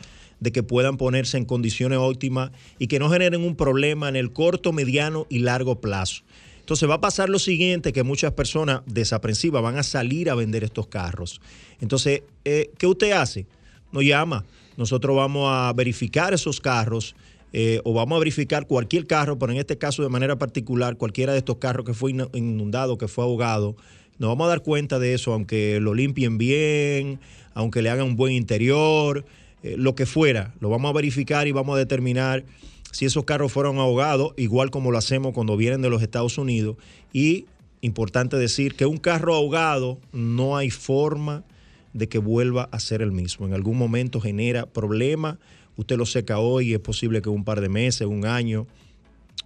de 0.41 0.53
que 0.53 0.63
puedan 0.63 0.97
ponerse 0.97 1.39
en 1.39 1.45
condiciones 1.45 1.99
óptimas 1.99 2.51
y 2.79 2.87
que 2.87 2.99
no 2.99 3.11
generen 3.11 3.43
un 3.43 3.57
problema 3.57 4.09
en 4.09 4.17
el 4.17 4.33
corto, 4.33 4.73
mediano 4.73 5.27
y 5.29 5.41
largo 5.41 5.81
plazo. 5.81 6.23
Entonces 6.61 6.89
va 6.91 6.95
a 6.95 7.01
pasar 7.01 7.29
lo 7.29 7.39
siguiente, 7.39 7.93
que 7.93 8.03
muchas 8.03 8.33
personas 8.33 8.81
desaprensivas 8.87 9.63
van 9.63 9.79
a 9.79 9.83
salir 9.83 10.29
a 10.29 10.35
vender 10.35 10.65
estos 10.65 10.89
carros. 10.89 11.41
Entonces, 11.81 12.23
eh, 12.45 12.71
¿qué 12.77 12.87
usted 12.89 13.13
hace? 13.13 13.47
Nos 13.93 14.05
llama. 14.05 14.45
Nosotros 14.77 15.17
vamos 15.17 15.49
a 15.49 15.73
verificar 15.73 16.35
esos 16.35 16.61
carros 16.61 17.15
eh, 17.53 17.81
o 17.85 17.95
vamos 17.95 18.17
a 18.17 18.19
verificar 18.19 18.67
cualquier 18.67 19.07
carro, 19.07 19.39
pero 19.39 19.53
en 19.53 19.59
este 19.59 19.79
caso 19.79 20.03
de 20.03 20.09
manera 20.09 20.37
particular, 20.37 20.97
cualquiera 20.97 21.33
de 21.33 21.39
estos 21.39 21.57
carros 21.59 21.87
que 21.87 21.95
fue 21.95 22.11
inundado, 22.11 22.99
que 22.99 23.09
fue 23.09 23.25
ahogado, 23.25 23.77
nos 24.19 24.29
vamos 24.29 24.47
a 24.47 24.49
dar 24.49 24.63
cuenta 24.63 24.99
de 24.99 25.15
eso, 25.15 25.33
aunque 25.33 25.79
lo 25.81 25.95
limpien 25.95 26.37
bien, 26.37 27.21
aunque 27.55 27.81
le 27.81 27.91
hagan 27.91 28.07
un 28.07 28.17
buen 28.17 28.33
interior, 28.33 29.25
eh, 29.67 29.75
lo 29.77 29.95
que 29.97 30.07
fuera, 30.07 30.55
lo 30.61 30.69
vamos 30.69 30.91
a 30.91 30.93
verificar 30.93 31.49
y 31.49 31.53
vamos 31.53 31.75
a 31.75 31.79
determinar 31.79 32.45
si 32.93 33.05
esos 33.05 33.25
carros 33.25 33.53
fueron 33.53 33.79
ahogados, 33.79 34.33
igual 34.37 34.71
como 34.71 34.93
lo 34.93 34.99
hacemos 34.99 35.33
cuando 35.35 35.57
vienen 35.57 35.83
de 35.83 35.91
los 35.91 36.03
Estados 36.03 36.39
Unidos. 36.39 36.77
Y 37.13 37.47
importante 37.81 38.37
decir 38.37 38.75
que 38.75 38.87
un 38.87 38.97
carro 38.97 39.35
ahogado 39.35 39.99
no 40.13 40.57
hay 40.57 40.71
forma 40.71 41.45
de 41.93 42.09
que 42.09 42.19
vuelva 42.19 42.69
a 42.71 42.79
ser 42.79 43.03
el 43.03 43.11
mismo. 43.11 43.47
En 43.47 43.55
algún 43.55 43.77
momento 43.77 44.21
genera 44.21 44.67
problemas. 44.67 45.39
Usted 45.77 45.97
lo 45.97 46.07
seca 46.07 46.39
hoy, 46.39 46.73
es 46.73 46.81
posible 46.81 47.23
que 47.23 47.29
un 47.29 47.45
par 47.45 47.61
de 47.61 47.69
meses, 47.69 48.07
un 48.07 48.25
año, 48.25 48.67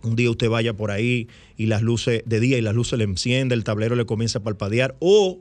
un 0.02 0.16
día 0.16 0.30
usted 0.30 0.50
vaya 0.50 0.74
por 0.74 0.90
ahí 0.90 1.28
y 1.56 1.66
las 1.66 1.80
luces 1.80 2.22
de 2.26 2.40
día 2.40 2.58
y 2.58 2.60
las 2.60 2.74
luces 2.74 2.98
le 2.98 3.04
enciende, 3.04 3.54
el 3.54 3.64
tablero 3.64 3.96
le 3.96 4.04
comienza 4.04 4.40
a 4.40 4.42
palpadear 4.42 4.96
o 5.00 5.38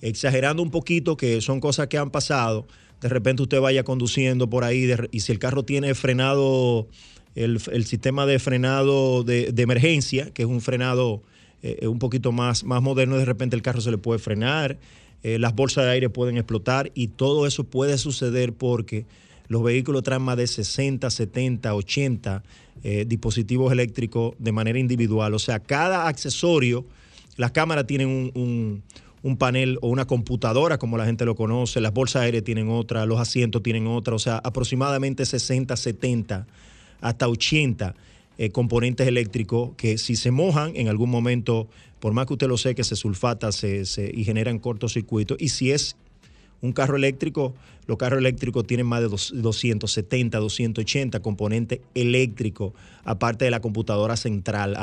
exagerando 0.00 0.62
un 0.62 0.70
poquito 0.70 1.16
que 1.16 1.40
son 1.40 1.60
cosas 1.60 1.86
que 1.86 1.98
han 1.98 2.10
pasado, 2.10 2.66
de 3.02 3.08
repente 3.08 3.42
usted 3.42 3.60
vaya 3.60 3.82
conduciendo 3.82 4.48
por 4.48 4.64
ahí 4.64 4.90
y 5.10 5.20
si 5.20 5.32
el 5.32 5.38
carro 5.38 5.64
tiene 5.64 5.94
frenado 5.94 6.86
el, 7.34 7.58
sistema 7.84 8.26
de 8.26 8.38
frenado 8.38 9.24
de, 9.24 9.52
emergencia, 9.56 10.30
que 10.30 10.42
es 10.42 10.48
un 10.48 10.60
frenado 10.60 11.22
eh, 11.62 11.86
un 11.88 11.98
poquito 11.98 12.32
más, 12.32 12.64
más 12.64 12.80
moderno, 12.80 13.16
de 13.18 13.24
repente 13.24 13.56
el 13.56 13.62
carro 13.62 13.80
se 13.80 13.90
le 13.90 13.98
puede 13.98 14.18
frenar, 14.18 14.78
eh, 15.22 15.38
las 15.38 15.54
bolsas 15.54 15.84
de 15.84 15.90
aire 15.90 16.08
pueden 16.10 16.36
explotar 16.36 16.90
y 16.94 17.08
todo 17.08 17.46
eso 17.46 17.64
puede 17.64 17.98
suceder 17.98 18.52
porque 18.52 19.04
los 19.48 19.62
vehículos 19.62 20.02
traen 20.02 20.22
más 20.22 20.36
de 20.36 20.46
60, 20.46 21.10
70, 21.10 21.74
80 21.74 22.42
eh, 22.84 23.04
dispositivos 23.06 23.72
eléctricos 23.72 24.34
de 24.38 24.52
manera 24.52 24.78
individual. 24.78 25.34
O 25.34 25.38
sea, 25.38 25.60
cada 25.60 26.08
accesorio, 26.08 26.84
las 27.36 27.52
cámaras 27.52 27.86
tienen 27.86 28.32
un, 28.34 28.82
un, 29.22 29.36
panel 29.36 29.78
o 29.82 29.88
una 29.88 30.06
computadora, 30.06 30.78
como 30.78 30.96
la 30.98 31.06
gente 31.06 31.24
lo 31.24 31.34
conoce, 31.34 31.80
las 31.80 31.92
bolsas 31.92 32.22
aire 32.22 32.42
tienen 32.42 32.68
otra, 32.68 33.06
los 33.06 33.20
asientos 33.20 33.62
tienen 33.62 33.86
otra, 33.86 34.14
o 34.14 34.18
sea, 34.18 34.38
aproximadamente 34.38 35.24
60, 35.24 35.76
70 35.76 36.46
hasta 37.00 37.28
80 37.28 37.94
eh, 38.38 38.50
componentes 38.50 39.06
eléctricos 39.06 39.70
que 39.76 39.98
si 39.98 40.16
se 40.16 40.30
mojan 40.30 40.72
en 40.76 40.88
algún 40.88 41.10
momento, 41.10 41.68
por 42.00 42.12
más 42.12 42.26
que 42.26 42.34
usted 42.34 42.48
lo 42.48 42.56
seque, 42.56 42.84
se 42.84 42.96
sulfata 42.96 43.52
se, 43.52 43.84
se, 43.84 44.10
y 44.12 44.24
generan 44.24 44.58
cortocircuitos. 44.58 45.36
Y 45.40 45.50
si 45.50 45.70
es 45.70 45.96
un 46.62 46.72
carro 46.72 46.96
eléctrico, 46.96 47.54
los 47.86 47.98
carros 47.98 48.20
eléctricos 48.20 48.66
tienen 48.66 48.86
más 48.86 49.00
de 49.00 49.08
270, 49.08 50.38
280 50.38 51.20
componentes 51.20 51.80
eléctricos, 51.94 52.72
aparte 53.04 53.44
de 53.44 53.50
la 53.50 53.60
computadora 53.60 54.16
central, 54.16 54.78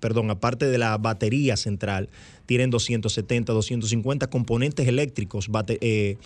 perdón, 0.00 0.30
aparte 0.30 0.66
de 0.66 0.78
la 0.78 0.96
batería 0.96 1.58
central, 1.58 2.08
tienen 2.46 2.70
270, 2.70 3.52
250 3.52 4.28
componentes 4.28 4.88
eléctricos, 4.88 5.50
eh, 5.68 6.16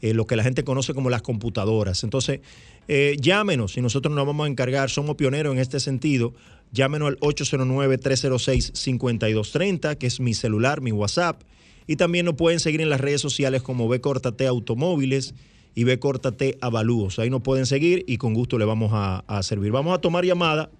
eh, 0.00 0.14
lo 0.14 0.26
que 0.26 0.36
la 0.36 0.44
gente 0.44 0.62
conoce 0.62 0.94
como 0.94 1.10
las 1.10 1.22
computadoras. 1.22 2.04
Entonces, 2.04 2.38
eh, 2.86 3.16
llámenos 3.20 3.76
y 3.76 3.80
nosotros 3.80 4.14
nos 4.14 4.24
vamos 4.24 4.46
a 4.46 4.48
encargar, 4.48 4.90
somos 4.90 5.16
pioneros 5.16 5.52
en 5.52 5.58
este 5.58 5.80
sentido. 5.80 6.34
Llámenos 6.72 7.08
al 7.08 7.18
809-306-5230, 7.18 9.98
que 9.98 10.06
es 10.06 10.20
mi 10.20 10.34
celular, 10.34 10.80
mi 10.80 10.92
WhatsApp. 10.92 11.42
Y 11.86 11.96
también 11.96 12.26
nos 12.26 12.34
pueden 12.34 12.60
seguir 12.60 12.80
en 12.80 12.90
las 12.90 13.00
redes 13.00 13.20
sociales 13.20 13.62
como 13.62 13.88
B 13.88 13.98
T 13.98 14.46
Automóviles 14.46 15.34
y 15.74 15.84
B 15.84 15.98
T 16.36 16.58
Avalúos. 16.60 17.18
Ahí 17.18 17.30
nos 17.30 17.42
pueden 17.42 17.66
seguir 17.66 18.04
y 18.06 18.16
con 18.16 18.34
gusto 18.34 18.58
le 18.58 18.64
vamos 18.64 18.90
a, 18.92 19.24
a 19.26 19.42
servir. 19.42 19.72
Vamos 19.72 19.96
a 19.96 20.00
tomar 20.00 20.24
llamada. 20.24 20.70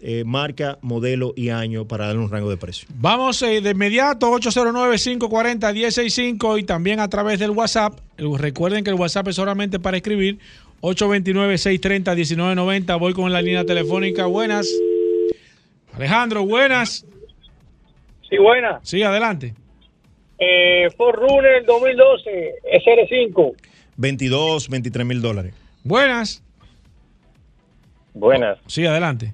Eh, 0.00 0.22
marca, 0.24 0.78
modelo 0.80 1.32
y 1.34 1.48
año 1.48 1.88
para 1.88 2.06
darle 2.06 2.22
un 2.22 2.30
rango 2.30 2.48
de 2.48 2.56
precio. 2.56 2.86
Vamos 3.00 3.42
eh, 3.42 3.60
de 3.60 3.70
inmediato, 3.70 4.30
809-540-165 4.30 6.60
y 6.60 6.62
también 6.62 7.00
a 7.00 7.08
través 7.08 7.40
del 7.40 7.50
WhatsApp. 7.50 7.98
Recuerden 8.16 8.84
que 8.84 8.90
el 8.90 8.96
WhatsApp 8.96 9.26
es 9.26 9.34
solamente 9.34 9.80
para 9.80 9.96
escribir 9.96 10.38
829-630-1990. 10.82 12.96
Voy 12.96 13.12
con 13.12 13.32
la 13.32 13.42
línea 13.42 13.64
telefónica. 13.64 14.26
Buenas. 14.26 14.68
Alejandro, 15.92 16.46
buenas. 16.46 17.04
Sí, 18.30 18.38
buenas. 18.38 18.88
Sí, 18.88 19.02
adelante. 19.02 19.52
Eh, 20.38 20.88
Ford 20.96 21.16
Runner 21.16 21.64
2012, 21.64 22.54
SR5. 22.84 23.54
22, 23.96 24.68
23 24.68 25.06
mil 25.06 25.20
dólares. 25.20 25.54
Buenas. 25.82 26.42
Buenas. 28.14 28.58
Sí, 28.66 28.86
adelante. 28.86 29.32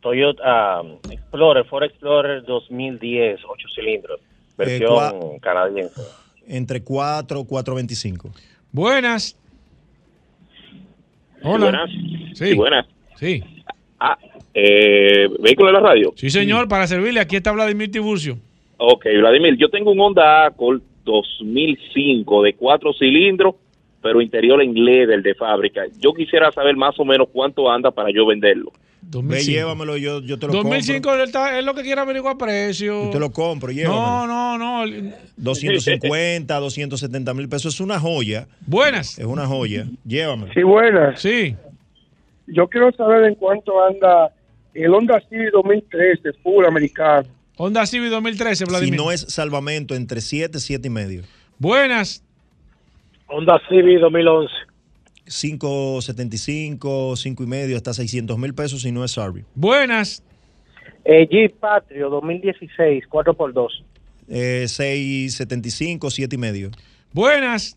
Toyota 0.00 0.82
um, 0.82 0.98
Explorer, 1.10 1.64
Ford 1.64 1.84
Explorer 1.84 2.44
2010, 2.44 3.40
8 3.44 3.68
cilindros, 3.74 4.20
versión 4.56 5.14
eh, 5.22 5.38
canadiense. 5.40 6.00
Entre 6.46 6.82
4 6.82 7.44
425. 7.44 8.30
Buenas. 8.70 9.36
Hola. 11.42 11.64
Buenas. 11.64 11.90
Sí. 12.34 12.50
sí 12.50 12.54
buenas. 12.54 12.86
Sí. 13.16 13.42
Ah, 13.98 14.16
eh, 14.54 15.28
¿vehículo 15.40 15.68
de 15.68 15.72
la 15.72 15.80
radio? 15.80 16.12
Sí, 16.16 16.30
señor, 16.30 16.62
sí. 16.62 16.68
para 16.68 16.86
servirle. 16.86 17.20
Aquí 17.20 17.36
está 17.36 17.52
Vladimir 17.52 17.90
Tiburcio. 17.90 18.38
Ok, 18.78 19.06
Vladimir, 19.18 19.56
yo 19.56 19.68
tengo 19.68 19.92
un 19.92 20.00
Honda 20.00 20.46
Accord 20.46 20.82
2005 21.04 22.42
de 22.42 22.54
4 22.54 22.92
cilindros, 22.94 23.54
pero 24.02 24.20
interior 24.20 24.62
en 24.62 24.74
leather 24.74 25.22
de 25.22 25.34
fábrica. 25.34 25.84
Yo 25.98 26.12
quisiera 26.12 26.52
saber 26.52 26.76
más 26.76 26.98
o 27.00 27.04
menos 27.04 27.28
cuánto 27.32 27.70
anda 27.70 27.90
para 27.90 28.10
yo 28.10 28.26
venderlo. 28.26 28.72
2005. 29.02 29.28
Ve, 29.28 29.52
llévamelo, 29.52 29.96
yo, 29.96 30.20
yo 30.20 30.38
te 30.38 30.46
lo 30.46 30.52
2005 30.52 31.08
compro. 31.08 31.26
2005 31.26 31.58
es 31.58 31.64
lo 31.64 31.74
que 31.74 31.82
quiere 31.82 32.00
averiguar 32.00 32.36
precio. 32.36 33.04
Yo 33.04 33.10
te 33.10 33.20
lo 33.20 33.30
compro, 33.30 33.70
llévamelo. 33.70 34.26
No, 34.26 34.58
no, 34.58 34.86
no. 34.86 35.12
250, 35.36 36.54
270 36.54 37.34
mil 37.34 37.48
pesos. 37.48 37.74
Es 37.74 37.80
una 37.80 38.00
joya. 38.00 38.48
Buenas. 38.66 39.18
Es 39.18 39.24
una 39.24 39.46
joya. 39.46 39.86
Llévamelo. 40.04 40.52
Sí, 40.52 40.62
buenas. 40.62 41.20
Sí. 41.20 41.56
Yo 42.48 42.68
quiero 42.68 42.92
saber 42.92 43.24
en 43.24 43.36
cuánto 43.36 43.84
anda 43.84 44.32
el 44.74 44.92
Honda 44.92 45.20
Civic 45.28 45.52
2013, 45.52 46.32
full 46.42 46.64
americano. 46.64 47.28
Honda 47.56 47.86
Civic 47.86 48.10
2013, 48.10 48.66
Vladimir. 48.66 48.94
Si 48.94 49.04
no 49.04 49.10
es 49.10 49.20
salvamento, 49.22 49.94
entre 49.94 50.20
7, 50.20 50.58
7 50.58 50.86
y 50.86 50.90
medio. 50.90 51.22
Buenas. 51.58 52.22
Honda 53.28 53.60
Civic 53.68 53.98
2011. 54.00 54.52
575, 55.24 57.16
5 57.16 57.42
y 57.42 57.46
medio, 57.46 57.76
hasta 57.76 57.92
600 57.92 58.38
mil 58.38 58.54
pesos 58.54 58.82
si 58.82 58.92
no 58.92 59.04
es 59.04 59.12
Sarby. 59.12 59.44
Buenas. 59.54 60.22
Eh, 61.04 61.26
Jeep 61.30 61.58
Patrio 61.58 62.10
2016, 62.10 63.04
4x2. 63.08 63.68
Eh, 64.28 64.66
675, 64.68 66.10
7 66.10 66.34
y 66.34 66.38
medio. 66.38 66.70
Buenas. 67.12 67.76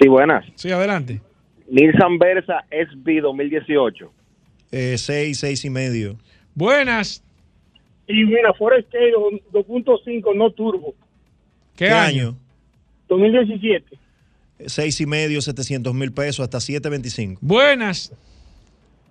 Sí, 0.00 0.08
buenas. 0.08 0.44
Sí, 0.54 0.70
adelante. 0.70 1.20
Nissan 1.68 2.18
Versa 2.18 2.64
SB 2.70 3.20
2018. 3.20 4.10
Eh, 4.70 4.96
6, 4.96 5.38
6 5.38 5.64
y 5.64 5.70
medio. 5.70 6.16
Buenas. 6.54 7.22
Y 8.08 8.24
mira, 8.24 8.52
Forest 8.54 8.92
2.5 8.92 10.34
no 10.34 10.50
turbo. 10.50 10.94
¿Qué, 11.76 11.86
¿Qué 11.86 11.90
año? 11.90 12.28
año? 12.28 12.36
2017. 13.08 13.98
6 14.66 15.00
y 15.00 15.06
medio, 15.06 15.40
700 15.40 15.94
mil 15.94 16.12
pesos, 16.12 16.40
hasta 16.40 16.58
725. 16.60 17.38
Buenas. 17.42 18.12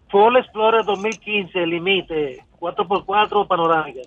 Ford 0.10 0.36
Explorer 0.38 0.84
2015, 0.86 1.66
límite, 1.66 2.40
4x4 2.60 3.48
panorámica. 3.48 4.02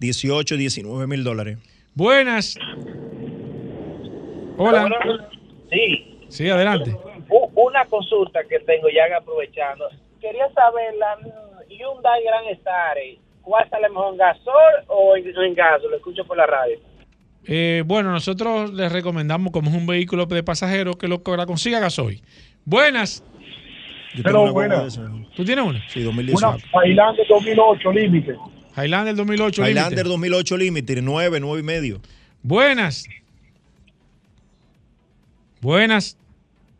18, 0.00 0.56
19 0.56 1.06
mil 1.06 1.22
dólares. 1.22 1.58
Buenas. 1.94 2.56
Hola. 4.56 4.88
Sí. 5.70 6.18
Sí, 6.28 6.48
adelante. 6.48 6.96
Un 7.28 7.50
una 7.54 7.84
consulta 7.86 8.40
que 8.48 8.58
tengo 8.60 8.88
ya 8.88 9.16
aprovechando. 9.16 9.88
Quería 10.20 10.50
saber 10.52 10.94
la 10.96 11.18
Hyundai 11.68 12.22
Grand 12.24 12.48
Star, 12.58 12.96
¿cuál 13.42 13.68
sale 13.68 13.88
mejor 13.88 14.12
en 14.12 14.18
gasol 14.18 14.84
o 14.88 15.16
en, 15.16 15.26
en 15.26 15.54
gas? 15.54 15.82
Lo 15.82 15.96
escucho 15.96 16.24
por 16.24 16.36
la 16.36 16.46
radio. 16.46 16.78
Eh, 17.44 17.82
bueno, 17.86 18.12
nosotros 18.12 18.72
les 18.72 18.92
recomendamos, 18.92 19.52
como 19.52 19.68
es 19.70 19.76
un 19.76 19.86
vehículo 19.86 20.26
de 20.26 20.42
pasajeros, 20.42 20.96
que 20.96 21.08
lo 21.08 21.22
que 21.22 21.36
la 21.36 21.46
consiga 21.46 21.80
gasoil. 21.80 22.22
Buenas. 22.64 23.24
Yo 24.14 24.22
Pero 24.22 24.30
tengo 24.30 24.42
una 24.42 24.52
buena. 24.52 24.82
esa. 24.86 25.10
¿Tú 25.34 25.44
tienes 25.44 25.64
una? 25.64 25.82
Sí, 25.88 26.00
Una 26.00 26.14
2018. 26.16 26.58
Highlander 26.84 27.26
2008 27.28 27.92
límite. 27.92 28.36
Highlander 28.76 29.16
2008. 29.16 29.62
Highlander 29.66 29.90
límite. 30.06 30.10
2008 30.10 30.56
Limited, 30.56 30.98
9, 31.02 31.40
9 31.40 31.60
y 31.60 31.62
medio. 31.64 32.00
Buenas. 32.42 33.08
Buenas. 35.60 36.16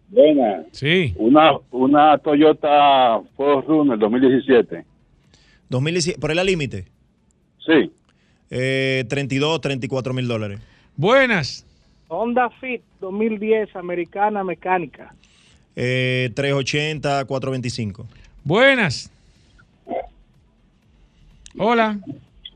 Buena. 0.08 0.64
Sí. 0.72 1.14
Una, 1.16 1.52
una 1.70 2.18
Toyota 2.18 3.20
Forerunner 3.36 3.98
2017. 3.98 4.84
2017, 5.72 6.20
¿Por 6.20 6.30
el 6.30 6.46
límite? 6.46 6.84
Sí. 7.66 7.90
Eh, 8.50 9.04
32, 9.08 9.60
34 9.60 10.12
mil 10.14 10.28
dólares. 10.28 10.60
Buenas. 10.96 11.64
Honda 12.08 12.50
Fit 12.60 12.82
2010, 13.00 13.74
americana 13.74 14.44
mecánica. 14.44 15.14
Eh, 15.74 16.30
380, 16.34 17.24
425. 17.24 18.06
Buenas. 18.44 19.10
Hola. 21.58 21.98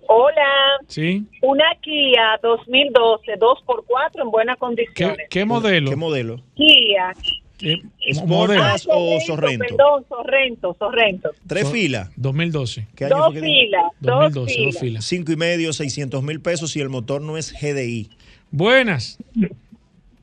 Hola, 0.08 0.42
Sí. 0.86 1.26
una 1.42 1.64
Kia 1.80 2.38
2012, 2.42 3.32
2x4 3.38 4.22
en 4.22 4.30
buenas 4.30 4.54
¿Qué, 4.56 4.60
condiciones. 4.60 5.26
qué 5.28 5.44
modelo? 5.44 5.90
¿Qué 5.90 5.96
modelo? 5.96 6.40
Kia. 6.54 7.12
¿Qué 7.58 7.80
¿Sportback 8.12 8.58
Ah, 8.60 8.74
o 8.88 9.18
Sorrento, 9.20 9.26
Sorrento? 9.26 9.64
Perdón, 9.76 10.04
Sorrento, 10.08 10.76
Sorrento. 10.78 11.30
Tres 11.46 11.64
So- 11.64 11.70
filas. 11.72 12.10
2012. 12.16 12.86
¿Qué 12.94 13.04
año 13.06 13.16
Dos 13.16 13.24
fue 13.26 13.34
que 13.34 13.40
dijo? 13.40 13.54
filas, 13.60 13.82
dos 14.00 14.20
2012, 14.20 14.34
dos 14.36 14.52
filas. 14.56 14.78
filas. 14.80 15.04
Cinco 15.06 15.32
y 15.32 15.36
medio, 15.36 15.72
600 15.72 16.22
mil 16.22 16.40
pesos 16.40 16.70
si 16.72 16.80
el 16.80 16.88
motor 16.90 17.22
no 17.22 17.36
es 17.38 17.52
GDI. 17.52 18.10
Buenas. 18.50 19.18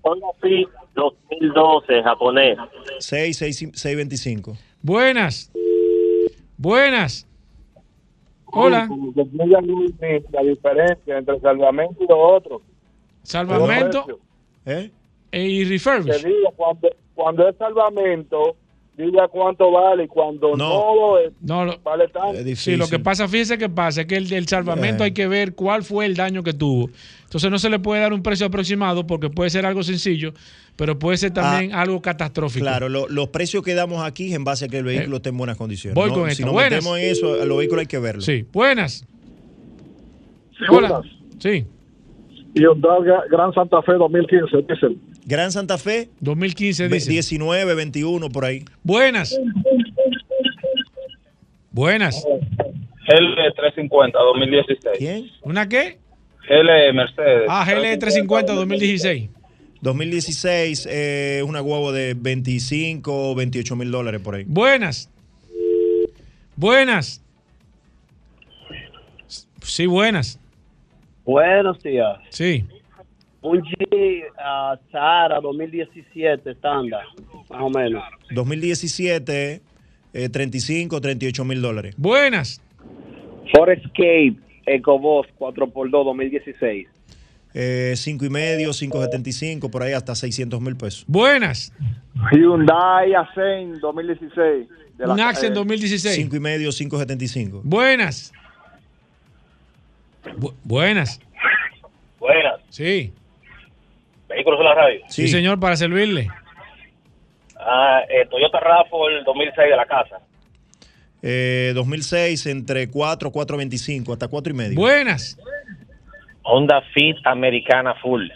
Honda 0.02 0.28
Fit 0.42 0.68
2012, 0.96 2.04
japonés. 2.04 2.58
6, 3.00 3.38
6, 3.38 3.58
625. 3.74 4.56
Buenas. 4.82 5.52
Buenas. 6.58 7.28
Hola. 8.46 8.88
La 9.16 10.42
diferencia 10.44 11.18
entre 11.18 11.40
salvamento 11.40 12.04
y 12.04 12.08
lo 12.08 12.20
otro. 12.20 12.62
Salvamento 13.24 14.20
¿Eh? 14.66 14.92
y 15.32 15.64
refurbish. 15.66 16.24
cuando, 16.56 16.90
cuando 17.16 17.48
es 17.48 17.56
salvamento, 17.58 18.56
diga 18.98 19.28
cuánto 19.28 19.72
vale 19.72 20.04
y 20.04 20.08
cuando 20.08 20.56
no, 20.56 20.96
lo 20.96 21.20
es, 21.20 21.34
No, 21.42 21.66
lo- 21.66 21.80
vale 21.80 22.08
tanto. 22.10 22.38
Sí, 22.56 22.76
lo 22.76 22.88
que 22.88 23.00
pasa, 23.00 23.28
fíjese 23.28 23.58
que 23.58 23.70
pasa, 23.70 24.02
es 24.02 24.08
que 24.08 24.16
el, 24.18 24.32
el 24.32 24.48
salvamento 24.48 25.04
Eh. 25.04 25.08
hay 25.08 25.12
que 25.14 25.28
ver 25.28 25.56
cuál 25.56 25.84
fue 25.84 26.06
el 26.06 26.16
daño 26.16 26.44
que 26.44 26.54
tuvo. 26.54 26.90
Entonces 27.24 27.50
no 27.50 27.58
se 27.58 27.70
le 27.72 27.80
puede 27.80 28.02
dar 28.02 28.14
un 28.14 28.22
precio 28.22 28.46
aproximado 28.46 29.08
porque 29.08 29.30
puede 29.32 29.50
ser 29.50 29.66
algo 29.66 29.82
sencillo, 29.82 30.34
pero 30.76 31.00
puede 31.00 31.18
ser 31.18 31.32
también 31.32 31.74
algo 31.74 32.02
catastrófico. 32.04 32.64
Claro, 32.66 32.88
lo- 32.90 33.08
los 33.10 33.30
precios 33.30 33.64
que 33.64 33.74
damos 33.74 34.04
aquí 34.04 34.30
es 34.30 34.36
en 34.36 34.44
base 34.44 34.66
a 34.66 34.68
que 34.68 34.78
el 34.78 34.84
vehículo 34.84 35.16
esté 35.18 35.30
en 35.30 35.38
buenas 35.38 35.58
condiciones. 35.58 35.98
Eh, 35.98 36.00
voy 36.00 36.10
No, 36.10 36.16
con 36.16 36.32
si 36.32 36.44
nos 36.44 36.54
Buenas. 36.54 36.72
metemos 36.84 37.00
en 37.00 37.06
eso, 37.10 37.42
a 37.42 37.46
los 37.46 37.58
vehículos 37.58 37.82
hay 37.82 37.88
que 37.88 38.00
verlo. 38.00 38.22
Sí, 38.22 38.46
buenas. 38.54 39.08
Hola. 40.70 41.02
Sí. 41.40 41.66
Hyundai 42.56 43.00
Gran 43.32 43.52
Santa 43.54 43.82
Fe 43.82 43.94
2015, 43.94 44.58
diésel. 44.68 44.98
Gran 45.26 45.52
Santa 45.52 45.78
Fe. 45.78 46.10
2015 46.20 46.88
ve- 46.88 46.96
dice. 46.96 47.12
19, 47.12 47.76
21, 47.76 48.30
por 48.30 48.46
ahí. 48.46 48.66
Buenas. 48.84 49.40
Buenas. 51.72 52.24
L350 53.08 54.12
2016. 54.14 54.98
¿Quién? 54.98 55.30
¿Una 55.42 55.68
qué? 55.68 55.98
L 56.50 56.94
Mercedes. 56.94 57.44
Ah, 57.50 57.66
GL 57.66 57.98
350 57.98 58.54
2016. 58.54 59.30
2016 59.82 60.86
eh, 60.90 61.38
es 61.40 61.44
una 61.44 61.60
guagua 61.60 61.92
de 61.92 62.14
25 62.14 63.32
o 63.32 63.36
28 63.36 63.76
mil 63.76 63.92
dólares 63.92 64.22
por 64.22 64.36
ahí. 64.36 64.44
Buenas. 64.48 65.10
Buenas. 66.56 67.22
Sí, 69.62 69.86
buenas. 69.86 70.40
Buenos 71.26 71.82
días. 71.82 72.18
Sí. 72.30 72.66
Un 73.42 73.62
G 73.62 73.74
ah, 74.38 74.78
Sahara 74.92 75.40
2017 75.42 76.52
estándar, 76.52 77.04
más 77.50 77.62
o 77.62 77.70
menos. 77.70 78.04
2017, 78.32 79.62
eh, 80.14 80.30
35 80.30 80.96
o 80.96 81.02
38 81.02 81.46
mil 81.46 81.62
dólares. 81.62 81.96
Buenas. 81.98 82.62
Ford 83.54 83.70
Escape 83.70 84.36
EcoBoost 84.66 85.30
4x2 85.40 85.90
2016. 85.92 86.88
Eh, 87.56 87.94
5 87.96 88.26
y 88.26 88.30
medio, 88.30 88.70
5.75, 88.74 89.70
por 89.70 89.84
ahí 89.84 89.94
hasta 89.94 90.16
600 90.16 90.60
mil 90.62 90.76
pesos. 90.76 91.04
Buenas. 91.08 91.72
Hyundai 92.32 93.14
Accent 93.14 93.76
2016. 93.80 94.68
de 94.98 95.08
la- 95.08 95.14
Un 95.14 95.20
Accent 95.20 95.52
eh, 95.52 95.56
2016. 95.56 96.16
5 96.16 96.36
y 96.36 96.40
medio, 96.40 96.72
5.75. 96.72 97.62
Buenas. 97.64 98.32
Bu- 100.38 100.54
buenas. 100.64 101.20
Buenas. 102.20 102.62
Sí. 102.70 103.12
Vehículos 104.34 104.60
en 104.60 104.66
la 104.66 104.76
radio. 104.76 105.02
sí. 105.08 105.28
señor, 105.28 105.60
para 105.60 105.76
servirle. 105.76 106.28
Ah, 107.60 108.02
eh, 108.10 108.26
Toyota 108.30 108.60
RAV4 108.60 109.24
2006 109.26 109.70
de 109.70 109.76
la 109.76 109.86
casa. 109.86 110.20
Eh, 111.22 111.72
2006 111.76 112.46
entre 112.48 112.90
4, 112.90 113.32
4.25 113.32 114.12
hasta 114.12 114.28
4 114.28 114.54
y 114.54 114.56
medio. 114.56 114.76
Buenas. 114.76 115.38
Honda 116.44 116.82
Fit 116.94 117.16
Americana 117.26 117.96
Full. 118.02 118.28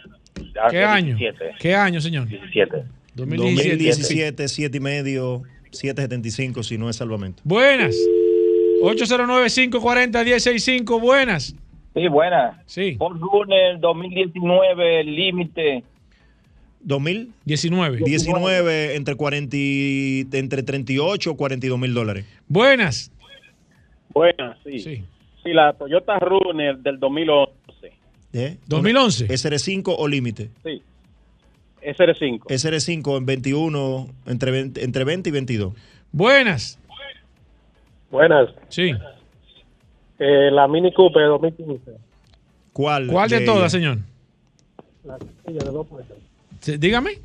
¿Qué 0.69 0.83
año? 0.83 1.17
17. 1.17 1.55
¿Qué 1.59 1.75
año, 1.75 1.99
señor? 1.99 2.27
17. 2.27 2.83
2017. 3.15 3.75
2017, 3.75 4.47
7 4.47 4.77
y 4.77 4.79
medio, 4.79 5.41
7.75 5.71 6.63
si 6.63 6.77
no 6.77 6.89
es 6.89 6.95
salvamento. 6.95 7.41
Buenas. 7.43 7.95
809-540-1065. 8.81 11.01
Buenas. 11.01 11.53
Sí, 11.97 12.07
buena. 12.07 12.61
Sí. 12.67 12.95
Ford 12.97 13.17
Runner 13.19 13.79
2019, 13.79 15.03
límite. 15.03 15.83
2000 16.81 17.33
19. 17.43 17.97
19 18.05 18.95
entre 18.95 19.15
40 19.15 19.57
y- 19.57 20.27
entre 20.31 20.61
38 20.63 21.31
o 21.31 21.35
42 21.35 21.79
mil 21.79 21.93
dólares. 21.93 22.25
Buenas. 22.47 23.11
Buena, 24.13 24.57
sí. 24.63 24.79
Sí. 24.79 25.03
Sí, 25.43 25.53
la 25.53 25.73
Toyota 25.73 26.19
Runner 26.19 26.77
del 26.77 26.99
2011. 26.99 27.91
¿Eh? 28.33 28.57
2011. 28.67 29.27
SR5 29.27 29.95
o 29.97 30.07
límite. 30.07 30.49
Sí. 30.63 30.81
SR5. 31.81 32.45
SR5 32.49 33.17
en 33.17 33.25
21, 33.25 34.07
entre 34.25 34.51
20, 34.51 34.83
entre 34.83 35.03
20 35.03 35.29
y 35.29 35.31
22. 35.31 35.73
Buenas. 36.11 36.79
Buenas. 38.11 38.49
Sí. 38.69 38.91
Eh, 40.19 40.49
la 40.51 40.67
Mini 40.67 40.91
Cooper 40.93 41.27
2015. 41.27 41.91
¿Cuál? 42.73 43.07
¿Cuál 43.07 43.29
de 43.29 43.41
todas, 43.41 43.59
ellas? 43.59 43.71
señor? 43.71 43.97
La 45.03 45.17
silla 45.17 45.59
de 45.63 45.71
dos 45.71 45.87
puertas. 45.87 46.17
Sí, 46.59 46.77
Dígame. 46.77 47.19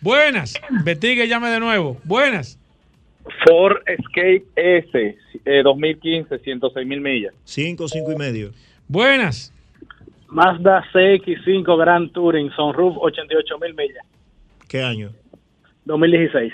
Buenas. 0.00 0.54
Betigue, 0.84 1.26
llame 1.26 1.48
de 1.48 1.60
nuevo. 1.60 1.96
Buenas. 2.04 2.58
Ford 3.46 3.76
Escape 3.86 4.44
S 4.54 5.16
eh, 5.46 5.62
2015, 5.62 6.38
106 6.38 6.86
mil 6.86 7.00
millas. 7.00 7.34
5, 7.44 7.88
5 7.88 8.12
y 8.12 8.16
medio. 8.16 8.50
Buenas. 8.86 9.52
Mazda 10.28 10.84
CX5 10.92 11.78
Grand 11.78 12.12
Touring, 12.12 12.50
Sunroof 12.50 12.96
88 12.98 13.58
mil 13.60 13.74
millas, 13.74 14.04
¿Qué 14.68 14.82
año? 14.82 15.12
2016. 15.84 16.52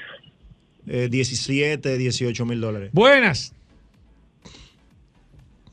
Eh, 0.87 1.09
17, 1.11 1.97
18 1.97 2.47
mil 2.47 2.61
dólares. 2.61 2.91
Buenas. 2.93 3.55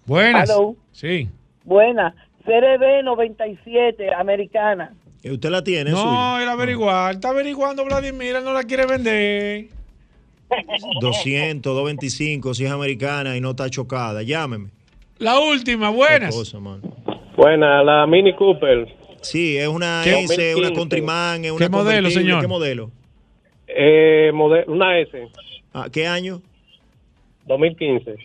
Buenas. 0.08 0.50
Hello. 0.50 0.76
Sí. 0.92 1.30
Buena. 1.64 2.16
CRB 2.46 3.04
97, 3.04 4.14
americana. 4.14 4.94
Eh, 5.22 5.32
¿Usted 5.32 5.50
la 5.50 5.64
tiene? 5.64 5.92
No, 5.92 6.40
él 6.40 6.48
averiguar. 6.48 7.16
Está 7.16 7.30
averiguando 7.30 7.84
Vladimir, 7.86 8.36
él 8.36 8.44
no 8.44 8.54
la 8.54 8.64
quiere 8.64 8.86
vender. 8.86 9.66
200, 11.02 11.62
225, 11.76 12.54
si 12.54 12.66
es 12.66 12.72
americana 12.72 13.36
y 13.36 13.42
no 13.42 13.50
está 13.52 13.70
chocada. 13.70 14.24
Llámeme. 14.24 14.70
La 15.18 15.40
última, 15.40 15.90
buenas. 15.90 16.34
cosa, 16.34 16.60
mano. 16.60 16.82
Buena, 17.36 17.84
la 17.84 18.08
Mini 18.08 18.34
Cooper. 18.36 18.88
Sí, 19.22 19.58
es 19.58 19.68
una 19.68 20.02
¿Qué? 20.04 20.22
S, 20.24 20.34
una 20.56 20.70
2015. 20.70 20.74
Countryman, 20.74 21.44
es 21.46 21.52
una 21.52 21.66
¿Qué 21.66 21.70
modelo, 21.70 22.10
señor? 22.10 22.40
¿Qué 22.42 22.48
modelo? 22.48 22.92
Eh, 23.68 24.32
mode- 24.34 24.64
una 24.68 24.98
S, 25.00 25.28
Ah, 25.74 25.88
¿Qué 25.92 26.08
año? 26.08 26.42
2015. 27.46 28.16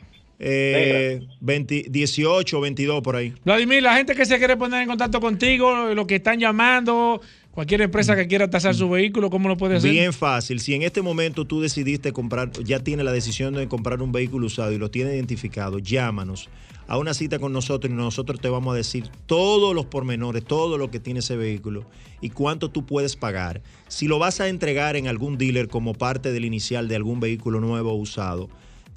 Eh, 0.45 1.21
20 1.41 1.85
18, 1.89 2.61
22 2.61 3.01
por 3.03 3.15
ahí. 3.15 3.33
Vladimir, 3.45 3.83
la 3.83 3.97
gente 3.97 4.17
que 4.17 4.27
se 4.27 4.39
quiere 4.39 4.57
poner 4.57 4.83
en 4.83 4.89
contacto 4.89 5.21
contigo, 5.21 5.95
los 5.95 6.07
que 6.07 6.17
están 6.17 6.41
llamando, 6.41 7.21
Cualquier 7.53 7.83
empresa 7.83 8.17
que 8.17 8.27
quiera 8.27 8.49
tasar 8.49 8.75
su 8.75 8.89
vehículo, 8.89 9.29
¿cómo 9.29 9.47
lo 9.47 9.59
puede 9.59 9.77
hacer? 9.77 9.91
Bien 9.91 10.15
fácil. 10.15 10.59
Si 10.59 10.73
en 10.73 10.81
este 10.81 11.03
momento 11.03 11.45
tú 11.45 11.61
decidiste 11.61 12.11
comprar, 12.11 12.51
ya 12.65 12.81
tienes 12.81 13.05
la 13.05 13.13
decisión 13.13 13.53
de 13.53 13.69
comprar 13.69 14.01
un 14.01 14.11
vehículo 14.11 14.47
usado 14.47 14.73
y 14.73 14.79
lo 14.79 14.91
tienes 14.91 15.15
identificado, 15.15 15.79
llámanos 15.79 16.49
a 16.89 16.97
una 16.97 17.13
cita 17.13 17.39
con 17.39 17.53
nosotros 17.53 17.93
y 17.93 17.95
nosotros 17.95 18.41
te 18.41 18.49
vamos 18.49 18.73
a 18.73 18.77
decir 18.77 19.05
todos 19.27 19.75
los 19.75 19.85
pormenores, 19.85 20.43
todo 20.45 20.79
lo 20.79 20.91
que 20.91 20.99
tiene 20.99 21.21
ese 21.21 21.37
vehículo 21.37 21.85
y 22.23 22.31
cuánto 22.31 22.71
tú 22.71 22.87
puedes 22.87 23.17
pagar. 23.17 23.61
Si 23.87 24.09
lo 24.09 24.19
vas 24.19 24.41
a 24.41 24.49
entregar 24.49 24.97
en 24.97 25.07
algún 25.07 25.37
dealer 25.37 25.69
como 25.69 25.93
parte 25.93 26.33
del 26.33 26.47
inicial 26.47 26.89
de 26.89 26.97
algún 26.97 27.21
vehículo 27.21 27.61
nuevo 27.61 27.93
o 27.93 27.97
usado, 27.97 28.49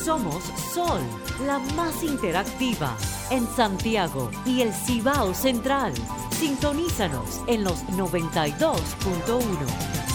Somos 0.04 0.42
Sol, 0.72 1.00
la 1.46 1.58
más 1.76 2.02
interactiva 2.02 2.96
en 3.30 3.46
Santiago 3.46 4.30
y 4.44 4.62
el 4.62 4.72
Cibao 4.72 5.34
Central. 5.34 5.92
Sintonízanos 6.30 7.42
en 7.46 7.64
los 7.64 7.84
92.1. 7.88 10.09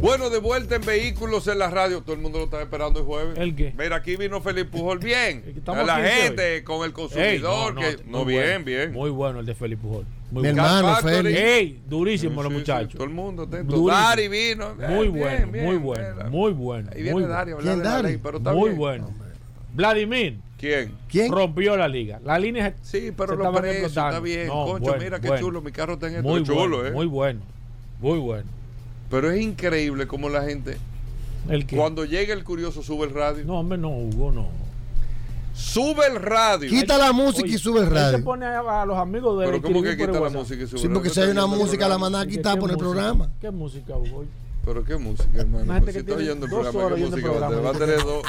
Bueno, 0.00 0.30
de 0.30 0.38
vuelta 0.38 0.76
en 0.76 0.82
vehículos 0.82 1.48
en 1.48 1.58
la 1.58 1.68
radio. 1.70 2.00
Todo 2.02 2.14
el 2.14 2.20
mundo 2.20 2.38
lo 2.38 2.44
está 2.44 2.60
esperando 2.62 3.00
el 3.00 3.06
jueves. 3.06 3.38
¿El 3.38 3.56
qué? 3.56 3.74
Mira, 3.76 3.96
aquí 3.96 4.16
vino 4.16 4.40
Felipe 4.40 4.70
Pujol 4.70 4.98
bien. 4.98 5.42
estamos 5.56 5.82
A 5.88 5.98
la 6.00 6.06
gente, 6.08 6.62
con 6.64 6.84
el 6.84 6.92
consumidor. 6.92 7.74
Ey, 7.78 7.96
que, 7.96 8.04
no, 8.04 8.18
muy 8.24 8.34
bien, 8.34 8.44
bueno, 8.46 8.64
bien. 8.64 8.92
Muy 8.92 9.10
bueno 9.10 9.40
el 9.40 9.46
de 9.46 9.54
Felipe 9.54 9.82
Pujol. 9.82 10.04
Muy 10.30 10.42
Mi 10.42 10.48
bueno. 10.52 10.78
hermano. 10.78 10.96
Félix. 11.02 11.38
Ey, 11.38 11.80
durísimo 11.88 12.42
los 12.42 12.52
Sí, 12.52 12.54
sí, 12.54 12.58
muchachos. 12.60 12.92
todo 12.94 13.04
el 13.04 13.10
mundo. 13.10 13.46
Dari 13.46 14.28
vino. 14.28 14.74
Muy 14.76 15.08
Bien, 15.08 15.12
bueno, 15.12 15.52
bien, 15.52 15.64
muy 15.64 15.72
bien. 15.78 15.82
bueno, 15.82 16.30
muy 16.30 16.52
bueno. 16.52 16.90
Ahí 16.92 17.02
viene 17.02 17.12
muy 17.12 17.22
Dari 17.24 17.50
a 17.52 17.54
bueno. 17.54 17.70
hablar 17.70 17.86
de 17.86 18.02
la 18.02 18.08
ley, 18.08 18.20
pero 18.22 18.38
está 18.38 18.52
Muy 18.52 18.68
bien. 18.70 18.78
bueno. 18.78 19.10
Vladimir. 19.74 20.38
¿Quién? 20.58 20.94
¿Quién? 21.08 21.30
Rompió 21.32 21.76
la 21.76 21.86
liga. 21.88 22.18
La 22.24 22.38
línea 22.38 22.74
Sí, 22.82 23.12
pero 23.16 23.36
se 23.36 23.42
los 23.42 23.56
precios, 23.60 23.84
explotando. 23.84 24.16
está 24.16 24.20
bien. 24.20 24.46
No, 24.46 24.64
Concho, 24.66 24.96
mira 24.98 25.20
qué 25.20 25.30
chulo. 25.38 25.60
Mi 25.62 25.70
carro 25.72 25.94
está 25.94 26.08
en 26.08 26.16
esto. 26.16 26.28
Muy 26.28 26.42
chulo, 26.44 26.86
¿eh? 26.86 26.92
Muy 26.92 27.06
bueno. 27.06 27.40
Muy 28.00 28.18
bueno. 28.18 28.48
Pero 29.10 29.30
es 29.30 29.40
increíble 29.40 30.06
cómo 30.06 30.28
la 30.28 30.42
gente. 30.44 30.78
¿El 31.48 31.66
qué? 31.66 31.76
Cuando 31.76 32.04
llega 32.04 32.34
el 32.34 32.42
curioso, 32.44 32.82
sube 32.82 33.06
el 33.06 33.14
radio. 33.14 33.44
No, 33.44 33.60
hombre, 33.60 33.78
no, 33.78 33.90
Hugo, 33.90 34.32
no. 34.32 34.48
Sube 35.54 36.06
el 36.06 36.16
radio. 36.16 36.68
Quita 36.68 36.98
la 36.98 37.12
música 37.12 37.48
y 37.48 37.56
sube 37.56 37.78
el 37.80 37.84
Él 37.86 37.92
se 37.92 37.94
radio. 37.94 38.24
pone 38.24 38.44
a, 38.46 38.82
a 38.82 38.84
los 38.86 38.98
amigos 38.98 39.40
de 39.40 39.46
Pero 39.46 39.62
¿cómo 39.62 39.82
que 39.82 39.96
quita 39.96 40.20
la 40.20 40.28
música 40.28 40.62
y 40.64 40.66
sube 40.66 40.80
Sí, 40.80 40.86
el 40.86 40.92
porque 40.92 41.08
radio? 41.08 41.14
si 41.14 41.20
hay 41.22 41.30
una 41.30 41.46
música, 41.46 41.88
la 41.88 41.98
mandan 41.98 42.22
a 42.22 42.24
¿Y 42.24 42.28
qué 42.28 42.36
quitar 42.36 42.58
por 42.58 42.70
el 42.70 42.76
programa. 42.76 43.30
¿Qué 43.40 43.50
música, 43.50 43.96
Hugo? 43.96 44.24
Pero 44.64 44.84
qué 44.84 44.96
música, 44.96 45.28
hermano. 45.40 45.64
Pues 45.66 45.78
si 45.78 45.84
que 45.92 45.98
está 46.00 46.04
tiene 46.16 46.22
oyendo 46.22 46.44
el 46.46 46.50
dos 46.50 46.66
programa, 46.68 46.96
¿qué 46.96 47.04
música 47.06 47.30
va 47.30 47.46
a 47.46 47.48
tener? 47.48 47.64
Va 47.64 47.70
a 47.70 47.72
tener 47.72 48.02
dos, 48.04 48.22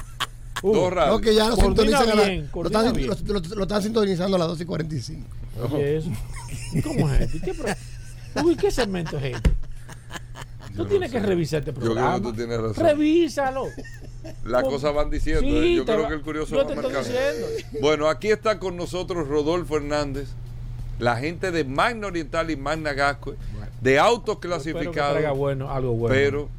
Uh, 0.63 0.73
dos 0.73 0.93
radios. 0.93 1.15
No, 1.15 1.21
que 1.21 1.35
ya 1.35 1.49
lo 1.49 1.55
Coordina 1.55 1.75
sintonizan 1.99 2.09
a 2.09 2.15
la- 2.15 2.27
lo, 2.27 2.65
están, 2.65 2.85
lo- 3.27 3.39
lo- 3.39 3.55
lo 3.55 3.61
están 3.63 3.83
sintonizando 3.83 4.35
a 4.37 4.39
las 4.39 4.47
12 4.47 4.63
y 4.63 4.65
45. 4.65 5.27
Oye, 5.73 5.97
eso. 5.97 6.09
¿Cómo 6.83 7.09
es 7.11 7.21
esto? 7.21 7.37
¿Y 7.37 7.41
¿Qué, 7.41 7.53
pro- 7.53 8.43
Uy, 8.45 8.55
¿qué 8.55 8.71
segmento 8.71 9.17
es 9.17 9.35
este? 9.35 9.51
Tú 10.77 10.85
tienes 10.85 11.11
que 11.11 11.19
revisar 11.19 11.59
este 11.59 11.71
Yo 11.73 11.79
creo 11.79 11.93
programa. 11.93 12.15
que 12.15 12.21
tú 12.21 12.33
tienes 12.33 12.61
razón. 12.61 12.85
Revísalo. 12.85 13.63
Las 14.45 14.63
cosas 14.63 14.93
van 14.93 15.09
diciendo. 15.09 15.41
Sí, 15.41 15.57
¿eh? 15.57 15.75
Yo 15.75 15.85
creo 15.85 16.03
va- 16.03 16.07
que 16.09 16.13
el 16.15 16.21
curioso 16.21 16.51
yo 16.51 16.57
va 16.57 16.67
te 16.67 16.73
estoy 16.73 16.91
marcando. 16.93 17.09
diciendo. 17.09 17.79
Bueno, 17.81 18.07
aquí 18.09 18.29
está 18.29 18.59
con 18.59 18.75
nosotros 18.77 19.27
Rodolfo 19.27 19.77
Hernández, 19.77 20.27
la 20.99 21.15
gente 21.17 21.51
de 21.51 21.63
Magna 21.63 22.07
Oriental 22.07 22.49
y 22.51 22.55
Magna 22.57 22.93
Gasco, 22.93 23.35
de 23.81 23.99
autos 23.99 24.39
clasificados. 24.39 25.23
algo 25.23 25.35
bueno. 25.35 26.09
Pero, 26.09 26.49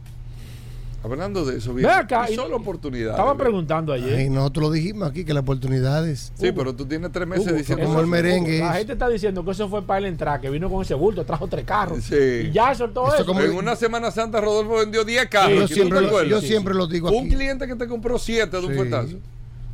hablando 1.03 1.45
de 1.45 1.59
eso, 1.59 1.73
bien, 1.75 1.89
acá, 1.89 2.27
y 2.31 2.35
solo 2.35 2.57
oportunidades. 2.57 3.13
Estaba 3.13 3.37
preguntando 3.37 3.93
ayer. 3.93 4.17
Ay, 4.17 4.31
nosotros 4.31 4.65
lo 4.67 4.71
dijimos 4.73 5.09
aquí, 5.09 5.25
que 5.25 5.33
las 5.33 5.43
oportunidades. 5.43 6.33
Sí, 6.35 6.53
pero 6.53 6.75
tú 6.75 6.87
tienes 6.87 7.13
tres 7.13 7.27
meses 7.27 7.47
Hugo, 7.47 7.57
diciendo 7.57 7.85
como 7.87 8.01
el 8.01 8.07
merengue. 8.07 8.59
La 8.59 8.75
gente 8.75 8.93
está 8.95 9.09
diciendo 9.09 9.45
que 9.45 9.51
eso 9.53 9.69
fue 9.69 9.83
para 9.83 9.99
él 9.99 10.07
entrar, 10.07 10.41
que 10.41 10.51
vino 10.51 10.69
con 10.69 10.83
ese 10.83 10.95
bulto, 10.95 11.25
trajo 11.25 11.47
tres 11.47 11.65
carros. 11.65 12.05
Sí. 12.05 12.15
Y 12.49 12.51
ya 12.53 12.75
soltó 12.75 13.07
Eso 13.09 13.17
eso. 13.17 13.27
como- 13.27 13.41
En 13.41 13.53
una 13.55 13.77
Semana 13.77 14.11
Santa 14.11 14.41
Rodolfo 14.41 14.77
vendió 14.77 15.05
10 15.05 15.27
carros. 15.29 15.55
yo, 15.61 15.69
¿tú 15.69 15.75
siempre 15.75 16.01
lo, 16.01 16.07
acuerdas? 16.09 16.31
yo 16.31 16.41
siempre 16.41 16.75
lo 16.75 16.87
digo 16.87 17.11
Un 17.11 17.27
aquí. 17.27 17.35
cliente 17.35 17.67
que 17.67 17.77
te 17.77 17.87
compró 17.87 18.19
7 18.19 18.61
de 18.61 18.67
un 18.67 18.73
Sí. 19.09 19.19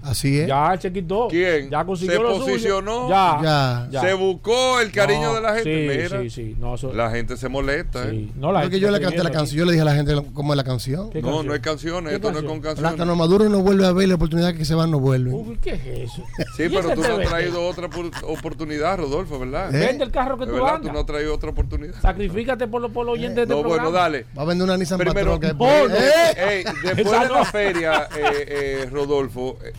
Así 0.05 0.39
es. 0.41 0.47
Ya 0.49 0.77
se 0.81 0.93
quitó. 0.93 1.29
¿Quién? 1.29 1.71
Ya 1.71 1.85
consiguió 1.85 2.17
Se 2.17 2.23
lo 2.23 2.35
suyo. 2.35 2.47
posicionó. 2.47 3.09
Ya. 3.09 3.89
Ya. 3.91 4.01
Se 4.03 4.15
buscó 4.15 4.81
el 4.81 4.93
cariño 4.93 5.29
No, 5.29 5.35
de 5.35 5.41
la 5.41 5.55
gente. 5.55 5.93
sí, 5.93 5.99
Mira, 6.03 6.21
sí, 6.23 6.31
sí. 6.31 6.57
No, 6.59 6.75
eso- 6.75 6.93
la 6.93 7.11
gente 7.11 7.37
se 7.37 7.49
molesta. 7.49 8.05
¿eh? 8.07 8.11
sí. 8.11 8.33
No, 8.37 8.53
la 8.53 8.61
Porque 8.61 8.77
gente 8.77 8.81
yo 8.81 8.91
le 8.91 9.01
canté 9.01 9.23
la 9.25 9.31
canción, 9.31 9.59
yo 9.59 9.65
le 9.65 9.73
dije 9.73 9.83
a 9.83 9.85
la 9.87 9.95
gente 9.95 10.15
cómo 10.35 10.53
es 10.53 10.57
la 10.57 10.65
canción. 10.65 11.11
¿Qué 11.11 11.21
No, 11.23 11.29
canción? 11.29 11.47
no 11.47 11.55
es 11.55 11.61
canciones, 11.61 12.11
¿Qué 12.11 12.17
esto 12.17 12.29
no 12.33 12.39
es 12.39 12.43
canción? 12.43 12.61
con 12.61 12.63
canciones. 12.63 12.93
Plátano 12.93 13.17
maduro 13.17 13.49
no 13.49 13.61
vuelve 13.61 13.87
a 13.87 13.93
ver 13.93 14.09
la 14.09 14.15
oportunidad 14.17 14.55
que 14.55 14.65
se 14.65 14.75
van 14.75 14.91
no 14.91 15.01
vuelven. 15.01 15.33
Uy, 15.35 15.59
¿qué 15.63 15.71
es 15.73 16.11
eso? 16.11 16.23
Sí, 16.57 16.65
¿Y 16.65 16.69
pero 16.69 16.91
tú 16.95 17.01
no 17.03 17.17
has 17.17 17.29
traído 17.29 17.67
otra 17.67 17.89
por- 17.89 18.11
oportunidad, 18.25 18.99
Rodolfo, 18.99 19.39
¿verdad? 19.39 19.75
¿Eh? 19.75 19.87
Vende 19.87 20.05
el 20.05 20.11
carro 20.11 20.37
que 20.39 20.47
tú 20.47 20.57
andas. 20.65 20.83
tú 20.83 20.93
no 20.93 21.01
has 21.01 21.07
traído 21.07 21.35
otra 21.35 21.51
oportunidad. 21.51 21.95
Sacrifícate 22.01 22.67
por 22.67 22.83
los 22.83 22.91
por 22.93 23.07
los 23.07 23.15
oyentes 23.15 23.49
de 23.49 23.55
No, 23.55 23.63
bueno, 23.63 23.91
dale. 23.91 24.27
Va 24.37 24.43
a 24.43 24.45
vender 24.45 24.65
una 24.67 24.77
Nissan 24.77 24.99
Primero, 24.99 25.39
no, 25.41 25.53
no. 25.55 25.67
¡Eh! 25.67 26.35
Ey, 26.37 26.65
después 26.83 27.11
de 27.21 27.29
no. 27.29 27.35
la 27.35 27.45
feria, 27.45 28.09
eh, 28.17 28.45
eh, 28.85 28.89
Rodolfo, 28.91 29.59
eh, 29.65 29.73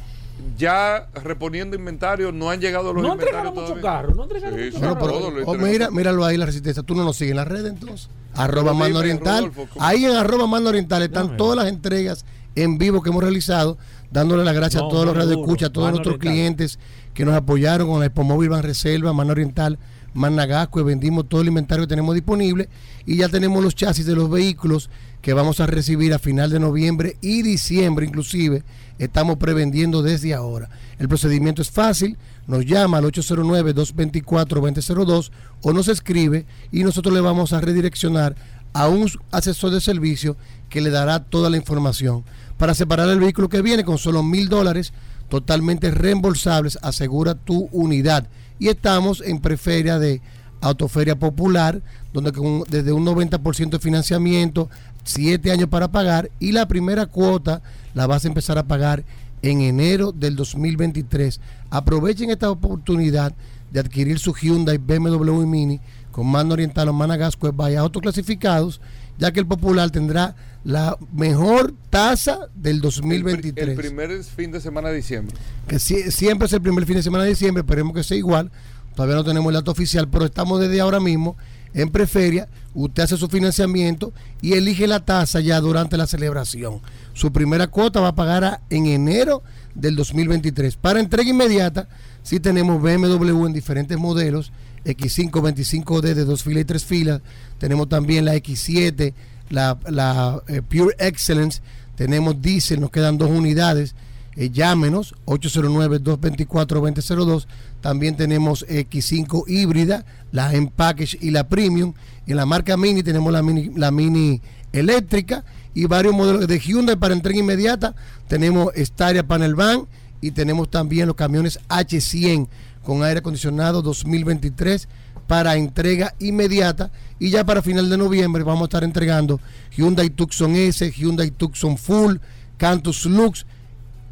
ya 0.57 1.07
reponiendo 1.23 1.75
inventario, 1.75 2.31
no 2.31 2.49
han 2.49 2.59
llegado 2.59 2.93
los 2.93 3.03
No 3.03 3.13
inventarios 3.13 3.27
entregaron 3.45 3.53
muchos 3.53 3.69
todavía. 3.81 3.91
carros, 4.01 4.15
no 4.15 4.23
entregaron 4.23 4.57
Sí, 4.59 4.65
muchos 4.65 4.79
sí, 4.79 4.85
Bueno, 4.85 4.95
carros. 4.99 5.33
pero- 5.35 5.51
oh, 5.51 5.55
mira, 5.55 5.91
míralo 5.91 6.25
ahí 6.25 6.37
la 6.37 6.45
resistencia. 6.45 6.83
Tú 6.83 6.95
no 6.95 7.03
nos 7.03 7.15
sigues 7.17 7.31
en 7.31 7.37
las 7.37 7.47
redes 7.47 7.71
entonces. 7.71 8.09
Arroba 8.35 8.63
Pero 8.71 8.75
Mando 8.75 8.99
dime, 9.01 9.11
Oriental. 9.13 9.51
Ahí 9.79 10.05
en 10.05 10.15
arroba 10.15 10.47
Mando 10.47 10.69
Oriental 10.69 11.01
están 11.03 11.23
Déjame 11.23 11.37
todas 11.37 11.55
las 11.57 11.67
entregas 11.67 12.25
en 12.55 12.77
vivo 12.77 13.01
que 13.01 13.09
hemos 13.09 13.23
realizado, 13.23 13.77
dándole 14.11 14.43
las 14.43 14.55
gracias 14.55 14.81
No, 14.81 14.87
a 14.87 14.91
todos 14.91 15.05
los 15.05 15.15
radioescuchas, 15.15 15.69
a 15.69 15.73
todos 15.73 15.89
nuestros 15.91 16.15
Oriental. 16.15 16.31
clientes 16.33 16.79
que 17.13 17.25
nos 17.25 17.33
apoyaron 17.35 17.87
con 17.87 17.99
la 17.99 18.05
Expo 18.07 18.23
Móvil 18.23 18.49
Van 18.49 18.63
Reserva, 18.63 19.13
Mano 19.13 19.31
Oriental, 19.31 19.79
Managasco, 20.15 20.79
y 20.79 20.83
vendimos 20.83 21.29
todo 21.29 21.41
el 21.41 21.49
inventario 21.49 21.83
que 21.83 21.89
tenemos 21.89 22.15
disponible 22.15 22.67
y 23.05 23.17
ya 23.17 23.29
tenemos 23.29 23.63
los 23.63 23.75
chasis 23.75 24.07
de 24.07 24.15
los 24.15 24.27
vehículos 24.29 24.89
que 25.21 25.33
vamos 25.33 25.59
a 25.59 25.67
recibir 25.67 26.13
a 26.13 26.19
final 26.19 26.49
de 26.49 26.59
noviembre 26.59 27.17
y 27.21 27.43
diciembre 27.43 28.07
inclusive. 28.07 28.63
Estamos 28.97 29.37
prevendiendo 29.37 30.01
desde 30.01 30.33
ahora. 30.33 30.69
El 30.97 31.09
procedimiento 31.09 31.61
es 31.61 31.69
fácil, 31.69 32.17
nos 32.47 32.65
llama 32.65 32.99
al 32.99 33.03
809-224-2002 33.05 35.31
o 35.61 35.73
nos 35.73 35.89
escribe 35.89 36.45
y 36.71 36.83
nosotros 36.83 37.13
le 37.13 37.21
vamos 37.21 37.53
a 37.53 37.61
redireccionar 37.61 38.35
a 38.73 38.87
un 38.87 39.07
asesor 39.31 39.69
de 39.71 39.81
servicio 39.81 40.37
que 40.69 40.81
le 40.81 40.89
dará 40.89 41.23
toda 41.23 41.49
la 41.49 41.57
información. 41.57 42.23
Para 42.57 42.73
separar 42.73 43.09
el 43.09 43.19
vehículo 43.19 43.49
que 43.49 43.61
viene 43.61 43.83
con 43.83 43.97
solo 43.97 44.23
mil 44.23 44.47
dólares, 44.47 44.93
totalmente 45.29 45.91
reembolsables, 45.91 46.79
asegura 46.81 47.35
tu 47.35 47.67
unidad. 47.71 48.27
Y 48.59 48.69
estamos 48.69 49.21
en 49.25 49.39
preferia 49.39 49.99
de 49.99 50.21
Autoferia 50.61 51.17
Popular, 51.17 51.81
donde 52.13 52.31
con 52.31 52.63
desde 52.69 52.91
un 52.91 53.05
90% 53.05 53.69
de 53.69 53.79
financiamiento, 53.79 54.69
7 55.03 55.51
años 55.51 55.69
para 55.69 55.91
pagar 55.91 56.31
y 56.39 56.51
la 56.51 56.67
primera 56.67 57.05
cuota 57.05 57.61
la 57.93 58.07
vas 58.07 58.25
a 58.25 58.27
empezar 58.27 58.57
a 58.57 58.67
pagar 58.67 59.03
en 59.41 59.61
enero 59.61 60.11
del 60.11 60.35
2023. 60.35 61.39
Aprovechen 61.69 62.31
esta 62.31 62.49
oportunidad 62.49 63.33
de 63.71 63.79
adquirir 63.79 64.19
su 64.19 64.33
Hyundai 64.33 64.77
BMW 64.77 65.45
Mini 65.45 65.79
con 66.11 66.27
mando 66.27 66.53
oriental 66.53 66.87
o 66.87 66.93
Managasco 66.93 67.51
vaya 67.51 67.81
autoclasificados, 67.81 68.79
ya 69.17 69.31
que 69.31 69.39
el 69.39 69.45
Popular 69.47 69.89
tendrá 69.91 70.35
la 70.63 70.97
mejor 71.13 71.73
tasa 71.89 72.39
del 72.55 72.77
El, 72.77 72.81
pri- 72.81 72.91
2023 72.91 73.67
el 73.69 73.75
primer 73.75 74.23
fin 74.23 74.51
de 74.51 74.59
semana 74.59 74.89
de 74.89 74.95
diciembre. 74.97 75.35
que 75.67 75.75
sie- 75.77 76.09
siempre 76.11 76.47
es 76.47 76.53
el 76.53 76.61
primer 76.61 76.85
fin 76.85 76.95
de 76.95 77.03
semana 77.03 77.23
de 77.23 77.29
diciembre, 77.29 77.61
esperemos 77.61 77.93
que 77.93 78.03
sea 78.03 78.17
igual. 78.17 78.51
Todavía 78.95 79.15
no 79.15 79.23
tenemos 79.23 79.49
el 79.49 79.55
dato 79.55 79.71
oficial, 79.71 80.07
pero 80.07 80.25
estamos 80.25 80.59
desde 80.59 80.79
ahora 80.81 80.99
mismo 80.99 81.35
en 81.73 81.89
Preferia. 81.89 82.47
Usted 82.73 83.03
hace 83.03 83.17
su 83.17 83.27
financiamiento 83.27 84.11
y 84.41 84.53
elige 84.53 84.87
la 84.87 85.01
tasa 85.05 85.39
ya 85.41 85.59
durante 85.61 85.97
la 85.97 86.07
celebración. 86.07 86.81
Su 87.13 87.31
primera 87.31 87.67
cuota 87.67 87.99
va 87.99 88.09
a 88.09 88.15
pagar 88.15 88.43
a- 88.43 88.61
en 88.69 88.85
enero 88.87 89.43
del 89.75 89.95
2023. 89.95 90.77
Para 90.77 90.99
entrega 90.99 91.29
inmediata, 91.29 91.87
sí 92.23 92.39
tenemos 92.39 92.81
BMW 92.81 93.45
en 93.45 93.53
diferentes 93.53 93.97
modelos, 93.97 94.51
X5, 94.85 95.31
25D 95.31 96.13
de 96.13 96.25
dos 96.25 96.43
filas 96.43 96.61
y 96.61 96.65
tres 96.65 96.85
filas. 96.85 97.21
Tenemos 97.57 97.89
también 97.89 98.25
la 98.25 98.35
X7, 98.35 99.13
la, 99.49 100.43
eh, 100.47 100.61
Pure 100.61 100.95
Excellence 100.99 101.61
tenemos 101.95 102.41
diésel, 102.41 102.81
nos 102.81 102.91
quedan 102.91 103.17
dos 103.17 103.29
unidades. 103.29 103.95
Eh, 104.35 104.49
llámenos 104.51 105.15
809-224-2002. 105.25 107.47
También 107.81 108.15
tenemos 108.17 108.65
X5 108.67 109.45
híbrida, 109.47 110.05
la 110.31 110.53
M 110.53 110.71
Package 110.75 111.17
y 111.21 111.31
la 111.31 111.47
Premium. 111.47 111.93
En 112.27 112.35
la 112.35 112.45
marca 112.45 112.75
Mini 112.75 113.01
tenemos 113.01 113.31
la 113.31 113.41
Mini, 113.41 113.71
la 113.75 113.91
mini 113.91 114.41
eléctrica 114.73 115.45
y 115.73 115.85
varios 115.85 116.13
modelos 116.13 116.45
de 116.47 116.59
Hyundai 116.59 116.97
para 116.97 117.13
entrega 117.13 117.39
inmediata. 117.39 117.95
Tenemos 118.27 118.73
Staria 118.75 119.25
Panel 119.25 119.55
Van 119.55 119.87
y 120.19 120.31
tenemos 120.31 120.69
también 120.69 121.07
los 121.07 121.15
camiones 121.15 121.61
H100 121.69 122.49
con 122.85 123.03
aire 123.03 123.19
acondicionado 123.19 123.81
2023 123.81 124.87
para 125.27 125.57
entrega 125.57 126.13
inmediata 126.19 126.91
y 127.19 127.31
ya 127.31 127.43
para 127.43 127.61
final 127.61 127.89
de 127.89 127.97
noviembre 127.97 128.43
vamos 128.43 128.61
a 128.61 128.65
estar 128.65 128.83
entregando 128.83 129.41
Hyundai 129.75 130.09
Tucson 130.09 130.55
S, 130.55 130.91
Hyundai 130.91 131.31
Tucson 131.31 131.77
Full, 131.77 132.17
Cantus 132.57 133.05
Lux. 133.05 133.45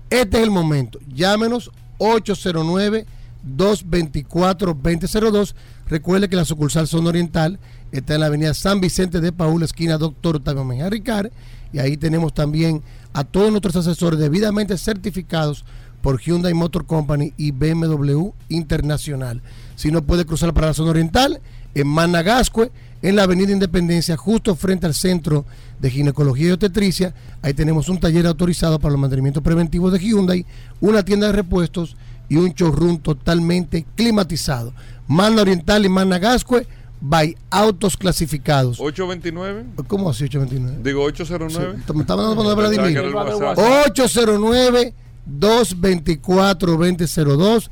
Este 0.10 0.38
es 0.38 0.44
el 0.44 0.52
momento. 0.52 1.00
Llámenos 1.08 1.72
809 2.00 3.06
224 3.44 4.74
2002. 4.74 5.56
Recuerde 5.88 6.30
que 6.30 6.36
la 6.36 6.46
sucursal 6.46 6.88
Zona 6.88 7.10
Oriental 7.10 7.60
está 7.92 8.16
en 8.16 8.22
la 8.22 8.26
avenida 8.28 8.54
San 8.54 8.82
Vicente 8.82 9.22
de 9.22 9.32
Paúl, 9.32 9.64
esquina 9.64 9.98
Doctor 9.98 10.38
Octavio 10.38 10.64
Mejía 10.64 10.90
Ricard. 10.90 11.32
Y 11.72 11.80
ahí 11.80 11.98
tenemos 11.98 12.34
también 12.34 12.82
a 13.14 13.24
todos 13.24 13.52
nuestros 13.52 13.76
asesores 13.76 14.20
debidamente 14.20 14.78
certificados 14.78 15.66
por 16.04 16.20
Hyundai 16.20 16.54
Motor 16.54 16.86
Company 16.86 17.34
y 17.38 17.52
BMW 17.52 18.32
Internacional. 18.50 19.42
Si 19.76 19.90
no 19.90 20.04
puede 20.04 20.26
cruzar 20.26 20.54
para 20.54 20.68
la 20.68 20.74
zona 20.74 20.92
oriental, 20.92 21.40
en 21.74 21.88
Managascue, 21.88 22.72
en 23.02 23.16
la 23.16 23.24
Avenida 23.24 23.54
Independencia, 23.54 24.18
justo 24.18 24.54
frente 24.56 24.86
al 24.86 24.96
Centro 24.96 25.46
de 25.80 25.90
Ginecología 25.90 26.50
y 26.50 26.52
Obstetricia. 26.52 27.16
Ahí 27.42 27.54
tenemos 27.54 27.88
un 27.88 28.02
taller 28.02 28.28
autorizado 28.28 28.80
para 28.80 28.92
los 28.92 29.00
mantenimientos 29.00 29.42
preventivos 29.42 29.94
de 29.94 30.00
Hyundai, 30.00 30.46
una 30.82 31.04
tienda 31.06 31.28
de 31.28 31.34
repuestos 31.34 31.96
y 32.28 32.36
un 32.36 32.50
showroom 32.50 33.00
totalmente 33.00 33.86
climatizado. 33.96 34.74
Mana 35.08 35.42
Oriental 35.42 35.86
y 35.86 35.90
Managascue 35.90 36.68
by 37.00 37.34
autos 37.50 37.96
clasificados. 37.96 38.78
829. 38.78 39.86
¿Cómo 39.88 40.10
así 40.10 40.26
829? 40.26 40.84
Digo 40.84 41.02
809. 41.04 41.78
Sí, 41.88 41.94
me 41.94 42.02
estaba 42.02 42.24
dando 42.24 42.50
de 42.50 42.56
Vladimir. 42.56 43.00
809 43.00 44.94
224 45.26 46.78
2002 46.78 47.72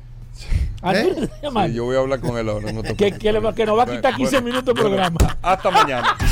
¿Antonio 0.82 1.16
te 1.16 1.24
está 1.24 1.36
Sí, 1.36 1.42
llamando? 1.44 1.76
yo 1.76 1.84
voy 1.86 1.96
a 1.96 2.00
hablar 2.00 2.20
con 2.20 2.38
él 2.38 2.48
ahora. 2.48 2.72
No 2.72 2.82
Que, 2.84 3.12
que 3.20 3.32
le 3.34 3.40
va- 3.40 3.54
que 3.54 3.66
nos 3.66 3.78
va 3.78 3.84
a 3.84 3.88
quitar 3.88 4.16
15 4.16 4.36
Bueno, 4.40 4.46
minutos 4.48 4.76
de 4.76 4.82
bueno, 4.82 4.96
programa. 4.96 5.38
Hasta 5.42 5.72
mañana. 5.72 6.16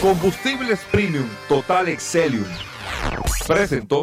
Combustibles 0.00 0.80
Premium 0.90 1.28
Total 1.48 1.88
Excelium 1.88 2.44
presentó. 3.46 4.02